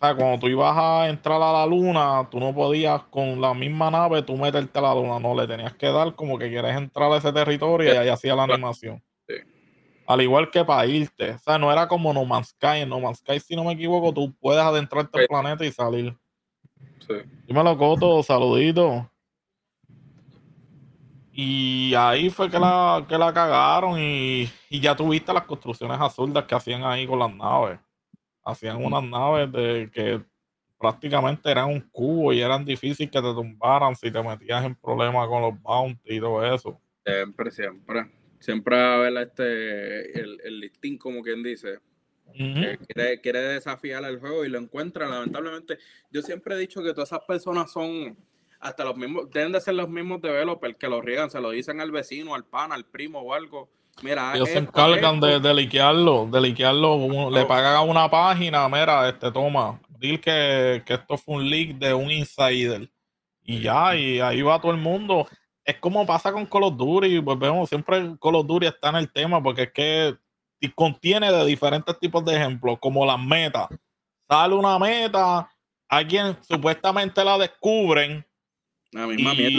O 0.00 0.06
sea, 0.06 0.14
cuando 0.14 0.38
tú 0.38 0.46
ibas 0.46 0.76
a 0.76 1.08
entrar 1.08 1.42
a 1.42 1.52
la 1.52 1.66
luna, 1.66 2.28
tú 2.30 2.38
no 2.38 2.54
podías 2.54 3.02
con 3.04 3.40
la 3.40 3.52
misma 3.52 3.90
nave 3.90 4.22
tú 4.22 4.36
meterte 4.36 4.78
a 4.78 4.82
la 4.82 4.94
luna, 4.94 5.18
no, 5.18 5.34
le 5.34 5.48
tenías 5.48 5.74
que 5.74 5.88
dar 5.88 6.14
como 6.14 6.38
que 6.38 6.48
quieres 6.48 6.76
entrar 6.76 7.10
a 7.10 7.16
ese 7.16 7.32
territorio 7.32 7.92
y 7.92 7.96
ahí 7.96 8.08
hacía 8.08 8.36
la 8.36 8.44
animación. 8.44 9.02
Al 10.08 10.22
igual 10.22 10.50
que 10.50 10.64
para 10.64 10.86
irte. 10.86 11.32
O 11.32 11.38
sea, 11.38 11.58
no 11.58 11.70
era 11.70 11.86
como 11.86 12.12
No 12.12 12.24
Man's 12.24 12.48
Sky. 12.48 12.80
En 12.80 12.88
No 12.88 12.98
Man's 12.98 13.18
Sky, 13.18 13.38
si 13.38 13.54
no 13.54 13.62
me 13.62 13.72
equivoco, 13.72 14.12
tú 14.12 14.34
puedes 14.40 14.62
adentrarte 14.62 15.20
al 15.20 15.26
planeta 15.26 15.64
y 15.64 15.70
salir. 15.70 16.16
Sí. 17.06 17.14
Dímelo, 17.46 17.76
Coto, 17.76 18.22
saludito. 18.22 19.08
Y 21.30 21.94
ahí 21.94 22.30
fue 22.30 22.50
que 22.50 22.58
la, 22.58 23.04
que 23.08 23.16
la 23.16 23.32
cagaron 23.32 24.00
y, 24.00 24.50
y 24.68 24.80
ya 24.80 24.96
tuviste 24.96 25.32
las 25.32 25.44
construcciones 25.44 26.00
absurdas 26.00 26.44
que 26.44 26.54
hacían 26.56 26.82
ahí 26.82 27.06
con 27.06 27.20
las 27.20 27.32
naves 27.32 27.78
hacían 28.48 28.82
unas 28.82 29.04
naves 29.04 29.52
de 29.52 29.90
que 29.92 30.22
prácticamente 30.78 31.50
eran 31.50 31.68
un 31.68 31.80
cubo 31.90 32.32
y 32.32 32.40
eran 32.40 32.64
difíciles 32.64 33.10
que 33.10 33.20
te 33.20 33.34
tumbaran 33.34 33.94
si 33.94 34.10
te 34.10 34.22
metías 34.22 34.64
en 34.64 34.74
problemas 34.74 35.28
con 35.28 35.42
los 35.42 35.60
bounty 35.60 36.16
y 36.16 36.20
todo 36.20 36.54
eso. 36.54 36.80
Siempre, 37.04 37.50
siempre. 37.50 38.10
Siempre 38.38 38.76
va 38.76 38.92
a 38.92 38.94
haber 38.94 39.16
este, 39.18 40.20
el, 40.20 40.40
el 40.44 40.60
listín, 40.60 40.98
como 40.98 41.22
quien 41.22 41.42
dice. 41.42 41.78
quiere, 42.32 43.20
quiere, 43.20 43.40
desafiar 43.40 44.04
el 44.04 44.18
juego 44.20 44.44
y 44.44 44.48
lo 44.48 44.58
encuentra. 44.58 45.08
Lamentablemente, 45.08 45.78
yo 46.10 46.22
siempre 46.22 46.54
he 46.54 46.58
dicho 46.58 46.82
que 46.82 46.92
todas 46.92 47.10
esas 47.10 47.24
personas 47.24 47.72
son 47.72 48.16
hasta 48.60 48.84
los 48.84 48.96
mismos, 48.96 49.30
deben 49.30 49.52
de 49.52 49.60
ser 49.60 49.74
los 49.74 49.88
mismos 49.88 50.20
developers 50.20 50.76
que 50.76 50.88
lo 50.88 51.00
riegan, 51.00 51.30
se 51.30 51.40
lo 51.40 51.50
dicen 51.50 51.80
al 51.80 51.92
vecino, 51.92 52.34
al 52.34 52.44
pan, 52.44 52.72
al 52.72 52.84
primo 52.84 53.20
o 53.20 53.32
algo 53.32 53.70
Mira, 54.02 54.34
Ellos 54.34 54.48
se 54.48 54.58
encargan 54.58 55.20
de, 55.20 55.40
de 55.40 55.54
liquearlo, 55.54 56.28
de 56.30 56.40
liquearlo. 56.40 57.30
Le 57.30 57.44
pagan 57.46 57.76
a 57.76 57.82
una 57.82 58.08
página, 58.08 58.68
mira, 58.68 59.08
este 59.08 59.32
toma, 59.32 59.80
dile 59.98 60.20
que, 60.20 60.82
esto 60.86 61.16
fue 61.16 61.36
un 61.36 61.50
leak 61.50 61.78
de 61.78 61.94
un 61.94 62.10
insider. 62.10 62.88
Y 63.44 63.60
ya, 63.60 63.96
y 63.96 64.20
ahí 64.20 64.42
va 64.42 64.60
todo 64.60 64.72
el 64.72 64.78
mundo. 64.78 65.26
Es 65.68 65.76
como 65.80 66.06
pasa 66.06 66.32
con 66.32 66.46
Call 66.46 66.62
of 66.62 66.78
Duty, 66.78 67.18
volvemos, 67.18 67.68
siempre 67.68 68.16
Call 68.22 68.36
of 68.36 68.46
Duty 68.46 68.68
está 68.68 68.88
en 68.88 68.96
el 68.96 69.12
tema, 69.12 69.42
porque 69.42 69.64
es 69.64 69.70
que 69.70 70.16
contiene 70.74 71.30
de 71.30 71.44
diferentes 71.44 71.98
tipos 71.98 72.24
de 72.24 72.36
ejemplos, 72.36 72.78
como 72.80 73.04
las 73.04 73.20
metas. 73.20 73.68
Sale 74.26 74.54
una 74.54 74.78
meta, 74.78 75.46
alguien 75.86 76.38
supuestamente 76.40 77.22
la 77.22 77.36
descubren 77.36 78.26
la 78.92 79.06
misma 79.08 79.34
y, 79.34 79.50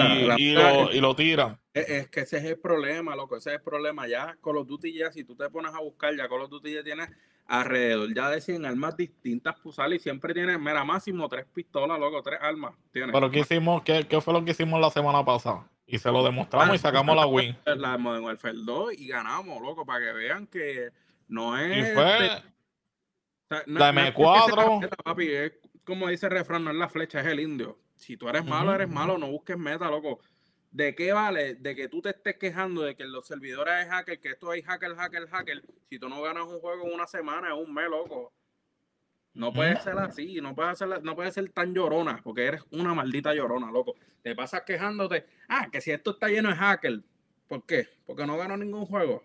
lo, 0.51 0.91
y, 0.91 0.99
lo, 0.99 1.15
tiran. 1.15 1.59
Es, 1.75 2.09
que 2.09 2.21
ese 2.21 2.37
es 2.37 2.43
el 2.45 2.57
problema, 2.57 3.15
loco. 3.15 3.37
Ese 3.37 3.51
es 3.51 3.55
el 3.57 3.61
problema. 3.61 4.07
Ya 4.07 4.35
Call 4.43 4.57
of 4.57 4.67
Duty 4.67 4.91
ya, 4.91 5.11
si 5.11 5.23
tú 5.23 5.35
te 5.35 5.47
pones 5.51 5.75
a 5.75 5.79
buscar, 5.79 6.17
ya 6.17 6.27
Call 6.27 6.41
of 6.41 6.49
Duty 6.49 6.73
ya 6.73 6.83
tiene 6.83 7.07
alrededor 7.45 8.11
ya 8.15 8.31
de 8.31 8.41
100 8.41 8.65
armas 8.65 8.97
distintas 8.97 9.59
pusales 9.59 9.99
y 9.99 10.03
siempre 10.03 10.33
tiene, 10.33 10.57
mira, 10.57 10.83
máximo 10.83 11.29
tres 11.29 11.45
pistolas, 11.53 11.99
loco, 11.99 12.23
tres 12.23 12.39
armas. 12.41 12.73
Pero 12.91 13.29
¿qué 13.29 13.41
hicimos? 13.41 13.83
¿Qué, 13.83 14.07
¿Qué, 14.09 14.19
fue 14.19 14.33
lo 14.33 14.43
que 14.43 14.51
hicimos 14.51 14.81
la 14.81 14.89
semana 14.89 15.23
pasada? 15.23 15.69
Y 15.89 15.99
se 15.99 16.11
lo 16.11 16.23
demostramos 16.23 16.75
y 16.75 16.79
sacamos 16.79 17.15
la 17.15 17.25
win. 17.25 17.57
La 17.65 17.97
Modern 17.97 18.23
Warfare 18.23 18.57
2 18.63 18.93
y 18.93 19.07
ganamos, 19.07 19.61
loco, 19.61 19.85
para 19.85 20.05
que 20.05 20.13
vean 20.13 20.47
que 20.47 20.91
no 21.27 21.57
es... 21.57 21.77
Y 21.77 21.93
fue... 21.93 22.43
la 23.65 23.91
M4... 23.91 25.17
es, 25.21 25.53
como 25.83 26.07
dice 26.07 26.27
el 26.27 26.33
refrán, 26.33 26.63
no 26.63 26.71
es 26.71 26.77
la 26.77 26.89
flecha, 26.89 27.19
es 27.21 27.25
el 27.25 27.39
indio 27.39 27.77
si 27.99 28.15
tú 28.15 28.29
eres 28.29 28.45
malo, 28.45 28.73
eres 28.73 28.89
malo, 28.89 29.17
no 29.17 29.29
busques 29.29 29.57
meta, 29.57 29.89
loco. 29.89 30.19
¿De 30.71 30.95
qué 30.95 31.11
vale? 31.11 31.55
De 31.55 31.75
que 31.75 31.89
tú 31.89 32.01
te 32.01 32.09
estés 32.09 32.37
quejando 32.37 32.81
de 32.83 32.95
que 32.95 33.03
los 33.03 33.27
servidores 33.27 33.85
es 33.85 33.91
hacker, 33.91 34.19
que 34.21 34.29
esto 34.29 34.53
es 34.53 34.63
hacker, 34.65 34.95
hacker, 34.95 35.27
hacker. 35.27 35.63
Si 35.89 35.99
tú 35.99 36.07
no 36.07 36.21
ganas 36.21 36.45
un 36.45 36.59
juego 36.59 36.87
en 36.87 36.93
una 36.93 37.07
semana, 37.07 37.49
es 37.49 37.55
un 37.55 37.73
mes, 37.73 37.89
loco. 37.89 38.31
No 39.33 39.53
puede 39.53 39.79
ser 39.81 39.97
así, 39.99 40.39
no 40.41 40.55
puede 40.55 40.75
ser, 40.75 41.03
no 41.03 41.15
puede 41.15 41.31
ser 41.31 41.49
tan 41.51 41.73
llorona, 41.73 42.19
porque 42.23 42.45
eres 42.45 42.63
una 42.71 42.93
maldita 42.93 43.33
llorona, 43.33 43.71
loco. 43.71 43.95
Te 44.21 44.35
pasas 44.35 44.63
quejándote, 44.65 45.25
ah, 45.47 45.69
que 45.71 45.81
si 45.81 45.91
esto 45.91 46.11
está 46.11 46.27
lleno 46.27 46.49
de 46.49 46.55
hacker. 46.55 47.01
¿Por 47.47 47.65
qué? 47.65 47.87
Porque 48.05 48.25
no 48.25 48.37
ganó 48.37 48.57
ningún 48.57 48.85
juego. 48.85 49.23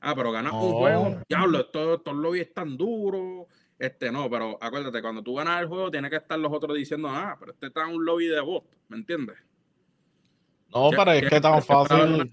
Ah, 0.00 0.14
pero 0.14 0.32
ganas 0.32 0.52
un 0.54 0.72
juego, 0.72 1.20
diablo, 1.28 1.60
estos, 1.60 1.98
estos 1.98 2.14
lobbies 2.14 2.48
están 2.48 2.76
duros, 2.76 3.46
este 3.78 4.10
no, 4.10 4.30
pero 4.30 4.56
acuérdate, 4.60 5.02
cuando 5.02 5.22
tú 5.22 5.34
ganas 5.34 5.60
el 5.60 5.68
juego, 5.68 5.90
tiene 5.90 6.08
que 6.08 6.16
estar 6.16 6.38
los 6.38 6.52
otros 6.52 6.76
diciendo, 6.76 7.08
ah, 7.10 7.36
pero 7.38 7.52
este 7.52 7.66
está 7.66 7.82
en 7.82 7.96
un 7.96 8.04
lobby 8.04 8.26
de 8.26 8.40
bot, 8.40 8.64
¿me 8.88 8.96
entiendes? 8.96 9.36
No, 10.72 10.90
pero 10.90 11.12
es 11.12 11.28
que 11.28 11.40
tan 11.40 11.62
fácil. 11.62 12.32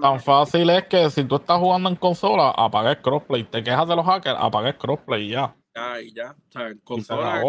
tan 0.00 0.20
fácil 0.20 0.70
es 0.70 0.84
que 0.84 1.10
si 1.10 1.24
tú 1.24 1.36
estás 1.36 1.58
jugando 1.58 1.88
en 1.88 1.96
consola, 1.96 2.50
apaga 2.50 2.90
el 2.90 3.00
crossplay. 3.00 3.44
Te 3.44 3.62
quejas 3.62 3.88
de 3.88 3.96
los 3.96 4.04
hackers, 4.04 4.36
apaga 4.38 4.68
el 4.68 4.76
crossplay 4.76 5.24
y 5.24 5.30
ya. 5.30 5.54
Ya, 5.78 6.00
y 6.00 6.12
ya. 6.12 6.30
O 6.32 6.52
sea, 6.52 6.74
consola, 6.84 7.42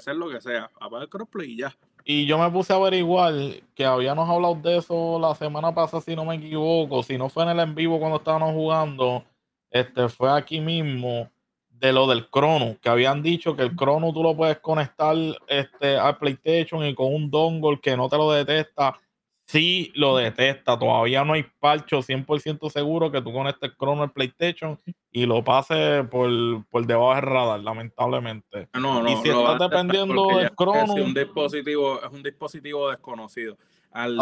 ser 0.00 0.16
lo 0.16 0.28
que 0.28 0.40
sea, 0.40 0.70
apaga 0.78 1.04
el 1.04 1.08
crossplay 1.08 1.52
y 1.52 1.58
ya. 1.58 1.76
Y 2.04 2.26
yo 2.26 2.38
me 2.38 2.50
puse 2.50 2.72
a 2.72 2.76
averiguar 2.76 3.34
que 3.74 3.84
habíamos 3.84 4.28
hablado 4.28 4.54
de 4.54 4.76
eso 4.76 5.18
la 5.18 5.34
semana 5.34 5.74
pasada, 5.74 6.00
si 6.00 6.14
no 6.14 6.24
me 6.24 6.36
equivoco. 6.36 7.02
Si 7.02 7.18
no 7.18 7.28
fue 7.28 7.42
en 7.42 7.48
el 7.50 7.60
en 7.60 7.74
vivo 7.74 7.98
cuando 7.98 8.18
estábamos 8.18 8.52
jugando, 8.52 9.24
este 9.70 10.08
fue 10.08 10.30
aquí 10.30 10.60
mismo 10.60 11.28
de 11.68 11.92
lo 11.92 12.06
del 12.06 12.28
crono, 12.28 12.76
que 12.80 12.88
habían 12.88 13.22
dicho 13.22 13.56
que 13.56 13.62
el 13.62 13.74
crono 13.74 14.12
tú 14.12 14.22
lo 14.22 14.36
puedes 14.36 14.58
conectar 14.60 15.16
este, 15.46 15.96
al 15.96 16.16
PlayStation 16.16 16.84
y 16.86 16.94
con 16.94 17.12
un 17.12 17.30
dongle 17.30 17.80
que 17.80 17.96
no 17.96 18.08
te 18.08 18.16
lo 18.16 18.30
detecta, 18.30 18.98
sí 19.46 19.92
lo 19.94 20.16
detecta. 20.16 20.78
Todavía 20.78 21.24
no 21.24 21.32
hay 21.32 21.44
parcho 21.58 22.02
100% 22.02 22.70
seguro 22.70 23.10
que 23.10 23.22
tú 23.22 23.32
conectes 23.32 23.72
crono 23.76 24.02
al 24.02 24.12
PlayStation 24.12 24.78
y 25.10 25.24
lo 25.24 25.42
pases 25.42 26.06
por, 26.08 26.30
por 26.66 26.86
debajo 26.86 27.14
del 27.14 27.22
radar, 27.22 27.60
lamentablemente. 27.60 28.68
Ah, 28.72 28.80
no, 28.80 29.02
no, 29.02 29.10
y 29.10 29.16
si 29.22 29.30
estás 29.30 29.58
dependiendo 29.58 30.26
del. 30.28 30.46
Es 30.46 30.90
un 30.90 31.14
dispositivo, 31.14 32.02
es 32.02 32.12
un 32.12 32.22
dispositivo 32.22 32.90
desconocido. 32.90 33.56
Al 33.90 34.18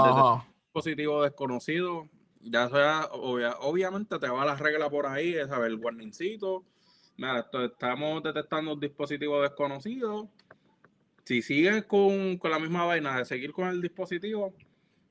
dispositivo 0.62 1.22
desconocido, 1.22 2.08
ya 2.40 2.68
sea, 2.68 3.08
obviamente 3.12 4.18
te 4.18 4.28
va 4.28 4.44
la 4.44 4.54
regla 4.54 4.88
por 4.88 5.06
ahí, 5.06 5.34
es 5.34 5.48
saber 5.48 5.72
el 5.72 5.76
warningcito 5.76 6.64
mira, 7.16 7.40
esto, 7.40 7.64
estamos 7.64 8.22
detectando 8.22 8.74
un 8.74 8.80
dispositivo 8.80 9.42
desconocido. 9.42 10.28
Si 11.24 11.42
sigues 11.42 11.84
con, 11.84 12.36
con 12.38 12.50
la 12.50 12.58
misma 12.58 12.84
vaina 12.84 13.18
de 13.18 13.24
seguir 13.24 13.52
con 13.52 13.68
el 13.68 13.80
dispositivo, 13.80 14.54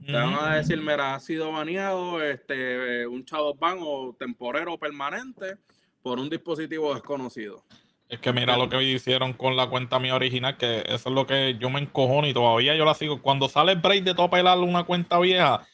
te 0.05 0.13
van 0.13 0.34
a 0.34 0.55
decir, 0.55 0.80
mira, 0.80 1.15
ha 1.15 1.19
sido 1.19 1.51
baneado 1.51 2.21
este, 2.21 3.07
un 3.07 3.23
shadow 3.23 3.55
ban 3.55 3.77
o 3.81 4.15
temporero 4.17 4.77
permanente 4.77 5.57
por 6.01 6.19
un 6.19 6.30
dispositivo 6.30 6.93
desconocido. 6.93 7.63
Es 8.09 8.19
que 8.19 8.31
mira 8.31 8.57
lo 8.57 8.69
que 8.69 8.84
hicieron 8.84 9.34
con 9.34 9.55
la 9.55 9.67
cuenta 9.67 9.97
mía 9.97 10.15
original, 10.15 10.57
que 10.57 10.84
eso 10.88 11.09
es 11.09 11.15
lo 11.15 11.25
que 11.25 11.57
yo 11.59 11.69
me 11.69 11.80
encojono 11.80 12.27
y 12.27 12.34
todavía 12.34 12.75
yo 12.75 12.85
la 12.85 12.93
sigo. 12.93 13.21
Cuando 13.21 13.49
sale 13.49 13.71
el 13.71 13.80
break 13.80 14.03
de 14.03 14.13
todo 14.13 14.27
apelar 14.27 14.59
una 14.59 14.84
cuenta 14.84 15.19
vieja, 15.19 15.65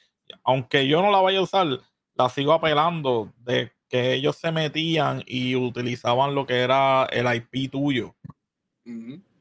aunque 0.44 0.88
yo 0.88 1.02
no 1.02 1.12
la 1.12 1.20
vaya 1.20 1.40
a 1.40 1.44
usar, 1.44 1.68
la 2.16 2.30
sigo 2.30 2.54
apelando 2.54 3.34
de 3.40 3.72
que 3.90 4.14
ellos 4.14 4.38
se 4.38 4.52
metían 4.52 5.24
y 5.26 5.56
utilizaban 5.56 6.36
lo 6.36 6.46
que 6.46 6.60
era 6.60 7.06
el 7.12 7.26
IP 7.36 7.72
tuyo. 7.72 8.16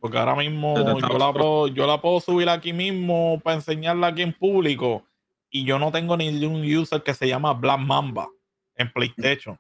Porque 0.01 0.19
ahora 0.19 0.37
mismo 0.37 0.77
yo 0.77 1.19
la, 1.19 1.33
puedo, 1.33 1.69
yo 1.69 1.87
la 1.87 2.01
puedo 2.01 2.20
subir 2.20 2.49
aquí 2.49 2.73
mismo 2.73 3.41
para 3.43 3.57
enseñarla 3.57 4.09
aquí 4.09 4.23
en 4.23 4.33
público 4.33 5.05
y 5.51 5.65
yo 5.65 5.79
no 5.79 5.91
tengo 5.91 6.16
ni 6.16 6.45
un 6.45 6.65
user 6.65 7.03
que 7.03 7.15
se 7.15 7.27
llama 7.27 7.53
Black 7.55 7.81
Mamba 7.81 8.29
en 8.77 8.93
PlayStation. 8.93 9.59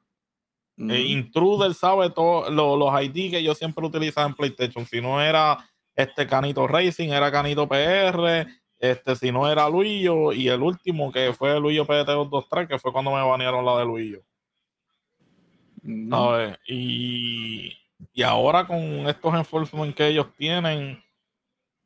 Eh, 0.78 1.00
intruder 1.08 1.74
sabe 1.74 2.10
todos 2.10 2.52
los 2.52 3.02
ID 3.02 3.32
que 3.32 3.42
yo 3.42 3.54
siempre 3.54 3.84
utilizaba 3.84 4.28
en 4.28 4.34
PlayStation. 4.34 4.86
Si 4.86 5.00
no 5.00 5.20
era 5.20 5.58
este 5.96 6.26
Canito 6.26 6.68
Racing, 6.68 7.08
era 7.08 7.32
Canito 7.32 7.68
PR. 7.68 8.46
Este, 8.78 9.16
si 9.16 9.32
no 9.32 9.50
era 9.50 9.68
Luillo, 9.68 10.32
y 10.32 10.48
el 10.48 10.62
último 10.62 11.10
que 11.10 11.32
fue 11.32 11.58
Luillo 11.58 11.84
PT223, 11.84 12.68
que 12.68 12.78
fue 12.78 12.92
cuando 12.92 13.10
me 13.10 13.20
banearon 13.22 13.66
la 13.66 13.76
de 13.76 13.84
Luillo. 13.84 14.22
Y 16.66 17.72
y 18.12 18.22
ahora 18.22 18.66
con 18.66 18.80
estos 19.08 19.34
enforcement 19.34 19.94
que 19.94 20.08
ellos 20.08 20.26
tienen, 20.36 21.02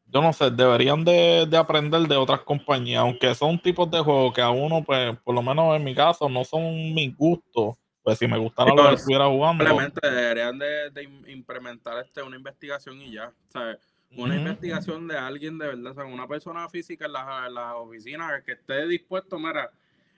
yo 0.07 0.21
no 0.21 0.33
sé, 0.33 0.51
deberían 0.51 1.05
de, 1.05 1.49
aprender 1.57 2.03
de 2.03 2.17
otras 2.17 2.41
compañías, 2.41 3.01
aunque 3.01 3.35
son 3.35 3.61
tipos 3.61 3.91
de 3.91 4.01
juegos 4.01 4.35
que 4.35 4.43
a 4.43 4.51
uno, 4.51 4.83
pues, 4.85 5.17
por 5.21 5.35
lo 5.35 5.43
menos 5.43 5.75
en 5.77 5.85
mi 5.85 5.95
caso, 5.95 6.29
no 6.29 6.45
son 6.45 6.95
mis 6.95 7.17
gustos. 7.17 7.77
Pues 8.05 8.19
si 8.19 8.27
me 8.27 8.37
gustara 8.37 8.75
lo 8.75 8.89
que 8.89 8.95
estuviera 8.95 9.29
jugando. 9.29 9.65
Simplemente 9.65 10.11
deberían 10.11 10.59
de, 10.59 11.09
implementar 11.29 12.05
este, 12.05 12.21
una 12.21 12.37
investigación 12.37 13.01
y 13.01 13.13
ya. 13.13 13.33
¿sabes? 13.47 13.79
Una 14.17 14.35
investigación 14.35 15.07
de 15.07 15.17
alguien 15.17 15.57
de 15.57 15.69
verdad, 15.69 16.05
o 16.05 16.09
una 16.09 16.27
persona 16.27 16.69
física 16.69 17.07
en 17.07 17.13
la, 17.13 17.45
en 17.47 17.55
la 17.55 17.77
oficina 17.77 18.43
que 18.45 18.53
esté 18.53 18.89
dispuesto, 18.89 19.39
mira, 19.39 19.71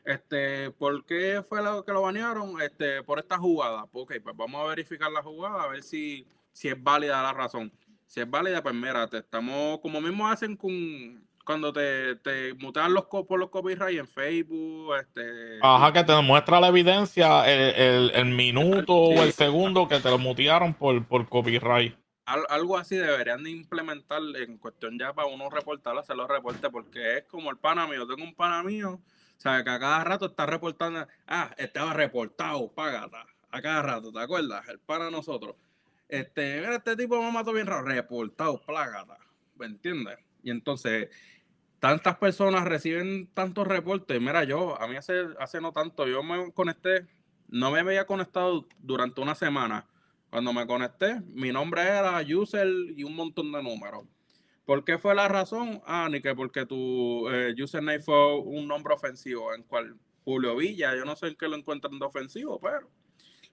este, 0.05 0.71
¿por 0.73 1.05
qué 1.07 1.43
fue 1.49 1.63
lo 1.63 1.85
que 1.85 1.93
lo 1.93 2.03
banearon? 2.03 2.61
Este, 2.61 3.03
por 3.03 3.19
esta 3.19 3.39
jugada. 3.39 3.87
Ok, 3.93 4.15
pues 4.23 4.37
vamos 4.37 4.61
a 4.61 4.69
verificar 4.69 5.11
la 5.11 5.23
jugada, 5.23 5.63
a 5.63 5.69
ver 5.69 5.83
si, 5.83 6.27
si 6.53 6.69
es 6.69 6.83
válida 6.83 7.23
la 7.23 7.33
razón. 7.33 7.73
Si 8.07 8.21
es 8.21 8.31
válida, 8.31 8.63
pues 8.63 8.75
mira, 8.75 9.09
te 9.09 9.19
estamos, 9.19 9.81
como 9.81 10.01
mismo 10.01 10.29
hacen 10.29 10.57
con 10.57 11.25
cuando 11.45 11.73
te, 11.73 12.17
te 12.17 12.55
mutean 12.55 12.95
los 12.95 13.05
por 13.05 13.39
los 13.39 13.51
copyright 13.51 13.99
en 13.99 14.07
Facebook, 14.07 14.95
este. 14.97 15.59
Ajá, 15.63 15.93
que 15.93 16.05
te 16.05 16.23
muestra 16.23 16.61
la 16.61 16.69
evidencia, 16.69 17.51
el, 17.51 18.11
el, 18.15 18.25
minuto 18.27 18.95
o 18.95 19.23
el 19.23 19.33
segundo 19.33 19.87
que 19.87 20.01
te 20.01 20.11
lo 20.11 20.19
mutearon 20.19 20.75
por, 20.75 21.07
por 21.07 21.29
copyright. 21.29 21.95
algo 22.25 22.79
así 22.79 22.97
deberían 22.97 23.45
de 23.45 23.51
implementar 23.51 24.23
en 24.37 24.57
cuestión 24.59 24.99
ya 24.99 25.13
para 25.13 25.29
uno 25.29 25.51
reportar, 25.51 25.97
hacer 25.99 26.17
los 26.17 26.29
reportes, 26.29 26.71
porque 26.71 27.19
es 27.19 27.25
como 27.25 27.51
el 27.51 27.59
pana 27.59 27.87
mío. 27.87 28.07
Tengo 28.07 28.25
un 28.25 28.35
pana 28.35 28.63
mío 28.63 29.01
o 29.37 29.41
sea, 29.41 29.63
que 29.63 29.71
a 29.71 29.79
cada 29.79 30.05
rato 30.05 30.27
está 30.27 30.47
reportando, 30.47 31.07
ah, 31.27 31.55
estaba 31.59 31.93
reportado, 31.93 32.73
págata. 32.73 33.27
A 33.51 33.63
cada 33.63 33.83
rato, 33.83 34.13
¿te 34.13 34.19
acuerdas? 34.21 34.69
El 34.69 34.81
para 34.81 35.11
nosotros. 35.11 35.57
Este, 36.09 36.61
mira, 36.61 36.77
este 36.77 36.97
tipo 36.97 37.21
me 37.23 37.31
mató 37.31 37.53
bien 37.53 37.67
raro, 37.67 37.85
reportado, 37.85 38.61
plágata. 38.65 39.19
¿Me 39.57 39.67
entiendes? 39.67 40.19
Y 40.43 40.51
entonces, 40.51 41.09
tantas 41.81 42.17
personas 42.17 42.65
reciben 42.65 43.29
tantos 43.35 43.67
reportes. 43.67 44.21
Mira, 44.21 44.45
yo, 44.45 44.81
a 44.81 44.89
mí 44.89 44.97
hace, 44.97 45.27
hace 45.39 45.61
no 45.61 45.73
tanto, 45.73 46.07
yo 46.07 46.23
me 46.23 46.53
conecté, 46.53 47.07
no 47.49 47.71
me 47.71 47.81
había 47.81 48.07
conectado 48.07 48.67
durante 48.79 49.21
una 49.21 49.35
semana. 49.35 49.87
Cuando 50.31 50.53
me 50.53 50.67
conecté, 50.67 51.21
mi 51.27 51.53
nombre 51.53 51.83
era 51.83 52.21
user 52.23 52.67
y 52.97 53.05
un 53.05 53.15
montón 53.15 53.53
de 53.53 53.63
números. 53.63 54.05
¿Por 54.65 54.85
qué 54.85 54.99
fue 54.99 55.15
la 55.15 55.29
razón? 55.29 55.83
Ah, 55.87 56.09
ni 56.11 56.21
que 56.21 56.35
porque 56.35 56.65
tu 56.65 57.29
eh, 57.29 57.55
username 57.63 58.01
fue 58.01 58.39
un 58.41 58.67
nombre 58.67 58.95
ofensivo, 58.95 59.55
en 59.55 59.63
cual 59.65 59.97
Julio 60.25 60.57
Villa, 60.57 60.95
yo 60.97 61.05
no 61.05 61.17
sé 61.17 61.29
en 61.29 61.37
qué 61.37 61.49
lo 61.49 61.57
encuentran 61.57 61.99
de 61.99 62.07
ofensivo, 62.07 62.59
pero 62.61 62.89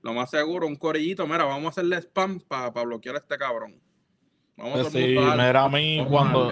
lo 0.01 0.13
más 0.13 0.29
seguro, 0.29 0.67
un 0.67 0.77
corillito, 0.77 1.27
mira, 1.27 1.43
vamos 1.43 1.65
a 1.65 1.69
hacerle 1.69 1.97
spam 1.97 2.39
para 2.39 2.69
bloquear 2.69 3.15
a 3.15 3.19
este 3.19 3.37
cabrón. 3.37 3.79
Vamos 4.55 4.87
a 4.87 4.89
sí, 4.89 5.07
mira 5.07 5.63
a 5.63 5.69
mí 5.69 6.05
cuando 6.07 6.51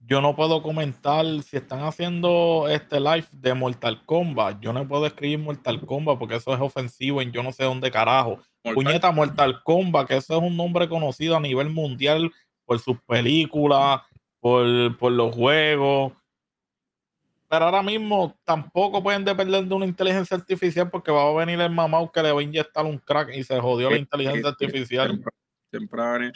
yo 0.00 0.20
no 0.20 0.36
puedo 0.36 0.62
comentar 0.62 1.24
si 1.42 1.56
están 1.56 1.80
haciendo 1.80 2.68
este 2.68 3.00
live 3.00 3.26
de 3.32 3.54
Mortal 3.54 4.04
Kombat, 4.06 4.60
yo 4.60 4.72
no 4.72 4.86
puedo 4.86 5.04
escribir 5.04 5.40
Mortal 5.40 5.80
Kombat 5.84 6.18
porque 6.18 6.36
eso 6.36 6.54
es 6.54 6.60
ofensivo 6.60 7.20
en 7.20 7.32
yo 7.32 7.42
no 7.42 7.52
sé 7.52 7.64
dónde 7.64 7.90
carajo. 7.90 8.38
Puñeta 8.62 9.10
Mortal 9.10 9.62
Kombat, 9.64 10.08
que 10.08 10.16
eso 10.16 10.36
es 10.36 10.42
un 10.42 10.56
nombre 10.56 10.88
conocido 10.88 11.36
a 11.36 11.40
nivel 11.40 11.70
mundial 11.70 12.32
por 12.66 12.78
sus 12.78 13.00
películas, 13.02 14.02
por, 14.40 15.10
los 15.10 15.34
juegos. 15.34 16.12
Pero 17.48 17.64
ahora 17.64 17.82
mismo 17.82 18.36
tampoco 18.44 19.02
pueden 19.02 19.24
depender 19.24 19.64
de 19.64 19.74
una 19.74 19.86
inteligencia 19.86 20.36
artificial 20.36 20.90
porque 20.90 21.12
va 21.12 21.28
a 21.28 21.32
venir 21.32 21.60
el 21.60 21.70
mamá 21.70 21.98
que 22.12 22.22
le 22.22 22.32
va 22.32 22.40
a 22.40 22.42
inyectar 22.42 22.84
un 22.84 22.98
crack 22.98 23.30
y 23.34 23.44
se 23.44 23.58
jodió 23.60 23.88
la 23.88 23.96
inteligencia 23.96 24.50
artificial. 24.50 25.22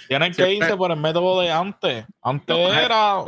Tienen 0.08 0.32
que 0.32 0.54
irse 0.54 0.76
por 0.76 0.90
el 0.90 0.96
método 0.96 1.40
de 1.40 1.50
antes. 1.50 2.06
Antes 2.22 2.56
era 2.56 3.24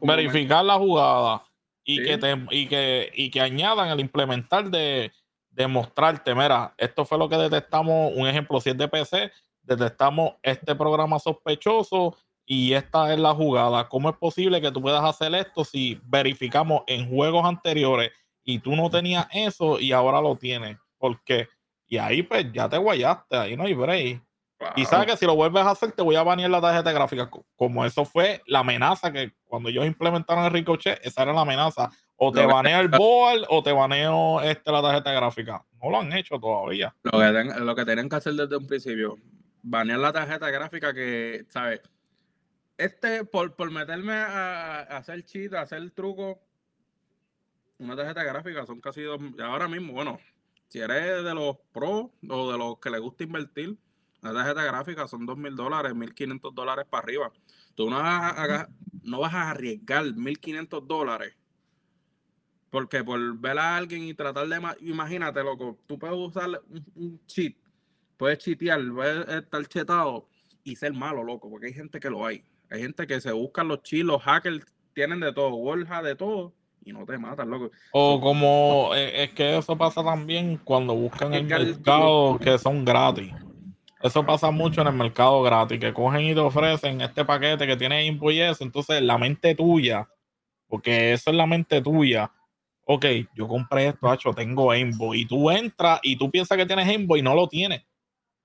verificar 0.00 0.64
la 0.64 0.74
jugada 0.74 1.42
y, 1.84 2.02
que 2.02 2.38
y, 2.50 2.66
que, 2.66 3.12
y 3.14 3.30
que 3.30 3.40
añadan 3.40 3.88
el 3.88 4.00
implementar 4.00 4.70
de, 4.70 5.12
de 5.50 5.66
mostrarte, 5.66 6.34
mira, 6.34 6.74
esto 6.78 7.04
fue 7.04 7.18
lo 7.18 7.28
que 7.28 7.36
detectamos, 7.36 8.12
un 8.14 8.28
ejemplo, 8.28 8.60
si 8.60 8.70
es 8.70 8.78
de 8.78 8.86
PC, 8.88 9.32
detectamos 9.62 10.34
este 10.42 10.74
programa 10.76 11.18
sospechoso 11.18 12.16
y 12.50 12.72
esta 12.72 13.12
es 13.12 13.20
la 13.20 13.34
jugada. 13.34 13.90
¿Cómo 13.90 14.08
es 14.08 14.16
posible 14.16 14.62
que 14.62 14.72
tú 14.72 14.80
puedas 14.80 15.04
hacer 15.04 15.34
esto 15.34 15.66
si 15.66 16.00
verificamos 16.04 16.80
en 16.86 17.06
juegos 17.06 17.44
anteriores 17.44 18.10
y 18.42 18.58
tú 18.60 18.74
no 18.74 18.88
tenías 18.88 19.28
eso 19.32 19.78
y 19.78 19.92
ahora 19.92 20.22
lo 20.22 20.34
tienes? 20.34 20.78
¿Por 20.96 21.22
qué? 21.24 21.46
Y 21.86 21.98
ahí 21.98 22.22
pues 22.22 22.50
ya 22.50 22.66
te 22.66 22.78
guayaste, 22.78 23.36
ahí 23.36 23.54
no 23.54 23.64
hay 23.64 23.74
break. 23.74 24.22
Y 24.76 24.86
sabes 24.86 25.06
que 25.06 25.16
si 25.18 25.26
lo 25.26 25.36
vuelves 25.36 25.62
a 25.62 25.72
hacer, 25.72 25.92
te 25.92 26.02
voy 26.02 26.16
a 26.16 26.22
banear 26.22 26.48
la 26.48 26.62
tarjeta 26.62 26.90
gráfica. 26.90 27.30
Como 27.54 27.84
eso 27.84 28.06
fue 28.06 28.42
la 28.46 28.60
amenaza 28.60 29.12
que 29.12 29.34
cuando 29.44 29.68
ellos 29.68 29.86
implementaron 29.86 30.46
el 30.46 30.50
Ricochet, 30.50 31.00
esa 31.04 31.24
era 31.24 31.34
la 31.34 31.42
amenaza. 31.42 31.90
O 32.16 32.32
te 32.32 32.46
baneo 32.46 32.80
el 32.80 32.88
board 32.88 33.44
o 33.50 33.62
te 33.62 33.72
baneo 33.72 34.40
este, 34.40 34.72
la 34.72 34.80
tarjeta 34.80 35.12
gráfica. 35.12 35.64
No 35.82 35.90
lo 35.90 36.00
han 36.00 36.12
hecho 36.14 36.40
todavía. 36.40 36.94
Lo 37.02 37.18
que, 37.18 37.60
lo 37.60 37.76
que 37.76 37.84
tienen 37.84 38.08
que 38.08 38.16
hacer 38.16 38.32
desde 38.32 38.56
un 38.56 38.66
principio, 38.66 39.18
banear 39.62 39.98
la 39.98 40.12
tarjeta 40.12 40.50
gráfica 40.50 40.94
que, 40.94 41.44
¿sabes? 41.50 41.82
Este, 42.78 43.24
por, 43.24 43.54
por 43.56 43.70
meterme 43.72 44.14
a, 44.14 44.82
hacer 44.82 45.24
cheat, 45.24 45.52
a 45.52 45.62
hacer 45.62 45.90
truco, 45.90 46.40
una 47.78 47.96
tarjeta 47.96 48.22
gráfica 48.22 48.64
son 48.64 48.80
casi 48.80 49.02
dos. 49.02 49.20
Ahora 49.40 49.68
mismo, 49.68 49.92
bueno, 49.92 50.18
si 50.68 50.78
eres 50.78 51.24
de 51.24 51.34
los 51.34 51.56
pros 51.72 52.10
o 52.28 52.52
de 52.52 52.58
los 52.58 52.78
que 52.78 52.90
les 52.90 53.00
gusta 53.00 53.24
invertir, 53.24 53.76
una 54.22 54.32
tarjeta 54.32 54.62
gráfica 54.64 55.08
son 55.08 55.26
dos 55.26 55.36
mil 55.36 55.54
dólares, 55.54 55.94
mil 55.94 56.14
quinientos 56.14 56.54
dólares 56.54 56.86
para 56.88 57.02
arriba. 57.02 57.32
Tú 57.74 57.90
no 57.90 57.96
vas 57.96 58.38
a, 58.38 58.68
no 59.02 59.20
vas 59.20 59.34
a 59.34 59.50
arriesgar 59.50 60.04
mil 60.14 60.38
quinientos 60.38 60.86
dólares. 60.86 61.34
Porque 62.70 63.02
por 63.02 63.38
ver 63.38 63.58
a 63.58 63.76
alguien 63.76 64.04
y 64.04 64.14
tratar 64.14 64.46
de. 64.46 64.60
Imagínate, 64.80 65.42
loco, 65.42 65.78
tú 65.86 65.98
puedes 65.98 66.16
usar 66.16 66.48
un, 66.68 66.84
un 66.94 67.26
cheat, 67.26 67.56
puedes 68.16 68.38
chitear, 68.38 68.80
puedes 68.92 69.28
estar 69.28 69.66
chetado 69.66 70.28
y 70.64 70.76
ser 70.76 70.92
malo, 70.92 71.24
loco, 71.24 71.48
porque 71.48 71.68
hay 71.68 71.72
gente 71.72 71.98
que 71.98 72.10
lo 72.10 72.26
hay. 72.26 72.44
Hay 72.70 72.82
gente 72.82 73.06
que 73.06 73.20
se 73.20 73.32
busca 73.32 73.64
los 73.64 73.82
chilos, 73.82 74.22
hackers 74.22 74.64
tienen 74.94 75.20
de 75.20 75.32
todo, 75.32 75.50
Borja 75.50 76.02
de 76.02 76.16
todo 76.16 76.52
y 76.84 76.92
no 76.92 77.04
te 77.04 77.18
matan, 77.18 77.50
loco. 77.50 77.70
O 77.92 78.20
como 78.20 78.90
eh, 78.94 79.24
es 79.24 79.30
que 79.32 79.58
eso 79.58 79.76
pasa 79.76 80.02
también 80.02 80.58
cuando 80.64 80.94
buscan 80.94 81.34
el 81.34 81.44
mercado 81.44 82.38
que 82.38 82.58
son 82.58 82.84
gratis. 82.84 83.32
Eso 84.00 84.24
pasa 84.24 84.50
mucho 84.50 84.80
en 84.80 84.86
el 84.86 84.94
mercado 84.94 85.42
gratis, 85.42 85.80
que 85.80 85.92
cogen 85.92 86.24
y 86.26 86.34
te 86.34 86.40
ofrecen 86.40 87.00
este 87.00 87.24
paquete 87.24 87.66
que 87.66 87.76
tiene 87.76 88.06
Invo 88.06 88.30
y 88.30 88.40
eso. 88.40 88.62
Entonces, 88.62 89.02
la 89.02 89.18
mente 89.18 89.56
tuya, 89.56 90.08
porque 90.68 91.12
eso 91.12 91.30
es 91.30 91.36
la 91.36 91.46
mente 91.46 91.82
tuya. 91.82 92.30
Ok, 92.84 93.04
yo 93.34 93.48
compré 93.48 93.88
esto, 93.88 94.12
hecho, 94.12 94.32
tengo 94.32 94.72
Invo. 94.74 95.14
Y 95.14 95.26
tú 95.26 95.50
entras 95.50 95.98
y 96.02 96.16
tú 96.16 96.30
piensas 96.30 96.56
que 96.56 96.64
tienes 96.64 96.88
Invo 96.92 97.16
y 97.16 97.22
no 97.22 97.34
lo 97.34 97.48
tienes. 97.48 97.82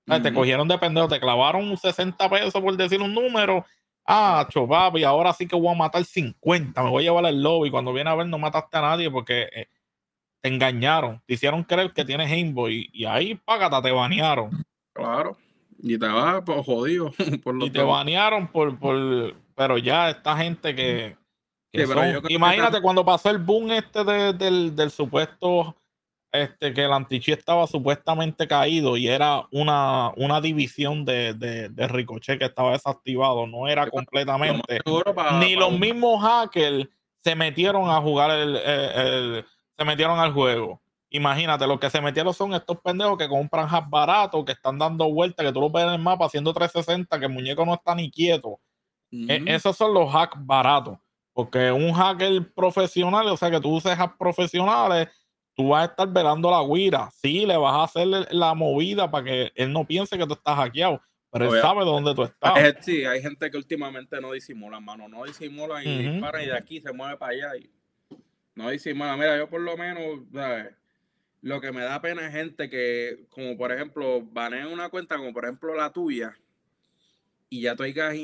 Te 0.06 0.34
cogieron 0.34 0.68
de 0.68 0.76
pendejo, 0.76 1.08
te 1.08 1.20
clavaron 1.20 1.74
60 1.76 2.28
pesos 2.28 2.60
por 2.60 2.76
decir 2.76 3.00
un 3.00 3.14
número 3.14 3.64
Ah, 4.06 4.46
papi, 4.68 5.02
ahora 5.04 5.32
sí 5.32 5.46
que 5.46 5.56
voy 5.56 5.74
a 5.74 5.78
matar 5.78 6.04
50, 6.04 6.82
me 6.82 6.90
voy 6.90 7.04
a 7.04 7.06
llevar 7.06 7.26
al 7.26 7.42
lobby. 7.42 7.70
Cuando 7.70 7.92
viene 7.92 8.10
a 8.10 8.14
ver, 8.14 8.26
no 8.26 8.38
mataste 8.38 8.76
a 8.76 8.82
nadie 8.82 9.10
porque 9.10 9.48
eh, 9.54 9.68
te 10.40 10.48
engañaron, 10.48 11.22
te 11.26 11.34
hicieron 11.34 11.64
creer 11.64 11.92
que 11.92 12.04
tienes 12.04 12.30
invoice 12.30 12.88
y, 12.92 13.04
ahí, 13.06 13.34
págata, 13.34 13.80
te 13.80 13.90
banearon. 13.90 14.50
Claro. 14.92 15.36
Y 15.82 15.98
te 15.98 16.06
vas 16.06 16.42
pues, 16.44 16.64
jodido. 16.64 17.12
Por 17.42 17.62
y 17.62 17.70
te 17.70 17.82
banearon 17.82 18.48
por, 18.48 18.78
por. 18.78 19.34
Pero 19.54 19.78
ya 19.78 20.10
esta 20.10 20.36
gente 20.36 20.74
que. 20.74 21.16
imagínate 22.28 22.80
cuando 22.80 23.04
pasó 23.04 23.30
el 23.30 23.38
boom 23.38 23.70
este 23.72 24.04
del, 24.04 24.74
del 24.74 24.90
supuesto 24.90 25.76
este, 26.34 26.74
que 26.74 26.84
el 26.84 26.92
antichi 26.92 27.30
estaba 27.30 27.64
supuestamente 27.68 28.48
caído 28.48 28.96
y 28.96 29.06
era 29.06 29.46
una, 29.52 30.12
una 30.16 30.40
división 30.40 31.04
de, 31.04 31.32
de, 31.32 31.86
Ricochet 31.86 32.40
que 32.40 32.46
estaba 32.46 32.72
desactivado, 32.72 33.46
no 33.46 33.68
era 33.68 33.88
completamente. 33.88 34.80
ni 35.38 35.54
los 35.54 35.78
mismos 35.78 36.20
hackers 36.20 36.88
se 37.22 37.36
metieron 37.36 37.88
a 37.88 38.00
jugar 38.00 38.32
el, 38.32 39.44
se 39.78 39.84
metieron 39.84 40.18
al 40.18 40.32
juego. 40.32 40.82
Imagínate, 41.10 41.68
los 41.68 41.78
que 41.78 41.88
se 41.88 42.00
metieron 42.00 42.34
son 42.34 42.52
estos 42.52 42.80
pendejos 42.80 43.16
que 43.16 43.28
compran 43.28 43.68
hacks 43.70 43.88
baratos, 43.88 44.44
que 44.44 44.52
están 44.52 44.76
dando 44.76 45.08
vueltas, 45.12 45.46
que 45.46 45.52
tú 45.52 45.60
lo 45.60 45.70
ves 45.70 45.84
en 45.84 45.90
el 45.90 46.00
mapa 46.00 46.26
haciendo 46.26 46.52
360, 46.52 47.16
que 47.16 47.26
el 47.26 47.32
muñeco 47.32 47.64
no 47.64 47.74
está 47.74 47.94
ni 47.94 48.10
quieto. 48.10 48.58
E, 49.12 49.40
esos 49.46 49.76
son 49.76 49.94
los 49.94 50.12
hacks 50.12 50.36
baratos. 50.44 50.98
Porque 51.32 51.70
un 51.70 51.92
hacker 51.92 52.52
profesional, 52.52 53.28
o 53.28 53.36
sea, 53.36 53.52
que 53.52 53.60
tú 53.60 53.70
uses 53.70 53.96
hacks 53.96 54.16
profesionales, 54.18 55.08
tú 55.54 55.68
vas 55.68 55.82
a 55.82 55.90
estar 55.90 56.12
velando 56.12 56.50
la 56.50 56.62
guira. 56.62 57.10
Sí, 57.12 57.46
le 57.46 57.56
vas 57.56 57.74
a 57.74 57.84
hacer 57.84 58.06
la 58.30 58.54
movida 58.54 59.10
para 59.10 59.24
que 59.24 59.52
él 59.54 59.72
no 59.72 59.86
piense 59.86 60.18
que 60.18 60.26
tú 60.26 60.34
estás 60.34 60.56
hackeado, 60.56 61.00
pero 61.30 61.54
él 61.54 61.60
sabe 61.60 61.84
dónde 61.84 62.14
tú 62.14 62.24
estás. 62.24 62.74
Sí, 62.80 63.04
hay 63.04 63.22
gente 63.22 63.50
que 63.50 63.56
últimamente 63.56 64.20
no 64.20 64.32
disimula, 64.32 64.80
mano, 64.80 65.08
no 65.08 65.24
disimula 65.24 65.84
y 65.84 66.10
dispara 66.10 66.42
y 66.42 66.46
de 66.46 66.56
aquí 66.56 66.80
se 66.80 66.92
mueve 66.92 67.16
para 67.16 67.32
allá 67.32 67.56
y 67.56 67.70
no 68.54 68.70
disimula. 68.70 69.16
Mira, 69.16 69.36
yo 69.38 69.48
por 69.48 69.60
lo 69.60 69.76
menos, 69.76 70.20
lo 71.40 71.60
que 71.60 71.72
me 71.72 71.82
da 71.82 72.00
pena 72.00 72.26
es 72.26 72.32
gente 72.32 72.68
que, 72.70 73.26
como 73.30 73.56
por 73.56 73.70
ejemplo, 73.70 74.22
banea 74.22 74.66
una 74.66 74.88
cuenta 74.88 75.16
como 75.16 75.32
por 75.32 75.44
ejemplo 75.44 75.74
la 75.74 75.92
tuya 75.92 76.36
y 77.48 77.60
ya 77.60 77.76
tú 77.76 77.82
hayas, 77.84 78.14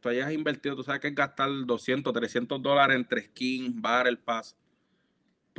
tú 0.00 0.08
hayas 0.08 0.32
invertido, 0.32 0.76
tú 0.76 0.82
sabes 0.82 1.00
que 1.00 1.08
es 1.08 1.14
gastar 1.14 1.50
200, 1.66 2.12
300 2.12 2.62
dólares 2.62 2.96
entre 2.96 3.22
skins, 3.22 3.78
bar, 3.80 4.06
el 4.06 4.18
pass 4.18 4.56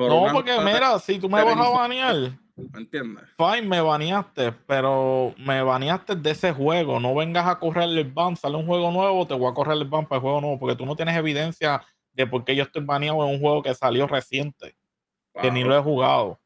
no, 0.10 0.34
porque 0.34 0.60
mira, 0.60 0.98
si 1.00 1.20
tú 1.20 1.30
me 1.30 1.44
vas 1.44 1.58
a 1.58 1.70
banear, 1.70 2.16
¿me 2.56 2.80
entiendes? 2.80 3.24
Fine, 3.38 3.64
me 3.64 3.82
baneaste, 3.82 4.52
pero 4.68 5.34
me 5.38 5.62
baneaste 5.64 6.16
de 6.16 6.32
ese 6.32 6.54
juego. 6.54 7.00
No 7.00 7.16
vengas 7.16 7.48
a 7.48 7.60
correr 7.60 7.84
el 7.84 8.04
ban, 8.12 8.36
sale 8.36 8.58
un 8.58 8.66
juego 8.66 8.92
nuevo, 8.92 9.26
te 9.26 9.34
voy 9.34 9.52
a 9.52 9.54
correr 9.54 9.78
el 9.78 9.86
ban 9.86 10.06
para 10.06 10.18
el 10.18 10.22
juego 10.22 10.42
nuevo, 10.42 10.60
porque 10.60 10.76
tú 10.76 10.86
no 10.86 10.96
tienes 10.96 11.16
evidencia 11.16 11.84
de 12.14 12.28
por 12.28 12.44
qué 12.44 12.56
yo 12.56 12.64
estoy 12.64 12.84
baneado 12.84 13.26
en 13.26 13.36
un 13.36 13.40
juego 13.40 13.64
que 13.64 13.74
salió 13.74 14.08
reciente, 14.08 14.76
que 15.42 15.52
ni 15.52 15.64
lo 15.64 15.78
he 15.78 15.82
jugado. 15.82 16.40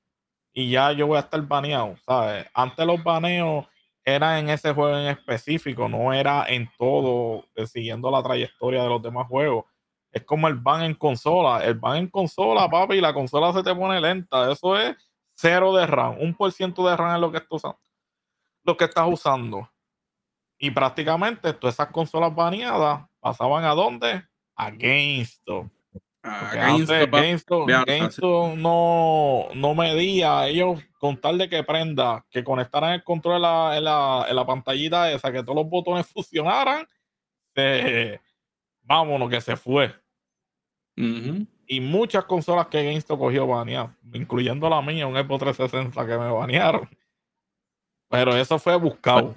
Y 0.53 0.69
ya 0.69 0.91
yo 0.93 1.07
voy 1.07 1.17
a 1.17 1.21
estar 1.21 1.41
baneado, 1.41 1.95
¿sabes? 2.05 2.45
Antes 2.53 2.85
los 2.85 3.03
baneos 3.03 3.65
eran 4.05 4.37
en 4.37 4.49
ese 4.49 4.73
juego 4.73 4.97
en 4.97 5.07
específico, 5.07 5.89
no 5.89 6.13
era 6.13 6.45
en 6.47 6.69
todo, 6.77 7.45
eh, 7.55 7.65
siguiendo 7.65 8.11
la 8.11 8.21
trayectoria 8.21 8.83
de 8.83 8.89
los 8.89 9.01
demás 9.01 9.27
juegos 9.27 9.65
es 10.15 10.23
como 10.23 10.47
el 10.47 10.55
ban 10.55 10.83
en 10.83 10.93
consola. 10.93 11.61
El 11.63 11.73
ban 11.73 11.97
en 11.97 12.07
consola, 12.07 12.69
papi, 12.69 12.95
y 12.95 13.01
la 13.01 13.13
consola 13.13 13.51
se 13.51 13.61
te 13.61 13.75
pone 13.75 13.99
lenta. 13.99 14.49
Eso 14.49 14.77
es 14.77 14.95
cero 15.35 15.75
de 15.75 15.85
RAM. 15.85 16.15
Un 16.21 16.33
por 16.33 16.53
ciento 16.53 16.87
de 16.87 16.95
RAM 16.95 17.15
es 17.15 17.21
lo 17.21 17.31
que, 17.33 17.39
estás 17.39 17.51
usando, 17.51 17.79
lo 18.63 18.77
que 18.77 18.85
estás 18.85 19.07
usando. 19.09 19.69
Y 20.57 20.71
prácticamente 20.71 21.51
todas 21.51 21.75
esas 21.75 21.91
consolas 21.91 22.33
baneadas 22.33 23.05
pasaban 23.19 23.65
a 23.65 23.75
dónde? 23.75 24.23
A 24.55 24.71
GameStop. 24.71 25.67
GameStop, 26.23 27.67
GameStop, 27.67 28.55
no, 28.55 29.49
no 29.53 29.75
medía 29.75 30.47
ellos 30.47 30.81
con 30.97 31.19
tal 31.19 31.37
de 31.37 31.49
que 31.49 31.61
prenda, 31.63 32.25
que 32.31 32.43
conectaran 32.43 32.93
el 32.93 33.03
control 33.03 33.35
en 33.35 33.41
la, 33.83 34.25
en 34.27 34.35
la, 34.35 34.45
pantallita 34.45 35.11
esa, 35.11 35.31
que 35.31 35.43
todos 35.43 35.57
los 35.57 35.69
botones 35.69 36.07
funcionaran, 36.13 36.87
vámonos, 38.81 39.29
que 39.29 39.41
se 39.41 39.57
fue. 39.57 39.93
Y 40.95 41.79
muchas 41.81 42.25
consolas 42.25 42.67
que 42.67 42.83
GameStop 42.83 43.19
cogió 43.19 43.47
baneadas, 43.47 43.91
incluyendo 44.13 44.69
la 44.69 44.81
mía, 44.81 45.07
un 45.07 45.15
Xbox 45.15 45.43
360 45.43 46.05
que 46.05 46.17
me 46.17 46.31
banearon. 46.31 46.89
Pero 48.09 48.35
eso 48.35 48.59
fue 48.59 48.75
buscado. 48.75 49.33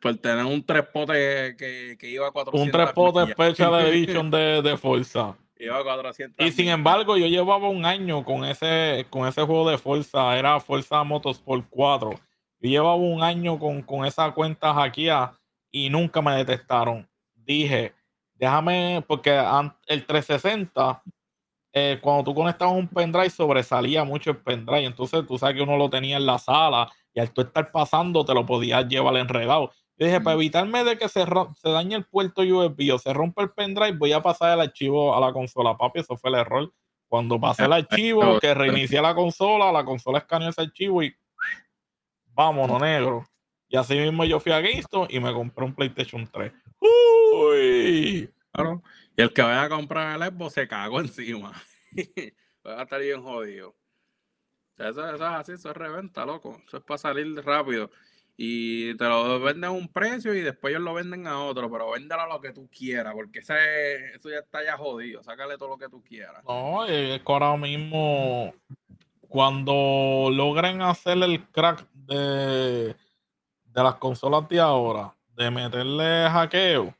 Por 0.00 0.16
tener, 0.16 0.44
un 0.44 0.62
trepote 0.64 1.54
que, 1.56 1.96
que, 1.98 2.10
iba 2.10 2.28
a 2.28 2.30
400. 2.30 2.66
Un 2.66 2.72
trepote 2.72 3.32
Special 3.32 3.86
Edition 3.86 4.30
de, 4.30 4.62
de 4.62 4.76
Forza. 4.76 5.36
Iba 5.58 5.78
a 5.78 5.84
400. 5.84 6.46
Y 6.46 6.50
sin 6.50 6.68
embargo, 6.68 7.16
yo 7.16 7.26
llevaba 7.26 7.68
un 7.68 7.84
año 7.84 8.24
con 8.24 8.44
ese, 8.44 9.06
con 9.10 9.28
ese 9.28 9.42
juego 9.42 9.70
de 9.70 9.78
Forza. 9.78 10.36
Era 10.36 10.58
Forza 10.60 11.04
Motorsport 11.04 11.66
4. 11.68 12.10
Yo 12.60 12.70
llevaba 12.70 12.96
un 12.96 13.22
año 13.22 13.58
con, 13.58 13.82
con 13.82 14.06
esa 14.06 14.30
cuenta 14.32 14.72
hackeada 14.74 15.38
y 15.70 15.90
nunca 15.90 16.22
me 16.22 16.34
detectaron. 16.36 17.06
Dije, 17.34 17.92
déjame, 18.38 19.04
porque 19.06 19.30
el 19.86 20.06
360, 20.06 21.02
eh, 21.72 21.98
cuando 22.00 22.24
tú 22.24 22.34
conectabas 22.34 22.74
un 22.74 22.88
pendrive, 22.88 23.30
sobresalía 23.30 24.04
mucho 24.04 24.30
el 24.30 24.38
pendrive. 24.38 24.84
Entonces 24.84 25.26
tú 25.26 25.38
sabes 25.38 25.56
que 25.56 25.62
uno 25.62 25.76
lo 25.76 25.90
tenía 25.90 26.16
en 26.16 26.26
la 26.26 26.38
sala 26.38 26.90
y 27.12 27.20
al 27.20 27.30
tú 27.32 27.42
estar 27.42 27.70
pasando 27.70 28.24
te 28.24 28.34
lo 28.34 28.46
podías 28.46 28.86
llevar 28.88 29.16
enredado. 29.16 29.72
Yo 29.98 30.06
dije, 30.06 30.20
para 30.20 30.36
evitarme 30.36 30.84
de 30.84 30.98
que 30.98 31.08
se, 31.08 31.24
se 31.24 31.70
dañe 31.70 31.96
el 31.96 32.04
puerto 32.04 32.42
USB 32.42 32.92
o 32.92 32.98
se 32.98 33.14
rompa 33.14 33.42
el 33.42 33.50
pendrive, 33.50 33.96
voy 33.96 34.12
a 34.12 34.22
pasar 34.22 34.52
el 34.52 34.60
archivo 34.60 35.16
a 35.16 35.20
la 35.20 35.32
consola. 35.32 35.76
Papi, 35.76 36.00
eso 36.00 36.16
fue 36.16 36.30
el 36.30 36.36
error. 36.36 36.72
Cuando 37.08 37.40
pasé 37.40 37.64
el 37.64 37.72
archivo, 37.72 38.38
que 38.40 38.52
reinicié 38.52 39.00
la 39.00 39.14
consola, 39.14 39.72
la 39.72 39.84
consola 39.84 40.18
escaneó 40.18 40.50
ese 40.50 40.60
archivo 40.60 41.02
y 41.02 41.14
vámonos, 42.26 42.80
negro. 42.80 43.24
Y 43.68 43.76
así 43.76 43.94
mismo 43.96 44.24
yo 44.24 44.38
fui 44.40 44.52
a 44.52 44.60
GameStop 44.60 45.10
y 45.10 45.20
me 45.20 45.32
compré 45.32 45.64
un 45.64 45.74
PlayStation 45.74 46.28
3. 46.30 46.52
Uy. 46.80 48.30
Claro. 48.52 48.82
Y 49.16 49.22
el 49.22 49.32
que 49.32 49.42
vaya 49.42 49.64
a 49.64 49.68
comprar 49.68 50.20
el 50.20 50.28
Xbox 50.28 50.54
se 50.54 50.68
cagó 50.68 51.00
encima. 51.00 51.52
Va 52.66 52.80
a 52.80 52.82
estar 52.82 53.00
bien 53.00 53.22
jodido. 53.22 53.74
Eso, 54.76 55.14
es 55.14 55.20
así, 55.20 55.52
eso 55.52 55.70
es 55.70 55.76
reventa, 55.76 56.26
loco. 56.26 56.60
Eso 56.66 56.78
es 56.78 56.82
para 56.82 56.98
salir 56.98 57.34
rápido. 57.44 57.90
Y 58.36 58.94
te 58.96 59.04
lo 59.04 59.40
venden 59.40 59.64
a 59.64 59.70
un 59.70 59.88
precio 59.88 60.34
y 60.34 60.42
después 60.42 60.72
ellos 60.72 60.84
lo 60.84 60.92
venden 60.92 61.26
a 61.26 61.42
otro, 61.42 61.70
pero 61.70 61.92
véndelo 61.92 62.20
a 62.20 62.28
lo 62.28 62.40
que 62.40 62.52
tú 62.52 62.68
quieras, 62.68 63.14
porque 63.14 63.38
ese, 63.38 64.14
eso 64.14 64.28
ya 64.28 64.40
está 64.40 64.62
ya 64.62 64.76
jodido. 64.76 65.22
Sácale 65.22 65.56
todo 65.56 65.70
lo 65.70 65.78
que 65.78 65.88
tú 65.88 66.02
quieras. 66.02 66.44
No, 66.44 66.84
es 66.84 67.22
que 67.22 67.32
ahora 67.32 67.56
mismo, 67.56 68.52
cuando 69.26 70.28
logren 70.30 70.82
hacer 70.82 71.16
el 71.22 71.46
crack 71.46 71.88
de, 71.94 72.94
de 73.64 73.82
las 73.82 73.94
consolas 73.94 74.46
de 74.50 74.60
ahora, 74.60 75.15
de 75.36 75.50
meterle 75.50 76.28
hackeo, 76.30 76.94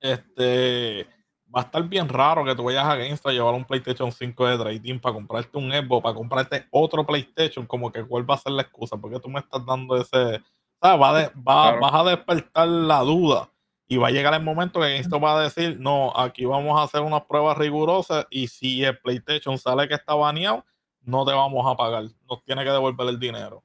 este 0.00 1.06
va 1.54 1.60
a 1.60 1.64
estar 1.64 1.82
bien 1.88 2.08
raro 2.08 2.44
que 2.44 2.54
tú 2.54 2.64
vayas 2.64 2.84
a 2.84 2.96
GameStop 2.96 3.30
a 3.30 3.32
llevar 3.32 3.54
un 3.54 3.64
PlayStation 3.64 4.12
5 4.12 4.46
de 4.46 4.58
trading 4.58 4.98
para 4.98 5.14
comprarte 5.14 5.56
un 5.58 5.70
Xbox, 5.70 6.02
para 6.02 6.14
comprarte 6.14 6.66
otro 6.70 7.06
PlayStation, 7.06 7.66
como 7.66 7.90
que 7.90 8.04
cuál 8.04 8.28
va 8.28 8.34
a 8.34 8.38
ser 8.38 8.52
la 8.52 8.62
excusa, 8.62 8.96
porque 8.96 9.20
tú 9.20 9.28
me 9.28 9.40
estás 9.40 9.64
dando 9.64 9.96
ese, 9.96 10.42
¿sabes? 10.80 11.00
Va, 11.00 11.32
va 11.36 11.78
Vas 11.78 11.94
a 11.94 12.04
despertar 12.04 12.68
la 12.68 13.00
duda 13.00 13.50
y 13.88 13.96
va 13.96 14.08
a 14.08 14.10
llegar 14.10 14.34
el 14.34 14.42
momento 14.42 14.80
que 14.80 14.90
GameStop 14.90 15.22
va 15.22 15.38
a 15.38 15.42
decir, 15.44 15.78
no, 15.80 16.12
aquí 16.16 16.44
vamos 16.44 16.78
a 16.78 16.82
hacer 16.82 17.00
unas 17.02 17.22
pruebas 17.24 17.56
rigurosas 17.56 18.26
y 18.30 18.48
si 18.48 18.84
el 18.84 18.98
PlayStation 18.98 19.56
sale 19.58 19.88
que 19.88 19.94
está 19.94 20.14
baneado, 20.14 20.64
no 21.02 21.24
te 21.24 21.32
vamos 21.32 21.64
a 21.66 21.76
pagar, 21.76 22.04
nos 22.28 22.44
tiene 22.44 22.64
que 22.64 22.70
devolver 22.70 23.08
el 23.08 23.18
dinero. 23.18 23.62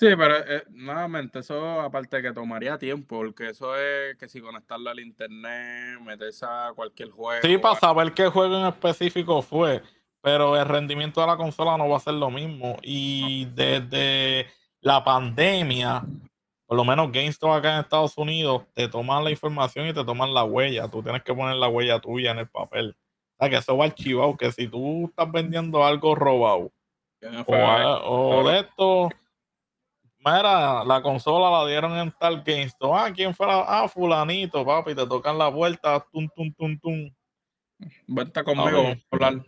Sí, 0.00 0.06
pero 0.16 0.36
eh, 0.36 0.62
nuevamente, 0.70 1.40
eso 1.40 1.80
aparte 1.80 2.22
que 2.22 2.32
tomaría 2.32 2.78
tiempo, 2.78 3.16
porque 3.16 3.48
eso 3.48 3.76
es 3.76 4.16
que 4.16 4.28
si 4.28 4.40
conectarlo 4.40 4.90
al 4.90 5.00
internet, 5.00 5.98
meterse 6.00 6.46
a 6.46 6.72
cualquier 6.74 7.10
juego. 7.10 7.42
Sí, 7.42 7.58
para 7.58 7.80
saber 7.80 8.12
qué 8.12 8.28
juego 8.28 8.60
en 8.60 8.66
específico 8.66 9.42
fue, 9.42 9.82
pero 10.20 10.56
el 10.56 10.66
rendimiento 10.66 11.20
de 11.20 11.26
la 11.26 11.36
consola 11.36 11.76
no 11.76 11.88
va 11.88 11.96
a 11.96 12.00
ser 12.00 12.14
lo 12.14 12.30
mismo. 12.30 12.76
Y 12.82 13.46
desde 13.46 14.46
la 14.82 15.02
pandemia, 15.02 16.04
por 16.66 16.76
lo 16.76 16.84
menos 16.84 17.10
GameStop 17.10 17.50
acá 17.50 17.74
en 17.74 17.80
Estados 17.80 18.16
Unidos, 18.16 18.62
te 18.74 18.86
toman 18.86 19.24
la 19.24 19.32
información 19.32 19.88
y 19.88 19.92
te 19.92 20.04
toman 20.04 20.32
la 20.32 20.44
huella. 20.44 20.88
Tú 20.88 21.02
tienes 21.02 21.24
que 21.24 21.34
poner 21.34 21.56
la 21.56 21.66
huella 21.66 21.98
tuya 21.98 22.30
en 22.30 22.38
el 22.38 22.48
papel. 22.48 22.96
O 23.36 23.42
sea, 23.42 23.50
que 23.50 23.56
eso 23.56 23.76
va 23.76 23.86
archivado, 23.86 24.36
que 24.36 24.52
si 24.52 24.68
tú 24.68 25.06
estás 25.06 25.30
vendiendo 25.32 25.84
algo 25.84 26.14
robado 26.14 26.70
o, 27.46 28.38
o 28.38 28.48
de 28.48 28.60
esto 28.60 29.08
Mira, 30.36 30.84
la 30.84 31.02
consola 31.02 31.50
la 31.50 31.66
dieron 31.66 31.96
en 31.96 32.12
tal 32.12 32.42
GameStop. 32.42 32.92
Ah, 32.94 33.10
¿quién 33.14 33.34
fue 33.34 33.46
la? 33.46 33.64
Ah, 33.66 33.88
fulanito, 33.88 34.64
papi, 34.64 34.94
te 34.94 35.06
tocan 35.06 35.38
la 35.38 35.48
vuelta, 35.48 36.04
tum, 36.12 36.28
tum, 36.34 36.52
tum, 36.52 36.78
tum. 36.78 37.10
Vente 38.06 38.44
conmigo, 38.44 38.82
vamos 38.82 38.98
a 39.10 39.16
hablar. 39.16 39.46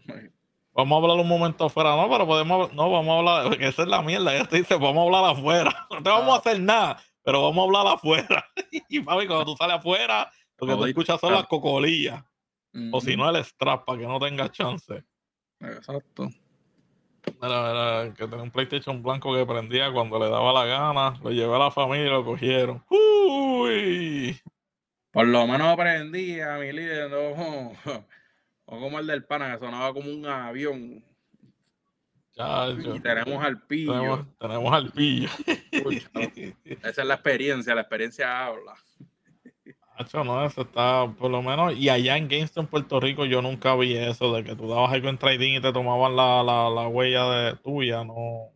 Vamos 0.73 0.97
a 0.97 1.03
hablar 1.03 1.19
un 1.19 1.29
momento 1.29 1.65
afuera, 1.65 1.97
no, 1.97 2.09
pero 2.09 2.27
podemos, 2.27 2.73
no, 2.73 2.91
vamos 2.91 3.13
a 3.13 3.19
hablar, 3.19 3.49
porque 3.49 3.69
esa 3.69 3.83
es 3.83 3.89
la 3.89 4.03
mierda, 4.03 4.33
ya 4.33 4.45
te 4.45 4.59
dice, 4.59 4.77
vamos 4.77 4.99
a 4.99 5.03
hablar 5.03 5.37
afuera. 5.37 5.89
No 5.91 6.03
te 6.03 6.09
vamos 6.09 6.35
a 6.35 6.39
hacer 6.39 6.61
nada, 6.61 7.03
pero 7.23 7.43
vamos 7.43 7.59
a 7.59 7.67
hablar 7.67 7.95
afuera. 7.95 8.47
y 8.89 9.01
papi, 9.01 9.27
cuando 9.27 9.45
tú 9.45 9.57
sales 9.57 9.77
afuera, 9.77 10.31
lo 10.59 10.67
que 10.67 10.75
tú 10.75 10.85
escuchas 10.87 11.21
son 11.21 11.33
las 11.33 11.47
cocolillas. 11.47 12.25
O 12.93 13.01
si 13.01 13.17
no, 13.17 13.29
el 13.29 13.45
strap, 13.45 13.85
para 13.85 13.99
que 13.99 14.07
no 14.07 14.21
tengas 14.21 14.53
chance. 14.53 15.03
Exacto. 15.59 16.31
Era, 17.43 18.13
que 18.15 18.27
tenía 18.27 18.43
un 18.43 18.51
PlayStation 18.51 19.03
blanco 19.03 19.35
que 19.35 19.47
prendía 19.47 19.93
cuando 19.93 20.19
le 20.19 20.29
daba 20.29 20.53
la 20.53 20.65
gana, 20.65 21.19
lo 21.23 21.31
llevé 21.31 21.55
a 21.55 21.59
la 21.59 21.71
familia 21.71 22.07
y 22.07 22.11
lo 22.11 22.25
cogieron. 22.25 22.85
¡Uy! 22.89 24.41
Por 25.11 25.27
lo 25.27 25.47
menos 25.47 25.77
prendía, 25.77 26.57
mi 26.59 26.73
líder, 26.73 27.11
no, 27.11 27.73
o 28.65 28.81
como 28.81 28.99
el 28.99 29.07
del 29.07 29.25
pana, 29.25 29.53
que 29.53 29.65
sonaba 29.65 29.93
como 29.93 30.11
un 30.11 30.27
avión. 30.27 31.03
y 32.95 33.01
tenemos 33.01 33.45
al 33.45 33.61
pillo. 33.63 34.27
Tenemos, 34.39 34.73
al 34.73 34.91
pillo. 34.93 35.29
esa 36.65 37.03
es 37.03 37.07
la 37.07 37.15
experiencia, 37.15 37.75
la 37.75 37.81
experiencia 37.83 38.47
habla. 38.47 38.75
No, 40.25 40.45
eso 40.45 40.63
está, 40.63 41.13
por 41.19 41.31
lo 41.31 41.43
menos, 41.43 41.77
y 41.77 41.89
allá 41.89 42.17
en 42.17 42.29
GameStop, 42.29 42.69
Puerto 42.69 43.01
Rico, 43.01 43.25
yo 43.25 43.43
nunca 43.43 43.75
vi 43.77 43.97
eso 43.97 44.33
de 44.35 44.45
que 44.45 44.57
tú 44.57 44.69
dabas 44.69 44.93
algo 44.93 45.09
en 45.09 45.19
trading 45.19 45.59
y 45.59 45.61
te 45.61 45.73
tomaban 45.73 46.17
la, 46.17 46.43
la, 46.43 46.89
huella 46.89 47.25
de 47.31 47.57
tuya, 47.57 48.05
no. 48.05 48.53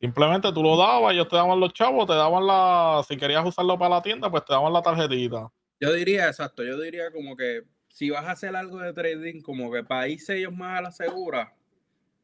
Simplemente 0.00 0.52
tú 0.52 0.62
lo 0.62 0.76
dabas, 0.76 1.12
ellos 1.12 1.28
te 1.28 1.36
daban 1.36 1.58
los 1.60 1.72
chavos, 1.72 2.06
te 2.06 2.14
daban 2.14 2.46
la, 2.46 3.02
si 3.06 3.16
querías 3.16 3.44
usarlo 3.44 3.78
para 3.78 3.96
la 3.96 4.02
tienda, 4.02 4.30
pues 4.30 4.44
te 4.44 4.52
daban 4.52 4.72
la 4.72 4.82
tarjetita. 4.82 5.50
Yo 5.80 5.92
diría, 5.92 6.28
exacto, 6.28 6.62
yo 6.62 6.78
diría 6.80 7.10
como 7.10 7.36
que 7.36 7.62
si 7.88 8.10
vas 8.10 8.24
a 8.24 8.32
hacer 8.32 8.54
algo 8.54 8.78
de 8.78 8.92
trading, 8.92 9.40
como 9.40 9.72
que 9.72 9.82
para 9.82 10.08
irse 10.08 10.36
ellos 10.36 10.52
más 10.52 10.78
a 10.78 10.82
la 10.82 10.92
segura, 10.92 11.54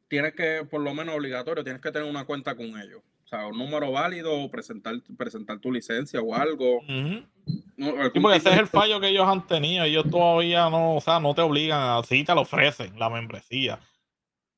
tienes 0.08 0.34
que, 0.34 0.66
por 0.68 0.80
lo 0.80 0.92
menos 0.94 1.14
obligatorio, 1.14 1.64
tienes 1.64 1.80
que 1.80 1.92
tener 1.92 2.08
una 2.08 2.24
cuenta 2.24 2.54
con 2.54 2.66
ellos. 2.66 3.02
O 3.30 3.36
sea, 3.36 3.46
un 3.46 3.58
número 3.58 3.92
válido, 3.92 4.50
presentar, 4.50 4.96
presentar 5.16 5.60
tu 5.60 5.70
licencia 5.70 6.20
o 6.20 6.34
algo. 6.34 6.80
porque 7.76 8.36
ese 8.36 8.50
es 8.50 8.58
el 8.58 8.66
fallo 8.66 8.98
que 8.98 9.06
ellos 9.06 9.24
han 9.24 9.46
tenido. 9.46 9.84
Ellos 9.84 10.04
todavía 10.10 10.68
no, 10.68 10.96
o 10.96 11.00
sea, 11.00 11.20
no 11.20 11.32
te 11.32 11.40
obligan, 11.40 11.80
así 11.80 12.24
te 12.24 12.34
lo 12.34 12.40
ofrecen, 12.40 12.98
la 12.98 13.08
membresía. 13.08 13.78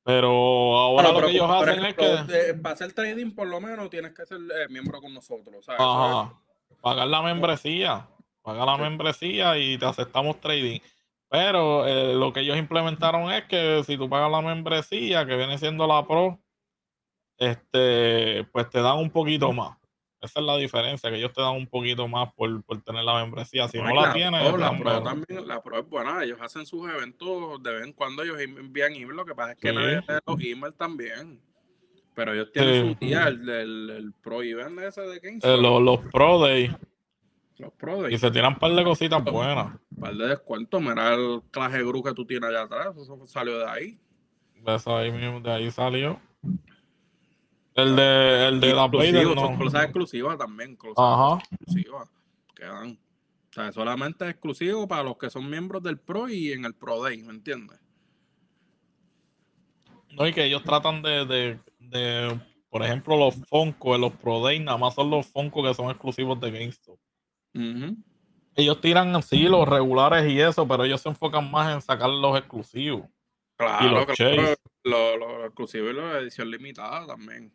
Pero 0.03 0.75
ahora 0.75 1.11
lo 1.11 1.21
que 1.21 1.33
ellos 1.33 1.51
hacen 1.51 1.85
es 1.85 1.93
que. 1.93 2.53
Para 2.55 2.73
hacer 2.73 2.93
trading, 2.93 3.35
por 3.35 3.47
lo 3.47 3.61
menos, 3.61 3.91
tienes 3.91 4.11
que 4.11 4.25
ser 4.25 4.39
eh, 4.39 4.67
miembro 4.69 4.99
con 5.01 5.13
nosotros. 5.13 5.69
Ajá. 5.69 6.33
Pagar 6.81 7.07
la 7.07 7.21
membresía. 7.21 8.07
Pagar 8.41 8.65
la 8.65 8.77
membresía 8.77 9.55
y 9.55 9.77
te 9.77 9.85
aceptamos 9.85 10.41
trading. 10.41 10.79
Pero 11.29 11.87
eh, 11.87 12.15
lo 12.15 12.33
que 12.33 12.39
ellos 12.39 12.57
implementaron 12.57 13.31
es 13.31 13.43
que 13.43 13.83
si 13.85 13.97
tú 13.97 14.09
pagas 14.09 14.31
la 14.31 14.41
membresía, 14.41 15.27
que 15.27 15.35
viene 15.35 15.59
siendo 15.59 15.85
la 15.85 16.07
Pro, 16.07 16.39
este, 17.37 18.45
pues 18.51 18.69
te 18.69 18.81
dan 18.81 18.97
un 18.97 19.09
poquito 19.09 19.51
más. 19.51 19.77
Esa 20.21 20.39
es 20.39 20.45
la 20.45 20.55
diferencia, 20.55 21.09
que 21.09 21.17
ellos 21.17 21.33
te 21.33 21.41
dan 21.41 21.53
un 21.53 21.67
poquito 21.67 22.07
más 22.07 22.33
por, 22.33 22.63
tener 22.83 23.03
la 23.03 23.21
membresía. 23.21 23.67
Si 23.67 23.77
no, 23.77 23.93
la, 23.93 24.13
tienes. 24.13 24.57
la, 24.57 24.77
Pro 24.77 25.03
también, 25.03 25.45
la 25.45 25.61
Pro 25.61 25.79
es 25.79 25.89
buena. 25.89 26.23
Ellos 26.23 26.39
hacen 26.41 26.65
sus 26.65 26.89
eventos 26.89 27.61
de 27.61 27.73
vez 27.73 27.83
en 27.83 27.91
cuando. 27.91 28.23
Ellos 28.23 28.39
envían 28.39 28.93
email. 28.93 29.17
Lo 29.17 29.25
que 29.25 29.35
pasa 29.35 29.51
es 29.51 29.57
que 29.57 29.73
nadie 29.73 29.97
lee 29.97 30.19
los 30.25 30.41
emails 30.41 30.77
también. 30.77 31.41
Pero 32.15 32.33
ellos 32.33 32.51
tienen 32.53 32.93
su 32.93 33.05
día, 33.05 33.27
el, 33.27 33.49
el, 33.49 34.13
Pro 34.21 34.41
Event 34.41 34.79
ese 34.79 35.01
de 35.01 35.19
Kings. 35.19 35.43
Eh, 35.43 35.57
los, 35.57 35.81
los 35.81 35.99
Pro 36.11 36.39
Day. 36.39 36.73
Y 38.09 38.17
se 38.17 38.31
tiran 38.31 38.53
un 38.53 38.59
par 38.59 38.71
de 38.71 38.83
cositas 38.83 39.23
buenas. 39.23 39.75
Un 39.91 40.01
par 40.01 40.15
de 40.15 40.27
descuentos. 40.27 40.81
Mira 40.81 41.15
el 41.15 41.41
clase 41.51 41.83
gru 41.83 42.01
que 42.01 42.13
tú 42.13 42.25
tienes 42.25 42.49
allá 42.49 42.61
atrás. 42.61 42.95
Eso 42.95 43.25
salió 43.25 43.59
de 43.59 43.65
ahí. 43.65 43.99
Eso 44.65 44.95
ahí 44.95 45.11
mismo, 45.11 45.41
de 45.41 45.51
ahí 45.51 45.69
salió. 45.69 46.19
El 47.75 47.95
de, 47.95 48.47
el 48.47 48.59
de 48.59 48.73
la 48.73 48.89
Play 48.89 49.11
no. 49.11 49.33
Son 49.33 49.57
cosas 49.57 49.83
exclusivas 49.85 50.37
también. 50.37 50.77
Ajá. 50.95 51.39
Exclusivas. 51.51 52.09
Quedan. 52.55 52.99
O 53.49 53.53
sea, 53.53 53.71
solamente 53.71 54.27
exclusivo 54.27 54.87
para 54.87 55.03
los 55.03 55.17
que 55.17 55.29
son 55.29 55.49
miembros 55.49 55.83
del 55.83 55.99
Pro 55.99 56.27
y 56.27 56.51
en 56.51 56.65
el 56.65 56.73
Pro 56.73 57.03
Day, 57.03 57.21
¿me 57.21 57.33
entiendes? 57.33 57.79
No, 60.09 60.27
y 60.27 60.33
que 60.33 60.45
ellos 60.45 60.63
tratan 60.63 61.01
de, 61.01 61.25
de, 61.25 61.59
de 61.79 62.39
por 62.73 62.81
ejemplo, 62.81 63.15
los 63.15 63.35
Funko, 63.47 63.95
los 63.99 64.13
Pro 64.13 64.41
Day, 64.41 64.59
nada 64.59 64.79
más 64.79 64.95
son 64.95 65.11
los 65.11 65.27
Funko 65.27 65.61
que 65.61 65.75
son 65.75 65.91
exclusivos 65.91 66.39
de 66.39 66.49
GameStop. 66.49 66.97
Ellos 68.55 68.81
tiran 68.81 69.15
así 69.15 69.43
los 69.43 69.67
regulares 69.67 70.27
y 70.31 70.41
eso, 70.41 70.67
pero 70.67 70.83
ellos 70.83 70.99
se 70.99 71.09
enfocan 71.09 71.51
más 71.51 71.71
en 71.71 71.81
sacar 71.83 72.09
los 72.09 72.35
exclusivos. 72.35 73.07
Claro, 73.57 74.05
los, 74.83 75.19
los, 75.19 75.45
exclusivos 75.45 75.91
y 75.91 75.93
la 75.93 76.17
edición 76.17 76.49
limitada 76.49 77.05
también. 77.05 77.53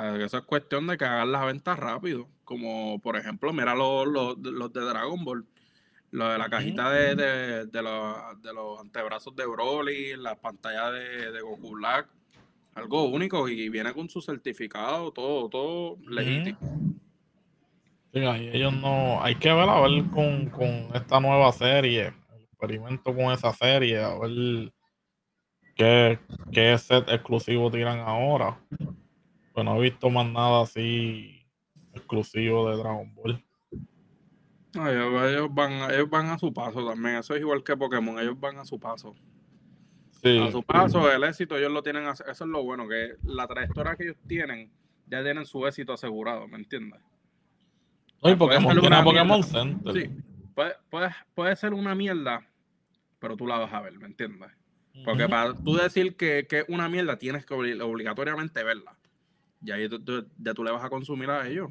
Sea, 0.00 0.24
eso 0.24 0.38
es 0.38 0.44
cuestión 0.44 0.86
de 0.86 0.96
que 0.96 1.04
hagan 1.04 1.32
las 1.32 1.46
ventas 1.46 1.78
rápido. 1.78 2.28
Como 2.44 3.00
por 3.00 3.16
ejemplo, 3.16 3.52
mira 3.52 3.74
los, 3.74 4.06
los, 4.06 4.72
de 4.72 4.80
Dragon 4.80 5.24
Ball. 5.24 5.46
Lo 6.12 6.28
de 6.28 6.38
la 6.38 6.48
cajita 6.48 6.90
de, 6.90 7.16
de, 7.16 7.82
los, 7.82 8.42
de, 8.42 8.54
los, 8.54 8.80
antebrazos 8.80 9.34
de 9.34 9.44
Broly, 9.44 10.16
la 10.16 10.36
pantalla 10.36 10.90
de, 10.90 11.32
de 11.32 11.40
Goku 11.40 11.72
Black. 11.72 12.08
Algo 12.74 13.04
único 13.04 13.48
y 13.48 13.68
viene 13.68 13.92
con 13.92 14.08
su 14.08 14.20
certificado, 14.20 15.10
todo, 15.10 15.48
todo 15.48 15.96
legítimo 16.08 16.58
ellos 18.16 18.72
no. 18.72 19.22
Hay 19.22 19.34
que 19.36 19.52
ver 19.52 19.68
a 19.68 19.80
ver 19.80 20.04
con, 20.10 20.90
esta 20.94 21.20
nueva 21.20 21.52
serie, 21.52 22.06
el 22.06 22.42
experimento 22.42 23.14
con 23.14 23.32
esa 23.32 23.52
serie, 23.52 24.02
a 24.02 24.18
ver 24.18 24.72
qué, 25.74 26.18
qué 26.52 26.78
set 26.78 27.08
exclusivo 27.08 27.70
tiran 27.70 28.00
ahora. 28.00 28.58
Pues 29.56 29.64
no 29.64 29.78
he 29.78 29.80
visto 29.80 30.10
más 30.10 30.26
nada 30.26 30.64
así 30.64 31.42
exclusivo 31.94 32.68
de 32.68 32.76
Dragon 32.76 33.14
Ball. 33.14 33.42
ellos, 34.74 35.54
van, 35.54 35.90
ellos 35.90 36.10
van 36.10 36.26
a 36.26 36.36
su 36.36 36.52
paso 36.52 36.86
también. 36.86 37.16
Eso 37.16 37.34
es 37.34 37.40
igual 37.40 37.64
que 37.64 37.74
Pokémon, 37.74 38.18
ellos 38.18 38.38
van 38.38 38.58
a 38.58 38.66
su 38.66 38.78
paso. 38.78 39.14
A 40.22 40.50
su 40.50 40.62
paso, 40.62 41.10
el 41.10 41.24
éxito 41.24 41.56
ellos 41.56 41.72
lo 41.72 41.82
tienen. 41.82 42.06
Eso 42.06 42.22
es 42.28 42.40
lo 42.40 42.64
bueno, 42.64 42.86
que 42.86 43.14
la 43.22 43.46
trayectoria 43.46 43.96
que 43.96 44.02
ellos 44.02 44.16
tienen, 44.26 44.70
ya 45.06 45.22
tienen 45.22 45.46
su 45.46 45.66
éxito 45.66 45.94
asegurado, 45.94 46.46
¿me 46.48 46.58
entiendes? 46.58 47.00
Oye, 48.20 48.36
Pokémon 48.36 48.78
tiene 48.78 49.02
Pokémon 49.02 49.42
Center. 49.42 49.94
Sí, 49.94 50.10
puede, 50.54 51.14
puede, 51.34 51.56
ser 51.56 51.72
una 51.72 51.94
mierda, 51.94 52.46
pero 53.18 53.38
tú 53.38 53.46
la 53.46 53.56
vas 53.56 53.72
a 53.72 53.80
ver, 53.80 53.98
¿me 53.98 54.04
entiendes? 54.04 54.50
Porque 55.02 55.26
para 55.26 55.54
tú 55.54 55.76
decir 55.76 56.14
que, 56.14 56.46
es 56.46 56.64
una 56.68 56.90
mierda, 56.90 57.16
tienes 57.16 57.46
que 57.46 57.54
obligatoriamente 57.54 58.62
verla. 58.62 58.98
Y 59.62 59.70
ahí 59.70 59.88
tú, 59.88 60.26
ya 60.38 60.54
tú 60.54 60.62
le 60.62 60.70
vas 60.70 60.84
a 60.84 60.90
consumir 60.90 61.30
a 61.30 61.46
ellos. 61.46 61.70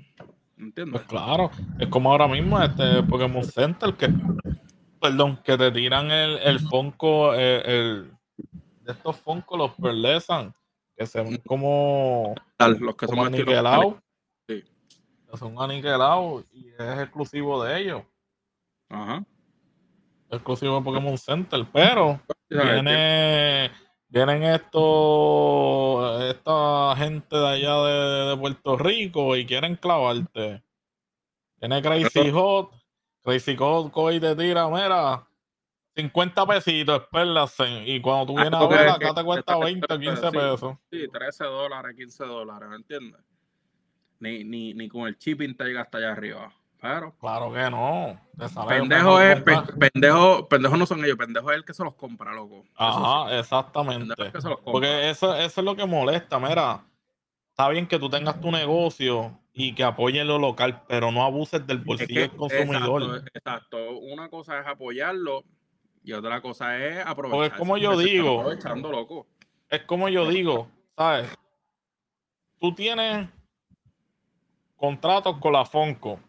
¿Entiendes? 0.57 0.93
Pues 1.01 1.03
claro, 1.07 1.51
es 1.79 1.87
como 1.89 2.11
ahora 2.11 2.27
mismo 2.27 2.61
este 2.61 3.03
Pokémon 3.03 3.43
Center 3.43 3.93
que, 3.93 4.09
perdón, 5.01 5.37
que 5.43 5.57
te 5.57 5.71
tiran 5.71 6.09
el, 6.09 6.37
el 6.37 6.59
Funko, 6.59 7.33
el, 7.33 8.11
de 8.81 8.91
estos 8.91 9.17
Funko 9.17 9.57
los 9.57 9.71
perlesan, 9.71 10.53
que 10.95 11.05
se 11.05 11.21
ven 11.21 11.41
como, 11.45 12.35
los 12.59 12.95
que 12.95 13.05
como 13.05 13.25
son 13.25 13.33
son 15.37 15.59
aniquilados 15.59 16.45
y 16.53 16.69
es 16.69 16.99
exclusivo 16.99 17.63
de 17.63 17.81
ellos. 17.81 18.03
Ajá. 18.89 19.25
Exclusivo 20.29 20.77
de 20.77 20.83
Pokémon 20.83 21.17
Center, 21.17 21.65
pero 21.73 22.21
viene, 22.49 23.71
vienen 24.07 24.43
estos, 24.43 26.23
esta 26.23 26.95
gente 26.97 27.35
de 27.35 27.47
allá 27.47 27.83
de, 27.83 28.37
Puerto 28.37 28.77
Rico 28.77 29.35
y 29.35 29.45
quieren 29.45 29.75
clavarte. 29.75 30.63
Viene 31.59 31.81
Crazy 31.81 32.31
Hot, 32.31 32.71
Crazy 33.23 33.55
Hot 33.55 33.91
coge 33.91 34.15
y 34.15 34.19
te 34.19 34.35
tira, 34.35 34.67
mira, 34.69 35.27
50 35.95 36.45
pesitos, 36.45 37.01
espérate. 37.01 37.83
Y 37.85 38.01
cuando 38.01 38.33
tú 38.33 38.39
ah, 38.39 38.41
vienes 38.43 38.59
a 38.59 38.67
ver, 38.67 38.89
acá 38.89 39.13
te 39.13 39.23
cuesta 39.23 39.57
20 39.57 39.93
o 39.93 39.99
15 39.99 40.31
pesos. 40.31 40.77
Sí, 40.91 41.07
13 41.07 41.43
dólares, 41.45 41.95
15 41.95 42.25
dólares, 42.25 42.69
¿me 42.69 42.75
entiendes? 42.75 43.21
ni, 44.19 44.43
ni, 44.43 44.73
ni 44.73 44.87
con 44.87 45.07
el 45.07 45.17
shipping 45.17 45.55
te 45.55 45.65
llega 45.65 45.81
hasta 45.81 45.97
allá 45.97 46.11
arriba. 46.11 46.53
Pero, 46.85 47.15
claro 47.19 47.51
que 47.51 47.67
no. 47.71 48.19
Pendejo 48.67 49.19
es, 49.19 49.41
pendejo, 49.41 50.47
pendejo 50.47 50.77
no 50.77 50.85
son 50.85 51.03
ellos, 51.03 51.17
pendejo 51.17 51.49
es 51.49 51.57
el 51.57 51.65
que 51.65 51.73
se 51.73 51.83
los 51.83 51.95
compra, 51.95 52.31
loco. 52.31 52.63
Ajá, 52.75 53.39
exactamente. 53.39 54.13
Porque 54.63 55.09
eso, 55.09 55.35
eso 55.35 55.61
es 55.61 55.65
lo 55.65 55.75
que 55.75 55.85
molesta, 55.85 56.39
mira. 56.39 56.83
Está 57.49 57.69
bien 57.69 57.87
que 57.87 57.97
tú 57.97 58.07
tengas 58.07 58.39
tu 58.39 58.51
negocio 58.51 59.35
y 59.51 59.73
que 59.73 59.83
apoyen 59.83 60.27
lo 60.27 60.37
local, 60.37 60.83
pero 60.87 61.11
no 61.11 61.23
abuses 61.23 61.65
del 61.65 61.79
bolsillo 61.79 62.21
del 62.21 62.31
consumidor. 62.31 63.23
Exacto, 63.33 63.77
Una 63.97 64.29
cosa 64.29 64.59
es 64.59 64.67
apoyarlo 64.67 65.43
y 66.03 66.13
otra 66.13 66.39
cosa 66.41 66.77
es 66.77 67.03
aprovechar. 67.03 67.31
Porque 67.31 67.53
es 67.53 67.59
como 67.59 67.77
yo 67.77 67.97
digo. 67.97 68.43
loco. 68.91 69.25
Es 69.69 69.81
como 69.85 70.07
yo 70.09 70.27
digo, 70.27 70.69
¿sabes? 70.95 71.35
Tú 72.59 72.75
tienes 72.75 73.27
contratos 74.75 75.37
con 75.39 75.53
la 75.53 75.65
Fonco. 75.65 76.19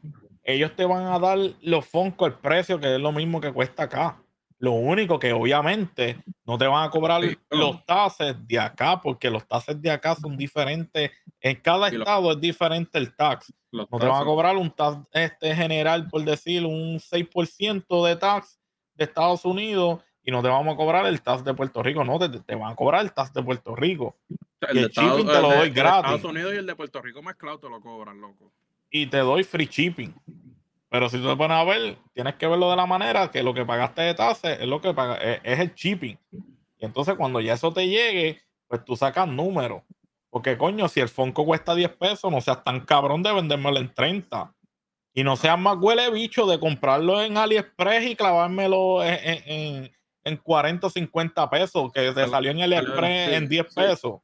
Ellos 0.48 0.77
te 0.77 0.85
van 0.85 1.06
a 1.06 1.18
dar 1.18 1.39
los 1.60 1.85
Fonco 1.86 2.24
el 2.24 2.35
precio 2.35 2.78
que 2.78 2.94
es 2.94 3.01
lo 3.01 3.10
mismo 3.10 3.40
que 3.40 3.52
cuesta 3.52 3.82
acá. 3.82 4.23
Lo 4.59 4.73
único 4.73 5.18
que 5.18 5.32
obviamente 5.32 6.23
no 6.44 6.56
te 6.56 6.68
van 6.68 6.86
a 6.86 6.90
cobrar 6.90 7.20
los 7.51 7.85
taxes 7.85 8.36
de 8.47 8.59
acá, 8.59 9.01
porque 9.01 9.28
los 9.28 9.47
taxes 9.47 9.82
de 9.82 9.90
acá 9.90 10.14
son 10.14 10.36
diferentes. 10.36 11.10
En 11.40 11.56
cada 11.56 11.89
estado 11.89 12.31
es 12.31 12.40
diferente 12.40 12.97
el 12.97 13.14
tax. 13.14 13.52
No 13.73 13.86
te 13.86 14.06
van 14.06 14.23
a 14.23 14.24
cobrar 14.24 14.56
un 14.56 14.70
tax 14.70 14.98
este 15.12 15.55
general, 15.55 16.09
por 16.09 16.24
decir, 16.24 16.64
un 16.64 17.01
6% 17.01 18.06
de 18.06 18.16
tax 18.16 18.59
de 18.94 19.05
Estados 19.05 19.44
Unidos 19.44 20.01
y 20.23 20.31
no 20.31 20.43
te 20.43 20.48
vamos 20.48 20.74
a 20.74 20.77
cobrar 20.77 21.06
el 21.06 21.20
tax 21.23 21.43
de 21.43 21.55
Puerto 21.55 21.82
Rico. 21.82 22.05
No, 22.05 22.20
te, 22.20 22.28
te 22.28 22.55
van 22.55 22.73
a 22.73 22.77
cobrar 22.77 23.02
el 23.02 23.12
tax 23.12 23.32
de 23.32 23.43
Puerto 23.43 23.74
Rico. 23.74 24.16
El, 24.60 24.77
de 24.77 24.82
Estados, 24.86 25.18
shipping 25.18 25.27
te 25.27 25.43
lo 25.43 25.51
doy 25.51 25.70
gratis. 25.70 26.12
Estados 26.12 26.24
Unidos 26.24 26.55
y 26.55 26.56
el 26.59 26.66
de 26.66 26.77
Puerto 26.77 27.02
Rico 27.02 27.20
mezclado 27.20 27.59
te 27.59 27.68
lo 27.68 27.81
cobran, 27.81 28.20
loco. 28.20 28.52
Y 28.90 29.06
te 29.06 29.18
doy 29.18 29.44
free 29.44 29.66
shipping. 29.66 30.14
Pero 30.88 31.08
si 31.08 31.18
tú 31.18 31.28
te 31.28 31.36
pones 31.36 31.56
a 31.56 31.64
ver, 31.64 31.98
tienes 32.14 32.36
que 32.36 32.46
verlo 32.46 32.70
de 32.70 32.76
la 32.76 32.86
manera 32.86 33.30
que 33.30 33.42
lo 33.42 33.52
que 33.52 33.64
pagaste 33.64 34.02
de 34.02 34.14
tasa 34.14 34.52
es 34.52 34.66
lo 34.66 34.80
que 34.80 34.94
paga, 34.94 35.16
es, 35.16 35.58
el 35.58 35.74
shipping. 35.74 36.16
Y 36.78 36.84
entonces 36.84 37.16
cuando 37.16 37.40
ya 37.40 37.54
eso 37.54 37.72
te 37.72 37.88
llegue, 37.88 38.40
pues 38.68 38.84
tú 38.84 38.96
sacas 38.96 39.28
números. 39.28 39.82
Porque 40.30 40.56
coño, 40.56 40.88
si 40.88 41.00
el 41.00 41.08
Fonco 41.08 41.44
cuesta 41.44 41.74
10 41.74 41.96
pesos, 41.96 42.30
no 42.30 42.40
seas 42.40 42.62
tan 42.62 42.80
cabrón 42.80 43.22
de 43.22 43.32
vendérmelo 43.32 43.78
en 43.78 43.92
30. 43.92 44.54
Y 45.12 45.24
no 45.24 45.36
seas 45.36 45.58
más 45.58 45.76
huele 45.80 46.10
bicho 46.10 46.46
de 46.46 46.60
comprarlo 46.60 47.22
en 47.22 47.36
AliExpress 47.36 48.04
y 48.04 48.16
clavármelo 48.16 49.02
en, 49.02 49.90
en, 50.24 50.36
40 50.36 50.86
o 50.86 50.90
50 50.90 51.50
pesos, 51.50 51.92
que 51.92 52.12
te 52.12 52.28
salió 52.28 52.50
en 52.50 52.60
AliExpress 52.60 53.32
en 53.32 53.48
10 53.48 53.74
pesos. 53.74 54.20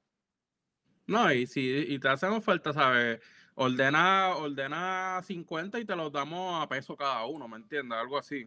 No, 1.07 1.33
y 1.33 1.47
si 1.47 1.85
y 1.89 1.99
te 1.99 2.09
hacen 2.09 2.31
oferta, 2.31 2.73
¿sabes? 2.73 3.21
Ordena, 3.55 4.35
ordena 4.37 5.21
50 5.23 5.79
y 5.79 5.85
te 5.85 5.95
los 5.95 6.11
damos 6.11 6.63
a 6.63 6.69
peso 6.69 6.97
cada 6.97 7.27
uno, 7.27 7.47
¿me 7.49 7.57
entiendes? 7.57 7.99
Algo 7.99 8.19
así. 8.19 8.47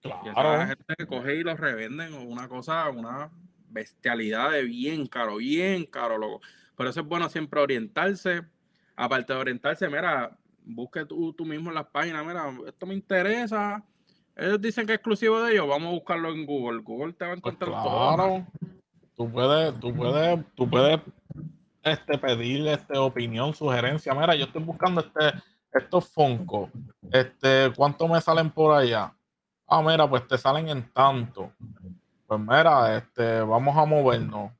Claro. 0.00 0.22
Y 0.24 0.28
esa 0.30 0.66
gente 0.68 0.94
que 0.96 1.06
coge 1.06 1.36
y 1.36 1.42
los 1.42 1.58
revenden 1.60 2.14
una 2.14 2.48
cosa, 2.48 2.88
una 2.90 3.30
bestialidad 3.68 4.52
de 4.52 4.62
bien 4.62 5.06
caro, 5.06 5.36
bien 5.36 5.84
caro, 5.84 6.16
loco. 6.16 6.40
Pero 6.76 6.90
eso 6.90 7.00
es 7.00 7.06
bueno 7.06 7.28
siempre 7.28 7.60
orientarse. 7.60 8.42
Aparte 8.94 9.34
de 9.34 9.38
orientarse, 9.38 9.88
mira, 9.88 10.36
busque 10.64 11.04
tú, 11.04 11.32
tú 11.34 11.44
mismo 11.44 11.68
en 11.68 11.74
las 11.74 11.86
páginas, 11.86 12.24
mira, 12.24 12.50
esto 12.66 12.86
me 12.86 12.94
interesa. 12.94 13.84
Ellos 14.34 14.60
dicen 14.60 14.86
que 14.86 14.92
es 14.92 14.96
exclusivo 14.96 15.42
de 15.42 15.52
ellos, 15.52 15.68
vamos 15.68 15.88
a 15.88 15.92
buscarlo 15.92 16.30
en 16.30 16.46
Google. 16.46 16.80
Google 16.80 17.12
te 17.12 17.26
va 17.26 17.32
a 17.32 17.36
pues 17.36 17.54
encontrar 17.54 17.82
todo. 17.82 18.14
Claro. 18.14 18.46
Tú 19.14 19.30
puedes, 19.30 19.80
tú 19.80 19.94
puedes, 19.94 20.44
tú 20.54 20.68
puedes 20.68 21.00
este, 21.86 22.18
pedirle 22.18 22.74
este, 22.74 22.98
opinión, 22.98 23.54
sugerencia. 23.54 24.12
Mira, 24.14 24.34
yo 24.34 24.46
estoy 24.46 24.62
buscando 24.62 25.00
este, 25.00 25.40
estos 25.72 26.08
Funko. 26.08 26.70
Este, 27.10 27.72
¿cuánto 27.76 28.08
me 28.08 28.20
salen 28.20 28.50
por 28.50 28.76
allá? 28.76 29.14
Ah, 29.66 29.82
mira, 29.82 30.08
pues 30.08 30.26
te 30.26 30.36
salen 30.36 30.68
en 30.68 30.92
tanto. 30.92 31.52
Pues 32.26 32.40
mira, 32.40 32.96
este, 32.96 33.40
vamos 33.40 33.76
a 33.76 33.84
movernos. 33.84 34.52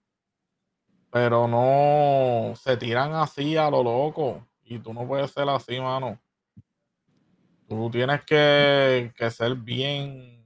Pero 1.11 1.48
no 1.48 2.55
se 2.57 2.77
tiran 2.77 3.15
así 3.15 3.57
a 3.57 3.70
lo 3.70 3.82
loco. 3.82 4.47
Y 4.62 4.78
tú 4.78 4.93
no 4.93 5.07
puedes 5.07 5.31
ser 5.31 5.48
así, 5.48 5.81
mano. 5.81 6.19
Tú 7.69 7.90
tienes 7.90 8.24
que, 8.24 9.12
que 9.16 9.31
ser 9.31 9.55
bien. 9.57 10.44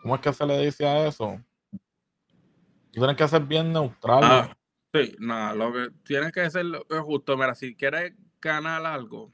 ¿Cómo 0.00 0.16
es 0.16 0.20
que 0.20 0.32
se 0.32 0.44
le 0.44 0.58
dice 0.58 0.86
a 0.86 1.06
eso? 1.06 1.40
Tú 1.70 3.00
tienes 3.00 3.16
que 3.16 3.28
ser 3.28 3.42
bien 3.42 3.72
neutral. 3.72 4.24
Ah, 4.24 4.56
Sí, 4.92 5.16
nada, 5.18 5.54
lo 5.54 5.72
que 5.72 5.90
tienes 6.04 6.32
que 6.32 6.42
hacer 6.42 6.66
es 6.88 7.00
justo. 7.00 7.36
Mira, 7.36 7.54
si 7.54 7.74
quieres 7.74 8.14
ganar 8.40 8.84
algo, 8.84 9.32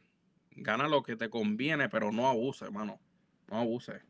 gana 0.53 0.89
lo 0.89 1.03
que 1.03 1.17
te 1.17 1.29
conviene, 1.29 1.89
pero 1.89 2.13
no 2.13 2.29
abuse, 2.29 2.65
hermano. 2.65 3.01
No 3.51 3.59
abuse. 3.59 4.01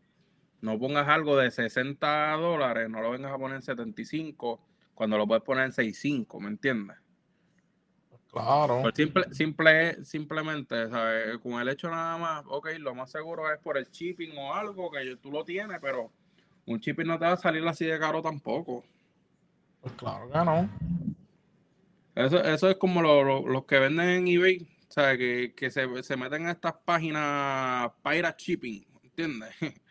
No 0.60 0.78
pongas 0.78 1.08
algo 1.08 1.36
de 1.36 1.50
60 1.50 2.32
dólares, 2.32 2.90
no 2.90 3.00
lo 3.00 3.12
vengas 3.12 3.32
a 3.32 3.38
poner 3.38 3.56
en 3.56 3.62
75 3.62 4.60
cuando 4.94 5.16
lo 5.16 5.26
puedes 5.26 5.44
poner 5.44 5.66
en 5.66 5.72
65, 5.72 6.40
¿me 6.40 6.48
entiendes? 6.48 6.96
Claro. 8.30 8.80
Pues 8.82 8.94
simple, 8.96 9.32
simple, 9.32 10.04
simplemente, 10.04 10.90
¿sabes? 10.90 11.38
Con 11.38 11.52
el 11.60 11.68
hecho 11.68 11.88
nada 11.88 12.18
más, 12.18 12.44
ok, 12.46 12.70
lo 12.78 12.94
más 12.94 13.10
seguro 13.10 13.50
es 13.52 13.58
por 13.60 13.78
el 13.78 13.86
shipping 13.86 14.36
o 14.36 14.52
algo 14.52 14.90
que 14.90 15.16
tú 15.16 15.30
lo 15.30 15.44
tienes, 15.44 15.78
pero 15.80 16.10
un 16.66 16.78
shipping 16.78 17.06
no 17.06 17.18
te 17.18 17.24
va 17.24 17.32
a 17.32 17.36
salir 17.36 17.66
así 17.66 17.86
de 17.86 17.98
caro 17.98 18.20
tampoco. 18.20 18.84
Pues 19.80 19.94
claro 19.94 20.28
que 20.30 20.38
no. 20.38 20.68
Eso, 22.19 22.43
eso 22.43 22.69
es 22.69 22.77
como 22.78 23.01
los 23.01 23.65
que 23.65 23.78
venden 23.78 24.09
en 24.09 24.27
eBay, 24.27 24.66
o 24.90 24.95
que, 25.16 25.55
que 25.57 25.70
se, 25.70 26.03
se, 26.03 26.16
meten 26.16 26.43
en 26.43 26.49
estas 26.49 26.74
páginas 26.85 27.93
para 28.03 28.35
shipping, 28.36 28.85
¿entiendes? 29.05 29.51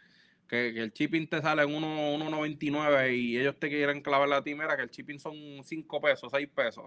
Que, 0.49 0.73
que, 0.73 0.81
el 0.81 0.93
shipping 0.93 1.27
te 1.27 1.41
sale 1.41 1.63
en 1.63 1.69
1.99 1.69 3.17
y 3.17 3.37
ellos 3.37 3.59
te 3.59 3.67
quieren 3.67 3.99
clavar 3.99 4.29
la 4.29 4.41
timera, 4.41 4.77
que 4.77 4.83
el 4.83 4.89
shipping 4.89 5.19
son 5.19 5.35
5 5.61 6.01
pesos, 6.01 6.31
6 6.33 6.47
pesos. 6.55 6.85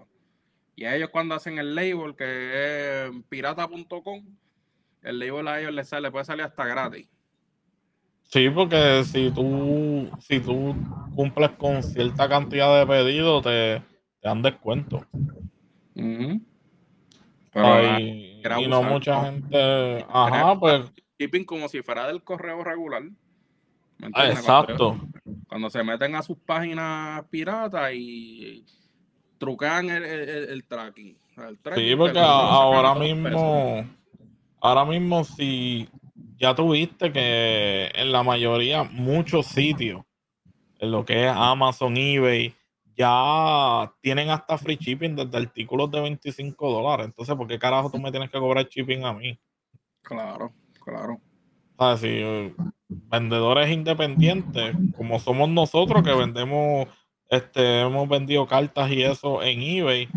Y 0.75 0.85
a 0.85 0.95
ellos 0.95 1.09
cuando 1.11 1.35
hacen 1.35 1.59
el 1.59 1.75
label, 1.75 2.15
que 2.15 3.05
es 3.05 3.11
pirata.com, 3.29 4.25
el 5.03 5.19
label 5.19 5.47
a 5.47 5.59
ellos 5.59 5.73
les 5.73 5.87
sale, 5.87 6.09
puede 6.09 6.25
salir 6.25 6.43
hasta 6.43 6.65
gratis. 6.65 7.07
Sí, 8.23 8.49
porque 8.49 9.03
si 9.03 9.29
tú, 9.29 10.09
si 10.19 10.39
tú 10.39 10.75
cumples 11.15 11.51
con 11.51 11.83
cierta 11.83 12.27
cantidad 12.27 12.79
de 12.79 12.87
pedidos, 12.87 13.43
te, 13.43 13.83
te 14.21 14.29
dan 14.29 14.41
descuento. 14.41 15.05
y 15.95 16.41
no 18.67 18.83
mucha 18.83 19.25
gente. 19.25 20.05
Ajá, 20.09 20.57
pues. 20.59 20.91
Shipping 21.19 21.43
como 21.45 21.67
si 21.67 21.81
fuera 21.81 22.07
del 22.07 22.23
correo 22.23 22.63
regular. 22.63 23.03
Ah, 24.13 24.29
exacto. 24.29 24.99
Cuando, 25.47 25.69
se 25.69 25.83
meten 25.83 26.15
a 26.15 26.23
sus 26.23 26.37
páginas 26.37 27.23
piratas 27.29 27.91
y 27.93 28.65
truquean 29.37 29.89
el, 29.89 30.63
tracking. 30.65 31.17
Sí, 31.75 31.95
porque 31.95 32.19
ahora 32.19 32.95
mismo. 32.95 33.85
Ahora 34.59 34.85
mismo, 34.85 35.23
si 35.23 35.89
ya 36.37 36.53
tuviste 36.53 37.11
que 37.11 37.91
en 37.93 38.11
la 38.11 38.23
mayoría, 38.23 38.83
muchos 38.83 39.47
sitios, 39.47 40.03
en 40.79 40.91
lo 40.91 41.05
que 41.05 41.25
es 41.25 41.31
Amazon, 41.35 41.97
eBay, 41.97 42.53
ya 42.95 43.91
tienen 44.01 44.29
hasta 44.29 44.57
free 44.57 44.77
shipping 44.77 45.15
desde 45.15 45.37
artículos 45.37 45.89
de 45.91 46.01
25 46.01 46.71
dólares. 46.71 47.07
Entonces, 47.07 47.35
¿por 47.35 47.47
qué 47.47 47.57
carajo 47.57 47.89
tú 47.89 47.99
me 47.99 48.11
tienes 48.11 48.29
que 48.29 48.39
cobrar 48.39 48.67
shipping 48.67 49.03
a 49.03 49.13
mí? 49.13 49.39
Claro, 50.01 50.51
claro. 50.83 51.19
O 51.77 51.85
sea, 51.85 51.97
si 51.97 52.07
eh, 52.09 52.53
vendedores 52.87 53.69
independientes, 53.71 54.75
como 54.95 55.19
somos 55.19 55.49
nosotros 55.49 56.03
que 56.03 56.13
vendemos, 56.13 56.87
este, 57.29 57.81
hemos 57.81 58.07
vendido 58.07 58.45
cartas 58.45 58.91
y 58.91 59.03
eso 59.03 59.41
en 59.41 59.61
eBay, 59.61 60.09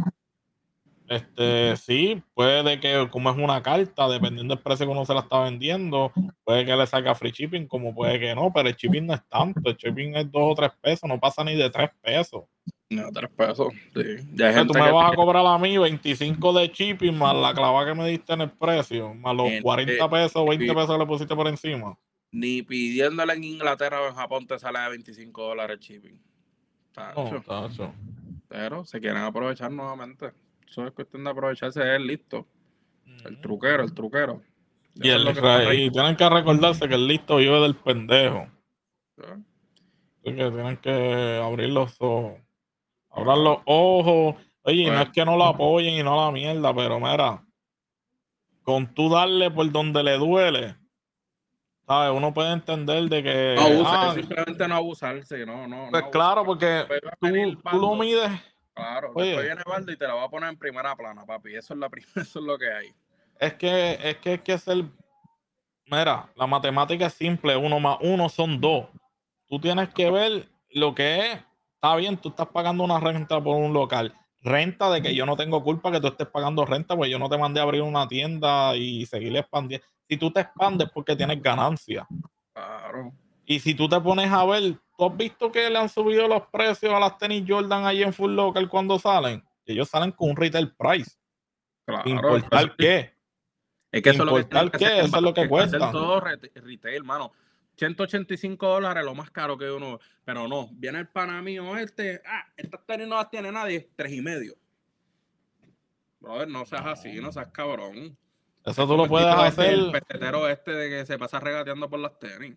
este, 1.16 1.76
sí, 1.76 2.22
puede 2.34 2.80
que 2.80 3.08
como 3.10 3.30
es 3.30 3.36
una 3.36 3.62
carta, 3.62 4.08
dependiendo 4.08 4.54
del 4.54 4.62
precio 4.62 4.86
que 4.86 4.92
uno 4.92 5.04
se 5.04 5.14
la 5.14 5.20
está 5.20 5.40
vendiendo, 5.40 6.12
puede 6.44 6.64
que 6.64 6.76
le 6.76 6.86
salga 6.86 7.14
free 7.14 7.30
shipping, 7.30 7.66
como 7.66 7.94
puede 7.94 8.18
que 8.20 8.34
no, 8.34 8.52
pero 8.52 8.68
el 8.68 8.74
shipping 8.74 9.06
no 9.06 9.14
es 9.14 9.22
tanto, 9.28 9.70
el 9.70 9.76
shipping 9.76 10.16
es 10.16 10.30
dos 10.30 10.52
o 10.52 10.54
tres 10.54 10.70
pesos, 10.80 11.08
no 11.08 11.18
pasa 11.18 11.44
ni 11.44 11.54
de 11.54 11.70
tres 11.70 11.90
pesos. 12.02 12.44
No, 12.90 13.10
tres 13.10 13.30
pesos, 13.30 13.72
sí. 13.94 14.28
Ya 14.34 14.64
tú 14.64 14.74
me 14.74 14.92
vas 14.92 15.12
a 15.12 15.16
cobrar 15.16 15.44
a 15.46 15.58
mí 15.58 15.76
25 15.78 16.52
de 16.52 16.68
shipping 16.68 17.16
más 17.16 17.34
la 17.34 17.54
clava 17.54 17.84
que 17.84 17.94
me 17.94 18.08
diste 18.08 18.32
en 18.34 18.42
el 18.42 18.50
precio, 18.50 19.14
más 19.14 19.34
los 19.34 19.50
40 19.62 20.10
pesos 20.10 20.36
o 20.36 20.46
20 20.46 20.66
pesos 20.72 20.90
que 20.90 20.98
le 20.98 21.06
pusiste 21.06 21.34
por 21.34 21.48
encima. 21.48 21.98
Ni 22.30 22.62
pidiéndole 22.62 23.32
en 23.34 23.44
Inglaterra 23.44 24.02
o 24.02 24.08
en 24.08 24.14
Japón 24.14 24.46
te 24.46 24.58
sale 24.58 24.80
de 24.80 24.88
25 24.90 25.42
dólares 25.42 25.78
el 25.78 25.80
shipping. 25.80 26.20
Pero 28.48 28.84
se 28.84 29.00
quieren 29.00 29.22
aprovechar 29.22 29.70
nuevamente. 29.72 30.32
Eso 30.74 30.84
es 30.88 30.92
cuestión 30.92 31.22
de 31.22 31.30
aprovecharse 31.30 31.78
de 31.78 31.94
él, 31.94 32.04
listo. 32.08 32.48
El 33.24 33.40
truquero, 33.40 33.84
el 33.84 33.94
truquero. 33.94 34.42
Y, 34.96 35.08
el, 35.08 35.22
y 35.72 35.88
tienen 35.88 36.16
que 36.16 36.28
recordarse 36.28 36.88
que 36.88 36.96
el 36.96 37.06
listo 37.06 37.36
vive 37.36 37.60
del 37.60 37.76
pendejo. 37.76 38.48
que 40.24 40.32
tienen 40.32 40.76
que 40.78 41.40
abrir 41.40 41.68
los 41.68 41.94
ojos. 42.00 42.40
Abrir 43.08 43.36
los 43.36 43.58
ojos. 43.66 44.34
Oye, 44.62 44.90
no 44.90 45.00
es 45.00 45.10
que 45.10 45.24
no 45.24 45.36
lo 45.36 45.44
apoyen 45.44 45.94
y 45.94 46.02
no 46.02 46.16
la 46.16 46.32
mierda, 46.32 46.74
pero 46.74 46.98
mira, 46.98 47.44
con 48.64 48.92
tú 48.94 49.08
darle 49.08 49.52
por 49.52 49.70
donde 49.70 50.02
le 50.02 50.18
duele, 50.18 50.74
¿sabes? 51.86 52.16
Uno 52.16 52.34
puede 52.34 52.52
entender 52.52 53.04
de 53.04 53.22
que. 53.22 53.54
No 53.56 53.84
ah, 53.86 54.12
simplemente 54.12 54.66
no 54.66 54.74
abusarse, 54.74 55.46
no, 55.46 55.68
no. 55.68 55.86
Pues 55.92 56.06
claro, 56.10 56.44
porque 56.44 56.84
tú, 57.20 57.60
tú, 57.70 57.76
lo 57.78 57.94
mides 57.94 58.32
Claro, 58.74 59.12
Oye, 59.14 59.28
después 59.28 59.46
viene 59.46 59.62
Baldo 59.64 59.92
y 59.92 59.96
te 59.96 60.06
la 60.06 60.14
va 60.14 60.24
a 60.24 60.28
poner 60.28 60.50
en 60.50 60.58
primera 60.58 60.96
plana, 60.96 61.24
papi. 61.24 61.54
Eso 61.54 61.74
es, 61.74 61.80
la 61.80 61.88
eso 62.16 62.38
es 62.38 62.44
lo 62.44 62.58
que 62.58 62.72
hay. 62.72 62.92
Es 63.38 63.54
que 63.54 63.98
es 64.02 64.16
que 64.18 64.34
es 64.34 64.40
que 64.42 64.52
es 64.52 64.68
el. 64.68 64.90
Mira, 65.86 66.30
la 66.34 66.46
matemática 66.46 67.06
es 67.06 67.14
simple, 67.14 67.56
uno 67.56 67.78
más 67.78 67.98
uno 68.00 68.28
son 68.28 68.60
dos. 68.60 68.86
Tú 69.46 69.60
tienes 69.60 69.90
que 69.90 70.10
ver 70.10 70.48
lo 70.70 70.94
que 70.94 71.32
es. 71.32 71.38
Está 71.74 71.96
bien, 71.96 72.16
tú 72.16 72.30
estás 72.30 72.48
pagando 72.48 72.82
una 72.82 72.98
renta 72.98 73.42
por 73.42 73.56
un 73.56 73.72
local. 73.72 74.14
Renta 74.40 74.90
de 74.90 75.02
que 75.02 75.14
yo 75.14 75.26
no 75.26 75.36
tengo 75.36 75.62
culpa 75.62 75.92
que 75.92 76.00
tú 76.00 76.08
estés 76.08 76.26
pagando 76.26 76.64
renta, 76.64 76.96
pues 76.96 77.10
yo 77.10 77.18
no 77.18 77.28
te 77.28 77.38
mandé 77.38 77.60
a 77.60 77.64
abrir 77.64 77.82
una 77.82 78.08
tienda 78.08 78.74
y 78.74 79.04
seguir 79.06 79.36
expandiendo. 79.36 79.86
Si 80.08 80.16
tú 80.16 80.30
te 80.30 80.40
expandes 80.40 80.90
porque 80.92 81.14
tienes 81.14 81.42
ganancia. 81.42 82.06
Claro. 82.52 83.12
Y 83.46 83.60
si 83.60 83.74
tú 83.74 83.88
te 83.88 84.00
pones 84.00 84.30
a 84.30 84.44
ver, 84.44 84.78
¿tú 84.96 85.04
has 85.04 85.16
visto 85.16 85.52
que 85.52 85.68
le 85.68 85.78
han 85.78 85.88
subido 85.88 86.26
los 86.28 86.42
precios 86.48 86.92
a 86.92 87.00
las 87.00 87.18
tenis 87.18 87.44
Jordan 87.46 87.84
ahí 87.84 88.02
en 88.02 88.12
Full 88.12 88.32
Local 88.32 88.68
cuando 88.68 88.98
salen? 88.98 89.44
Ellos 89.66 89.88
salen 89.88 90.12
con 90.12 90.30
un 90.30 90.36
retail 90.36 90.74
price. 90.74 91.12
Claro, 91.84 92.08
importar 92.08 92.74
qué. 92.76 93.14
Es 93.90 94.02
que 94.02 94.10
eso 94.10 94.22
es 94.24 94.30
lo 94.30 94.36
que, 94.70 94.78
qué, 94.78 95.00
eso 95.00 95.16
es 95.16 95.22
lo 95.22 95.34
que 95.34 95.48
cuesta. 95.48 95.90
todo 95.90 96.20
retail, 96.20 96.96
hermano. 96.96 97.32
185 97.76 98.66
dólares, 98.66 99.04
lo 99.04 99.14
más 99.14 99.30
caro 99.30 99.58
que 99.58 99.70
uno. 99.70 99.98
Pero 100.24 100.48
no, 100.48 100.68
viene 100.72 101.00
el 101.00 101.08
pana 101.08 101.42
mío 101.42 101.76
este. 101.76 102.22
Ah, 102.26 102.46
estas 102.56 102.84
tenis 102.86 103.06
no 103.06 103.16
las 103.16 103.30
tiene 103.30 103.52
nadie, 103.52 103.90
tres 103.96 104.12
y 104.12 104.20
medio. 104.20 104.54
Brother, 106.20 106.48
no 106.48 106.64
seas 106.64 106.86
así, 106.86 107.20
no 107.20 107.30
seas 107.32 107.48
cabrón. 107.48 108.16
Eso 108.64 108.86
tú 108.86 108.96
lo 108.96 109.06
puedes 109.06 109.28
hacer. 109.28 109.74
El 109.74 109.92
pesetero 109.92 110.48
este 110.48 110.72
de 110.72 110.88
que 110.88 111.06
se 111.06 111.18
pasa 111.18 111.38
regateando 111.38 111.88
por 111.90 112.00
las 112.00 112.18
tenis. 112.18 112.56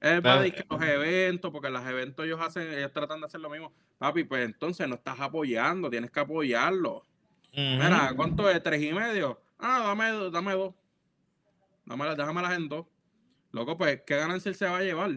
Es 0.00 0.20
para 0.22 0.50
que 0.50 0.64
los 0.68 0.82
eventos, 0.82 1.50
porque 1.50 1.68
los 1.68 1.86
eventos 1.86 2.24
ellos 2.24 2.40
hacen, 2.40 2.72
ellos 2.72 2.90
tratan 2.92 3.20
de 3.20 3.26
hacer 3.26 3.40
lo 3.40 3.50
mismo. 3.50 3.72
Papi, 3.98 4.24
pues 4.24 4.46
entonces 4.46 4.88
no 4.88 4.94
estás 4.94 5.20
apoyando, 5.20 5.90
tienes 5.90 6.10
que 6.10 6.20
apoyarlo. 6.20 7.04
Mira, 7.52 8.12
¿cuánto 8.16 8.48
es? 8.48 8.62
¿Tres 8.62 8.82
y 8.82 8.92
medio? 8.92 9.42
Ah, 9.58 9.84
dame, 9.86 10.30
dame 10.30 10.52
dos. 10.54 10.74
Dame, 11.84 12.14
déjamelas 12.14 12.56
en 12.56 12.68
dos. 12.68 12.86
Loco, 13.52 13.76
pues, 13.76 14.00
¿qué 14.06 14.16
ganancia 14.16 14.54
se 14.54 14.64
va 14.64 14.78
a 14.78 14.82
llevar? 14.82 15.10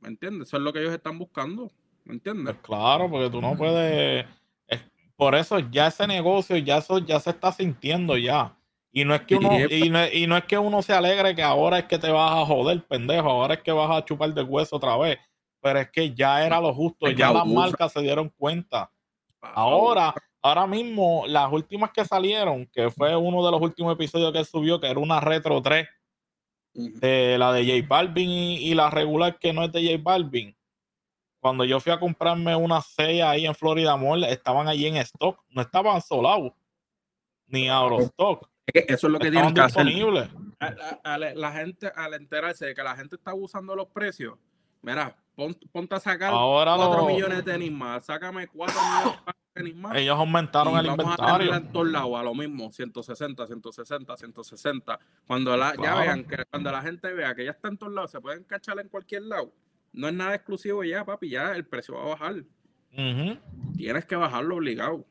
¿Me 0.00 0.08
entiendes? 0.08 0.48
Eso 0.48 0.56
es 0.58 0.62
lo 0.62 0.72
que 0.72 0.80
ellos 0.80 0.92
están 0.92 1.18
buscando. 1.18 1.70
¿Me 2.04 2.14
entiendes? 2.14 2.54
Pues 2.54 2.66
claro, 2.66 3.08
porque 3.08 3.30
tú 3.30 3.40
no 3.40 3.56
puedes. 3.56 4.26
por 5.16 5.34
eso 5.34 5.58
ya 5.58 5.86
ese 5.86 6.06
negocio 6.06 6.56
ya, 6.58 6.78
eso, 6.78 6.98
ya 6.98 7.18
se 7.20 7.30
está 7.30 7.52
sintiendo 7.52 8.16
ya. 8.16 8.57
Y 8.98 9.04
no 9.04 9.14
es 9.14 9.20
que 9.20 9.36
uno, 9.36 9.52
y 9.70 9.90
no, 9.90 10.08
y 10.12 10.26
no, 10.26 10.36
es 10.36 10.44
que 10.44 10.58
uno 10.58 10.82
se 10.82 10.92
alegre 10.92 11.32
que 11.32 11.42
ahora 11.44 11.78
es 11.78 11.84
que 11.84 12.00
te 12.00 12.10
vas 12.10 12.32
a 12.32 12.44
joder, 12.44 12.84
pendejo, 12.84 13.30
ahora 13.30 13.54
es 13.54 13.62
que 13.62 13.70
vas 13.70 13.96
a 13.96 14.04
chupar 14.04 14.34
de 14.34 14.42
hueso 14.42 14.74
otra 14.74 14.96
vez. 14.96 15.18
Pero 15.60 15.78
es 15.78 15.90
que 15.92 16.12
ya 16.12 16.44
era 16.44 16.60
lo 16.60 16.74
justo, 16.74 17.08
ya 17.08 17.32
las 17.32 17.46
marcas 17.46 17.92
se 17.92 18.00
dieron 18.00 18.28
cuenta. 18.30 18.90
Ahora, 19.40 20.12
ahora 20.42 20.66
mismo, 20.66 21.22
las 21.28 21.52
últimas 21.52 21.92
que 21.92 22.04
salieron, 22.04 22.66
que 22.66 22.90
fue 22.90 23.14
uno 23.14 23.44
de 23.44 23.52
los 23.52 23.60
últimos 23.60 23.94
episodios 23.94 24.32
que 24.32 24.44
subió, 24.44 24.80
que 24.80 24.88
era 24.88 24.98
una 24.98 25.20
Retro 25.20 25.62
3, 25.62 25.86
de 26.74 27.38
la 27.38 27.52
de 27.52 27.64
J 27.64 27.86
Balvin 27.88 28.28
y, 28.28 28.74
la 28.74 28.90
regular 28.90 29.38
que 29.38 29.52
no 29.52 29.62
es 29.62 29.70
de 29.70 29.80
J 29.80 30.02
Balvin. 30.02 30.56
Cuando 31.38 31.64
yo 31.64 31.78
fui 31.78 31.92
a 31.92 32.00
comprarme 32.00 32.56
una 32.56 32.80
6 32.80 33.22
ahí 33.22 33.46
en 33.46 33.54
Florida 33.54 33.96
Mall, 33.96 34.24
estaban 34.24 34.66
allí 34.66 34.88
en 34.88 34.96
stock, 34.96 35.40
no 35.50 35.62
estaban 35.62 36.02
solados, 36.02 36.52
ni 37.46 37.68
out 37.68 37.92
of 37.92 38.00
stock. 38.00 38.48
Eso 38.72 39.06
es 39.06 39.12
lo 39.12 39.18
que 39.18 39.30
tienen 39.30 39.54
que 39.54 39.60
hacer. 39.60 39.86
la 39.86 41.52
gente, 41.52 41.90
al 41.94 42.14
enterarse 42.14 42.66
de 42.66 42.74
que 42.74 42.82
la 42.82 42.96
gente 42.96 43.16
está 43.16 43.30
abusando 43.30 43.74
los 43.74 43.88
precios, 43.88 44.38
mira, 44.82 45.16
ponte 45.72 45.94
a 45.94 46.00
sacar 46.00 46.32
Ahora 46.32 46.74
4 46.76 47.06
millones 47.06 47.44
de 47.44 47.52
tenis 47.52 47.72
más, 47.72 48.04
sácame 48.04 48.48
4 48.48 48.74
millones 48.80 49.20
de 49.26 49.32
tenis 49.54 49.76
más. 49.76 49.96
Ellos 49.96 50.16
aumentaron 50.16 50.76
el 50.78 50.86
inventario. 50.86 51.52
A 51.52 51.56
en 51.56 51.72
todos 51.72 51.88
lados 51.88 52.18
a 52.18 52.22
lo 52.22 52.34
mismo, 52.34 52.72
160, 52.72 53.46
160, 53.46 54.16
160. 54.16 54.98
Cuando 55.26 55.56
la, 55.56 55.74
ya 55.82 55.94
vean 55.94 56.24
que 56.24 56.44
cuando 56.50 56.72
la 56.72 56.82
gente 56.82 57.12
vea 57.12 57.34
que 57.34 57.44
ya 57.44 57.52
está 57.52 57.68
en 57.68 57.78
todos 57.78 57.92
lados, 57.92 58.10
se 58.10 58.20
pueden 58.20 58.44
cachar 58.44 58.78
en 58.80 58.88
cualquier 58.88 59.22
lado. 59.22 59.52
No 59.92 60.08
es 60.08 60.14
nada 60.14 60.34
exclusivo 60.34 60.84
ya, 60.84 61.04
papi, 61.04 61.30
ya 61.30 61.52
el 61.52 61.66
precio 61.66 61.94
va 61.94 62.02
a 62.02 62.08
bajar. 62.08 62.34
Tienes 63.76 64.04
que 64.06 64.16
bajarlo 64.16 64.56
obligado. 64.56 65.06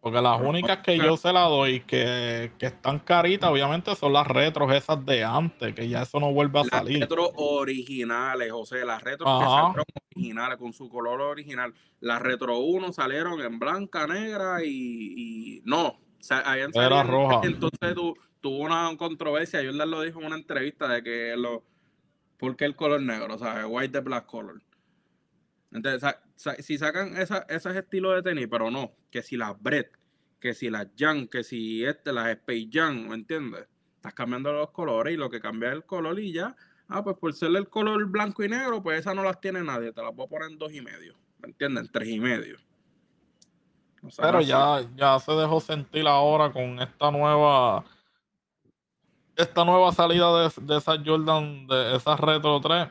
Porque 0.00 0.22
las 0.22 0.40
únicas 0.40 0.78
que 0.78 0.96
yo 0.96 1.18
se 1.18 1.30
la 1.30 1.42
doy 1.42 1.80
que, 1.80 2.52
que, 2.58 2.66
están 2.66 3.00
caritas, 3.00 3.50
obviamente, 3.50 3.94
son 3.94 4.14
las 4.14 4.26
retros 4.26 4.72
esas 4.72 5.04
de 5.04 5.22
antes, 5.22 5.74
que 5.74 5.88
ya 5.90 6.02
eso 6.02 6.18
no 6.18 6.32
vuelve 6.32 6.60
a 6.60 6.64
salir. 6.64 7.00
Las 7.00 7.08
retros 7.08 7.30
originales, 7.36 8.50
José, 8.50 8.84
las 8.86 9.02
retros 9.02 9.28
que 9.38 9.44
salieron 9.44 9.84
originales, 10.16 10.58
con 10.58 10.72
su 10.72 10.88
color 10.88 11.20
original. 11.20 11.74
Las 12.00 12.22
retro 12.22 12.58
1 12.60 12.94
salieron 12.94 13.42
en 13.42 13.58
blanca, 13.58 14.06
negra 14.06 14.64
y, 14.64 14.70
y 14.70 15.62
no, 15.66 15.88
o 15.88 16.22
sea, 16.22 16.38
habían 16.40 16.70
Era 16.74 17.02
roja. 17.02 17.40
Entonces 17.44 17.94
tu, 17.94 18.16
tuvo 18.40 18.64
una 18.64 18.90
controversia, 18.96 19.62
Jordan 19.62 19.90
lo 19.90 20.00
dijo 20.00 20.20
en 20.20 20.26
una 20.26 20.36
entrevista 20.36 20.88
de 20.88 21.02
que 21.02 21.34
lo, 21.36 21.64
¿por 22.38 22.56
qué 22.56 22.64
el 22.64 22.74
color 22.74 23.02
negro? 23.02 23.34
O 23.34 23.38
sea, 23.38 23.66
white 23.66 23.92
the 23.92 24.00
black 24.00 24.26
color. 24.26 24.62
Entonces, 25.72 26.16
si 26.60 26.78
sacan 26.78 27.16
esa, 27.16 27.46
ese 27.48 27.78
estilo 27.78 28.12
de 28.12 28.22
tenis, 28.22 28.48
pero 28.50 28.70
no, 28.70 28.92
que 29.10 29.22
si 29.22 29.36
las 29.36 29.60
Brett, 29.60 29.96
que 30.40 30.54
si 30.54 30.70
las 30.70 30.88
Jan, 30.96 31.28
que 31.28 31.44
si 31.44 31.84
este, 31.84 32.12
las 32.12 32.28
Space 32.28 32.68
Jam, 32.72 33.08
¿me 33.08 33.14
entiendes? 33.14 33.66
Estás 33.96 34.14
cambiando 34.14 34.52
los 34.52 34.70
colores 34.70 35.14
y 35.14 35.16
lo 35.16 35.28
que 35.28 35.40
cambia 35.40 35.68
es 35.68 35.74
el 35.74 35.84
color 35.84 36.18
y 36.18 36.32
ya. 36.32 36.56
Ah, 36.88 37.04
pues 37.04 37.16
por 37.18 37.32
ser 37.34 37.54
el 37.54 37.68
color 37.68 38.04
blanco 38.06 38.42
y 38.42 38.48
negro, 38.48 38.82
pues 38.82 39.00
esas 39.00 39.14
no 39.14 39.22
las 39.22 39.40
tiene 39.40 39.62
nadie. 39.62 39.92
Te 39.92 40.02
las 40.02 40.14
voy 40.14 40.26
a 40.26 40.28
poner 40.28 40.50
en 40.50 40.58
dos 40.58 40.72
y 40.72 40.80
medio. 40.80 41.14
¿Me 41.38 41.48
entienden? 41.48 41.88
tres 41.92 42.08
y 42.08 42.18
medio. 42.18 42.56
pero 44.16 44.40
ya, 44.40 44.80
ya 44.96 45.18
se 45.20 45.32
dejó 45.32 45.60
sentir 45.60 46.06
ahora 46.06 46.50
con 46.50 46.80
esta 46.80 47.10
nueva 47.10 47.84
esta 49.36 49.64
nueva 49.64 49.92
salida 49.92 50.42
de, 50.42 50.52
de 50.62 50.76
esas 50.76 50.98
Jordan, 51.04 51.66
de 51.66 51.96
esas 51.96 52.20
Retro 52.20 52.60
3 52.60 52.88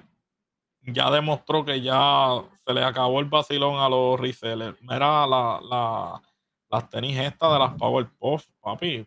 ya 0.81 1.11
demostró 1.11 1.65
que 1.65 1.81
ya 1.81 2.41
se 2.65 2.73
le 2.73 2.83
acabó 2.83 3.19
el 3.19 3.25
vacilón 3.25 3.79
a 3.79 3.89
los 3.89 4.19
resellers. 4.19 4.77
Mira 4.81 5.27
la, 5.27 5.59
la, 5.61 6.21
las 6.69 6.89
tenis 6.89 7.17
estas 7.17 7.53
de 7.53 7.59
las 7.59 7.73
Power 7.75 8.07
Puff, 8.17 8.45
papi, 8.61 9.05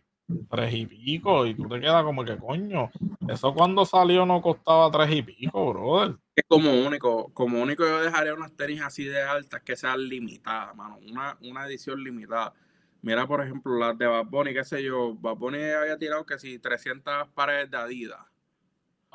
tres 0.49 0.73
y 0.73 0.85
pico, 0.85 1.45
y 1.45 1.55
tú 1.55 1.67
te 1.67 1.79
quedas 1.79 2.03
como 2.03 2.23
que 2.23 2.37
coño, 2.37 2.89
eso 3.27 3.53
cuando 3.53 3.85
salió 3.85 4.25
no 4.25 4.41
costaba 4.41 4.89
tres 4.91 5.15
y 5.15 5.21
pico, 5.21 5.73
brother. 5.73 6.17
Es 6.35 6.45
como 6.47 6.71
único, 6.71 7.31
como 7.33 7.61
único 7.61 7.83
yo 7.83 8.01
dejaría 8.01 8.33
unas 8.33 8.55
tenis 8.55 8.81
así 8.81 9.05
de 9.05 9.21
altas 9.21 9.61
que 9.61 9.75
sean 9.75 10.07
limitadas, 10.07 10.75
mano, 10.75 10.97
una, 11.07 11.37
una 11.41 11.65
edición 11.65 12.03
limitada. 12.03 12.53
Mira, 13.01 13.27
por 13.27 13.41
ejemplo, 13.43 13.77
las 13.77 13.97
de 13.97 14.07
Bad 14.07 14.25
Bunny, 14.27 14.53
qué 14.53 14.63
sé 14.63 14.81
yo, 14.81 15.13
Bad 15.15 15.35
Bunny 15.35 15.61
había 15.61 15.97
tirado 15.97 16.25
que 16.25 16.39
si 16.39 16.57
300 16.57 17.27
pares 17.29 17.69
de 17.69 17.77
Adidas 17.77 18.32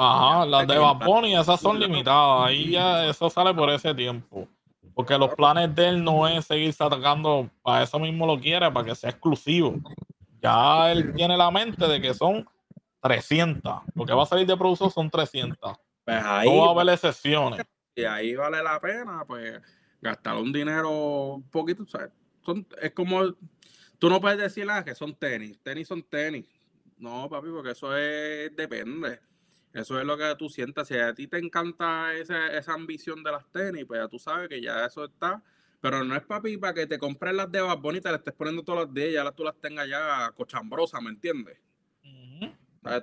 Ajá, 0.00 0.46
las 0.46 0.64
de 0.68 0.78
Bad 0.78 1.24
esas 1.24 1.60
son 1.60 1.80
limitadas. 1.80 2.48
Ahí 2.48 2.70
ya 2.70 3.06
eso 3.06 3.28
sale 3.28 3.52
por 3.52 3.68
ese 3.70 3.92
tiempo. 3.94 4.46
Porque 4.94 5.18
los 5.18 5.34
planes 5.34 5.74
de 5.74 5.88
él 5.88 6.04
no 6.04 6.28
es 6.28 6.44
seguir 6.44 6.72
sacando, 6.72 7.50
para 7.62 7.82
eso 7.82 7.98
mismo 7.98 8.24
lo 8.24 8.38
quiere, 8.38 8.70
para 8.70 8.86
que 8.86 8.94
sea 8.94 9.10
exclusivo. 9.10 9.76
Ya 10.40 10.92
él 10.92 11.12
tiene 11.14 11.36
la 11.36 11.50
mente 11.50 11.86
de 11.88 12.00
que 12.00 12.14
son 12.14 12.48
300. 13.02 13.80
Lo 13.94 14.06
que 14.06 14.12
va 14.12 14.22
a 14.22 14.26
salir 14.26 14.46
de 14.46 14.56
producción 14.56 14.90
son 14.90 15.10
300. 15.10 15.76
Pues 16.04 16.22
ahí, 16.24 16.48
no 16.48 16.62
va 16.62 16.68
a 16.68 16.70
haber 16.70 16.94
excepciones. 16.94 17.60
Y 17.96 18.04
ahí 18.04 18.36
vale 18.36 18.62
la 18.62 18.80
pena, 18.80 19.24
pues, 19.26 19.60
gastar 20.00 20.36
un 20.36 20.52
dinero 20.52 21.34
un 21.34 21.50
poquito. 21.50 21.84
es 22.80 22.92
como, 22.92 23.34
tú 23.98 24.08
no 24.08 24.20
puedes 24.20 24.38
decir 24.38 24.64
ah, 24.70 24.84
que 24.84 24.94
son 24.94 25.12
tenis. 25.16 25.60
Tenis 25.60 25.88
son 25.88 26.04
tenis. 26.04 26.44
No, 26.96 27.28
papi, 27.28 27.48
porque 27.48 27.72
eso 27.72 27.96
es, 27.96 28.54
depende. 28.54 29.20
Eso 29.78 29.98
es 29.98 30.04
lo 30.04 30.18
que 30.18 30.34
tú 30.36 30.48
sientas. 30.48 30.88
Si 30.88 30.94
a 30.96 31.14
ti 31.14 31.28
te 31.28 31.38
encanta 31.38 32.12
esa, 32.14 32.48
esa 32.48 32.74
ambición 32.74 33.22
de 33.22 33.30
las 33.30 33.46
tenis, 33.52 33.84
pues 33.86 34.00
ya 34.00 34.08
tú 34.08 34.18
sabes 34.18 34.48
que 34.48 34.60
ya 34.60 34.84
eso 34.84 35.04
está. 35.04 35.42
Pero 35.80 36.02
no 36.02 36.16
es 36.16 36.22
papi 36.22 36.56
para 36.56 36.74
que 36.74 36.86
te 36.86 36.98
compres 36.98 37.32
las 37.34 37.50
de 37.52 37.60
Bad 37.60 37.78
Bunny 37.78 37.98
y 37.98 38.00
te 38.00 38.10
las 38.10 38.18
estés 38.18 38.34
poniendo 38.34 38.64
todas 38.64 38.86
las 38.86 38.94
de 38.94 39.10
ella, 39.10 39.30
tú 39.30 39.44
las 39.44 39.54
tengas 39.60 39.88
ya 39.88 40.32
cochambrosas, 40.34 41.00
¿me 41.00 41.10
entiendes? 41.10 41.58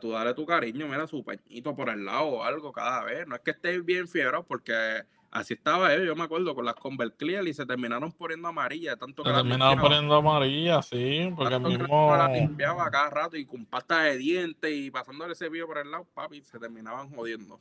Tú 0.02 0.12
dale 0.12 0.34
tu 0.34 0.46
cariño, 0.46 0.88
mira 0.88 1.06
su 1.06 1.24
peñito 1.24 1.76
por 1.76 1.90
el 1.90 2.06
lado 2.06 2.26
o 2.26 2.44
algo 2.44 2.72
cada 2.72 3.04
vez. 3.04 3.28
No 3.28 3.36
es 3.36 3.42
que 3.42 3.52
estés 3.52 3.86
bien 3.86 4.08
fiebre 4.08 4.40
porque 4.48 5.04
así 5.36 5.54
estaba 5.54 5.94
él, 5.94 6.06
yo 6.06 6.16
me 6.16 6.24
acuerdo, 6.24 6.56
con 6.56 6.66
las 6.66 6.76
Convert 6.76 7.18
Clear 7.18 7.46
y 7.48 7.54
se 7.54 7.66
terminaron 7.66 8.12
poniendo 8.14 8.48
amarillas. 8.48 8.98
Tanto 8.98 9.24
se 9.24 9.32
terminaron 9.32 9.80
poniendo 9.80 10.16
amarillas, 10.16 10.88
sí, 10.88 11.32
porque 11.36 11.60
mismo... 11.60 12.16
la 12.16 12.30
limpiaba 12.30 12.90
cada 12.90 13.10
rato 13.10 13.36
y 13.36 13.46
con 13.46 13.66
pasta 13.66 14.04
de 14.04 14.18
dientes 14.18 14.72
y 14.74 14.90
pasándole 14.90 15.34
ese 15.34 15.50
vídeo 15.50 15.68
por 15.68 15.78
el 15.78 15.92
lado, 15.92 16.08
papi, 16.14 16.42
se 16.42 16.58
terminaban 16.58 17.10
jodiendo. 17.10 17.60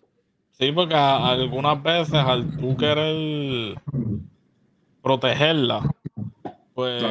Sí, 0.53 0.71
porque 0.71 0.95
algunas 0.95 1.83
veces 1.83 2.15
al 2.15 2.57
tú 2.57 2.77
querer 2.77 3.77
protegerla, 5.03 5.83
pues, 6.75 7.03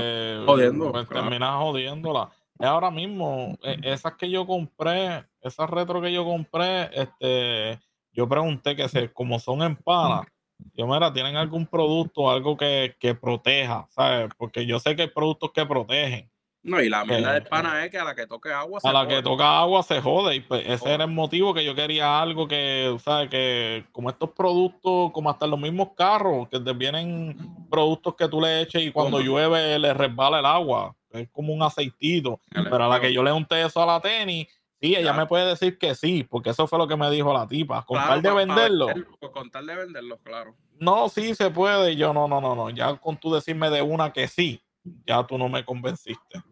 Jodiendo, 0.45 0.91
pues 0.91 1.07
terminas 1.09 1.55
jodiéndola. 1.57 2.29
Ahora 2.59 2.89
mismo, 2.89 3.57
e, 3.63 3.79
esas 3.83 4.13
que 4.13 4.29
yo 4.29 4.47
compré, 4.47 5.25
esas 5.41 5.69
retro 5.69 6.01
que 6.01 6.13
yo 6.13 6.23
compré, 6.23 6.89
este, 6.93 7.81
yo 8.13 8.29
pregunté 8.29 8.77
que 8.77 8.87
se, 8.87 9.11
como 9.11 9.39
son 9.39 9.61
en 9.61 9.75
pana, 9.75 10.25
yo, 10.73 10.87
mira, 10.87 11.11
¿tienen 11.13 11.35
algún 11.35 11.65
producto, 11.67 12.29
algo 12.29 12.57
que, 12.57 12.95
que 12.99 13.15
proteja? 13.15 13.87
¿Sabes? 13.89 14.29
Porque 14.37 14.65
yo 14.65 14.79
sé 14.79 14.95
que 14.95 15.03
hay 15.03 15.07
productos 15.09 15.51
que 15.51 15.65
protegen. 15.65 16.29
No, 16.63 16.81
y 16.81 16.87
la 16.87 17.03
mierda 17.03 17.33
del 17.33 17.43
pana 17.43 17.83
es 17.83 17.91
que 17.91 17.97
a 17.97 18.05
la 18.05 18.15
que 18.15 18.25
toque 18.25 18.49
agua 18.49 18.79
se 18.79 18.87
A 18.87 18.93
la 18.93 19.05
que 19.05 19.21
toca 19.21 19.59
agua 19.59 19.83
se 19.83 19.99
jode. 19.99 20.37
Y 20.37 20.39
pues 20.39 20.63
ese 20.65 20.93
era 20.93 21.03
el 21.03 21.11
motivo 21.11 21.53
que 21.53 21.65
yo 21.65 21.75
quería 21.75 22.21
algo 22.21 22.47
que, 22.47 22.95
¿sabes? 23.03 23.29
Que 23.29 23.85
como 23.91 24.09
estos 24.09 24.29
productos, 24.31 25.11
como 25.11 25.29
hasta 25.29 25.45
los 25.45 25.59
mismos 25.59 25.89
carros, 25.95 26.47
que 26.47 26.61
te 26.61 26.71
vienen 26.71 27.35
productos 27.69 28.15
que 28.15 28.29
tú 28.29 28.39
le 28.39 28.61
eches 28.61 28.81
y 28.81 28.91
cuando 28.91 29.19
llueve 29.19 29.77
le 29.77 29.93
resbala 29.93 30.39
el 30.39 30.45
agua. 30.45 30.95
Es 31.11 31.29
como 31.31 31.53
un 31.53 31.61
aceitito. 31.61 32.39
Pero 32.49 32.85
a 32.85 32.87
la 32.87 33.01
que 33.01 33.11
yo 33.11 33.23
le 33.23 33.33
unté 33.33 33.61
eso 33.61 33.83
a 33.83 33.85
la 33.85 33.99
tenis, 33.99 34.47
Sí, 34.83 34.97
ella 34.97 35.13
me 35.13 35.25
puede 35.27 35.45
decir 35.45 35.77
que 35.77 35.95
sí, 35.95 36.25
porque 36.25 36.49
eso 36.49 36.67
fue 36.67 36.77
lo 36.77 36.89
que 36.89 36.97
me 36.97 37.09
dijo 37.09 37.31
la 37.31 37.47
tipa. 37.47 37.85
Con 37.85 37.95
tal 37.95 38.21
de 38.21 38.33
venderlo. 38.33 38.87
con 39.31 39.49
tal 39.49 39.65
de 39.65 39.77
venderlo, 39.77 40.17
claro. 40.17 40.57
No, 40.77 41.07
sí 41.07 41.35
se 41.35 41.49
puede. 41.51 41.95
yo, 41.95 42.13
no, 42.13 42.27
no, 42.27 42.41
no, 42.41 42.53
no. 42.53 42.69
Ya 42.69 42.93
con 42.97 43.15
tú 43.15 43.33
decirme 43.33 43.69
de 43.69 43.81
una 43.81 44.11
que 44.11 44.27
sí, 44.27 44.61
ya 45.07 45.25
tú 45.25 45.37
no 45.37 45.47
me 45.47 45.63
convenciste. 45.63 46.43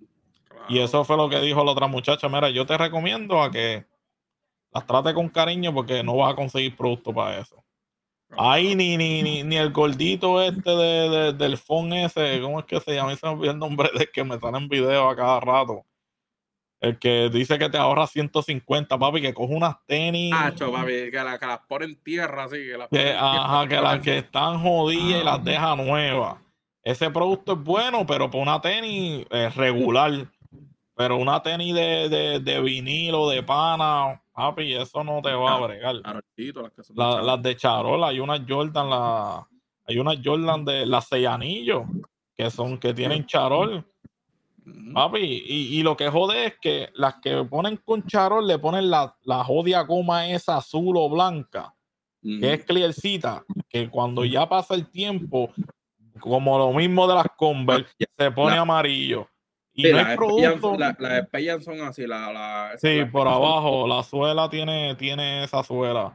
Y 0.69 0.79
eso 0.79 1.03
fue 1.03 1.17
lo 1.17 1.27
que 1.27 1.41
dijo 1.41 1.61
la 1.65 1.73
otra 1.73 1.87
muchacha. 1.87 2.29
Mira, 2.29 2.49
yo 2.49 2.65
te 2.65 2.77
recomiendo 2.77 3.43
a 3.43 3.51
que 3.51 3.85
las 4.71 4.85
trate 4.85 5.13
con 5.13 5.27
cariño 5.27 5.73
porque 5.73 6.01
no 6.01 6.15
vas 6.15 6.31
a 6.31 6.35
conseguir 6.37 6.77
producto 6.77 7.13
para 7.13 7.37
eso. 7.37 7.61
Ahí 8.37 8.75
ni, 8.75 8.95
ni, 8.95 9.23
ni, 9.23 9.43
ni 9.43 9.57
el 9.57 9.73
gordito 9.73 10.41
este 10.41 10.71
de, 10.71 11.33
del 11.33 11.57
phone 11.57 11.91
ese, 12.05 12.39
¿cómo 12.41 12.61
es 12.61 12.65
que 12.65 12.79
se 12.79 12.95
llama? 12.95 13.11
Ese 13.11 13.29
me 13.35 13.47
el 13.49 13.59
nombre 13.59 13.89
de 13.93 14.07
que 14.07 14.23
me 14.23 14.39
salen 14.39 14.69
videos 14.69 15.11
a 15.11 15.17
cada 15.17 15.41
rato. 15.41 15.83
El 16.81 16.97
que 16.97 17.29
dice 17.29 17.59
que 17.59 17.69
te 17.69 17.77
ahorra 17.77 18.07
150, 18.07 18.97
papi, 18.97 19.21
que 19.21 19.35
coge 19.35 19.53
unas 19.53 19.75
tenis. 19.85 20.33
Ah, 20.35 20.51
papi, 20.57 21.11
que, 21.11 21.21
la, 21.23 21.37
que, 21.37 21.45
las 21.45 21.59
pone 21.59 21.85
en 21.85 21.95
tierra, 22.01 22.45
así. 22.45 22.57
Que, 22.57 22.75
las 22.75 22.89
que 22.89 23.13
ajá, 23.13 23.67
que 23.67 23.75
las 23.75 23.99
que 23.99 24.17
están 24.17 24.59
jodidas 24.59 25.21
y 25.21 25.23
las 25.23 25.43
deja 25.43 25.75
nuevas. 25.75 26.37
Ese 26.81 27.11
producto 27.11 27.53
es 27.53 27.63
bueno, 27.63 28.03
pero 28.07 28.31
para 28.31 28.41
una 28.41 28.59
tenis 28.59 29.27
es 29.29 29.55
regular. 29.55 30.27
Pero 30.95 31.17
una 31.17 31.43
tenis 31.43 31.75
de, 31.75 32.09
de, 32.09 32.39
de 32.39 32.61
vinilo, 32.61 33.29
de 33.29 33.43
pana, 33.43 34.19
papi, 34.33 34.73
eso 34.73 35.03
no 35.03 35.21
te 35.21 35.33
va 35.33 35.57
a 35.57 35.59
bregar. 35.59 35.95
las, 36.95 37.41
de 37.43 37.55
Charol, 37.57 38.03
hay 38.03 38.19
unas 38.19 38.41
Jordan, 38.47 38.89
la, 38.89 39.47
hay 39.85 39.99
unas 39.99 40.17
Jordan 40.23 40.65
de 40.65 40.87
las 40.87 41.07
seis 41.07 41.27
anillos, 41.27 41.83
que 42.35 42.49
son, 42.49 42.79
que 42.79 42.91
tienen 42.91 43.27
Charol 43.27 43.85
Papi, 44.93 45.43
y, 45.47 45.81
lo 45.81 45.97
que 45.97 46.09
jode 46.09 46.45
es 46.45 46.59
que 46.61 46.89
las 46.93 47.15
que 47.15 47.43
ponen 47.45 47.77
con 47.77 48.05
charol 48.05 48.45
le 48.45 48.59
ponen 48.59 48.91
la, 48.91 49.15
la 49.23 49.43
jodia 49.43 49.81
goma 49.81 50.29
esa 50.29 50.57
azul 50.57 50.97
o 50.97 51.09
blanca, 51.09 51.73
que 52.21 52.53
es 52.53 52.65
clearcita, 52.65 53.43
que 53.67 53.89
cuando 53.89 54.23
ya 54.23 54.47
pasa 54.47 54.75
el 54.75 54.87
tiempo, 54.89 55.51
como 56.19 56.57
lo 56.59 56.71
mismo 56.73 57.07
de 57.07 57.15
las 57.15 57.27
Converse, 57.35 57.91
se 58.17 58.31
pone 58.31 58.57
amarillo. 58.57 59.27
Y 59.73 59.91
no 59.91 59.97
hay 59.97 60.15
producto. 60.15 60.77
Las 60.77 60.99
espellas 60.99 61.63
son 61.63 61.81
así, 61.81 62.05
la, 62.05 62.31
la 62.31 62.71
Sí, 62.77 63.03
por 63.05 63.27
abajo, 63.27 63.87
la 63.87 64.03
suela 64.03 64.49
tiene, 64.49 64.95
tiene 64.95 65.43
esa 65.43 65.63
suela. 65.63 66.13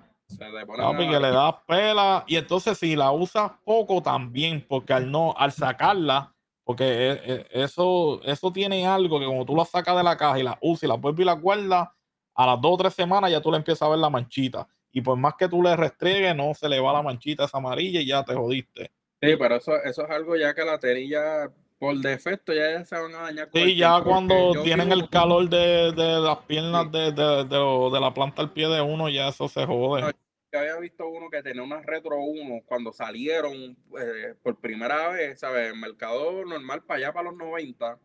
Papi, 0.77 1.09
que 1.09 1.21
le 1.21 1.31
das 1.31 1.55
pela. 1.67 2.25
Y 2.27 2.37
entonces 2.37 2.79
si 2.79 2.95
la 2.95 3.11
usas 3.11 3.53
poco 3.65 4.03
también, 4.03 4.65
porque 4.69 4.93
al 4.93 5.11
no, 5.11 5.35
al 5.37 5.53
sacarla, 5.53 6.36
porque 6.67 6.85
e, 6.85 7.13
e, 7.13 7.47
eso, 7.63 8.21
eso 8.25 8.53
tiene 8.53 8.85
algo 8.85 9.21
que 9.21 9.25
como 9.25 9.47
tú 9.47 9.55
la 9.55 9.65
sacas 9.65 9.97
de 9.97 10.03
la 10.03 10.17
caja 10.17 10.41
y 10.41 10.43
la 10.43 10.59
usas 10.61 10.83
y 10.83 10.87
la 10.89 10.95
vuelves 10.95 11.23
y 11.23 11.25
la 11.25 11.35
guardas, 11.35 11.89
a 12.35 12.47
las 12.47 12.61
dos 12.61 12.73
o 12.73 12.77
tres 12.77 12.93
semanas 12.93 13.31
ya 13.31 13.41
tú 13.41 13.53
le 13.53 13.59
empiezas 13.59 13.83
a 13.83 13.89
ver 13.89 14.01
la 14.01 14.11
manchita. 14.11 14.67
Y 14.91 15.01
por 15.01 15.17
más 15.17 15.35
que 15.39 15.49
tú 15.49 15.63
le 15.63 15.77
restriegues, 15.77 16.35
no 16.35 16.53
se 16.55 16.69
le 16.69 16.81
va 16.81 16.93
la 16.93 17.03
manchita 17.03 17.45
esa 17.45 17.59
amarilla 17.59 18.01
y 18.01 18.07
ya 18.07 18.25
te 18.25 18.35
jodiste. 18.35 18.91
Sí, 19.23 19.37
pero 19.39 19.57
eso, 19.57 19.77
eso 19.85 20.05
es 20.05 20.11
algo 20.11 20.35
ya 20.35 20.55
que 20.55 20.65
la 20.65 20.79
terilla 20.81 21.53
por 21.79 21.97
defecto 21.99 22.53
ya 22.53 22.85
se 22.85 22.97
van 22.97 23.15
a 23.15 23.19
dañar. 23.23 23.49
Sí, 23.55 23.77
ya 23.77 24.01
cuando 24.03 24.61
tienen 24.65 24.91
el 24.91 25.09
calor 25.09 25.49
de, 25.49 25.93
las 25.95 26.39
piernas 26.39 26.91
de, 26.91 27.13
de, 27.13 28.01
la 28.01 28.13
planta 28.13 28.43
al 28.43 28.51
pie 28.51 28.67
de 28.67 28.81
uno, 28.81 29.09
ya 29.09 29.29
eso 29.29 29.47
se 29.49 29.65
jode 29.65 30.13
había 30.57 30.77
visto 30.79 31.09
uno 31.09 31.31
que 31.31 31.43
tenía 31.43 31.63
unas 31.63 31.85
Retro 31.85 32.19
1 32.19 32.63
cuando 32.67 32.93
salieron 32.93 33.77
eh, 34.01 34.35
por 34.43 34.61
primera 34.61 35.09
vez, 35.09 35.41
¿sabes? 35.41 35.73
El 35.73 35.79
mercado 35.79 36.45
normal 36.45 36.83
para 36.85 36.99
allá, 36.99 37.13
para 37.13 37.31
los 37.31 37.39
90, 37.39 37.99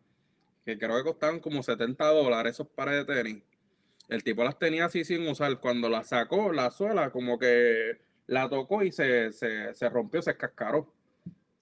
que 0.64 0.78
creo 0.78 0.96
que 0.96 1.04
costaban 1.04 1.40
como 1.40 1.62
70 1.62 2.04
dólares 2.06 2.54
esos 2.54 2.68
pares 2.68 3.06
de 3.06 3.14
tenis. 3.14 3.42
El 4.08 4.22
tipo 4.22 4.44
las 4.44 4.58
tenía 4.58 4.86
así 4.86 5.04
sin 5.04 5.26
usar. 5.26 5.58
Cuando 5.60 5.88
la 5.88 6.04
sacó, 6.04 6.52
la 6.52 6.70
suela, 6.70 7.10
como 7.10 7.38
que 7.38 7.98
la 8.26 8.48
tocó 8.48 8.82
y 8.82 8.92
se, 8.92 9.32
se, 9.32 9.88
rompió, 9.88 10.20
se 10.22 10.36
cascaró. 10.36 10.92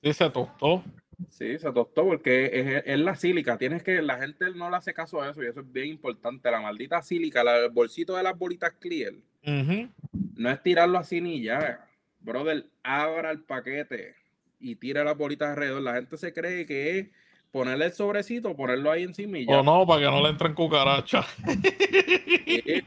Sí, 0.02 0.12
se 0.12 0.30
tostó. 0.30 0.82
Sí, 1.28 1.58
se 1.58 1.72
tostó 1.72 2.06
porque 2.06 2.82
es, 2.84 2.98
la 2.98 3.14
sílica. 3.14 3.58
Tienes 3.58 3.82
que, 3.82 4.00
la 4.02 4.18
gente 4.18 4.50
no 4.54 4.70
le 4.70 4.76
hace 4.76 4.94
caso 4.94 5.20
a 5.20 5.30
eso 5.30 5.42
y 5.42 5.46
eso 5.46 5.60
es 5.60 5.72
bien 5.72 5.88
importante. 5.88 6.50
La 6.50 6.60
maldita 6.60 7.02
sílica, 7.02 7.42
el 7.42 7.70
bolsito 7.70 8.16
de 8.16 8.22
las 8.22 8.38
bolitas 8.38 8.72
clear. 8.78 9.12
No 9.42 10.50
es 10.50 10.62
tirarlo 10.62 10.98
así 10.98 11.20
ni 11.20 11.42
ya. 11.42 11.86
Brother, 12.20 12.66
abra 12.82 13.30
el 13.30 13.42
paquete 13.42 14.14
y 14.58 14.76
tira 14.76 15.04
las 15.04 15.16
bolitas 15.16 15.50
alrededor. 15.50 15.82
La 15.82 15.94
gente 15.94 16.16
se 16.16 16.32
cree 16.32 16.66
que 16.66 16.98
es 16.98 17.08
ponerle 17.50 17.86
el 17.86 17.92
sobrecito, 17.92 18.56
ponerlo 18.56 18.90
ahí 18.90 19.02
encima 19.02 19.38
y 19.38 19.46
ya. 19.46 19.60
O 19.60 19.62
no, 19.62 19.86
para 19.86 20.00
que 20.02 20.10
no 20.10 20.22
le 20.22 20.28
entren 20.28 20.54
cucarachas. 20.54 21.26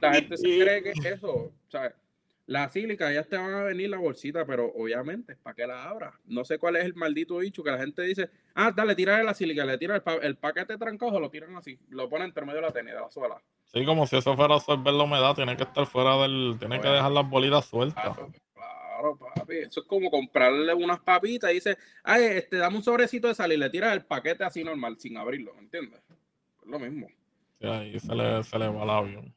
la 0.02 0.14
gente 0.14 0.38
se 0.38 0.48
cree 0.60 0.84
que 0.84 0.92
es 0.92 1.06
eso. 1.06 1.52
La 2.46 2.68
sílica 2.70 3.12
ya 3.12 3.24
te 3.24 3.38
van 3.38 3.54
a 3.54 3.64
venir 3.64 3.90
la 3.90 3.98
bolsita, 3.98 4.46
pero 4.46 4.72
obviamente, 4.76 5.38
¿para 5.38 5.56
que 5.56 5.66
la 5.66 5.86
abra? 5.86 6.20
No 6.26 6.44
sé 6.44 6.58
cuál 6.58 6.76
es 6.76 6.86
el 6.86 6.94
maldito 6.94 7.40
dicho 7.40 7.64
que 7.64 7.72
la 7.72 7.78
gente 7.78 8.02
dice, 8.02 8.30
ah, 8.56 8.72
dale, 8.76 8.96
tira 8.96 9.24
la 9.24 9.34
sílica, 9.34 9.64
le 9.64 9.78
tira 9.78 10.04
el, 10.22 10.36
paquete 10.36 10.78
trancado, 10.78 11.20
lo 11.20 11.30
tiran 11.30 11.56
así, 11.56 11.80
lo 11.90 12.10
ponen 12.10 12.28
entre 12.28 12.46
medio 12.46 12.60
de 12.60 12.68
la 12.68 12.74
tenis, 12.74 12.94
de 12.94 13.00
la 13.00 13.10
suela. 13.10 13.42
Sí, 13.66 13.86
como 13.86 14.06
si 14.06 14.18
eso 14.18 14.36
fuera 14.36 14.56
a 14.56 14.58
absorber 14.58 14.94
la 14.94 15.04
humedad, 15.04 15.36
tiene 15.36 15.56
que 15.56 15.64
estar 15.64 15.86
fuera 15.86 16.18
del. 16.18 16.58
Tiene 16.60 16.80
que 16.80 16.88
dejar 16.88 17.12
las 17.12 17.28
bolitas 17.28 17.66
sueltas. 17.66 18.16
Claro, 18.54 19.18
papi. 19.18 19.60
Eso 19.60 19.80
es 19.80 19.88
como 19.88 20.12
comprarle 20.12 20.74
unas 20.74 21.00
papitas 21.00 21.50
y 21.50 21.56
dice, 21.56 21.78
ay, 22.04 22.24
este, 22.24 22.58
dame 22.58 22.78
un 22.78 22.84
sobrecito 22.84 23.30
de 23.30 23.36
sal 23.36 23.52
y 23.52 23.58
le 23.58 23.70
tiras 23.70 23.94
el 23.94 24.06
paquete 24.06 24.44
así 24.44 24.64
normal, 24.64 24.98
sin 25.00 25.18
abrirlo, 25.18 25.54
¿me 25.56 25.62
entiendes? 25.62 26.02
Es 26.62 26.68
lo 26.68 26.78
mismo. 26.78 27.08
Sí, 27.60 27.68
ahí 27.68 28.00
se 28.00 28.14
le, 28.14 28.44
se 28.44 28.60
le 28.60 28.68
va 28.68 28.84
el 28.84 28.90
avión. 28.90 29.34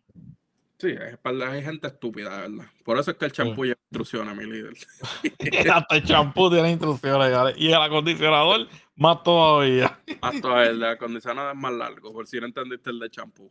Sí, 0.79 0.89
hay 1.25 1.63
gente 1.63 1.87
estúpida, 1.87 2.41
¿verdad? 2.41 2.67
Por 2.85 2.99
eso 2.99 3.11
es 3.11 3.17
que 3.17 3.25
el 3.25 3.33
champú 3.33 3.65
lleva 3.65 3.79
instrucciones, 3.91 4.37
mi 4.37 4.45
líder. 4.45 4.75
Hasta 5.73 5.97
el 5.97 6.05
champú 6.05 6.51
tiene 6.51 6.73
instrucciones, 6.73 7.33
y 7.57 7.69
el 7.69 7.75
acondicionador 7.75 8.69
más 8.95 9.23
todavía. 9.23 9.99
Más 10.21 10.41
todavía, 10.41 10.71
el 10.71 10.85
acondicionador 10.85 11.55
es 11.55 11.61
más 11.61 11.73
largo, 11.73 12.13
por 12.13 12.27
si 12.27 12.39
no 12.41 12.47
entendiste 12.47 12.91
el 12.91 12.99
de 12.99 13.11
champú. 13.11 13.51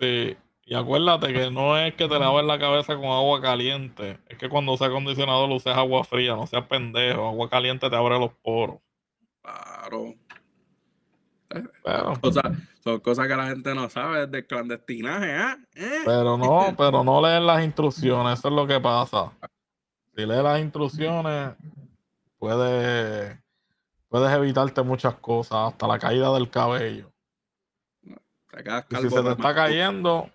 Sí, 0.00 0.36
y 0.64 0.74
acuérdate 0.74 1.32
que 1.32 1.52
no 1.52 1.78
es 1.78 1.94
que 1.94 2.08
te 2.08 2.18
laves 2.18 2.44
la 2.44 2.58
cabeza 2.58 2.96
con 2.96 3.04
agua 3.04 3.40
caliente, 3.40 4.18
es 4.28 4.36
que 4.36 4.48
cuando 4.48 4.72
uses 4.72 4.88
acondicionado 4.88 5.46
lo 5.46 5.54
uses 5.54 5.72
agua 5.72 6.02
fría, 6.02 6.34
no 6.34 6.48
seas 6.48 6.66
pendejo, 6.66 7.28
agua 7.28 7.48
caliente 7.48 7.88
te 7.88 7.94
abre 7.94 8.18
los 8.18 8.32
poros. 8.42 8.78
Claro. 9.40 10.14
Son 12.86 13.00
cosas 13.00 13.26
que 13.26 13.36
la 13.36 13.48
gente 13.48 13.74
no 13.74 13.90
sabe 13.90 14.26
de 14.26 14.46
clandestinaje, 14.46 15.36
¿eh? 15.36 15.56
¿eh? 15.74 16.02
Pero 16.04 16.38
no, 16.38 16.74
pero 16.78 17.02
no 17.02 17.20
leen 17.20 17.46
las 17.46 17.64
instrucciones, 17.64 18.38
eso 18.38 18.48
es 18.48 18.54
lo 18.54 18.66
que 18.66 18.80
pasa. 18.80 19.32
Si 20.14 20.24
lees 20.24 20.42
las 20.42 20.60
instrucciones, 20.60 21.54
puedes, 22.38 23.38
puedes 24.08 24.32
evitarte 24.32 24.82
muchas 24.82 25.16
cosas, 25.16 25.72
hasta 25.72 25.86
la 25.86 25.98
caída 25.98 26.32
del 26.32 26.48
cabello 26.48 27.12
si 29.00 29.10
se 29.10 29.22
te 29.22 29.30
está 29.30 29.54
cayendo, 29.54 30.30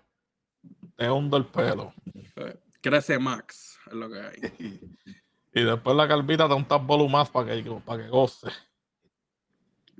te 0.96 1.10
hundo 1.10 1.36
el 1.36 1.46
pelo. 1.46 1.92
Crece 2.80 3.18
Max, 3.18 3.78
es 3.86 3.92
lo 3.92 4.08
que 4.08 4.20
hay. 4.20 4.36
y 5.54 5.62
después 5.62 5.96
la 5.96 6.08
calvita 6.08 6.48
te 6.48 6.54
untas 6.54 6.84
volumas 6.84 7.30
para 7.30 7.46
que, 7.46 7.80
para 7.84 8.02
que 8.02 8.08
goce. 8.08 8.48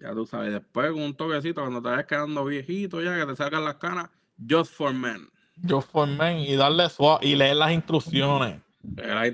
Ya 0.02 0.12
tú 0.12 0.26
sabes, 0.26 0.52
después 0.52 0.90
con 0.90 1.02
un 1.02 1.14
toquecito, 1.14 1.60
cuando 1.60 1.80
te 1.80 1.88
vayas 1.88 2.06
quedando 2.06 2.44
viejito 2.44 3.00
ya, 3.00 3.16
que 3.20 3.26
te 3.26 3.36
salgan 3.36 3.64
las 3.64 3.76
canas, 3.76 4.10
Just 4.50 4.72
for 4.72 4.92
Men. 4.92 5.28
Just 5.68 5.92
for 5.92 6.08
Men 6.08 6.40
y 6.40 6.56
darle 6.56 6.88
suave 6.88 7.24
y 7.24 7.36
leer 7.36 7.54
las 7.56 7.70
instrucciones. 7.70 8.60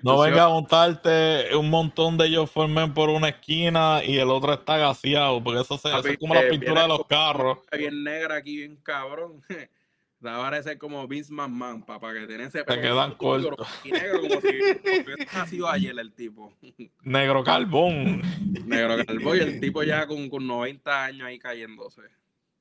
No 0.02 0.18
venga 0.20 0.44
a 0.44 0.48
montarte 0.50 1.56
un 1.56 1.70
montón 1.70 2.18
de 2.18 2.26
ellos 2.26 2.50
formen 2.50 2.92
por 2.92 3.08
una 3.08 3.30
esquina 3.30 4.02
y 4.04 4.18
el 4.18 4.28
otro 4.28 4.52
está 4.52 4.76
gaseado, 4.76 5.42
porque 5.42 5.62
eso, 5.62 5.78
se, 5.78 5.88
es 5.88 6.18
como 6.18 6.34
la 6.34 6.50
pintura 6.50 6.82
de 6.82 6.88
los 6.88 7.06
carros. 7.06 7.60
Bien 7.72 8.04
negra 8.04 8.36
aquí, 8.36 8.58
bien 8.58 8.76
cabrón. 8.82 9.42
Va 10.24 10.36
a 10.36 10.50
parecer 10.50 10.78
como 10.78 11.06
Vince 11.06 11.32
McMahon, 11.32 11.82
para 11.82 12.12
que 12.12 12.26
tenga 12.26 12.44
ese. 12.44 12.64
Se 12.64 12.80
quedan 12.80 13.14
cortos. 13.14 13.68
Y 13.84 13.92
negro 13.92 14.20
como 14.20 14.40
si 14.40 14.48
hubiera 14.48 15.24
nacido 15.32 15.68
ayer 15.70 15.96
el 15.98 16.12
tipo. 16.12 16.52
Negro 17.02 17.44
carbón. 17.44 18.22
Negro 18.66 18.96
carbón 19.06 19.36
y 19.36 19.40
el 19.40 19.60
tipo 19.60 19.82
ya 19.84 20.06
con, 20.06 20.28
con 20.28 20.46
90 20.46 21.04
años 21.04 21.26
ahí 21.26 21.38
cayéndose. 21.38 22.02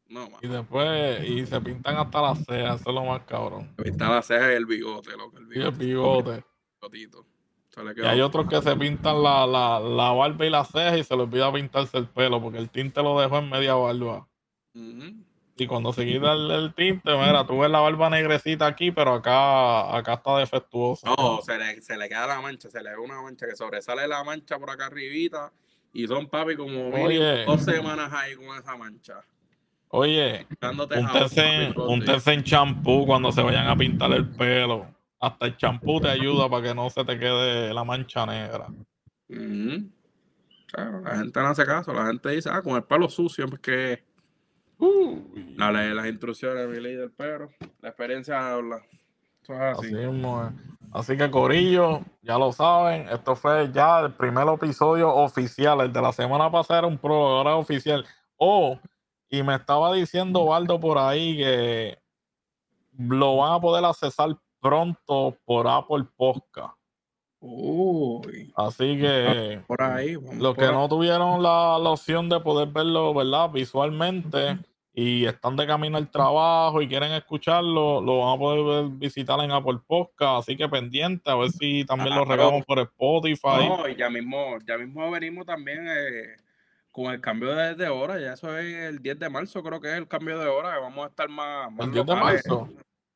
No, 0.09 0.29
y 0.41 0.47
después, 0.47 1.27
y 1.27 1.45
se 1.45 1.59
pintan 1.59 1.97
hasta 1.97 2.21
las 2.21 2.45
cejas, 2.45 2.79
eso 2.79 2.89
es 2.91 2.95
lo 2.95 3.03
más 3.03 3.23
cabrón. 3.23 3.73
Se 3.75 3.83
pintan 3.83 4.11
las 4.11 4.25
cejas 4.25 4.51
y 4.51 4.55
el 4.55 4.65
bigote, 4.65 5.17
lo 5.17 5.29
que 5.29 5.37
el 5.37 5.47
bigote. 5.47 5.63
Y 5.63 5.67
el 5.67 5.71
bigote. 5.89 6.43
Y 7.95 8.01
hay 8.01 8.21
otros 8.21 8.47
que 8.47 8.61
se 8.61 8.75
pintan 8.75 9.21
la, 9.21 9.45
la, 9.45 9.79
la, 9.79 10.11
barba 10.11 10.45
y 10.45 10.49
la 10.49 10.63
ceja 10.63 10.97
y 10.97 11.03
se 11.03 11.15
les 11.15 11.23
olvida 11.23 11.51
pintarse 11.51 11.97
el 11.97 12.07
pelo 12.07 12.41
porque 12.41 12.57
el 12.57 12.69
tinte 12.69 13.03
lo 13.03 13.19
dejó 13.19 13.39
en 13.39 13.49
media 13.49 13.75
barba. 13.75 14.27
Y 15.57 15.65
cuando 15.67 15.91
se 15.91 16.05
quita 16.05 16.33
el, 16.33 16.73
tinte, 16.75 17.11
mira, 17.17 17.45
tú 17.45 17.59
ves 17.59 17.71
la 17.71 17.79
barba 17.79 18.09
negrecita 18.09 18.67
aquí, 18.67 18.91
pero 18.91 19.15
acá, 19.15 19.95
acá 19.97 20.13
está 20.13 20.37
defectuosa. 20.37 21.09
No, 21.17 21.41
se 21.41 21.57
le, 21.57 21.81
se 21.81 21.97
le 21.97 22.07
queda 22.07 22.27
la 22.27 22.41
mancha, 22.41 22.69
se 22.69 22.81
le 22.83 22.91
ve 22.91 22.97
una 22.97 23.21
mancha 23.21 23.47
que 23.47 23.55
sobresale 23.55 24.07
la 24.07 24.23
mancha 24.23 24.59
por 24.59 24.69
acá 24.69 24.85
arribita 24.85 25.51
y 25.93 26.05
son 26.05 26.27
papi 26.27 26.55
como 26.55 26.91
dos 27.45 27.63
semanas 27.63 28.13
ahí 28.13 28.35
con 28.35 28.55
esa 28.55 28.75
mancha. 28.77 29.21
Oye, 29.89 30.45
un 31.75 32.03
tercer 32.05 32.33
en 32.33 32.43
champú 32.43 33.05
cuando 33.05 33.31
se 33.31 33.41
vayan 33.41 33.67
a 33.67 33.75
pintar 33.75 34.11
el 34.11 34.29
pelo. 34.29 34.93
Hasta 35.19 35.47
el 35.47 35.57
champú 35.57 35.99
te 35.99 36.09
ayuda 36.09 36.49
para 36.49 36.67
que 36.67 36.75
no 36.75 36.89
se 36.89 37.03
te 37.03 37.17
quede 37.17 37.73
la 37.73 37.83
mancha 37.83 38.25
negra. 38.25 38.67
la 39.27 41.15
gente 41.15 41.39
no 41.39 41.47
hace 41.47 41.65
caso, 41.65 41.93
la 41.93 42.05
gente 42.05 42.29
dice, 42.29 42.49
ah, 42.51 42.61
con 42.61 42.75
el 42.75 42.83
pelo 42.83 43.09
sucio, 43.09 43.47
pues 43.47 43.61
que. 43.61 44.03
No 44.79 45.71
lee 45.71 45.93
las 45.93 46.07
instrucciones, 46.07 46.67
mi 46.67 46.79
líder, 46.79 47.11
pero 47.17 47.49
la 47.81 47.89
experiencia 47.89 48.53
habla. 48.53 48.81
así. 49.49 49.93
mismo 49.93 50.51
Así 50.91 51.17
que 51.17 51.29
Corillo, 51.29 52.01
ya 52.21 52.37
lo 52.37 52.51
saben, 52.53 53.09
esto 53.09 53.35
fue 53.35 53.69
ya 53.71 53.99
el 53.99 54.13
primer 54.13 54.47
episodio 54.47 55.13
oficial. 55.13 55.81
El 55.81 55.91
de 55.91 56.01
la 56.01 56.13
semana 56.13 56.49
pasada 56.49 56.79
era 56.79 56.87
un 56.87 56.97
pro, 56.97 57.13
ahora 57.13 57.55
oficial. 57.55 58.05
Oh, 58.37 58.79
y 59.29 59.43
me 59.43 59.55
estaba 59.55 59.93
diciendo 59.93 60.43
Waldo 60.43 60.79
por 60.79 60.97
ahí 60.97 61.37
que 61.37 61.97
lo 62.97 63.37
van 63.37 63.53
a 63.53 63.59
poder 63.59 63.83
accesar 63.83 64.37
pronto 64.61 65.37
por 65.45 65.67
Apple 65.67 66.05
Podcast. 66.15 66.76
Uy. 67.49 68.51
Así 68.55 68.99
que 68.99 69.61
por 69.67 69.81
ahí, 69.81 70.17
los 70.37 70.55
que 70.55 70.65
no 70.65 70.89
tuvieron 70.89 71.41
la, 71.41 71.79
la, 71.81 71.91
opción 71.91 72.27
de 72.27 72.41
poder 72.41 72.67
verlo, 72.67 73.13
¿verdad? 73.13 73.49
Visualmente 73.49 74.57
y 74.93 75.25
están 75.25 75.55
de 75.55 75.67
camino 75.67 75.97
al 75.97 76.09
trabajo 76.09 76.81
y 76.81 76.87
quieren 76.87 77.11
escucharlo, 77.11 78.01
lo 78.01 78.19
van 78.19 78.35
a 78.35 78.39
poder 78.39 78.89
visitar 78.89 79.39
en 79.41 79.51
Apple 79.51 79.77
Podcast, 79.85 80.39
así 80.39 80.57
que 80.57 80.67
pendiente 80.67 81.29
a 81.29 81.35
ver 81.35 81.51
si 81.51 81.85
también 81.85 82.15
lo 82.15 82.25
regamos 82.25 82.65
por 82.65 82.79
Spotify. 82.79 83.69
No, 83.69 83.87
y 83.87 83.95
ya 83.95 84.09
mismo, 84.09 84.57
ya 84.67 84.77
mismo 84.77 85.09
venimos 85.11 85.45
también 85.45 85.85
eh, 85.87 86.35
con 86.91 87.13
el 87.13 87.21
cambio 87.21 87.55
de, 87.55 87.87
hora, 87.89 88.19
ya 88.19 88.33
eso 88.33 88.57
es 88.57 88.73
el 88.73 88.99
10 88.99 89.19
de 89.19 89.29
marzo, 89.29 89.61
creo 89.61 89.79
que 89.79 89.89
es 89.89 89.97
el 89.99 90.07
cambio 90.07 90.39
de 90.39 90.47
hora, 90.47 90.79
vamos 90.79 91.05
a 91.05 91.09
estar 91.09 91.29
más, 91.29 91.71
el 91.79 91.91
10 91.91 92.05
de 92.05 92.15
marzo. 92.15 92.69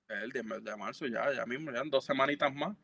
El 0.07 0.31
10 0.31 0.63
de 0.63 0.75
marzo 0.77 1.07
ya, 1.07 1.33
ya 1.33 1.45
mismo, 1.47 1.71
ya 1.71 1.79
en 1.79 1.89
dos 1.89 2.05
semanitas 2.05 2.53
más 2.53 2.77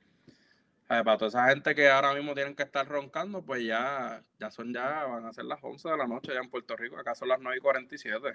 para 0.88 1.18
toda 1.18 1.28
esa 1.28 1.50
gente 1.50 1.76
que 1.76 1.90
ahora 1.90 2.14
mismo 2.14 2.34
tienen 2.34 2.56
que 2.56 2.64
estar 2.64 2.88
roncando, 2.88 3.42
pues 3.42 3.64
ya, 3.66 4.22
ya 4.40 4.50
son 4.50 4.74
ya, 4.74 5.06
van 5.06 5.26
a 5.26 5.34
ser 5.34 5.46
las 5.46 5.60
11 5.62 5.90
de 5.90 5.98
la 5.98 6.08
noche 6.08 6.34
ya 6.34 6.40
en 6.40 6.50
Puerto 6.50 6.76
Rico, 6.78 6.98
acá 6.98 7.14
son 7.14 7.28
las 7.28 7.40
9 7.42 7.58
y 7.58 7.62
47. 7.62 8.28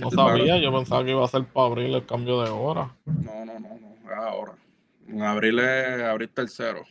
no 0.00 0.10
sabía, 0.10 0.56
yo 0.56 0.72
pensaba 0.72 1.04
que 1.04 1.10
iba 1.10 1.24
a 1.24 1.28
ser 1.28 1.44
para 1.44 1.66
abril 1.66 1.94
el 1.94 2.06
cambio 2.06 2.42
de 2.42 2.50
hora. 2.50 2.96
No, 3.04 3.44
no, 3.44 3.60
no, 3.60 3.78
no, 3.78 4.10
es 4.10 4.18
ahora. 4.18 4.54
En 5.06 5.22
abril 5.22 5.58
es 5.58 6.02
abril 6.02 6.30
tercero. 6.30 6.82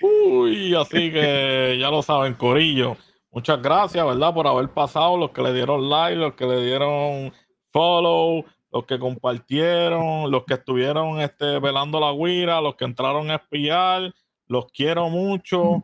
Uy, 0.00 0.74
así 0.74 1.10
que 1.10 1.76
ya 1.80 1.90
lo 1.90 2.02
saben, 2.02 2.34
Corillo. 2.34 2.96
Muchas 3.32 3.60
gracias, 3.60 4.06
¿verdad? 4.06 4.32
Por 4.32 4.46
haber 4.46 4.68
pasado, 4.70 5.16
los 5.16 5.30
que 5.32 5.42
le 5.42 5.52
dieron 5.52 5.90
like, 5.90 6.16
los 6.16 6.34
que 6.34 6.46
le 6.46 6.64
dieron 6.64 7.32
follow, 7.72 8.44
los 8.70 8.84
que 8.84 8.98
compartieron, 8.98 10.30
los 10.30 10.44
que 10.44 10.54
estuvieron 10.54 11.20
este, 11.20 11.58
velando 11.58 12.00
la 12.00 12.12
guira, 12.12 12.60
los 12.60 12.76
que 12.76 12.84
entraron 12.84 13.30
a 13.30 13.36
espiar, 13.36 14.12
los 14.48 14.66
quiero 14.72 15.08
mucho. 15.08 15.82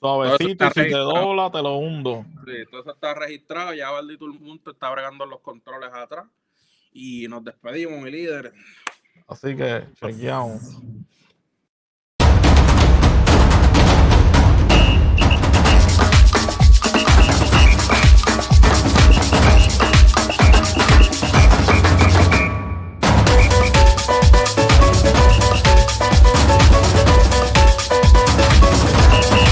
Suavecito, 0.00 0.68
si 0.70 0.82
te 0.82 0.90
dobla, 0.90 1.50
te 1.52 1.62
lo 1.62 1.76
hundo. 1.76 2.24
Sí, 2.44 2.52
todo 2.70 2.80
eso 2.80 2.92
está 2.92 3.14
registrado, 3.14 3.72
ya 3.72 3.90
Valdito 3.90 4.24
el 4.26 4.32
mundo 4.32 4.72
está 4.72 4.90
bregando 4.90 5.24
los 5.26 5.40
controles 5.40 5.90
atrás. 5.92 6.26
Y 6.92 7.28
nos 7.28 7.44
despedimos, 7.44 8.02
mi 8.02 8.10
líder. 8.10 8.52
Así 9.28 9.56
que 9.56 9.86
chequeamos. 9.94 10.60